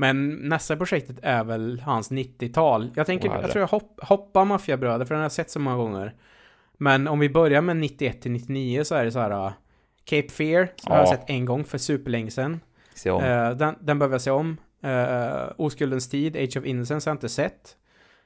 Men 0.00 0.30
nästa 0.34 0.76
projektet 0.76 1.16
är 1.22 1.44
väl 1.44 1.80
hans 1.80 2.10
90-tal. 2.10 2.90
Jag 2.94 3.06
tänker, 3.06 3.28
jag 3.28 3.50
tror 3.50 3.60
jag 3.60 3.68
hopp, 3.68 3.98
hoppar 4.02 4.44
Maffiabröder 4.44 5.04
för 5.04 5.14
den 5.14 5.20
har 5.20 5.24
jag 5.24 5.32
sett 5.32 5.50
så 5.50 5.60
många 5.60 5.76
gånger. 5.76 6.14
Men 6.76 7.08
om 7.08 7.18
vi 7.18 7.28
börjar 7.30 7.60
med 7.60 7.76
91 7.76 8.22
till 8.22 8.30
99 8.32 8.84
så 8.84 8.94
är 8.94 9.04
det 9.04 9.12
så 9.12 9.18
här 9.18 9.46
uh, 9.46 9.52
Cape 10.04 10.28
Fear, 10.28 10.64
som 10.76 10.92
jag 10.92 10.98
har 11.00 11.06
Ja. 11.06 11.10
sett 11.10 11.30
en 11.30 11.44
gång 11.44 11.64
för 11.64 11.78
superlänge 11.78 12.30
sedan. 12.30 12.60
Se 12.94 13.10
om. 13.10 13.24
Eh, 13.24 13.50
den, 13.50 13.74
den 13.80 13.98
behöver 13.98 14.14
jag 14.14 14.22
se 14.22 14.30
om. 14.30 14.56
Uh, 14.84 15.52
Oskuldens 15.56 16.08
tid, 16.08 16.36
Age 16.36 16.56
of 16.56 16.64
Innocence 16.64 17.08
har 17.08 17.12
jag 17.12 17.16
inte 17.16 17.28
sett. 17.28 17.76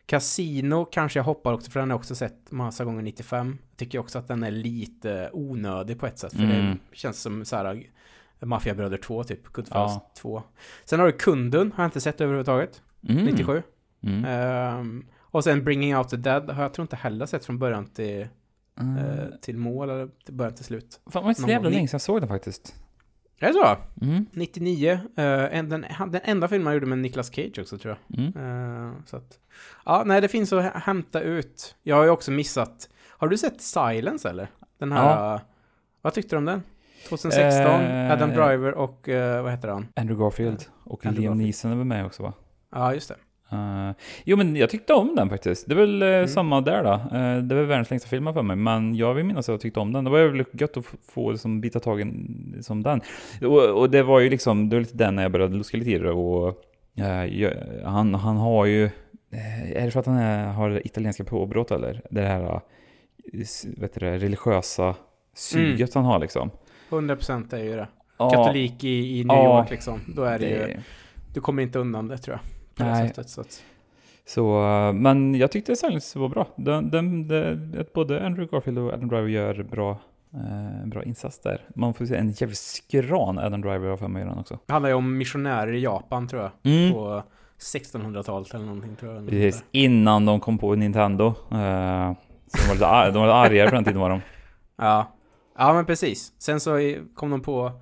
Casino 0.07 0.85
kanske 0.85 1.19
jag 1.19 1.25
hoppar 1.25 1.53
också, 1.53 1.71
för 1.71 1.81
den 1.81 1.91
har 1.91 1.95
jag 1.95 2.01
också 2.01 2.15
sett 2.15 2.51
massa 2.51 2.85
gånger 2.85 3.03
95. 3.03 3.59
Tycker 3.77 3.99
också 3.99 4.19
att 4.19 4.29
den 4.29 4.43
är 4.43 4.51
lite 4.51 5.31
onödig 5.33 6.01
på 6.01 6.07
ett 6.07 6.19
sätt, 6.19 6.33
för 6.33 6.43
Mm. 6.43 6.79
det 6.91 6.97
känns 6.97 7.21
som 7.21 7.45
så 7.45 7.57
här 7.57 7.83
Maffiabröder 8.47 8.97
2 8.97 9.25
typ, 9.25 9.47
Goodfellas 9.47 9.93
Ja. 9.95 10.11
2. 10.19 10.43
Sen 10.85 11.01
har 11.01 11.07
du 11.07 11.13
Kunden, 11.13 11.73
har 11.73 11.85
jag 11.85 11.89
inte 11.89 12.01
sett 12.01 12.21
överhuvudtaget, 12.21 12.83
Mm. 13.09 13.25
97. 13.25 13.63
Mm. 14.03 14.25
Ehm, 14.25 15.07
och 15.21 15.45
sen 15.45 15.65
Bringing 15.65 15.97
Out 15.97 16.09
the 16.09 16.17
Dead 16.17 16.51
har 16.51 16.63
jag 16.63 16.75
tror 16.75 16.83
inte 16.85 16.97
heller 16.97 17.27
sett 17.27 17.45
från 17.45 17.59
början 17.59 17.87
till, 17.87 18.29
Mm. 18.81 18.97
eh, 18.97 19.25
till 19.41 19.59
mål, 19.59 19.91
eller 19.91 20.09
till 20.25 20.35
början 20.35 20.55
till 20.55 20.65
slut. 20.65 21.01
Fan, 21.11 21.23
var 21.23 21.31
inte 21.31 21.43
så 21.43 21.49
jävla 21.49 21.69
länge 21.71 21.89
sedan 21.89 21.95
jag 21.95 22.01
såg 22.01 22.21
den 22.21 22.29
faktiskt. 22.29 22.75
Är 23.39 23.47
det 23.47 23.53
så? 23.53 23.77
Mm. 24.05 24.27
99. 24.33 24.91
eh, 25.17 25.25
en, 25.59 25.69
den, 25.69 25.85
han- 25.91 26.11
den 26.11 26.21
enda 26.25 26.49
filmen 26.49 26.67
jag 26.67 26.75
gjorde 26.75 26.87
med 26.87 26.99
Nicolas 26.99 27.31
Cage 27.35 27.59
också 27.59 27.79
tror 27.79 27.97
jag. 28.09 28.19
Mm. 28.21 28.87
Eh, 28.87 28.93
så 29.07 29.17
att, 29.17 29.39
ja, 29.85 30.03
nej, 30.07 30.21
det 30.21 30.29
finns 30.29 30.53
att 30.53 30.63
hä- 30.65 30.79
hämta 30.81 31.21
ut. 31.21 31.75
Jag 31.83 31.97
har 31.97 32.05
ju 32.05 32.11
också 32.11 32.31
missat. 32.31 32.89
Har 33.09 33.29
du 33.29 33.39
sett 33.39 33.61
Silence 33.63 34.31
eller? 34.31 34.49
Den 34.79 34.93
här, 34.93 35.17
Ja. 35.17 35.35
eh, 35.35 35.41
vad 36.03 36.15
tyckte 36.15 36.35
du 36.37 36.39
om 36.39 36.45
den? 36.45 36.63
2016, 37.09 37.65
Eh, 37.81 38.13
Adam 38.13 38.31
Driver 38.31 38.75
och, 38.75 39.09
eh, 39.09 39.43
vad 39.43 39.51
heter 39.51 39.69
han? 39.69 39.89
Andrew 39.97 40.25
Garfield 40.25 40.63
och 40.85 41.07
Andrew 41.07 41.23
Liam. 41.29 41.39
Neeson 41.39 41.73
är 41.73 41.77
väl 41.77 41.85
med 41.87 42.07
också 42.07 42.23
va? 42.23 42.33
Ja, 42.73 42.95
just 42.95 43.09
det. 43.09 43.17
Uh, 43.57 43.91
jo 44.25 44.37
men 44.37 44.57
jag 44.57 44.71
tyckte 44.71 44.95
om 44.95 45.17
den 45.17 45.29
faktiskt. 45.29 45.69
Det 45.69 45.75
är 45.75 45.77
väl 45.77 46.03
eh, 46.03 46.09
Mm. 46.09 46.29
samma 46.29 46.61
där 46.61 46.85
då. 46.85 47.17
Eh, 47.19 47.39
det 47.39 47.55
var 47.55 47.63
världens 47.63 47.91
längsta 47.91 48.09
film 48.09 48.35
för 48.35 48.43
mig, 48.43 48.57
men 48.57 48.95
jag 48.95 49.15
vill 49.15 49.25
minnas 49.25 49.49
att 49.49 49.53
jag 49.53 49.61
tyckte 49.61 49.81
om 49.81 49.93
den. 49.93 50.05
Det 50.05 50.11
var 50.11 50.19
ju 50.19 50.45
gött 50.53 50.77
att 50.77 50.85
få 51.13 51.31
liksom, 51.31 51.61
bita 51.61 51.81
tag 51.81 52.01
i 52.01 52.07
som 52.61 52.83
den. 52.83 53.01
Och, 53.43 53.65
och 53.81 53.91
det 53.91 54.03
var 54.03 54.21
ju 54.21 54.31
liksom, 54.31 54.69
det 54.69 54.77
var 54.77 54.81
lite 54.81 54.97
den 54.97 55.17
när 55.17 55.23
jag 55.23 55.33
började 55.33 55.57
luska 55.57 55.77
lite 55.77 55.91
i 55.91 55.99
det 55.99 56.11
och 56.11 56.63
eh, 56.99 57.25
jag, 57.25 57.53
han, 57.85 58.15
han 58.15 58.37
har 58.37 58.65
ju, 58.67 58.85
eh, 58.85 59.73
är 59.83 59.85
det 59.85 59.91
för 59.91 60.01
att 60.01 60.07
han 60.07 60.17
är, 60.19 60.47
har 60.47 60.87
italienska 60.87 61.25
påbrott 61.25 61.71
eller? 61.71 62.01
Det 62.11 62.23
här, 62.23 62.41
eh, 62.45 62.61
vet 63.77 63.95
du 63.95 64.01
religiösa 64.01 64.95
suget 65.35 65.95
han 65.95 66.05
har 66.05 66.19
liksom. 66.19 66.51
100% 66.97 67.55
är 67.55 67.63
ju 67.65 67.77
det. 67.77 67.89
Ja, 68.19 68.31
Katolik 68.31 68.85
i, 68.85 69.21
i 69.21 69.25
New 69.25 69.37
Ja. 69.37 69.59
York 69.61 69.71
liksom. 69.71 70.01
Då 70.17 70.23
är 70.23 70.39
det, 70.39 70.49
ju, 70.49 70.59
det, 70.59 70.83
du 71.35 71.41
kommer 71.41 71.63
inte 71.63 71.79
undan 71.79 72.09
det 72.09 72.19
tror 72.19 72.37
jag. 72.37 72.75
På 72.77 72.83
det 72.85 72.91
Nej. 72.99 73.09
sättet, 73.09 73.29
så 73.29 73.41
att, 73.41 73.63
Så, 74.27 74.61
men 74.95 75.35
jag 75.35 75.51
tyckte 75.53 75.77
Silence 75.77 76.19
var 76.19 76.29
bra. 76.29 76.47
Den, 76.57 76.91
den, 76.91 77.29
den, 77.29 77.77
att 77.81 77.93
både 77.93 78.27
Andrew 78.27 78.57
Garfield 78.57 78.79
och 78.79 78.93
Adam 78.93 79.09
Driver 79.09 79.29
gör 79.29 79.63
bra, 79.63 79.91
eh, 80.35 80.87
bra 80.89 81.05
insats 81.05 81.39
där. 81.41 81.61
Man 81.75 81.95
får 81.95 82.07
se 82.07 82.17
en 82.17 82.31
jävligt 82.31 82.59
skran 82.59 83.39
Adam 83.39 83.61
Driver 83.61 83.89
har 83.89 83.97
för 83.97 84.09
mig 84.09 84.27
också. 84.39 84.59
det 84.67 84.73
handlar 84.73 84.89
ju 84.91 84.95
om 84.97 85.19
missionärer 85.19 85.73
i 85.73 85.81
Japan 85.81 86.29
tror 86.29 86.43
jag. 86.43 86.73
Mm. 86.73 86.93
På 86.93 87.23
1600-talet 87.59 88.55
eller 88.55 88.65
någonting 88.65 88.97
tror 88.97 89.15
jag. 89.15 89.29
Precis, 89.29 89.65
innan 89.73 90.27
de 90.27 90.41
kom 90.41 90.59
på 90.59 90.75
Nintendo. 90.75 91.27
Eh, 91.27 92.13
så 92.47 92.59
de, 92.59 92.69
var 92.69 92.75
lite, 92.75 92.87
ar- 92.87 93.11
de 93.11 93.19
var 93.19 93.27
lite 93.27 93.35
argare 93.35 93.69
på 93.69 93.75
den 93.75 93.85
tiden 93.85 94.01
var 94.01 94.11
de. 94.11 94.21
Ja. 94.77 95.07
Ja, 95.67 95.73
men 95.75 95.87
precis. 95.87 96.33
Sen 96.39 96.61
så 96.61 96.95
kom 97.15 97.31
de 97.31 97.41
på 97.41 97.73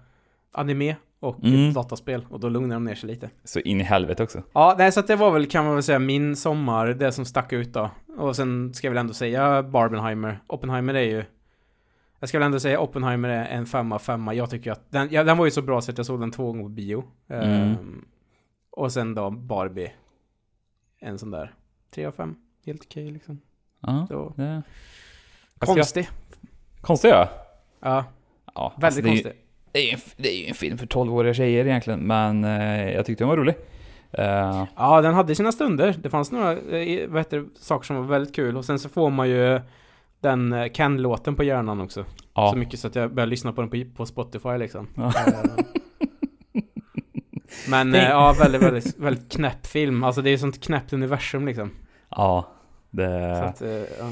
anime 0.52 0.96
och 1.20 1.44
Mm. 1.44 1.72
dataspel 1.72 2.26
och 2.30 2.40
då 2.40 2.48
lugnade 2.48 2.74
de 2.74 2.84
ner 2.84 2.94
sig 2.94 3.08
lite. 3.10 3.30
Så 3.44 3.60
in 3.60 3.80
i 3.80 3.84
helvete 3.84 4.22
också. 4.22 4.42
Ja, 4.52 4.74
nej, 4.78 4.92
så 4.92 5.00
att 5.00 5.06
det 5.06 5.16
var 5.16 5.30
väl, 5.30 5.46
kan 5.46 5.64
man 5.64 5.74
väl 5.74 5.82
säga, 5.82 5.98
min 5.98 6.36
sommar, 6.36 6.86
det 6.86 7.12
som 7.12 7.24
stack 7.24 7.52
ut 7.52 7.72
då. 7.72 7.90
Och 8.16 8.36
sen 8.36 8.74
ska 8.74 8.86
jag 8.86 8.90
väl 8.92 9.00
ändå 9.00 9.14
säga 9.14 9.62
Barbenheimer. 9.62 10.40
Oppenheimer 10.46 10.94
är 10.94 11.00
ju... 11.02 11.24
Jag 12.18 12.28
ska 12.28 12.38
väl 12.38 12.46
ändå 12.46 12.60
säga 12.60 12.80
Oppenheimer 12.80 13.28
är 13.28 13.44
en 13.44 13.66
femma, 13.66 13.98
femma. 13.98 14.34
Jag 14.34 14.50
tycker 14.50 14.72
att 14.72 14.90
den, 14.90 15.08
ja, 15.10 15.24
den 15.24 15.38
var 15.38 15.44
ju 15.44 15.50
så 15.50 15.62
bra 15.62 15.80
så 15.80 15.90
att 15.90 15.98
jag 15.98 16.06
såg 16.06 16.20
den 16.20 16.30
två 16.30 16.46
gånger 16.46 16.62
på 16.62 16.68
bio. 16.68 17.04
Mm. 17.28 17.44
Ehm, 17.50 18.04
och 18.70 18.92
sen 18.92 19.14
då 19.14 19.30
Barbie. 19.30 19.92
En 20.98 21.18
sån 21.18 21.30
där. 21.30 21.54
Tre 21.94 22.04
av 22.06 22.12
fem. 22.12 22.34
Helt 22.66 22.82
okej 22.84 23.10
liksom. 23.10 23.40
Ja, 23.80 24.06
Så. 24.08 24.32
det... 24.36 24.62
Konstig. 25.58 26.08
Konstigt 26.80 27.10
ja. 27.10 27.28
Ja, 27.80 28.04
ja 28.54 28.72
väldigt 28.80 28.84
alltså, 28.84 29.02
det, 29.02 29.08
är 29.08 29.12
ju, 29.12 29.22
konstig. 29.22 29.42
det, 29.72 29.78
är 29.78 29.84
ju, 29.84 29.90
en- 29.92 30.00
det 30.16 30.28
är 30.28 30.42
ju 30.42 30.46
en 30.48 30.54
film 30.54 30.78
för 30.78 30.86
12-åriga 30.86 31.34
tjejer 31.34 31.66
egentligen, 31.66 32.00
men 32.00 32.44
eh, 32.44 32.90
jag 32.92 33.06
tyckte 33.06 33.24
den 33.24 33.28
var 33.28 33.36
rolig. 33.36 33.54
Eh, 34.12 34.64
Ja, 34.76 35.00
den 35.00 35.14
hade 35.14 35.34
sina 35.34 35.52
stunder. 35.52 35.94
Det 36.02 36.10
fanns 36.10 36.32
några 36.32 36.52
eh, 36.52 37.08
vad 37.08 37.20
heter 37.20 37.44
saker 37.58 37.86
som 37.86 37.96
var 37.96 38.02
väldigt 38.02 38.34
kul. 38.34 38.56
Och 38.56 38.64
sen 38.64 38.78
så 38.78 38.88
får 38.88 39.10
man 39.10 39.28
ju 39.28 39.60
den 40.20 40.52
eh, 40.52 40.66
Ken-låten 40.72 41.34
på 41.34 41.44
hjärnan 41.44 41.80
också. 41.80 42.04
ja. 42.34 42.50
Så 42.50 42.56
mycket 42.56 42.80
så 42.80 42.86
att 42.86 42.94
jag 42.94 43.14
började 43.14 43.30
lyssna 43.30 43.52
på 43.52 43.60
den 43.60 43.70
på, 43.70 43.96
på 43.96 44.06
Spotify 44.06 44.58
liksom. 44.58 44.88
Ja. 44.96 45.12
Men 47.68 47.94
eh, 47.94 48.02
ja, 48.08 48.34
väldigt, 48.38 48.62
väldigt, 48.62 48.98
väldigt 48.98 49.32
knäpp 49.32 49.66
film. 49.66 50.04
Alltså 50.04 50.22
det 50.22 50.30
är 50.30 50.36
sånt 50.36 50.60
knäppt 50.60 50.92
universum 50.92 51.46
liksom. 51.46 51.70
ja. 52.08 52.48
Det... 52.90 53.36
Så 53.38 53.44
att, 53.44 53.62
eh, 53.62 53.70
ja. 53.70 54.10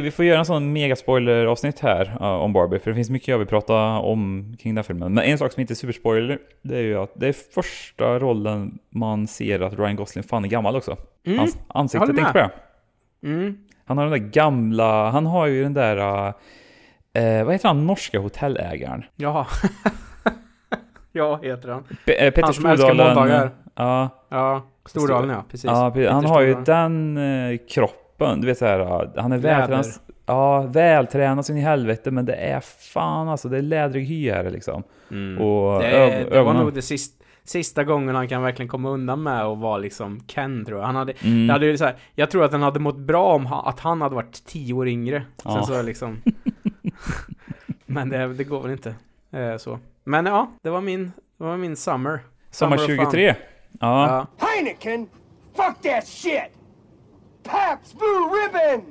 Vi, 0.00 0.10
får 0.10 0.24
göra 0.24 0.38
en 0.38 0.44
sån 0.44 0.72
megaspoiler-avsnitt 0.72 1.80
här 1.80 2.22
om 2.22 2.52
Barbie, 2.52 2.78
för 2.78 2.90
det 2.90 2.94
finns 2.94 3.10
mycket 3.10 3.28
jag 3.28 3.38
vill 3.38 3.46
prata 3.46 3.74
om 3.98 4.54
kring 4.60 4.74
den 4.74 4.84
filmen. 4.84 5.14
Men 5.14 5.24
en 5.24 5.38
sak 5.38 5.52
som 5.52 5.60
inte 5.60 5.72
är 5.72 5.74
superspoiler, 5.74 6.38
det 6.62 6.76
är 6.76 6.82
ju 6.82 6.98
att 6.98 7.10
det 7.14 7.28
är 7.28 7.32
första 7.54 8.18
rollen 8.18 8.78
man 8.90 9.26
ser 9.26 9.60
att 9.60 9.78
Ryan 9.78 9.96
Gosling 9.96 10.24
fan 10.24 10.44
är 10.44 10.48
gammal 10.48 10.76
också. 10.76 10.96
Mm, 11.26 11.38
Hans 11.38 11.58
ansikte, 11.68 11.98
håller 12.06 12.14
tänk 12.14 12.32
på 12.32 12.38
det. 12.38 12.50
mm. 13.28 13.56
Han 13.84 13.98
har 13.98 14.04
den 14.04 14.12
där 14.22 14.28
gamla, 14.30 15.10
han 15.10 15.26
har 15.26 15.46
ju 15.46 15.62
den 15.62 15.74
där, 15.74 16.26
eh, 17.14 17.44
vad 17.44 17.52
heter 17.54 17.68
han, 17.68 17.86
norska 17.86 18.18
hotellägaren? 18.18 19.04
Jaha. 19.16 19.46
ja, 21.12 21.40
heter 21.42 21.68
han. 21.68 21.82
Pe- 22.06 22.12
eh, 22.18 22.30
Petter 22.30 22.42
Han 22.42 22.54
som 22.54 22.66
älskar 22.66 22.94
måndagar. 22.94 23.50
Ja, 23.74 24.08
Ja, 24.28 24.62
Stordalen 24.86 25.30
ja, 25.30 25.44
precis. 25.50 25.64
ja, 25.64 25.74
han 25.82 25.92
Peter 25.92 26.10
har 26.28 26.40
ju 26.40 26.52
Stordalen. 26.54 27.14
den 27.14 27.52
eh, 27.52 27.58
kroppen, 27.68 28.01
du 28.40 28.46
vet 28.46 28.58
såhär, 28.58 28.80
uh, 28.80 29.10
han 29.16 29.32
är 29.32 29.38
vältränad. 29.38 29.86
Ja, 30.26 30.60
vältränad 30.62 31.46
så 31.46 31.52
in 31.52 31.58
i 31.58 31.60
helvete, 31.60 32.10
men 32.10 32.24
det 32.24 32.34
är 32.34 32.60
fan 32.92 33.28
alltså, 33.28 33.48
det 33.48 33.58
är 33.58 33.62
lädrig 33.62 34.04
hy 34.06 34.30
här 34.30 34.50
liksom. 34.50 34.82
Mm. 35.10 35.42
Och 35.42 35.82
Det, 35.82 35.86
ö- 35.90 36.24
det 36.30 36.42
var 36.42 36.54
nog 36.54 36.74
det 36.74 36.82
sista, 36.82 37.24
sista 37.44 37.84
gången 37.84 38.14
han 38.14 38.28
kan 38.28 38.42
verkligen 38.42 38.68
komma 38.68 38.88
undan 38.90 39.22
med 39.22 39.42
att 39.42 39.58
vara 39.58 39.78
liksom 39.78 40.20
Ken 40.26 40.64
tror 40.64 40.78
jag. 40.78 40.86
Han 40.86 40.96
hade, 40.96 41.12
Mm. 41.24 41.46
det 41.46 41.52
hade 41.52 41.66
ju 41.66 41.76
så 41.78 41.84
här, 41.84 41.94
jag 42.14 42.30
tror 42.30 42.44
att 42.44 42.52
han 42.52 42.62
hade 42.62 42.80
mått 42.80 42.98
bra 42.98 43.34
om 43.34 43.46
ha, 43.46 43.68
att 43.68 43.80
han 43.80 44.00
hade 44.00 44.14
varit 44.14 44.44
tio 44.44 44.74
år 44.74 44.88
yngre. 44.88 45.22
Sen 45.42 45.52
Ja. 45.52 45.62
så 45.62 45.82
liksom... 45.82 46.22
Men 47.86 48.08
det, 48.08 48.34
det 48.34 48.44
går 48.44 48.62
väl 48.62 48.70
inte 48.72 48.94
eh, 49.32 49.56
så. 49.56 49.78
Men 50.04 50.26
ja, 50.26 50.50
det 50.62 50.70
var 50.70 50.80
min, 50.80 51.12
det 51.38 51.44
var 51.44 51.56
min 51.56 51.76
summer. 51.76 52.20
Sommar 52.50 52.76
Summer 52.76 52.96
fun. 52.96 53.04
23. 53.10 53.34
Ja. 53.80 54.26
Ja. 54.40 54.46
Heineken! 54.46 55.06
Fuck 55.56 55.82
that 55.82 56.06
shit! 56.06 56.42
Pabst 57.44 57.98
Blue 57.98 58.28
Ribbon! 58.30 58.88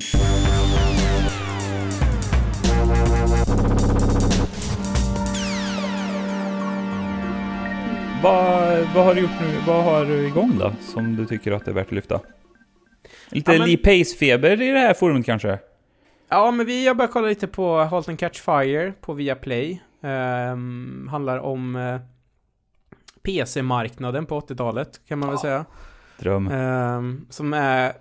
Vad, 8.24 8.80
vad 8.96 9.06
har 9.06 9.16
du 9.16 9.22
gjort 9.22 9.32
nu? 9.42 9.60
Vad 9.68 9.84
har 9.84 10.06
du 10.06 10.28
igång 10.28 10.58
då? 10.60 10.74
Som 10.82 11.16
du 11.16 11.26
tycker 11.26 11.52
att 11.52 11.66
det 11.66 11.72
är 11.72 11.76
värt 11.76 11.86
att 11.86 11.92
lyfta? 11.92 12.20
Lite 13.30 13.52
Ja, 13.52 13.60
men- 13.60 13.68
Lee 13.68 13.78
Pace-feber 13.78 14.62
i 14.62 14.72
det 14.72 14.80
här 14.80 14.94
forumet 14.94 15.26
kanske? 15.26 15.60
Ja, 16.30 16.52
men 16.52 16.66
vi 16.66 16.88
har 16.88 16.96
börjat 16.96 17.12
kolla 17.12 17.28
lite 17.28 17.48
på 17.48 17.78
Halt 17.84 18.10
and 18.10 18.20
Catch 18.20 18.42
Fire 18.42 18.94
på 19.02 19.14
Viaplay. 19.14 19.82
Um, 20.02 21.08
handlar 21.12 21.38
om 21.40 21.76
eh, 21.76 22.00
PC-marknaden 23.24 24.26
på 24.26 24.40
80-talet, 24.40 25.02
kan 25.08 25.20
man 25.20 25.30
väl 25.30 25.38
säga. 25.38 25.66
Dröm. 26.20 26.48
Ehm, 26.48 27.26
som 27.30 27.54
är 27.54 27.94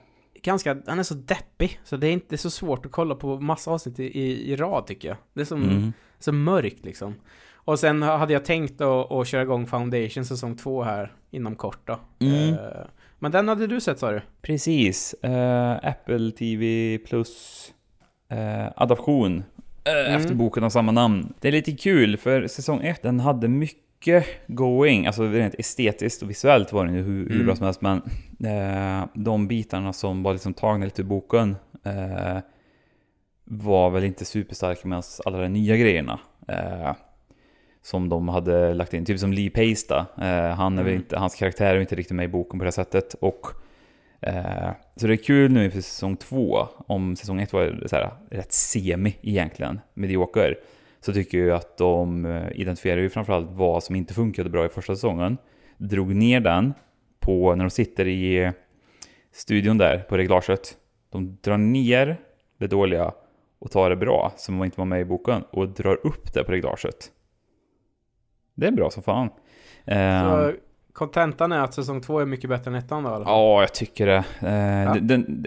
ganska, 0.43 0.77
han 0.87 0.99
är 0.99 1.03
så 1.03 1.15
deppig. 1.15 1.81
Så 1.85 1.97
det 1.97 2.07
är 2.09 2.13
inte 2.13 2.39
så 2.39 2.51
svårt 2.51 2.87
att 2.87 2.93
kolla 2.93 3.15
på 3.15 3.41
massa 3.41 3.71
avsnitt 3.71 4.01
i, 4.01 4.05
i, 4.21 4.53
i 4.53 4.57
rad 4.57 4.87
tycker 4.87 5.09
jag. 5.09 5.17
Det 5.35 5.41
är 5.41 5.45
som, 5.45 5.63
Mm. 5.63 5.93
så 6.19 6.33
mörkt 6.33 6.85
liksom. 6.85 7.15
Och 7.55 7.79
sen 7.79 8.03
hade 8.03 8.33
jag 8.33 8.45
tänkt 8.45 8.81
att, 8.81 9.13
att 9.13 9.27
köra 9.29 9.43
igång 9.43 9.67
Foundation 9.67 10.25
säsong 10.25 10.57
två 10.57 10.83
här 10.83 11.13
inom 11.31 11.57
kort 11.57 11.81
då. 11.87 11.99
Mm. 12.21 12.55
Eh, 12.55 12.59
Men 13.19 13.33
den 13.33 13.49
hade 13.49 13.67
du 13.67 13.81
sett 13.81 13.99
sa 13.99 14.11
du? 14.11 14.21
Precis. 14.43 15.15
eh, 15.15 15.79
Apple 15.83 16.31
TV 16.31 16.99
plus 16.99 17.73
eh, 18.29 18.67
adaption 18.77 19.45
Mm. 19.85 20.15
efter 20.17 20.35
boken 20.35 20.65
av 20.65 20.71
samma 20.71 20.93
namn. 20.93 21.33
Det 21.41 21.49
är 21.49 21.53
lite 21.53 21.73
kul 21.73 22.17
för 22.17 22.47
säsong 22.47 22.81
1, 22.83 23.03
den 23.03 23.21
hade 23.21 23.49
mycket 23.49 23.85
going, 24.47 25.07
alltså 25.07 25.23
rent 25.23 25.55
estetiskt 25.55 26.23
och 26.23 26.31
visuellt 26.31 26.73
var 26.73 26.85
den 26.85 26.95
ju 26.95 27.03
hur, 27.03 27.19
hur 27.29 27.35
Mm. 27.35 27.47
bra 27.47 27.57
som 27.57 27.65
helst, 27.65 27.81
men 27.81 28.03
eh, 28.45 29.07
de 29.15 29.49
bitarna 29.49 29.93
som 29.93 30.23
var 30.23 30.33
liksom 30.33 30.55
tagna 30.55 30.85
lite 30.85 31.03
ur 31.03 31.07
boken 31.07 31.57
eh, 31.85 32.39
var 33.45 33.91
väl 33.91 34.05
inte 34.05 34.25
superstarka 34.25 34.89
med 34.89 35.05
alla 35.25 35.39
de 35.39 35.49
nya 35.49 35.77
grejerna. 35.77 36.19
Eh, 36.49 36.93
som 37.83 38.09
de 38.09 38.29
hade 38.29 38.75
lagt 38.75 38.95
in, 38.95 39.05
typ 39.05 39.19
som 39.19 39.33
Lee 39.33 39.51
Pace. 39.51 40.07
Eh, 40.19 40.55
han 40.57 40.79
är 40.79 40.83
Mm. 40.83 40.95
inte, 40.95 41.19
hans 41.19 41.35
karaktär 41.35 41.75
är 41.75 41.81
inte 41.81 41.95
riktigt 41.95 42.17
med 42.17 42.25
i 42.25 42.29
boken 42.29 42.59
på 42.59 42.65
det 42.65 42.73
sättet. 42.73 43.15
Och, 43.15 43.47
eh, 44.21 44.71
så 44.97 45.07
det 45.07 45.15
är 45.15 45.17
kul 45.17 45.53
nu 45.53 45.65
inför 45.65 45.81
säsong 45.81 46.17
två, 46.17 46.69
om 46.87 47.17
säsong 47.17 47.41
ett 47.41 47.53
var 47.53 47.83
så 47.87 47.97
här, 47.97 48.11
rätt 48.31 48.53
semi 48.53 49.17
egentligen, 49.23 49.81
medioker, 49.95 50.59
så 51.01 51.13
tycker 51.13 51.39
jag 51.39 51.57
att 51.57 51.77
de 51.77 52.25
eh, 52.25 52.53
identifierar 52.53 53.01
ju 53.01 53.11
framförallt 53.11 53.51
vad 53.51 53.83
som 53.83 53.97
inte 53.97 54.15
funkade 54.15 54.51
bra 54.51 54.67
i 54.67 54.69
första 54.69 54.95
säsongen, 54.95 55.39
drog 55.77 56.15
ner 56.15 56.41
den 56.41 56.75
på 57.21 57.55
när 57.55 57.65
de 57.65 57.71
sitter 57.71 58.09
i 58.09 58.53
studion 59.33 59.79
där 59.79 59.99
på 59.99 60.17
reglaget. 60.17 60.77
De 61.11 61.39
drar 61.41 61.57
ner 61.59 62.21
det 62.59 62.67
dåliga 62.67 63.13
och 63.59 63.71
tar 63.71 63.91
det 63.91 63.97
bra, 63.97 64.33
som 64.37 64.65
inte 64.65 64.81
var 64.81 64.85
med 64.85 65.01
i 65.01 65.05
boken, 65.05 65.43
och 65.51 65.69
drar 65.69 66.07
upp 66.07 66.33
det 66.35 66.45
på 66.45 66.53
reglaget. 66.53 67.11
Det 68.55 68.67
är 68.67 68.71
bra 68.73 68.91
som 68.91 69.03
fan. 69.03 69.29
Ehm, 69.85 70.31
Så 70.31 70.53
kontentan 70.93 71.53
är 71.53 71.61
att 71.61 71.75
säsong 71.75 72.01
två 72.01 72.19
är 72.19 72.27
mycket 72.27 72.51
bättre 72.51 72.71
än 72.71 72.75
ettan 72.75 73.03
då? 73.03 73.15
Eller? 73.15 73.27
Ja, 73.27 73.61
jag 73.61 73.75
tycker 73.75 74.07
det. 74.07 74.25
Eh, 74.41 74.95
den, 74.95 75.07
den, 75.07 75.47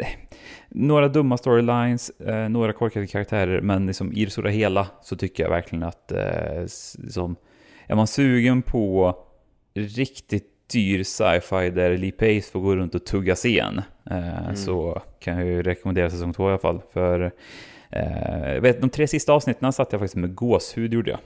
några 0.75 1.07
dumma 1.07 1.37
storylines, 1.37 2.09
eh, 2.09 2.49
några 2.49 2.73
korkade 2.73 3.07
karaktärer, 3.07 3.61
men 3.61 3.87
liksom 3.87 4.13
i 4.13 4.25
det 4.25 4.31
stora 4.31 4.49
hela 4.49 4.87
så 5.01 5.15
tycker 5.15 5.43
jag 5.43 5.49
verkligen 5.49 5.83
att 5.83 6.11
eh, 6.11 6.65
som, 7.09 7.35
är 7.87 7.95
man 7.95 8.07
sugen 8.07 8.61
på 8.61 9.17
riktigt 9.73 10.49
dyr 10.73 11.03
sci-fi 11.03 11.69
där 11.69 11.97
Lee 11.97 12.11
Pace 12.11 12.51
får 12.51 12.59
gå 12.59 12.75
runt 12.75 12.95
och 12.95 13.05
tugga 13.05 13.35
scen 13.35 13.81
eh, 14.11 14.53
så 14.55 15.01
kan 15.19 15.37
jag 15.37 15.45
ju 15.45 15.63
rekommendera 15.63 16.09
säsong 16.09 16.33
två 16.33 16.47
i 16.47 16.51
alla 16.51 16.57
fall. 16.59 16.81
För 16.93 17.31
eh, 17.89 18.61
vet, 18.61 18.81
de 18.81 18.89
tre 18.89 19.07
sista 19.07 19.33
avsnitten 19.33 19.73
satt 19.73 19.91
jag 19.91 20.01
faktiskt 20.01 20.15
med 20.15 20.35
gåshud 20.35 20.93
gjorde 20.93 21.11
jag. 21.11 21.19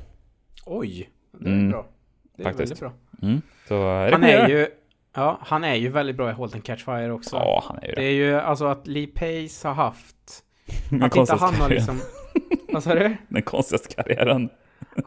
Oj, 0.66 1.10
det 1.40 1.50
är 1.50 1.54
Mm, 1.54 1.70
bra. 1.72 1.88
Det 2.36 2.42
är 2.42 2.44
faktiskt. 2.44 2.62
väldigt 2.72 2.80
bra. 2.80 2.92
Mm, 3.30 3.42
så 3.68 3.76
Han 4.12 4.24
är 4.24 4.48
ju... 4.50 4.68
Ja, 5.18 5.38
han 5.42 5.64
är 5.64 5.76
ju 5.76 5.90
väldigt 5.90 6.16
bra 6.18 6.30
i 6.30 6.34
Halt 6.34 6.54
and 6.54 6.64
Catch 6.64 6.86
Fire 6.86 7.12
också. 7.12 7.36
Ja, 7.36 7.64
han 7.68 7.78
är 7.78 7.88
ju 7.88 7.94
Det 7.96 8.02
det. 8.02 8.08
är 8.08 8.12
ju 8.12 8.34
alltså 8.40 8.66
att 8.66 8.88
Lee 8.88 9.08
Pace 9.08 9.68
har 9.68 9.74
haft... 9.76 10.44
Den 10.90 11.04
Att 11.04 11.16
inte 11.16 11.36
han 11.36 11.56
har 11.56 11.70
liksom... 11.70 12.00
Vad 12.74 12.84
sa 12.84 12.96
du? 12.96 13.18
Den 13.28 13.42
konstigaste 13.42 13.96
karriären. 13.96 14.50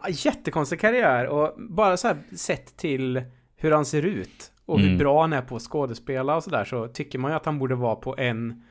Jättekonstig 0.09 0.81
karriär 0.81 1.27
och 1.27 1.55
bara 1.59 1.97
så 1.97 2.09
här 2.09 2.17
sett 2.37 2.77
till 2.77 3.23
hur 3.57 3.71
han 3.73 3.85
ser 3.85 4.03
ut 4.03 4.53
och 4.67 4.79
hur 4.81 4.87
Mm. 4.87 4.99
bra 4.99 5.21
han 5.21 5.33
är 5.33 5.43
på 5.43 5.57
att 5.57 5.63
skådespela 5.63 6.37
och 6.37 6.45
sådär 6.45 6.65
så 6.65 6.89
tycker 6.89 7.19
man 7.19 7.31
ju 7.31 7.37
att 7.37 7.47
han 7.47 7.59
borde 7.59 7.75
vara 7.75 7.95
på 7.97 8.17
en 8.19 8.65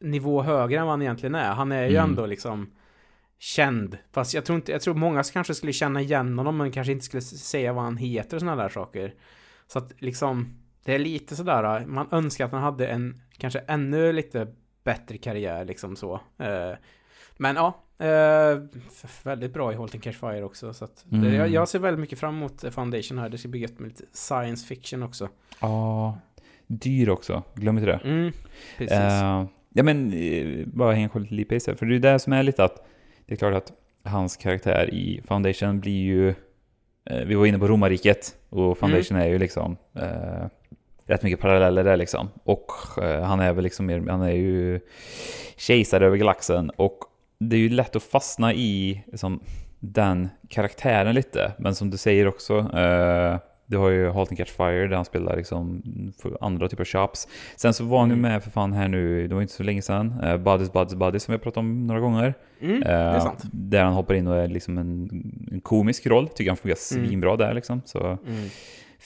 nivå 0.00 0.42
högre 0.42 0.78
än 0.78 0.84
vad 0.86 0.92
han 0.92 1.02
egentligen 1.02 1.34
är. 1.34 1.52
Han 1.52 1.72
är 1.72 1.82
ju 1.82 1.96
Mm. 1.96 2.10
ändå 2.10 2.26
liksom 2.26 2.70
känd. 3.38 3.98
Fast 4.12 4.34
jag 4.34 4.44
tror 4.44 4.56
inte, 4.56 4.72
jag 4.72 4.80
tror 4.80 4.94
många 4.94 5.22
kanske 5.22 5.54
skulle 5.54 5.72
känna 5.72 6.00
igen 6.00 6.38
honom 6.38 6.56
men 6.56 6.72
kanske 6.72 6.92
inte 6.92 7.04
skulle 7.04 7.20
säga 7.22 7.72
vad 7.72 7.84
han 7.84 7.96
heter 7.96 8.36
och 8.36 8.40
sådana 8.40 8.62
där 8.62 8.68
saker. 8.68 9.14
Så 9.68 9.78
att 9.78 9.92
liksom, 9.98 10.56
det 10.84 10.94
är 10.94 10.98
lite 10.98 11.36
sådär, 11.36 11.86
man 11.86 12.08
önskar 12.12 12.44
att 12.44 12.52
han 12.52 12.62
hade 12.62 12.86
en 12.88 13.20
kanske 13.38 13.58
ännu 13.58 14.12
lite 14.12 14.46
bättre 14.84 15.18
karriär 15.18 15.64
liksom 15.64 15.96
så. 15.96 16.20
Eh, 16.38 16.72
Men 17.38 17.56
ja, 17.56 17.82
eh, 17.98 18.58
väldigt 19.24 19.52
bra 19.52 19.72
i 19.72 19.76
Halt 19.76 19.94
and 19.94 20.02
Catch 20.02 20.16
Fire 20.20 20.42
också. 20.44 20.74
Så 20.74 20.84
att 20.84 21.04
Mm. 21.12 21.34
jag, 21.34 21.48
jag 21.48 21.68
ser 21.68 21.78
väldigt 21.78 22.00
mycket 22.00 22.18
fram 22.18 22.34
emot 22.36 22.64
Foundation 22.74 23.18
här. 23.18 23.28
Det 23.28 23.38
ska 23.38 23.48
bli 23.48 23.60
gött 23.60 23.78
med 23.78 23.88
lite 23.88 24.04
science 24.12 24.66
fiction 24.66 25.02
också. 25.02 25.28
Ja, 25.60 26.18
dyr 26.66 27.08
också. 27.08 27.42
Glöm 27.54 27.78
inte 27.78 27.90
det. 27.90 28.00
Mm, 28.04 28.32
precis. 28.78 28.96
Eh, 28.98 29.46
ja 29.74 29.82
men, 29.82 30.12
bara 30.66 30.92
hänga 30.92 31.08
kvar 31.08 31.20
lite 31.20 31.34
Lee 31.34 31.44
Pace 31.44 31.70
här. 31.70 31.76
För 31.76 31.86
det 31.86 31.94
är 31.96 32.00
det 32.12 32.18
som 32.18 32.32
är 32.32 32.42
lite 32.42 32.64
att, 32.64 32.86
det 33.26 33.34
är 33.34 33.36
klart 33.38 33.54
att 33.54 33.72
hans 34.04 34.36
karaktär 34.36 34.94
i 34.94 35.20
Foundation 35.28 35.80
blir 35.80 36.02
ju, 36.04 36.34
vi 37.10 37.34
var 37.34 37.46
inne 37.46 37.58
på 37.58 37.68
romarriket, 37.68 38.34
och 38.50 38.78
Foundation 38.78 39.18
är 39.18 39.26
ju 39.26 39.38
liksom 39.38 39.76
eh, 39.94 40.46
rätt 41.06 41.22
mycket 41.22 41.40
paralleller 41.40 41.84
där 41.84 41.96
liksom. 41.96 42.28
Och 42.44 42.70
eh, 43.02 43.22
han 43.22 43.40
är 43.40 43.52
väl 43.52 43.64
liksom 43.64 43.86
mer, 43.86 44.00
han 44.08 44.22
är 44.22 44.32
ju 44.32 44.80
kejsare 45.56 46.06
över 46.06 46.16
galaxen, 46.16 46.70
och 46.70 46.98
det 47.38 47.56
är 47.56 47.60
ju 47.60 47.68
lätt 47.68 47.96
att 47.96 48.02
fastna 48.02 48.54
i 48.54 49.04
liksom, 49.06 49.40
den 49.80 50.28
karaktären 50.48 51.14
lite. 51.14 51.52
Men 51.58 51.74
som 51.74 51.90
du 51.90 51.96
säger 51.96 52.28
också, 52.28 52.58
eh, 52.58 53.38
du 53.66 53.76
har 53.76 53.88
ju 53.88 54.10
Halt 54.10 54.28
and 54.28 54.38
Catch 54.38 54.50
Fire 54.56 54.86
där 54.86 54.96
han 54.96 55.04
spelar 55.04 55.36
liksom 55.36 55.82
andra 56.40 56.68
typer 56.68 56.82
av 56.82 56.86
shops. 56.86 57.28
Sen 57.56 57.74
så 57.74 57.84
var 57.84 57.98
han 58.00 58.08
ju 58.08 58.12
Mm. 58.16 58.22
med 58.32 58.42
för 58.42 58.50
fan 58.50 58.72
här 58.72 58.88
nu, 58.88 59.28
det 59.28 59.34
var 59.34 59.42
inte 59.42 59.54
så 59.54 59.62
länge 59.62 59.82
sedan, 59.82 60.20
uh, 60.24 60.36
Buddies 60.36 60.72
Buddies 60.72 60.94
Buddies 60.94 61.22
som 61.22 61.32
vi 61.32 61.36
har 61.36 61.42
pratat 61.42 61.56
om 61.58 61.86
några 61.86 62.00
gånger. 62.00 62.34
mm, 62.60 62.80
det 62.80 63.20
sant. 63.20 63.42
Där 63.52 63.84
han 63.84 63.92
hoppar 63.92 64.14
in 64.14 64.26
och 64.26 64.36
är 64.36 64.48
liksom 64.48 64.78
en, 64.78 65.08
en 65.52 65.60
komisk 65.60 66.06
roll, 66.06 66.28
tycker 66.28 66.50
han 66.50 66.56
fungerar 66.56 66.78
Mm. 66.96 67.06
svinbra 67.08 67.36
där 67.36 67.54
liksom. 67.54 67.82
Så 67.84 67.98
Mm. 68.06 68.18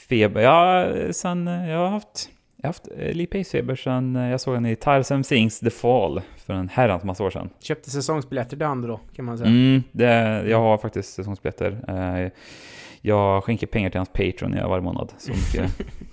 feber, 0.08 0.40
ja 0.40 0.86
sen, 1.12 1.48
eh, 1.48 1.70
jag 1.70 1.78
har 1.78 1.88
haft, 1.88 2.28
jag 2.56 2.68
har 2.68 2.68
haft 2.68 2.88
Lee 3.16 3.26
Pace-feber 3.26 3.74
sen 3.76 4.14
jag 4.14 4.40
såg 4.40 4.54
den 4.54 4.66
i 4.66 4.76
Tarzan 4.76 5.24
Sings 5.24 5.60
The 5.60 5.70
Fall 5.70 6.20
för 6.36 6.52
en 6.54 6.68
herrans 6.68 7.04
massa 7.04 7.24
år 7.24 7.30
sedan. 7.30 7.50
Köpte 7.60 7.90
säsongsbiljetter 7.90 8.56
till 8.56 8.62
andra 8.66 8.88
då, 8.88 9.00
kan 9.16 9.24
man 9.24 9.38
säga. 9.38 9.50
Mm, 9.50 9.82
det, 9.92 10.42
jag 10.48 10.58
har 10.60 10.78
faktiskt 10.78 11.14
säsongsbiljetter. 11.14 11.80
Jag 13.00 13.44
skänker 13.44 13.66
pengar 13.66 13.90
till 13.90 13.98
hans 13.98 14.08
Patreon 14.08 14.68
varje 14.68 14.82
månad. 14.82 15.12
Så 15.18 15.30
mycket. 15.30 15.72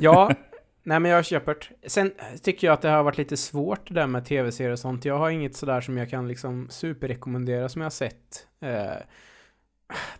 Ja, 0.00 0.30
nej 0.82 1.00
men 1.00 1.10
jag 1.10 1.24
köper 1.24 1.54
det. 1.54 1.88
Sen 1.88 2.12
tycker 2.42 2.66
jag 2.66 2.74
att 2.74 2.82
det 2.82 2.88
har 2.88 3.02
varit 3.02 3.18
lite 3.18 3.36
svårt 3.36 3.88
det 3.88 3.94
där 3.94 4.06
med 4.06 4.24
tv-serier 4.24 4.72
och 4.72 4.78
sånt. 4.78 5.04
Jag 5.04 5.18
har 5.18 5.30
inget 5.30 5.56
sådär 5.56 5.80
som 5.80 5.98
jag 5.98 6.10
kan 6.10 6.28
liksom 6.28 6.66
superrekommendera 6.70 7.68
som 7.68 7.80
jag 7.80 7.86
har 7.86 7.90
sett. 7.90 8.46
Eh, 8.60 8.68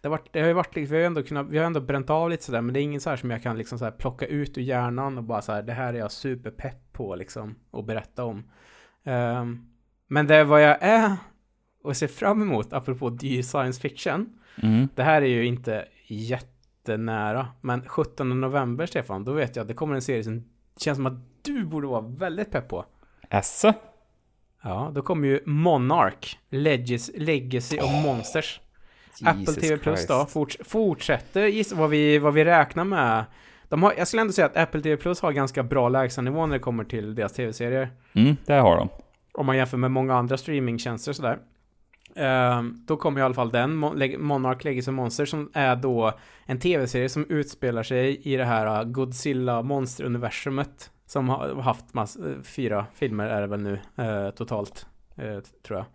det, 0.00 0.08
har 0.08 0.10
varit, 0.10 0.32
det 0.32 0.40
har 0.40 0.48
ju 0.48 0.52
varit, 0.52 0.76
vi 0.76 0.96
har 0.96 1.06
ändå 1.06 1.22
kunnat, 1.22 1.46
vi 1.50 1.58
har 1.58 1.64
ändå 1.64 1.80
bränt 1.80 2.10
av 2.10 2.30
lite 2.30 2.44
sådär, 2.44 2.60
men 2.60 2.74
det 2.74 2.80
är 2.80 2.82
inget 2.82 3.02
sådär 3.02 3.16
som 3.16 3.30
jag 3.30 3.42
kan 3.42 3.58
liksom 3.58 3.78
såhär 3.78 3.92
plocka 3.92 4.26
ut 4.26 4.58
ur 4.58 4.62
hjärnan 4.62 5.18
och 5.18 5.24
bara 5.24 5.42
såhär, 5.42 5.62
det 5.62 5.72
här 5.72 5.94
är 5.94 5.98
jag 5.98 6.12
superpepp 6.12 6.92
på 6.92 7.16
liksom, 7.16 7.54
och 7.70 7.84
berätta 7.84 8.24
om. 8.24 8.50
Ehm, 9.04 9.66
men 10.08 10.26
det 10.26 10.44
vad 10.44 10.62
jag 10.62 10.78
är 10.80 11.16
och 11.82 11.96
ser 11.96 12.06
fram 12.08 12.42
emot, 12.42 12.72
apropå 12.72 13.10
dyr 13.10 13.42
science 13.42 13.80
fiction, 13.80 14.38
Mm. 14.62 14.88
det 14.94 15.02
här 15.02 15.22
är 15.22 15.26
ju 15.26 15.46
inte 15.46 15.84
jättenära, 16.06 17.48
men 17.60 17.88
17 17.88 18.40
november, 18.40 18.86
Stefan, 18.86 19.24
då 19.24 19.32
vet 19.32 19.56
jag 19.56 19.62
att 19.62 19.68
det 19.68 19.74
kommer 19.74 19.94
en 19.94 20.02
serie 20.02 20.24
som 20.24 20.44
känns 20.76 20.96
som 20.96 21.06
att 21.06 21.42
du 21.42 21.64
borde 21.64 21.86
vara 21.86 22.00
väldigt 22.00 22.50
pepp 22.50 22.68
på. 22.68 22.84
Esse? 23.30 23.74
Ja, 24.62 24.90
då 24.94 25.02
kommer 25.02 25.28
ju 25.28 25.40
Monarch, 25.46 26.38
Legacy, 26.50 27.12
Legacy 27.16 27.78
of 27.78 28.04
Monsters. 28.04 28.60
Apple 29.24 29.40
Jesus 29.40 29.56
TV 29.56 29.76
Plus 29.76 30.06
då, 30.06 30.26
forts 30.26 30.58
fortsätter 30.64 31.46
gissa 31.46 31.76
vad 31.76 31.90
vi, 31.90 32.18
vad 32.18 32.34
vi 32.34 32.44
räknar 32.44 32.84
med. 32.84 33.24
De 33.68 33.82
har, 33.82 33.94
jag 33.98 34.08
skulle 34.08 34.20
ändå 34.20 34.32
säga 34.32 34.46
att 34.46 34.56
Apple 34.56 34.82
TV 34.82 34.96
Plus 34.96 35.20
har 35.20 35.32
ganska 35.32 35.62
bra 35.62 35.88
lägstanivå 35.88 36.46
när 36.46 36.54
det 36.56 36.60
kommer 36.60 36.84
till 36.84 37.14
deras 37.14 37.32
tv-serier. 37.32 37.90
Mm, 38.12 38.36
det 38.46 38.52
har 38.54 38.76
de. 38.76 38.88
Om 39.32 39.46
man 39.46 39.56
jämför 39.56 39.76
med 39.76 39.90
många 39.90 40.14
andra 40.14 40.36
streamingtjänster 40.36 41.12
och 41.12 41.16
sådär. 41.16 41.38
Ehm, 42.16 42.76
då 42.86 42.96
kommer 42.96 43.20
i 43.20 43.24
alla 43.24 43.34
fall 43.34 43.50
den, 43.50 43.84
Mon- 43.84 44.18
Monarch 44.18 44.64
Legacy 44.64 44.90
of 44.90 44.94
Monsters, 44.94 45.30
som 45.30 45.50
är 45.54 45.76
då 45.76 46.12
en 46.46 46.58
tv-serie 46.58 47.08
som 47.08 47.26
utspelar 47.28 47.82
sig 47.82 48.20
i 48.22 48.36
det 48.36 48.44
här 48.44 48.80
äh, 48.80 48.84
Godzilla 48.84 49.62
monsteruniversumet. 49.62 50.90
Som 51.06 51.28
har 51.28 51.54
haft 51.54 51.94
mass, 51.94 52.16
äh, 52.16 52.42
fyra 52.42 52.86
filmer 52.94 53.26
är 53.26 53.40
det 53.40 53.46
väl 53.46 53.60
nu 53.60 53.78
äh, 53.96 54.30
totalt, 54.30 54.86
tror 55.66 55.78
jag. 55.78 55.86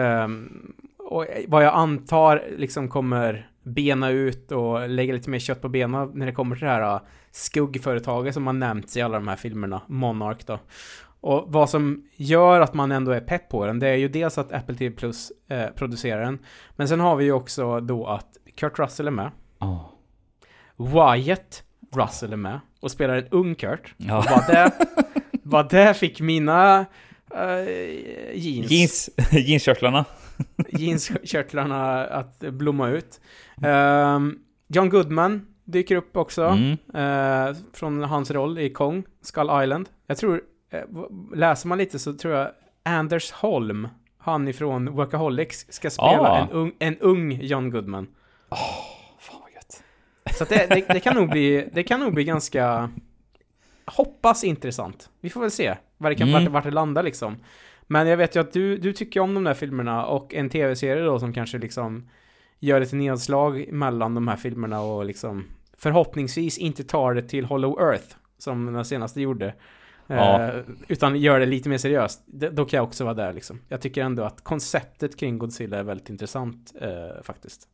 Ehm, 0.00 0.72
och 0.98 1.26
vad 1.48 1.64
jag 1.64 1.74
antar 1.74 2.44
liksom 2.56 2.88
kommer 2.88 3.48
bena 3.62 4.10
ut 4.10 4.52
och 4.52 4.88
lägga 4.88 5.14
lite 5.14 5.30
mer 5.30 5.38
kött 5.38 5.62
på 5.62 5.68
benen 5.68 6.10
när 6.14 6.26
det 6.26 6.32
kommer 6.32 6.56
till 6.56 6.64
det 6.64 6.70
här 6.70 6.94
uh, 6.94 7.00
skuggföretaget 7.30 8.34
som 8.34 8.46
har 8.46 8.54
nämnts 8.54 8.96
i 8.96 9.00
alla 9.00 9.14
de 9.18 9.28
här 9.28 9.36
filmerna, 9.36 9.82
Monarch 9.86 10.40
då. 10.46 10.58
Och 11.22 11.44
vad 11.46 11.70
som 11.70 12.04
gör 12.16 12.60
att 12.60 12.74
man 12.74 12.92
ändå 12.92 13.12
är 13.12 13.20
pepp 13.20 13.48
på 13.48 13.66
den, 13.66 13.78
det 13.78 13.88
är 13.88 13.96
ju 13.96 14.08
dels 14.08 14.38
att 14.38 14.52
Apple 14.52 14.74
TV 14.74 14.94
Plus 14.96 15.32
eh, 15.48 15.66
producerar 15.76 16.20
den, 16.20 16.38
men 16.76 16.88
sen 16.88 17.00
har 17.00 17.16
vi 17.16 17.24
ju 17.24 17.32
också 17.32 17.80
då 17.80 18.06
att 18.06 18.36
Kurt 18.56 18.78
Russell 18.78 19.06
är 19.06 19.10
med, 19.10 19.30
Oh. 19.60 19.84
Wyatt 20.76 21.62
Russell 21.92 22.32
är 22.32 22.36
med 22.36 22.60
och 22.80 22.90
spelar 22.90 23.16
en 23.16 23.26
ung 23.30 23.54
Kurt. 23.54 23.94
Ja. 23.96 24.18
Och 24.18 24.24
vad 24.30 24.46
det, 24.46 24.72
vad 25.42 25.70
det 25.70 25.94
fick 25.94 26.20
mina 26.20 26.86
eh, 27.34 28.34
jeans, 28.34 28.70
Jeans, 28.70 29.10
jeanskörtlarna. 29.32 30.04
jeanskörtlarna 30.68 32.04
att 32.04 32.38
blomma 32.38 32.88
ut. 32.88 33.20
Ehm, 33.62 34.38
John 34.68 34.88
Goodman 34.88 35.46
dyker 35.64 35.96
upp 35.96 36.16
också. 36.16 36.44
Mm. 36.44 36.70
Eh, 36.94 37.56
från 37.72 38.02
hans 38.02 38.30
roll 38.30 38.58
i 38.58 38.70
Kong, 38.70 39.04
Skull 39.22 39.50
Island. 39.62 39.88
Jag 40.06 40.16
tror, 40.16 40.40
läser 41.34 41.68
man 41.68 41.78
lite 41.78 41.98
så 41.98 42.12
tror 42.12 42.34
jag 42.34 42.50
Anders 42.82 43.30
Holm, 43.32 43.88
han 44.18 44.48
ifrån 44.48 44.90
Workaholics, 44.90 45.66
ska 45.68 45.90
spela 45.90 46.20
Ah. 46.30 46.38
en, 46.38 46.50
ung, 46.50 46.72
en 46.78 46.98
ung 46.98 47.40
John 47.42 47.70
Goodman. 47.70 48.06
Fan 49.18 49.40
vad 49.42 49.50
gött. 49.52 49.82
Så 50.38 50.44
det, 50.44 50.66
det, 50.66 50.84
det, 50.88 51.00
kan 51.00 51.16
nog 51.16 51.28
bli, 51.30 51.68
det 51.72 51.82
kan 51.82 52.00
nog 52.00 52.14
bli 52.14 52.24
ganska, 52.24 52.90
hoppas 53.86 54.44
intressant. 54.44 55.10
Vi 55.20 55.30
får 55.30 55.40
väl 55.40 55.50
se 55.50 55.74
vad 55.98 56.12
det 56.12 56.16
kan, 56.16 56.28
Mm. 56.28 56.42
vart, 56.44 56.52
vart 56.52 56.64
det 56.64 56.70
landar 56.70 57.02
liksom. 57.02 57.36
Men 57.82 58.06
jag 58.06 58.16
vet 58.16 58.36
ju 58.36 58.40
att 58.40 58.52
du, 58.52 58.76
du 58.78 58.92
tycker 58.92 59.20
om 59.20 59.34
de 59.34 59.44
där 59.44 59.54
filmerna 59.54 60.04
och 60.06 60.34
en 60.34 60.50
tv-serie 60.50 61.02
då 61.02 61.18
som 61.18 61.32
kanske 61.32 61.58
liksom 61.58 62.08
gör 62.58 62.80
ett 62.80 62.92
nedslag 62.92 63.68
mellan 63.72 64.14
de 64.14 64.28
här 64.28 64.36
filmerna 64.36 64.80
och 64.80 65.04
liksom 65.04 65.44
förhoppningsvis 65.76 66.58
inte 66.58 66.84
tar 66.84 67.14
det 67.14 67.22
till 67.22 67.44
Hollow 67.44 67.80
Earth 67.80 68.16
som 68.38 68.72
den 68.72 68.84
senaste 68.84 69.20
gjorde. 69.20 69.54
Ja. 70.16 70.42
Eh, 70.42 70.54
utan 70.88 71.16
gör 71.16 71.40
det 71.40 71.46
lite 71.46 71.68
mer 71.68 71.78
seriöst. 71.78 72.22
Då 72.26 72.64
kan 72.64 72.76
jag 72.76 72.84
också 72.84 73.04
vara 73.04 73.14
där 73.14 73.32
liksom. 73.32 73.60
Jag 73.68 73.80
tycker 73.80 74.02
ändå 74.02 74.22
att 74.22 74.44
konceptet 74.44 75.18
kring 75.18 75.38
Godzilla 75.38 75.78
är 75.78 75.82
väldigt 75.82 76.10
intressant 76.10 76.72
eh, 76.80 77.22
faktiskt. 77.22 77.68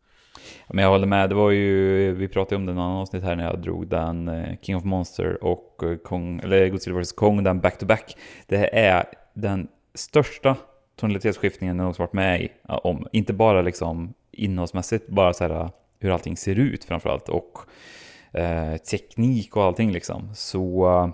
Men 0.69 0.85
jag 0.85 0.91
håller 0.91 1.07
med, 1.07 1.29
det 1.29 1.35
var 1.35 1.51
ju, 1.51 2.13
vi 2.13 2.29
pratade 2.29 2.57
om 2.57 2.67
det 2.67 2.71
i 2.71 2.75
en 2.75 2.79
annan 2.79 2.97
avsnitt 2.97 3.23
här 3.23 3.37
när 3.37 3.45
jag 3.45 3.63
drog 3.63 3.89
den 3.89 4.29
eh, 4.29 4.57
King 4.63 4.77
of 4.77 4.85
Monster 4.85 5.45
och 5.45 5.83
eh, 5.83 5.97
Kong, 5.97 6.41
eller 6.45 6.69
Godzilla 6.69 7.01
vs 7.01 7.13
Kong, 7.13 7.45
den 7.45 7.61
back 7.61 7.79
to 7.79 7.87
back. 7.87 8.17
Det 8.47 8.79
är 8.79 9.05
den 9.35 9.69
största 9.95 10.57
tonalitetsskiftningen 10.97 11.77
jag 11.77 11.83
någonsin 11.83 12.03
varit 12.03 12.13
med 12.13 12.43
i. 12.43 12.49
Om, 12.69 13.07
inte 13.13 13.33
bara 13.33 13.63
liksom 13.63 14.15
innehållsmässigt, 14.33 15.09
bara 15.09 15.33
så 15.33 15.45
här 15.45 15.71
hur 16.01 16.11
allting 16.11 16.37
ser 16.37 16.59
ut 16.59 16.85
framförallt 16.85 17.29
och 17.29 17.59
eh, 18.33 18.77
teknik 18.77 19.57
och 19.57 19.63
allting 19.63 19.93
liksom. 19.93 20.31
Så, 20.35 21.13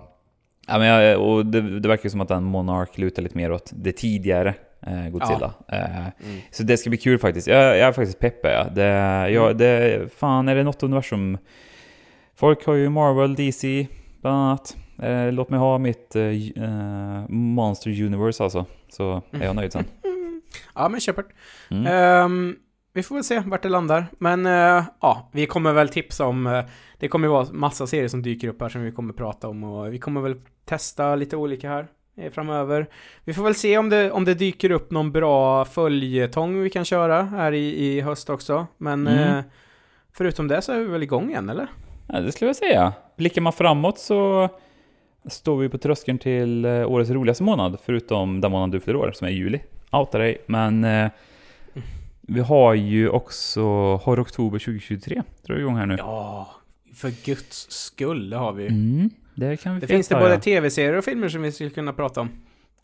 ja 0.67 0.77
men 0.77 0.87
jag, 0.87 1.21
och 1.21 1.45
det, 1.45 1.79
det 1.79 1.87
verkar 1.87 2.03
ju 2.03 2.09
som 2.09 2.21
att 2.21 2.27
den 2.27 2.43
Monarch 2.43 2.99
lutar 2.99 3.21
lite 3.21 3.37
mer 3.37 3.51
åt 3.51 3.71
det 3.75 3.91
tidigare 3.91 4.53
eh, 4.87 5.09
Godzilla. 5.09 5.53
Eh, 5.67 6.07
så 6.51 6.63
det 6.63 6.77
ska 6.77 6.89
bli 6.89 6.97
kul 6.97 7.19
faktiskt. 7.19 7.47
Jag, 7.47 7.77
jag 7.77 7.87
är 7.87 7.91
faktiskt 7.91 8.19
pepp. 8.19 8.45
är 8.45 8.51
jag. 8.51 8.73
Det, 8.75 9.29
jag, 9.29 9.57
det, 9.57 10.13
fan, 10.13 10.47
är 10.47 10.55
det 10.55 10.63
något 10.63 10.83
universum... 10.83 11.37
Folk 12.37 12.65
har 12.65 12.73
ju 12.73 12.89
Marvel, 12.89 13.35
DC, 13.35 13.87
bland 14.21 14.37
annat. 14.37 14.77
Eh, 15.01 15.31
låt 15.31 15.49
mig 15.49 15.59
ha 15.59 15.77
mitt 15.77 16.15
eh, 16.15 16.23
eh, 16.23 17.29
Monster 17.29 18.03
Universe 18.03 18.43
alltså. 18.43 18.65
Så 18.89 19.21
är 19.31 19.45
jag 19.45 19.55
nöjd 19.55 19.73
sen. 19.73 19.83
Ja, 20.75 20.89
men 20.89 20.99
Shepard. 20.99 21.25
Mm. 21.71 21.85
Ehm, 21.87 22.55
vi 22.93 23.03
får 23.03 23.15
väl 23.15 23.23
se 23.23 23.39
vart 23.39 23.63
det 23.63 23.69
landar. 23.69 24.05
Men 24.19 24.45
eh, 24.45 24.83
ja, 25.01 25.29
vi 25.33 25.45
kommer 25.45 25.73
väl 25.73 25.89
tipsa 25.89 26.25
om... 26.25 26.47
eh, 26.47 26.65
det 26.99 27.07
kommer 27.07 27.27
vara 27.27 27.47
massa 27.51 27.87
serier 27.87 28.07
som 28.07 28.21
dyker 28.21 28.47
upp 28.47 28.61
här 28.61 28.69
som 28.69 28.81
vi 28.81 28.91
kommer 28.91 29.13
prata 29.13 29.47
om 29.47 29.63
och 29.63 29.93
vi 29.93 29.99
kommer 29.99 30.21
väl 30.21 30.35
testa 30.65 31.15
lite 31.15 31.37
olika 31.37 31.69
här 31.69 31.87
eh, 32.17 32.31
framöver. 32.31 32.87
Vi 33.23 33.33
får 33.33 33.43
väl 33.43 33.55
se 33.55 33.77
om 33.77 33.89
det, 33.89 34.11
om 34.11 34.25
det 34.25 34.33
dyker 34.33 34.71
upp 34.71 34.91
någon 34.91 35.11
bra 35.11 35.65
följetong 35.65 36.61
vi 36.61 36.69
kan 36.69 36.85
köra 36.85 37.21
här 37.23 37.51
i, 37.51 37.85
i 37.85 38.01
höst 38.01 38.29
också. 38.29 38.67
Men 38.77 39.07
Mm. 39.07 39.37
eh, 39.37 39.43
förutom 40.13 40.47
det 40.47 40.61
så 40.61 40.71
är 40.71 40.79
vi 40.79 40.85
väl 40.85 41.03
igång 41.03 41.29
igen, 41.29 41.49
eller? 41.49 41.67
Ja, 42.07 42.19
det 42.19 42.31
skulle 42.31 42.49
jag 42.49 42.55
säga. 42.55 42.93
Blickar 43.17 43.41
man 43.41 43.53
framåt 43.53 43.99
så 43.99 44.49
står 45.29 45.57
vi 45.57 45.69
på 45.69 45.77
tröskeln 45.77 46.17
till 46.17 46.65
eh, 46.65 46.91
årets 46.91 47.11
roligaste 47.11 47.43
månad, 47.43 47.77
förutom 47.85 48.41
den 48.41 48.51
månad 48.51 48.71
du 48.71 48.79
fyller 48.79 48.95
år, 48.99 49.11
som 49.15 49.27
är 49.27 49.31
juli. 49.31 49.59
Outa 49.91 50.17
dig, 50.17 50.37
men 50.45 50.83
eh, 50.83 51.09
vi 52.21 52.39
har 52.39 52.73
ju 52.73 53.09
också 53.09 53.61
Horror 53.95 54.21
Oktober 54.21 54.59
2023, 54.59 55.21
drar 55.47 55.55
igång 55.59 55.75
här 55.75 55.85
nu. 55.85 55.95
Ja, 55.99 56.49
för 56.95 57.25
guds 57.25 57.71
skull, 57.71 58.29
det 58.29 58.37
har 58.37 58.53
vi. 58.53 58.67
Mm, 58.67 59.09
det 59.35 59.57
kan 59.57 59.73
vi 59.75 59.79
Det 59.79 59.87
finns 59.87 60.07
det 60.07 60.15
både 60.15 60.37
tv-serier 60.39 60.93
och 60.97 61.03
filmer 61.03 61.29
som 61.29 61.41
vi 61.41 61.51
skulle 61.51 61.69
kunna 61.69 61.93
prata 61.93 62.21
om. 62.21 62.29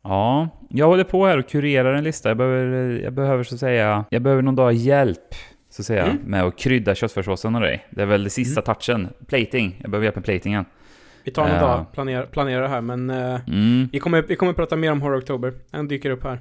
Ja, 0.04 0.49
jag 0.70 0.88
håller 0.88 1.04
på 1.04 1.26
här 1.26 1.38
och 1.38 1.49
kurerar 1.49 1.93
en 1.93 2.04
lista. 2.04 2.30
Jag 2.30 2.38
behöver, 2.38 2.99
jag 3.04 3.14
behöver 3.14 3.43
så 3.43 3.56
att 3.56 3.60
säga, 3.60 4.06
jag 4.10 4.22
behöver 4.22 4.41
någon 4.41 4.56
dag 4.56 4.74
hjälp 4.74 5.36
så 5.70 5.82
att 5.82 5.86
säga, 5.86 6.04
Mm. 6.04 6.18
med 6.26 6.43
att 6.43 6.58
krydda 6.58 6.95
köttfärssåsen 6.95 7.56
och 7.56 7.62
dig. 7.62 7.86
Det 7.89 8.02
är 8.02 8.06
väl 8.06 8.24
det 8.24 8.30
sista 8.30 8.62
touchen. 8.62 9.08
Plating. 9.28 9.76
Jag 9.82 9.91
behöver 9.91 10.06
hjälp 10.06 10.16
med 10.16 10.26
platingen. 10.26 10.66
Vi 11.24 11.32
tar 11.32 11.43
någon 11.47 11.56
Ja. 11.56 11.62
dag, 11.62 11.86
planera, 11.93 12.26
planera 12.26 12.68
här, 12.68 12.82
men 12.82 13.10
eh, 13.10 13.39
Mm, 13.47 13.89
vi, 13.91 13.99
kommer, 13.99 14.22
vi 14.22 14.36
kommer 14.36 14.54
prata 14.54 14.76
mer 14.76 14.91
om 14.91 15.02
Horror 15.02 15.18
Oktober. 15.18 15.54
Den 15.72 15.88
dyker 15.88 16.10
upp 16.10 16.24
här. 16.24 16.39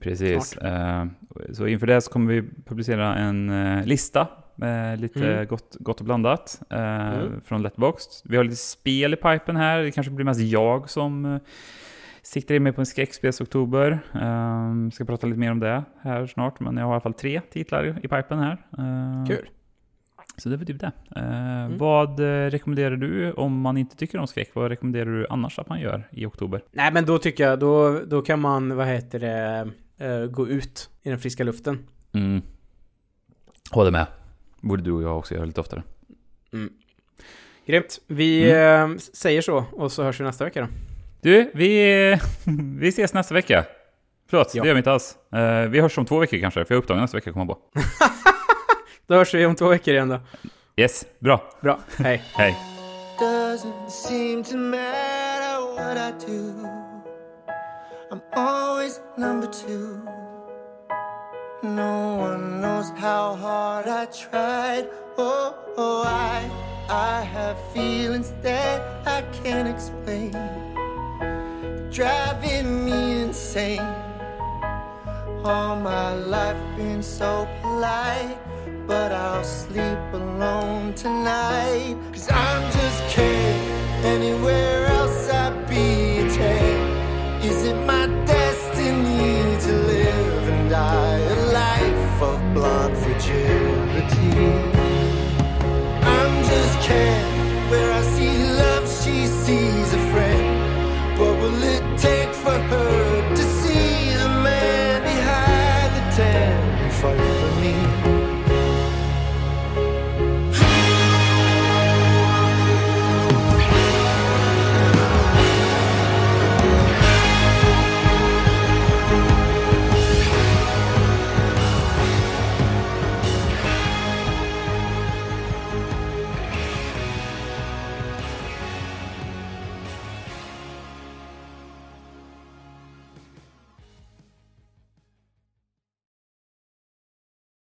precis. 0.00 0.56
Eh, 0.56 1.04
så 1.52 1.66
inför 1.66 1.86
det 1.86 2.00
så 2.00 2.10
kommer 2.12 2.32
vi 2.34 2.42
publicera 2.66 3.16
en 3.16 3.50
eh, 3.78 3.86
lista 3.86 4.26
med 4.56 5.00
lite 5.00 5.32
Mm. 5.32 5.46
gott, 5.46 5.76
gott 5.80 5.98
och 6.00 6.04
blandat 6.06 6.60
eh, 6.70 6.78
Mm. 7.18 7.40
från 7.40 7.62
Letboxd. 7.62 8.10
Vi 8.30 8.36
har 8.36 8.44
lite 8.44 8.56
spel 8.56 9.14
i 9.14 9.16
pipen 9.16 9.56
här. 9.56 9.78
Det 9.82 9.90
kanske 9.90 10.10
blir 10.12 10.24
mest 10.24 10.40
jag 10.40 10.90
som 10.90 11.24
eh, 11.24 11.40
siktar 12.22 12.54
in 12.54 12.62
mig 12.62 12.72
på 12.72 12.80
en 12.80 12.86
skräckspelsoktober. 12.86 13.90
Uh, 14.14 14.90
ska 14.90 15.04
prata 15.04 15.26
lite 15.26 15.38
mer 15.38 15.50
om 15.50 15.60
det 15.60 15.84
här 16.02 16.26
snart, 16.26 16.60
men 16.60 16.76
jag 16.76 16.84
har 16.84 16.90
i 16.90 16.94
alla 16.94 17.00
fall 17.00 17.14
tre 17.14 17.40
titlar 17.50 17.98
i 18.02 18.08
pipen 18.08 18.38
här. 18.38 18.52
Eh, 18.78 19.26
Kul. 19.28 19.48
Så 20.36 20.48
det 20.48 20.54
är 20.54 20.56
väl 20.56 20.66
typ 20.66 20.80
det. 20.80 20.92
Eh, 21.16 21.78
Vad 21.78 22.20
eh, 22.20 22.50
rekommenderar 22.50 22.96
du 22.96 23.32
om 23.32 23.60
man 23.60 23.76
inte 23.76 23.96
tycker 23.96 24.18
om 24.18 24.26
skräck? 24.26 24.50
Vad 24.54 24.68
rekommenderar 24.68 25.10
du 25.10 25.26
annars 25.30 25.58
att 25.58 25.68
man 25.68 25.80
gör 25.80 26.08
i 26.10 26.26
oktober? 26.26 26.62
Nej, 26.72 26.92
men 26.92 27.06
då 27.06 27.18
tycker 27.18 27.44
jag, 27.48 27.58
då, 27.58 28.00
då 28.06 28.22
kan 28.22 28.40
man, 28.40 28.76
vad 28.76 28.86
heter 28.86 29.18
det, 29.20 29.70
eh, 30.06 30.26
gå 30.26 30.48
ut 30.48 30.90
i 31.02 31.08
den 31.10 31.18
friska 31.18 31.44
luften. 31.44 31.78
Mm. 32.12 32.42
Håller 33.70 33.90
med. 33.90 34.06
Borde 34.68 34.82
du 34.82 34.92
och 34.92 35.02
jag 35.02 35.18
också 35.18 35.34
göra 35.34 35.44
lite 35.44 35.60
oftare. 35.60 35.82
Grymt. 37.66 38.00
Vi 38.06 38.50
eh, 38.50 38.88
säger 39.12 39.42
så, 39.42 39.64
och 39.72 39.92
så 39.92 40.02
hörs 40.02 40.20
vi 40.20 40.24
nästa 40.24 40.44
vecka 40.44 40.60
då. 40.60 40.66
Du, 41.20 41.50
vi, 41.54 42.18
vi 42.78 42.88
ses 42.88 43.14
nästa 43.14 43.34
vecka. 43.34 43.64
Förlåt, 44.30 44.54
Ja. 44.54 44.62
det 44.62 44.68
gör 44.68 44.74
vi 44.74 44.78
inte 44.78 44.92
alls. 44.92 45.16
Eh, 45.32 45.60
vi 45.62 45.80
hörs 45.80 45.98
om 45.98 46.04
två 46.06 46.18
veckor 46.18 46.38
kanske, 46.38 46.64
för 46.64 46.74
jag 46.74 46.78
är 46.78 46.82
upptagen 46.82 47.00
nästa 47.02 47.16
vecka, 47.16 47.32
komma 47.32 47.46
på. 47.46 47.58
Då 49.06 49.14
hörs 49.14 49.34
vi 49.34 49.46
om 49.46 49.54
två 49.54 49.68
veckor 49.68 49.94
igen 49.94 50.08
då. 50.08 50.20
Yes, 50.76 51.06
bra. 51.18 51.50
Bra, 51.60 51.80
hej. 51.96 52.22
Hej. 52.34 52.56
Doesn't 53.20 53.88
seem 53.88 54.44
to 54.44 54.56
matter 54.56 55.76
what 55.76 55.96
I 55.96 56.26
do. 56.26 56.68
I'm 58.10 58.20
always 58.32 59.00
number 59.16 59.46
two. 59.46 60.00
No 61.62 62.16
one 62.16 62.60
knows 62.60 62.90
how 62.90 63.34
hard 63.34 63.88
I 63.88 64.04
tried. 64.06 64.88
Oh, 65.16 65.54
oh 65.78 66.02
I, 66.04 66.50
I 66.90 67.22
have 67.22 67.56
feelings 67.72 68.34
that 68.42 68.82
I 69.06 69.22
can't 69.42 69.66
explain. 69.66 70.32
Driving 71.90 72.84
me 72.84 73.22
insane. 73.22 73.80
All 75.44 75.76
my 75.76 76.12
life 76.14 76.58
been 76.76 77.02
so 77.02 77.48
polite, 77.62 78.36
but 78.86 79.12
I'll 79.12 79.42
sleep 79.42 79.98
alone 80.12 80.92
tonight. 80.92 81.96
Cause 82.12 82.30
I'm 82.30 82.70
just 82.70 83.02
kidding 83.08 84.04
anywhere 84.04 84.95
blonde 92.56 92.96
fragility. 92.96 94.30
I'm 96.02 96.44
just 96.44 96.80
kidding. 96.80 97.25